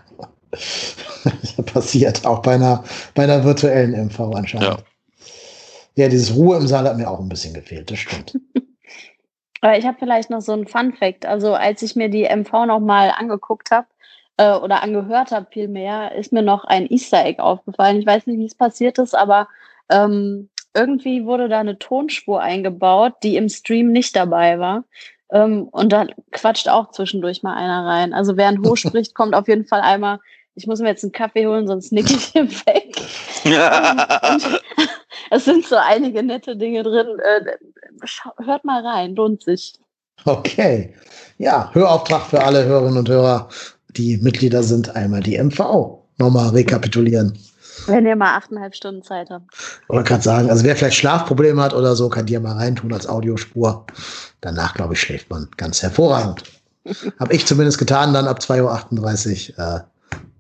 passiert, 1.73 2.25
auch 2.27 2.43
bei 2.43 2.55
einer, 2.55 2.85
bei 3.15 3.25
einer 3.25 3.45
virtuellen 3.45 3.93
MV 4.07 4.21
anscheinend. 4.35 4.69
Ja. 4.69 6.05
ja, 6.05 6.09
dieses 6.09 6.35
Ruhe 6.35 6.57
im 6.57 6.67
Saal 6.67 6.89
hat 6.89 6.97
mir 6.97 7.11
auch 7.11 7.21
ein 7.21 7.29
bisschen 7.29 7.55
gefehlt, 7.55 7.91
das 7.91 7.99
stimmt. 7.99 8.39
Aber 9.61 9.79
ich 9.79 9.87
habe 9.87 9.97
vielleicht 9.99 10.29
noch 10.29 10.43
so 10.43 10.53
einen 10.53 10.67
Fun-Fact. 10.67 11.25
Also, 11.25 11.55
als 11.55 11.81
ich 11.81 11.97
mir 11.97 12.11
die 12.11 12.25
MV 12.25 12.67
nochmal 12.67 13.11
angeguckt 13.17 13.71
habe, 13.71 13.87
äh, 14.37 14.53
oder 14.55 14.83
angehört 14.83 15.31
habe 15.31 15.47
vielmehr, 15.51 16.15
ist 16.15 16.33
mir 16.33 16.43
noch 16.43 16.65
ein 16.65 16.91
Easter 16.91 17.25
Egg 17.25 17.41
aufgefallen. 17.41 17.99
Ich 17.99 18.07
weiß 18.07 18.27
nicht, 18.27 18.39
wie 18.39 18.47
es 18.47 18.55
passiert 18.55 18.99
ist, 18.99 19.15
aber 19.15 19.49
ähm, 19.91 20.49
irgendwie 20.75 21.25
wurde 21.25 21.49
da 21.49 21.61
eine 21.61 21.79
Tonspur 21.79 22.41
eingebaut, 22.41 23.15
die 23.23 23.37
im 23.37 23.49
Stream 23.49 23.93
nicht 23.93 24.17
dabei 24.17 24.59
war. 24.59 24.85
Ähm, 25.31 25.69
und 25.71 25.93
da 25.93 26.07
quatscht 26.33 26.69
auch 26.69 26.91
zwischendurch 26.91 27.43
mal 27.43 27.55
einer 27.55 27.87
rein. 27.87 28.13
Also 28.13 28.37
wer 28.37 28.49
ein 28.49 28.65
Ho 28.65 28.77
spricht, 28.77 29.15
kommt 29.15 29.35
auf 29.35 29.49
jeden 29.49 29.67
Fall 29.67 29.81
einmal 29.81 30.19
ich 30.55 30.67
muss 30.67 30.81
mir 30.81 30.89
jetzt 30.89 31.03
einen 31.05 31.13
Kaffee 31.13 31.47
holen, 31.47 31.67
sonst 31.67 31.93
nick 31.93 32.11
ich 32.11 32.25
hier 32.27 32.49
weg. 32.51 32.97
und, 33.45 34.61
es 35.31 35.45
sind 35.45 35.67
so 35.67 35.77
einige 35.77 36.23
nette 36.23 36.57
Dinge 36.57 36.83
drin. 36.83 37.07
Äh, 37.19 38.45
hört 38.45 38.65
mal 38.65 38.87
rein, 38.87 39.15
lohnt 39.17 39.43
sich. 39.43 39.75
Okay. 40.25 40.95
Ja, 41.39 41.71
Hörauftrag 41.73 42.27
für 42.27 42.43
alle 42.43 42.65
Hörerinnen 42.65 42.99
und 42.99 43.09
Hörer, 43.09 43.49
die 43.91 44.17
Mitglieder 44.19 44.63
sind, 44.63 44.95
einmal 44.95 45.21
die 45.21 45.37
MV. 45.37 45.99
Nochmal 46.19 46.51
rekapitulieren. 46.51 47.37
Wenn 47.87 48.07
ihr 48.07 48.15
mal 48.15 48.37
achteinhalb 48.37 48.77
Stunden 48.77 49.03
Zeit 49.03 49.31
habt. 49.31 49.47
Wollte 49.89 50.09
gerade 50.09 50.23
sagen, 50.23 50.49
also 50.49 50.65
wer 50.65 50.77
vielleicht 50.77 50.97
Schlafprobleme 50.97 51.61
hat 51.61 51.75
oder 51.75 51.97
so, 51.97 52.09
kann 52.09 52.27
die 52.27 52.35
ja 52.35 52.41
mal 52.41 52.57
reintun 52.57 52.93
als 52.93 53.09
Audiospur. 53.09 53.85
Danach, 54.41 54.75
glaube 54.75 54.95
ich, 54.95 55.01
schläft 55.01 55.29
man 55.29 55.49
ganz 55.57 55.83
hervorragend. 55.83 56.45
Habe 57.19 57.35
ich 57.35 57.45
zumindest 57.47 57.79
getan, 57.79 58.15
dann 58.15 58.29
ab 58.29 58.39
2.38 58.39 59.59
Uhr. 59.59 59.59
Äh, 59.59 59.81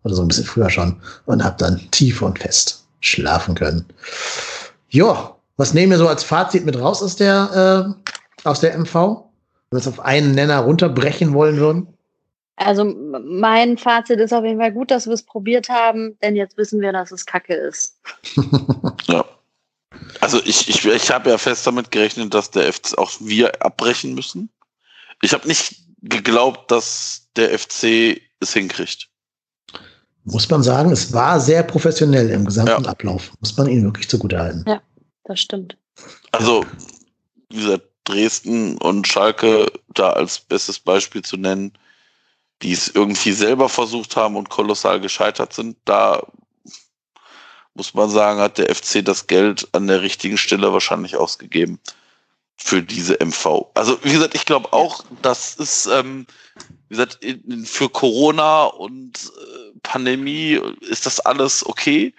oder 0.05 0.15
so 0.15 0.23
ein 0.23 0.29
bisschen 0.29 0.45
früher 0.45 0.71
schon 0.71 1.01
und 1.27 1.43
habe 1.43 1.57
dann 1.59 1.81
tief 1.91 2.23
und 2.23 2.39
fest 2.39 2.87
schlafen 3.01 3.55
können. 3.55 3.87
Ja, 4.91 5.35
was 5.57 5.75
nehmen 5.75 5.93
wir 5.93 5.99
so 5.99 6.09
als 6.09 6.25
Fazit 6.25 6.65
mit 6.65 6.79
raus 6.79 7.03
aus 7.03 7.17
der, 7.17 7.95
äh, 8.45 8.49
aus 8.49 8.61
der 8.61 8.79
MV? 8.79 8.95
Wenn 8.95 9.79
wir 9.79 9.79
es 9.79 9.89
auf 9.89 10.01
einen 10.01 10.33
Nenner 10.33 10.61
runterbrechen 10.61 11.33
wollen 11.33 11.57
würden? 11.57 11.89
Also 12.57 12.85
mein 12.85 13.79
Fazit 13.79 14.21
ist 14.21 14.33
auf 14.33 14.45
jeden 14.45 14.61
Fall 14.61 14.73
gut, 14.73 14.91
dass 14.91 15.07
wir 15.07 15.15
es 15.15 15.25
probiert 15.25 15.69
haben, 15.69 16.17
denn 16.23 16.37
jetzt 16.37 16.57
wissen 16.57 16.81
wir, 16.81 16.93
dass 16.93 17.11
es 17.11 17.27
Kacke 17.27 17.55
ist. 17.55 17.99
ja. 19.07 19.25
Also 20.21 20.41
ich, 20.45 20.69
ich, 20.69 20.85
ich 20.85 21.11
habe 21.11 21.31
ja 21.31 21.39
fest 21.39 21.67
damit 21.67 21.91
gerechnet, 21.91 22.33
dass 22.33 22.51
der 22.51 22.73
FC 22.73 22.97
auch 22.97 23.11
wir 23.21 23.65
abbrechen 23.65 24.15
müssen. 24.15 24.51
Ich 25.23 25.33
habe 25.33 25.49
nicht 25.49 25.77
geglaubt, 26.03 26.71
dass 26.71 27.29
der 27.37 27.59
FC 27.59 28.21
es 28.41 28.53
hinkriegt 28.53 29.09
muss 30.25 30.49
man 30.49 30.63
sagen, 30.63 30.91
es 30.91 31.13
war 31.13 31.39
sehr 31.39 31.63
professionell 31.63 32.31
im 32.31 32.47
gesamten 32.47 32.85
ja. 32.85 32.91
Ablauf. 32.91 33.33
Muss 33.41 33.57
man 33.57 33.69
ihnen 33.69 33.85
wirklich 33.85 34.09
zugutehalten. 34.09 34.65
Ja, 34.67 34.83
das 35.25 35.41
stimmt. 35.41 35.77
Also, 36.33 36.65
wie 37.51 37.57
gesagt, 37.57 37.85
Dresden 38.05 38.79
und 38.79 39.07
Schalke 39.07 39.71
da 39.89 40.11
als 40.11 40.41
bestes 40.41 40.79
Beispiel 40.79 41.23
zu 41.23 41.37
nennen, 41.37 41.73
die 42.63 42.73
es 42.73 42.89
irgendwie 42.89 43.33
selber 43.33 43.69
versucht 43.69 44.17
haben 44.17 44.37
und 44.37 44.51
kolossal 44.51 45.01
gescheitert 45.01 45.53
sind, 45.53 45.77
da 45.85 46.23
muss 47.75 47.95
man 47.95 48.09
sagen, 48.09 48.41
hat 48.41 48.59
der 48.59 48.75
FC 48.75 49.05
das 49.05 49.27
Geld 49.27 49.69
an 49.73 49.87
der 49.87 50.03
richtigen 50.03 50.39
Stelle 50.39 50.73
wahrscheinlich 50.73 51.17
ausgegeben 51.17 51.81
für 52.57 52.83
diese 52.83 53.19
MV. 53.25 53.67
Also 53.75 53.99
wie 54.05 54.13
gesagt, 54.13 54.35
ich 54.35 54.47
glaube 54.47 54.73
auch, 54.73 55.05
das 55.23 55.57
ist, 55.57 55.87
ähm, 55.87 56.27
wie 56.95 57.01
gesagt, 57.01 57.19
für 57.69 57.89
Corona 57.89 58.65
und 58.65 59.13
äh, 59.15 59.79
Pandemie 59.83 60.61
ist 60.81 61.07
das 61.07 61.21
alles 61.21 61.67
okay. 61.67 62.15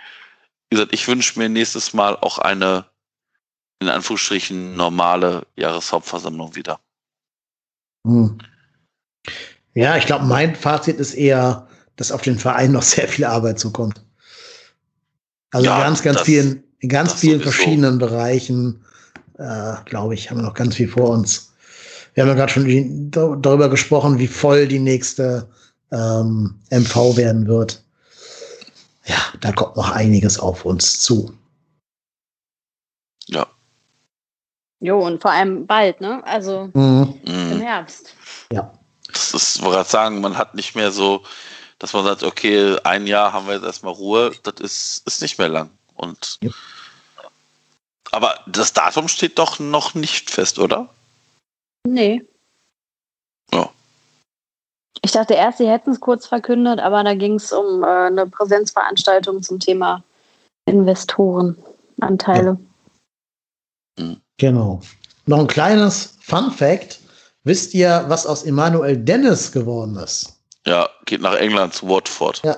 wie 0.70 0.76
gesagt, 0.76 0.94
ich 0.94 1.08
wünsche 1.08 1.40
mir 1.40 1.50
nächstes 1.50 1.94
Mal 1.94 2.18
auch 2.18 2.40
eine, 2.40 2.86
in 3.80 3.90
Anführungsstrichen, 3.90 4.76
normale 4.76 5.46
Jahreshauptversammlung 5.56 6.56
wieder. 6.56 6.80
Hm. 8.06 8.38
Ja, 9.74 9.98
ich 9.98 10.06
glaube, 10.06 10.26
mein 10.26 10.56
Fazit 10.56 10.98
ist 10.98 11.14
eher, 11.14 11.68
dass 11.96 12.12
auf 12.12 12.22
den 12.22 12.38
Verein 12.38 12.72
noch 12.72 12.84
sehr 12.84 13.08
viel 13.08 13.26
Arbeit 13.26 13.60
zukommt. 13.60 14.04
Also 15.52 15.68
ja, 15.68 15.78
in 15.78 15.84
ganz, 15.84 16.02
ganz 16.04 16.18
das, 16.18 16.26
vielen, 16.26 16.64
in 16.80 16.90
ganz 16.90 17.14
vielen 17.14 17.42
verschiedenen 17.42 17.98
Bereichen, 17.98 18.84
äh, 19.38 19.76
glaube 19.86 20.14
ich, 20.14 20.30
haben 20.30 20.38
wir 20.38 20.44
noch 20.44 20.54
ganz 20.54 20.76
viel 20.76 20.88
vor 20.88 21.10
uns. 21.10 21.54
Wir 22.16 22.24
haben 22.24 22.30
ja 22.30 22.36
gerade 22.36 22.52
schon 22.52 23.12
darüber 23.12 23.70
gesprochen, 23.70 24.18
wie 24.20 24.28
voll 24.28 24.68
die 24.68 24.80
nächste 24.80 25.50
ähm, 25.92 26.56
MV 26.72 27.18
werden 27.18 27.46
wird. 27.48 27.84
Ja, 29.06 29.18
da 29.42 29.52
kommt 29.52 29.76
noch 29.76 29.92
einiges 29.92 30.40
auf 30.40 30.66
uns 30.66 31.02
zu. 31.02 31.38
Ja. 33.28 33.46
Jo, 34.80 35.06
und 35.06 35.22
vor 35.22 35.32
allem 35.32 35.68
bald, 35.68 36.00
ne? 36.00 36.24
Also 36.26 36.70
mhm. 36.74 37.20
im 37.26 37.60
Herbst. 37.62 38.16
Ja. 38.52 38.72
Das 39.12 39.34
ist, 39.34 39.62
wollte 39.62 39.78
gerade 39.78 39.90
sagen, 39.90 40.22
man 40.22 40.38
hat 40.38 40.56
nicht 40.56 40.76
mehr 40.76 40.92
so, 40.92 41.24
dass 41.80 41.94
man 41.94 42.06
sagt, 42.06 42.24
okay, 42.24 42.78
ein 42.84 43.08
Jahr 43.08 43.34
haben 43.34 43.48
wir 43.48 43.56
jetzt 43.56 43.66
erstmal 43.66 43.94
Ruhe, 43.94 44.32
das 44.44 44.56
ist, 44.60 45.04
ist 45.06 45.22
nicht 45.22 45.38
mehr 45.38 45.50
lang. 45.50 45.70
Und 45.96 46.38
ja. 46.42 46.50
aber 48.12 48.40
das 48.48 48.74
Datum 48.74 49.08
steht 49.08 49.38
doch 49.38 49.60
noch 49.60 49.94
nicht 49.94 50.30
fest, 50.30 50.60
oder? 50.60 50.90
Nee. 51.86 52.24
Ja. 53.54 53.70
Ich 55.02 55.12
dachte 55.12 55.36
erst, 55.36 55.60
sie 55.60 55.70
hätten 55.70 55.92
es 55.92 56.00
kurz 56.00 56.26
verkündet, 56.26 56.80
aber 56.80 57.04
da 57.04 57.14
ging 57.14 57.36
es 57.36 57.52
um 57.52 57.84
äh, 57.84 57.88
eine 57.88 58.26
Präsenzveranstaltung 58.26 59.44
zum 59.44 59.60
Thema 59.60 60.04
Investorenanteile. 60.66 62.58
Ja. 63.98 64.04
Hm. 64.04 64.22
Genau. 64.38 64.82
Noch 65.28 65.40
ein 65.40 65.48
kleines 65.48 66.18
Fun 66.20 66.52
Fact. 66.52 67.00
Wisst 67.44 67.74
ihr, 67.74 68.04
was 68.08 68.26
aus 68.26 68.44
Emanuel 68.44 68.98
Dennis 68.98 69.52
geworden 69.52 69.96
ist? 69.98 70.34
Ja, 70.66 70.90
geht 71.06 71.22
nach 71.22 71.36
England 71.36 71.76
zu 71.76 71.88
Watford. 71.88 72.42
Ja. 72.44 72.58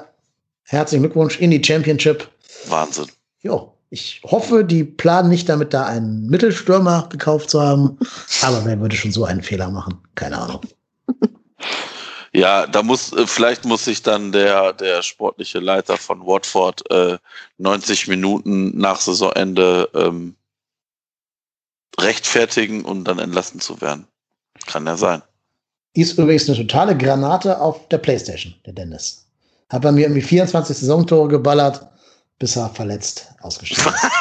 Herzlichen 0.63 1.03
Glückwunsch 1.03 1.39
in 1.39 1.51
die 1.51 1.63
Championship. 1.63 2.27
Wahnsinn. 2.67 3.07
Jo, 3.41 3.76
ich 3.89 4.21
hoffe, 4.25 4.65
die 4.65 4.83
planen 4.83 5.29
nicht 5.29 5.47
damit, 5.47 5.73
da 5.73 5.85
einen 5.85 6.27
Mittelstürmer 6.27 7.07
gekauft 7.09 7.49
zu 7.49 7.61
haben. 7.61 7.97
Aber 8.41 8.65
wer 8.65 8.79
würde 8.79 8.95
schon 8.95 9.11
so 9.11 9.25
einen 9.25 9.43
Fehler 9.43 9.69
machen? 9.69 9.97
Keine 10.15 10.37
Ahnung. 10.37 10.61
Ja, 12.33 12.67
da 12.67 12.83
muss, 12.83 13.13
äh, 13.13 13.25
vielleicht 13.25 13.65
muss 13.65 13.85
sich 13.85 14.03
dann 14.03 14.31
der, 14.31 14.71
der 14.73 15.01
sportliche 15.01 15.57
Leiter 15.57 15.97
von 15.97 16.23
Watford 16.23 16.83
äh, 16.91 17.17
90 17.57 18.07
Minuten 18.09 18.77
nach 18.77 18.99
Saisonende 18.99 19.89
ähm, 19.95 20.35
rechtfertigen 21.99 22.85
und 22.85 23.05
dann 23.05 23.17
entlassen 23.17 23.59
zu 23.59 23.81
werden. 23.81 24.05
Kann 24.67 24.85
ja 24.85 24.97
sein. 24.97 25.23
Ist 25.93 26.19
übrigens 26.19 26.47
eine 26.47 26.59
totale 26.59 26.95
Granate 26.95 27.59
auf 27.59 27.87
der 27.87 27.97
Playstation, 27.97 28.53
der 28.67 28.73
Dennis. 28.73 29.25
Hat 29.69 29.81
bei 29.81 29.91
mir 29.91 30.01
irgendwie 30.01 30.21
24 30.21 30.77
Saisontore 30.77 31.29
geballert, 31.29 31.87
bis 32.39 32.55
er 32.55 32.69
verletzt 32.69 33.27
ausgestiegen 33.41 33.93
ist. 33.93 34.11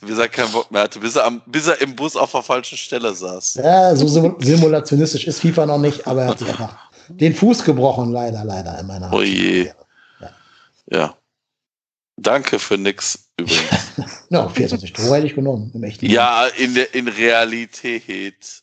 bis 0.00 0.18
er 0.18 0.28
keinen 0.28 0.52
Bock 0.52 0.70
mehr 0.70 0.82
hatte, 0.82 0.98
bis 0.98 1.16
er, 1.16 1.24
am, 1.24 1.42
bis 1.46 1.66
er 1.66 1.80
im 1.80 1.94
Bus 1.94 2.16
auf 2.16 2.32
der 2.32 2.42
falschen 2.42 2.78
Stelle 2.78 3.14
saß. 3.14 3.56
Ja, 3.56 3.94
so 3.94 4.06
simulationistisch 4.38 5.26
ist 5.26 5.40
FIFA 5.40 5.66
noch 5.66 5.78
nicht, 5.78 6.06
aber 6.06 6.22
er 6.22 6.28
hat 6.28 6.38
sich 6.38 6.48
einfach 6.48 6.76
den 7.08 7.34
Fuß 7.34 7.64
gebrochen, 7.64 8.12
leider, 8.12 8.44
leider 8.44 8.78
in 8.78 8.86
meiner 8.86 9.12
Oh 9.12 9.22
je. 9.22 9.70
Ja. 10.20 10.30
ja. 10.90 11.14
Danke 12.16 12.58
für 12.58 12.76
nix 12.76 13.28
übrigens. 13.38 13.94
ja, 14.30 14.48
24 14.48 14.92
Tore 14.92 15.16
hätte 15.16 15.26
ich 15.26 15.34
genommen, 15.34 15.70
im 15.74 15.84
echten 15.84 16.06
Ja, 16.06 16.46
in, 16.46 16.74
der, 16.74 16.92
in 16.94 17.08
Realität. 17.08 18.62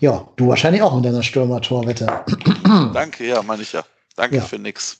Ja, 0.00 0.28
du 0.36 0.48
wahrscheinlich 0.48 0.82
auch 0.82 0.94
mit 0.96 1.04
deiner 1.04 1.22
Stürmer-Torwette. 1.22 2.24
Danke, 2.92 3.26
ja, 3.26 3.42
meine 3.42 3.62
ich 3.62 3.72
ja. 3.72 3.84
Danke 4.16 4.36
ja. 4.36 4.42
für 4.42 4.58
nix. 4.58 4.99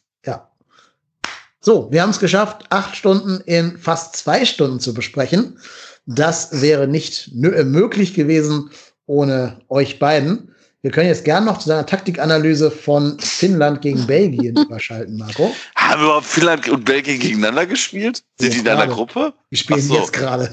So, 1.62 1.92
wir 1.92 2.02
haben 2.02 2.10
es 2.10 2.20
geschafft, 2.20 2.64
acht 2.70 2.96
Stunden 2.96 3.42
in 3.44 3.76
fast 3.76 4.16
zwei 4.16 4.46
Stunden 4.46 4.80
zu 4.80 4.94
besprechen. 4.94 5.58
Das 6.06 6.62
wäre 6.62 6.88
nicht 6.88 7.32
möglich 7.34 8.14
gewesen 8.14 8.70
ohne 9.04 9.60
euch 9.68 9.98
beiden. 9.98 10.49
Wir 10.82 10.90
können 10.90 11.08
jetzt 11.08 11.26
gerne 11.26 11.44
noch 11.44 11.58
zu 11.58 11.68
deiner 11.68 11.84
Taktikanalyse 11.84 12.70
von 12.70 13.18
Finnland 13.18 13.82
gegen 13.82 14.06
Belgien 14.06 14.56
überschalten, 14.64 15.18
Marco. 15.18 15.54
Haben 15.76 16.02
überhaupt 16.02 16.24
Finnland 16.24 16.66
und 16.70 16.86
Belgien 16.86 17.18
gegeneinander 17.18 17.66
gespielt? 17.66 18.22
Sind 18.38 18.54
die 18.54 18.58
in 18.60 18.68
einer 18.68 18.86
Gruppe? 18.86 19.34
Die 19.50 19.56
spielen 19.56 19.82
so. 19.82 19.96
jetzt 19.96 20.14
gerade. 20.14 20.48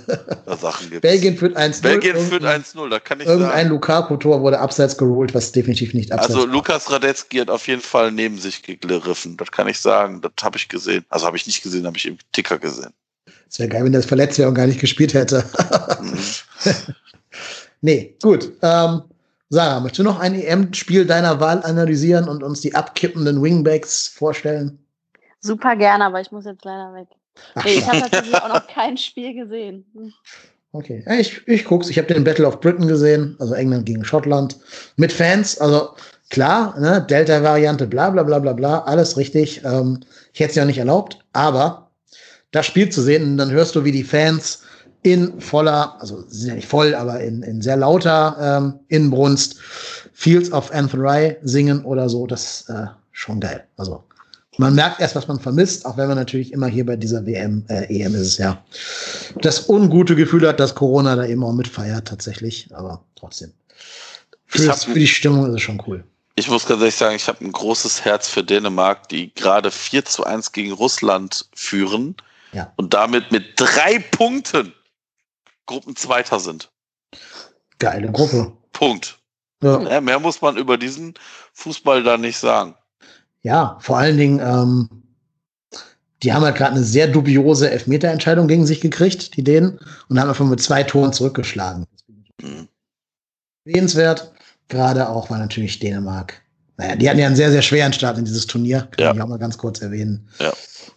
Belgien 1.00 1.38
führt 1.38 1.56
1-0. 1.56 1.82
Belgien 1.82 2.18
führt 2.18 2.44
1-0, 2.44 2.90
da 2.90 3.00
kann 3.00 3.22
ich 3.22 3.28
Irgendein 3.28 3.70
Lukaku-Tor 3.70 4.42
wurde 4.42 4.60
abseits 4.60 4.98
geholt, 4.98 5.34
was 5.34 5.54
definitiv 5.54 5.94
nicht 5.94 6.12
abseits 6.12 6.36
Also 6.36 6.46
Lukas 6.46 6.92
Radetzky 6.92 7.38
hat 7.38 7.50
auf 7.50 7.66
jeden 7.70 7.82
Fall 7.82 8.12
neben 8.12 8.38
sich 8.38 8.64
gegriffen. 8.64 9.38
Das 9.38 9.52
kann 9.52 9.70
ich 9.70 9.80
sagen. 9.80 10.20
Das 10.20 10.32
habe 10.44 10.58
ich 10.58 10.68
gesehen. 10.68 11.06
Also 11.08 11.26
habe 11.26 11.38
ich 11.38 11.48
nicht 11.48 11.64
gesehen, 11.64 11.88
habe 11.88 11.96
ich 11.96 12.06
im 12.06 12.18
Ticker 12.34 12.60
gesehen. 12.60 12.92
Es 13.50 13.60
wäre 13.60 13.70
geil, 13.70 13.86
wenn 13.86 13.94
der 13.94 14.04
verletzt 14.04 14.38
wäre 14.40 14.50
und 14.50 14.56
gar 14.56 14.68
nicht 14.68 14.82
gespielt 14.82 15.14
hätte. 15.14 15.46
mhm. 16.02 16.20
nee, 17.82 18.16
gut. 18.22 18.52
Ähm, 18.62 19.04
Sarah, 19.50 19.80
möchtest 19.80 20.00
du 20.00 20.04
noch 20.04 20.20
ein 20.20 20.36
EM-Spiel 20.36 21.06
deiner 21.06 21.40
Wahl 21.40 21.64
analysieren 21.64 22.28
und 22.28 22.44
uns 22.44 22.62
die 22.62 22.76
abkippenden 22.76 23.42
Wingbacks 23.42 24.08
vorstellen? 24.08 24.80
Super 25.40 25.76
gerne, 25.76 26.06
aber 26.06 26.20
ich 26.20 26.32
muss 26.32 26.46
jetzt 26.46 26.66
leider 26.66 26.94
weg. 26.94 27.08
Ach, 27.56 27.64
nee, 27.64 27.76
ich 27.76 27.88
habe 27.88 28.02
tatsächlich 28.02 28.36
auch 28.36 28.50
noch 28.50 28.68
kein 28.68 28.98
Spiel 28.98 29.34
gesehen. 29.34 29.86
Hm. 29.94 30.14
Okay, 30.74 31.04
ich, 31.20 31.48
ich 31.48 31.64
guck's. 31.64 31.90
Ich 31.90 31.98
habe 31.98 32.14
den 32.14 32.24
Battle 32.24 32.46
of 32.46 32.60
Britain 32.60 32.88
gesehen, 32.88 33.36
also 33.40 33.54
England 33.54 33.86
gegen 33.86 34.04
Schottland, 34.04 34.58
mit 34.98 35.14
Fans. 35.14 35.60
Also 35.60 35.96
klar, 36.30 36.78
ne, 36.80 37.06
Delta-Variante, 37.10 37.88
bla 37.88 38.10
bla 38.10 38.24
bla 38.24 38.40
bla 38.40 38.54
bla, 38.54 38.80
alles 38.80 39.16
richtig. 39.16 39.64
Ähm, 39.64 40.02
ich 40.34 40.42
hätte 40.42 40.50
es 40.52 40.56
ja 40.56 40.66
nicht 40.66 40.78
erlaubt, 40.78 41.20
aber 41.34 41.90
das 42.52 42.66
Spiel 42.66 42.90
zu 42.90 43.02
sehen, 43.02 43.38
dann 43.38 43.52
hörst 43.52 43.76
du, 43.76 43.86
wie 43.86 43.92
die 43.92 44.04
Fans 44.04 44.64
in 45.14 45.40
voller, 45.40 45.96
also 46.00 46.24
ja 46.32 46.56
nicht 46.56 46.68
voll, 46.68 46.94
aber 46.94 47.20
in, 47.22 47.42
in 47.44 47.62
sehr 47.62 47.78
lauter 47.78 48.38
ähm, 48.40 48.80
Inbrunst 48.90 49.58
Fields 50.14 50.52
of 50.52 50.72
Anthony 50.72 51.36
singen 51.44 51.84
oder 51.86 52.10
so, 52.10 52.28
das 52.28 52.62
ist 52.62 52.70
äh, 52.70 52.88
schon 53.12 53.40
geil. 53.40 53.64
Also 53.78 54.04
man 54.58 54.74
merkt 54.76 55.00
erst, 55.00 55.16
was 55.16 55.28
man 55.28 55.40
vermisst, 55.40 55.86
auch 55.86 55.98
wenn 55.98 56.08
man 56.08 56.18
natürlich 56.18 56.52
immer 56.52 56.68
hier 56.68 56.86
bei 56.86 56.96
dieser 56.96 57.26
WM, 57.26 57.64
äh, 57.70 57.86
EM 57.86 58.16
ist 58.16 58.22
es 58.22 58.38
ja, 58.38 58.64
das 59.42 59.70
ungute 59.70 60.16
Gefühl 60.16 60.48
hat, 60.48 60.60
dass 60.60 60.76
Corona 60.76 61.16
da 61.16 61.26
eben 61.26 61.44
auch 61.44 61.54
mitfeiert 61.54 62.08
tatsächlich, 62.08 62.68
aber 62.74 63.04
trotzdem. 63.16 63.54
Für, 64.48 64.70
hab, 64.70 64.80
für 64.80 64.94
die 64.98 65.08
Stimmung 65.08 65.48
ist 65.48 65.56
es 65.56 65.62
schon 65.62 65.82
cool. 65.88 66.04
Ich 66.36 66.50
muss 66.50 66.66
ganz 66.66 66.82
ehrlich 66.82 66.96
sagen, 66.96 67.16
ich 67.16 67.28
habe 67.28 67.44
ein 67.44 67.52
großes 67.52 68.06
Herz 68.06 68.28
für 68.28 68.44
Dänemark, 68.44 69.10
die 69.10 69.34
gerade 69.34 69.72
4 69.72 70.06
zu 70.06 70.24
1 70.24 70.52
gegen 70.52 70.72
Russland 70.72 71.46
führen 71.54 72.16
ja. 72.54 72.72
und 72.76 72.94
damit 72.94 73.32
mit 73.32 73.54
drei 73.56 74.00
Punkten 74.12 74.74
Gruppenzweiter 75.68 76.40
sind. 76.40 76.72
Geile 77.80 78.12
Gruppe. 78.12 78.52
Punkt. 78.74 79.20
Ja. 79.62 79.82
Ja, 79.82 80.02
mehr 80.02 80.20
muss 80.20 80.42
man 80.42 80.58
über 80.58 80.78
diesen 80.78 81.14
Fußball 81.54 82.04
da 82.04 82.18
nicht 82.18 82.38
sagen. 82.38 82.76
Ja, 83.44 83.78
vor 83.80 83.98
allen 83.98 84.18
Dingen, 84.18 84.40
ähm, 84.40 85.04
die 86.24 86.34
haben 86.34 86.44
halt 86.44 86.58
gerade 86.58 86.74
eine 86.76 86.84
sehr 86.84 87.08
dubiose 87.08 87.70
Elfmeterentscheidung 87.70 88.48
gegen 88.48 88.66
sich 88.66 88.82
gekriegt, 88.82 89.36
die 89.36 89.44
Dänen, 89.44 89.80
und 90.10 90.20
haben 90.20 90.30
einfach 90.30 90.46
mit 90.46 90.62
zwei 90.62 90.84
Toren 90.84 91.14
zurückgeschlagen. 91.14 91.86
Mhm. 92.42 92.68
Sehenswert, 93.66 94.32
gerade 94.68 95.10
auch, 95.10 95.30
weil 95.30 95.40
natürlich 95.40 95.80
Dänemark. 95.80 96.42
Naja, 96.78 96.96
die 96.96 97.10
hatten 97.10 97.20
ja 97.20 97.26
einen 97.26 97.36
sehr, 97.36 97.52
sehr 97.52 97.62
schweren 97.62 97.92
Start 97.92 98.18
in 98.18 98.26
dieses 98.26 98.46
Turnier, 98.46 98.88
kann 98.92 99.06
ja. 99.06 99.14
ich 99.14 99.22
auch 99.22 99.28
mal 99.28 99.40
ganz 99.40 99.58
kurz 99.58 99.82
erwähnen. 99.82 100.28
Ja. 100.40 100.54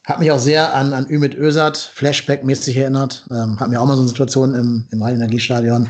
Hat 0.07 0.21
mich 0.21 0.31
auch 0.31 0.39
sehr 0.39 0.75
an, 0.75 0.93
an 0.93 1.09
Ümit 1.09 1.35
Özat 1.35 1.77
Flashback-mäßig 1.77 2.77
erinnert. 2.77 3.27
Ähm, 3.31 3.59
hat 3.59 3.69
mir 3.71 3.81
auch 3.81 3.87
mal 3.87 3.95
so 3.95 4.01
eine 4.01 4.09
Situation 4.09 4.55
im, 4.55 4.87
im 4.91 5.03
Rhein-Energiestadion, 5.03 5.89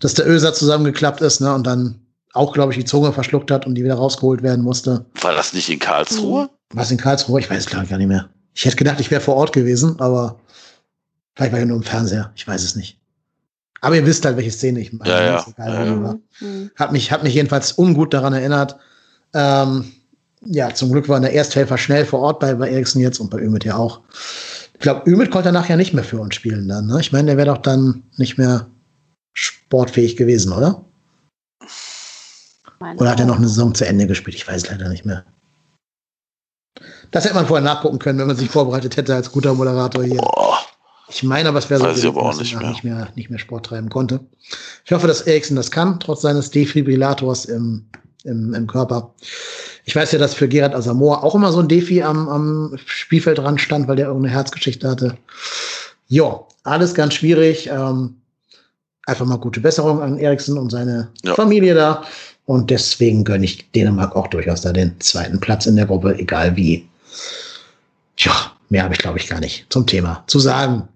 dass 0.00 0.14
der 0.14 0.28
Özat 0.28 0.56
zusammengeklappt 0.56 1.20
ist 1.20 1.40
ne, 1.40 1.54
und 1.54 1.66
dann 1.66 1.96
auch, 2.32 2.52
glaube 2.52 2.72
ich, 2.72 2.78
die 2.78 2.84
Zunge 2.84 3.12
verschluckt 3.12 3.50
hat 3.50 3.66
und 3.66 3.74
die 3.74 3.84
wieder 3.84 3.94
rausgeholt 3.94 4.42
werden 4.42 4.62
musste. 4.62 5.04
War 5.20 5.34
das 5.34 5.52
nicht 5.52 5.68
in 5.70 5.78
Karlsruhe? 5.78 6.50
Was 6.70 6.90
in 6.90 6.98
Karlsruhe? 6.98 7.40
Ich 7.40 7.50
weiß 7.50 7.60
es, 7.60 7.66
glaube 7.66 7.84
ich, 7.84 7.90
gar 7.90 7.98
nicht 7.98 8.08
mehr. 8.08 8.28
Ich 8.54 8.64
hätte 8.64 8.76
gedacht, 8.76 9.00
ich 9.00 9.10
wäre 9.10 9.20
vor 9.20 9.36
Ort 9.36 9.52
gewesen, 9.52 9.98
aber 10.00 10.38
vielleicht 11.34 11.52
war 11.52 11.60
ich 11.60 11.66
nur 11.66 11.76
im 11.76 11.82
Fernseher. 11.82 12.30
Ich 12.34 12.46
weiß 12.46 12.62
es 12.62 12.76
nicht. 12.76 12.98
Aber 13.80 13.96
ihr 13.96 14.06
wisst 14.06 14.24
halt, 14.24 14.36
welche 14.36 14.50
Szene 14.50 14.80
ich 14.80 14.92
meine. 14.92 15.10
Ja, 15.10 15.22
ja. 15.22 15.46
ja, 15.58 15.84
ja. 15.84 16.16
Hat, 16.76 16.92
mich, 16.92 17.12
hat 17.12 17.22
mich 17.22 17.34
jedenfalls 17.34 17.72
ungut 17.72 18.12
daran 18.12 18.32
erinnert. 18.32 18.76
Ähm, 19.34 19.92
ja, 20.44 20.72
zum 20.74 20.92
Glück 20.92 21.08
waren 21.08 21.22
der 21.22 21.32
Ersthelfer 21.32 21.78
schnell 21.78 22.04
vor 22.04 22.20
Ort 22.20 22.40
bei, 22.40 22.54
bei 22.54 22.70
Eriksen 22.70 23.00
jetzt 23.00 23.18
und 23.18 23.30
bei 23.30 23.38
Ümit 23.38 23.64
ja 23.64 23.76
auch. 23.76 24.00
Ich 24.74 24.80
glaube, 24.80 25.08
Ümit 25.10 25.30
konnte 25.30 25.48
danach 25.48 25.68
ja 25.68 25.76
nicht 25.76 25.94
mehr 25.94 26.04
für 26.04 26.20
uns 26.20 26.34
spielen 26.34 26.68
dann. 26.68 26.86
Ne? 26.86 27.00
Ich 27.00 27.12
meine, 27.12 27.26
der 27.26 27.36
wäre 27.36 27.48
doch 27.48 27.62
dann 27.62 28.02
nicht 28.16 28.38
mehr 28.38 28.66
sportfähig 29.32 30.16
gewesen, 30.16 30.52
oder? 30.52 30.84
Meine 32.78 32.98
oder 33.00 33.10
hat 33.10 33.20
er 33.20 33.26
noch 33.26 33.36
eine 33.36 33.48
Saison 33.48 33.74
zu 33.74 33.86
Ende 33.86 34.06
gespielt? 34.06 34.36
Ich 34.36 34.46
weiß 34.46 34.68
leider 34.68 34.88
nicht 34.88 35.04
mehr. 35.04 35.24
Das 37.10 37.24
hätte 37.24 37.34
man 37.34 37.46
vorher 37.46 37.64
nachgucken 37.64 37.98
können, 37.98 38.18
wenn 38.18 38.26
man 38.26 38.36
sich 38.36 38.50
vorbereitet 38.50 38.96
hätte 38.96 39.14
als 39.14 39.32
guter 39.32 39.54
Moderator 39.54 40.04
hier. 40.04 40.20
Oh, 40.22 40.54
Ich 41.08 41.22
meine 41.22 41.48
aber, 41.48 41.58
es 41.58 41.70
wäre 41.70 41.80
so, 41.94 42.12
dass 42.12 42.38
er 42.38 42.60
nicht 42.60 42.60
nicht 42.60 42.84
mehr, 42.84 43.08
nicht 43.14 43.30
mehr 43.30 43.38
Sport 43.38 43.66
treiben 43.66 43.88
konnte. 43.88 44.20
Ich 44.84 44.92
hoffe, 44.92 45.06
dass 45.06 45.22
Eriksen 45.22 45.56
das 45.56 45.70
kann, 45.70 45.98
trotz 46.00 46.22
seines 46.22 46.50
Defibrillators 46.50 47.46
im, 47.46 47.88
im, 48.24 48.54
im 48.54 48.66
Körper. 48.66 49.14
Ich 49.84 49.94
weiß 49.94 50.12
ja, 50.12 50.18
dass 50.18 50.34
für 50.34 50.48
Gerard 50.48 50.74
Asamoah 50.74 51.22
auch 51.22 51.34
immer 51.34 51.52
so 51.52 51.60
ein 51.60 51.68
Defi 51.68 52.02
am, 52.02 52.28
am 52.28 52.78
Spielfeldrand 52.84 53.60
stand, 53.60 53.88
weil 53.88 53.96
der 53.96 54.06
irgendeine 54.06 54.34
Herzgeschichte 54.34 54.88
hatte. 54.88 55.16
Ja, 56.08 56.40
alles 56.64 56.94
ganz 56.94 57.14
schwierig. 57.14 57.68
Ähm, 57.68 58.16
einfach 59.06 59.26
mal 59.26 59.38
gute 59.38 59.60
Besserung 59.60 60.02
an 60.02 60.18
Eriksen 60.18 60.58
und 60.58 60.70
seine 60.70 61.08
Ja. 61.24 61.34
Familie 61.34 61.74
da. 61.74 62.04
Und 62.44 62.70
deswegen 62.70 63.24
gönne 63.24 63.44
ich 63.44 63.70
Dänemark 63.72 64.14
auch 64.14 64.28
durchaus 64.28 64.60
da 64.60 64.72
den 64.72 65.00
zweiten 65.00 65.40
Platz 65.40 65.66
in 65.66 65.76
der 65.76 65.86
Gruppe, 65.86 66.16
egal 66.18 66.56
wie. 66.56 66.88
Tja, 68.16 68.32
mehr 68.68 68.84
habe 68.84 68.94
ich, 68.94 69.00
glaube 69.00 69.18
ich, 69.18 69.28
gar 69.28 69.40
nicht 69.40 69.66
zum 69.68 69.86
Thema 69.86 70.24
zu 70.26 70.38
sagen. 70.38 70.88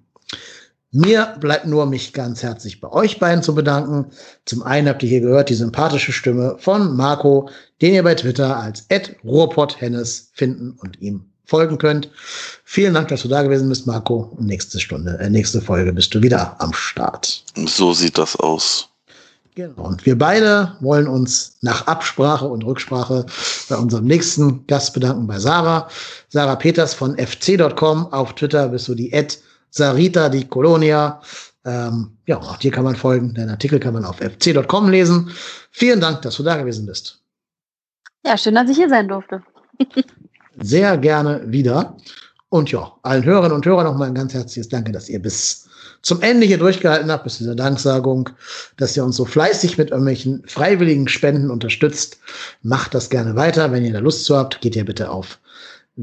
Mir 0.93 1.37
bleibt 1.39 1.67
nur, 1.67 1.87
mich 1.87 2.13
ganz 2.13 2.43
herzlich 2.43 2.81
bei 2.81 2.91
euch 2.91 3.21
beiden 3.21 3.45
zu 3.45 3.55
bedanken. 3.55 4.07
Zum 4.45 4.65
einen 4.65 4.89
habt 4.89 5.03
ihr 5.05 5.09
hier 5.09 5.21
gehört 5.21 5.49
die 5.49 5.55
sympathische 5.55 6.13
Stimme 6.13 6.57
von 6.59 6.97
Marco, 6.97 7.49
den 7.81 7.95
ihr 7.95 8.03
bei 8.03 8.17
Twitter 8.17 8.57
als 8.57 8.87
@ruhrpotthennes 9.25 10.31
finden 10.35 10.73
und 10.81 11.01
ihm 11.01 11.31
folgen 11.45 11.79
könnt. 11.79 12.11
Vielen 12.65 12.95
Dank, 12.95 13.09
dass 13.09 13.23
du 13.23 13.29
da 13.29 13.43
gewesen 13.43 13.69
bist, 13.69 13.87
Marco. 13.87 14.37
Nächste 14.41 14.81
Stunde, 14.81 15.17
äh, 15.21 15.31
nächste 15.31 15.61
Folge 15.61 15.93
bist 15.93 16.13
du 16.13 16.23
wieder 16.23 16.61
am 16.61 16.73
Start. 16.73 17.45
So 17.67 17.93
sieht 17.93 18.19
das 18.19 18.35
aus. 18.35 18.89
Genau. 19.55 19.83
Und 19.83 20.07
wir 20.07 20.19
beide 20.19 20.77
wollen 20.81 21.07
uns 21.07 21.57
nach 21.61 21.87
Absprache 21.87 22.47
und 22.47 22.65
Rücksprache 22.65 23.27
bei 23.69 23.77
unserem 23.77 24.07
nächsten 24.07 24.67
Gast 24.67 24.95
bedanken, 24.95 25.27
bei 25.27 25.39
Sarah. 25.39 25.89
Sarah 26.29 26.57
Peters 26.57 26.95
von 26.95 27.17
fc.com. 27.17 28.13
Auf 28.13 28.35
Twitter 28.35 28.69
bist 28.69 28.89
du 28.89 28.95
die 28.95 29.13
Ad 29.13 29.37
Sarita 29.71 30.29
di 30.29 30.45
Colonia. 30.47 31.21
Ähm, 31.65 32.17
ja, 32.27 32.39
auch 32.39 32.57
dir 32.57 32.71
kann 32.71 32.85
man 32.85 32.97
folgen. 32.97 33.35
Deinen 33.35 33.51
Artikel 33.51 33.79
kann 33.81 33.95
man 33.95 34.05
auf 34.05 34.19
fc.com 34.19 34.89
lesen. 34.89 35.31
Vielen 35.71 36.01
Dank, 36.01 36.23
dass 36.23 36.37
du 36.37 36.43
da 36.43 36.57
gewesen 36.57 36.87
bist. 36.87 37.21
Ja, 38.25 38.37
schön, 38.37 38.55
dass 38.55 38.69
ich 38.69 38.77
hier 38.77 38.89
sein 38.89 39.09
durfte. 39.09 39.43
Sehr 40.59 40.97
gerne 40.99 41.43
wieder. 41.47 41.97
Und 42.49 42.71
ja, 42.73 42.93
allen 43.03 43.25
Hörerinnen 43.25 43.55
und 43.55 43.65
Hörern 43.65 43.87
nochmal 43.87 44.09
ein 44.09 44.15
ganz 44.15 44.35
herzliches 44.35 44.69
Danke, 44.69 44.93
dass 44.93 45.09
ihr 45.09 45.21
bis 45.21 45.69
zum 46.03 46.23
Ende 46.23 46.47
hier 46.47 46.59
durchgehalten 46.59 47.11
habt, 47.11 47.25
bis 47.25 47.39
dieser 47.39 47.55
Danksagung, 47.55 48.31
dass 48.77 48.97
ihr 48.97 49.05
uns 49.05 49.17
so 49.17 49.25
fleißig 49.25 49.79
mit 49.79 49.91
irgendwelchen 49.91 50.43
freiwilligen 50.47 51.09
Spenden 51.09 51.51
unterstützt. 51.51 52.19
Macht 52.63 52.95
das 52.95 53.11
gerne 53.11 53.37
weiter. 53.37 53.71
Wenn 53.71 53.85
ihr 53.85 53.93
da 53.93 53.99
Lust 54.01 54.25
zu 54.25 54.37
habt, 54.37 54.61
geht 54.61 54.77
ihr 54.77 54.85
bitte 54.85 55.11
auf 55.11 55.39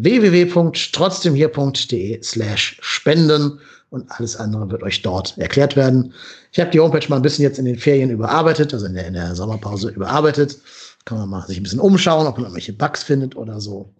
www.trotzdemhier.de 0.03 2.21
slash 2.21 2.77
spenden 2.81 3.59
und 3.89 4.11
alles 4.11 4.35
andere 4.35 4.69
wird 4.69 4.83
euch 4.83 5.01
dort 5.01 5.35
erklärt 5.37 5.75
werden. 5.75 6.13
Ich 6.51 6.59
habe 6.59 6.69
die 6.69 6.79
Homepage 6.79 7.09
mal 7.09 7.15
ein 7.15 7.23
bisschen 7.23 7.41
jetzt 7.43 7.57
in 7.57 7.65
den 7.65 7.79
Ferien 7.79 8.11
überarbeitet, 8.11 8.71
also 8.73 8.85
in 8.85 8.93
der, 8.93 9.07
in 9.07 9.15
der 9.15 9.35
Sommerpause 9.35 9.89
überarbeitet. 9.89 10.59
Kann 11.05 11.17
man 11.17 11.29
mal 11.29 11.47
sich 11.47 11.57
ein 11.57 11.63
bisschen 11.63 11.79
umschauen, 11.79 12.27
ob 12.27 12.35
man 12.35 12.45
irgendwelche 12.45 12.73
Bugs 12.73 13.01
findet 13.01 13.35
oder 13.35 13.59
so. 13.59 13.91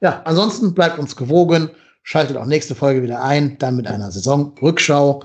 Ja, 0.00 0.20
ansonsten 0.24 0.74
bleibt 0.74 0.98
uns 0.98 1.16
gewogen. 1.16 1.70
Schaltet 2.02 2.36
auch 2.36 2.44
nächste 2.44 2.74
Folge 2.74 3.02
wieder 3.02 3.22
ein, 3.22 3.56
dann 3.58 3.76
mit 3.76 3.86
einer 3.86 4.10
Saisonrückschau. 4.10 5.22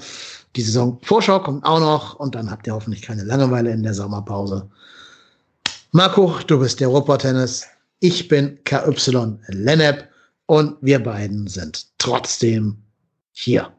Die 0.55 0.61
Saisonvorschau 0.61 1.39
kommt 1.39 1.65
auch 1.65 1.79
noch 1.79 2.15
und 2.15 2.35
dann 2.35 2.51
habt 2.51 2.67
ihr 2.67 2.73
hoffentlich 2.73 3.01
keine 3.01 3.23
Langeweile 3.23 3.71
in 3.71 3.83
der 3.83 3.93
Sommerpause. 3.93 4.69
Marco, 5.91 6.35
du 6.47 6.59
bist 6.59 6.79
der 6.79 6.87
Ruhrpott-Tennis. 6.87 7.65
Ich 7.99 8.27
bin 8.27 8.57
KY 8.63 8.95
Lennep 9.49 10.10
und 10.51 10.75
wir 10.81 11.01
beiden 11.01 11.47
sind 11.47 11.97
trotzdem 11.97 12.83
hier. 13.31 13.71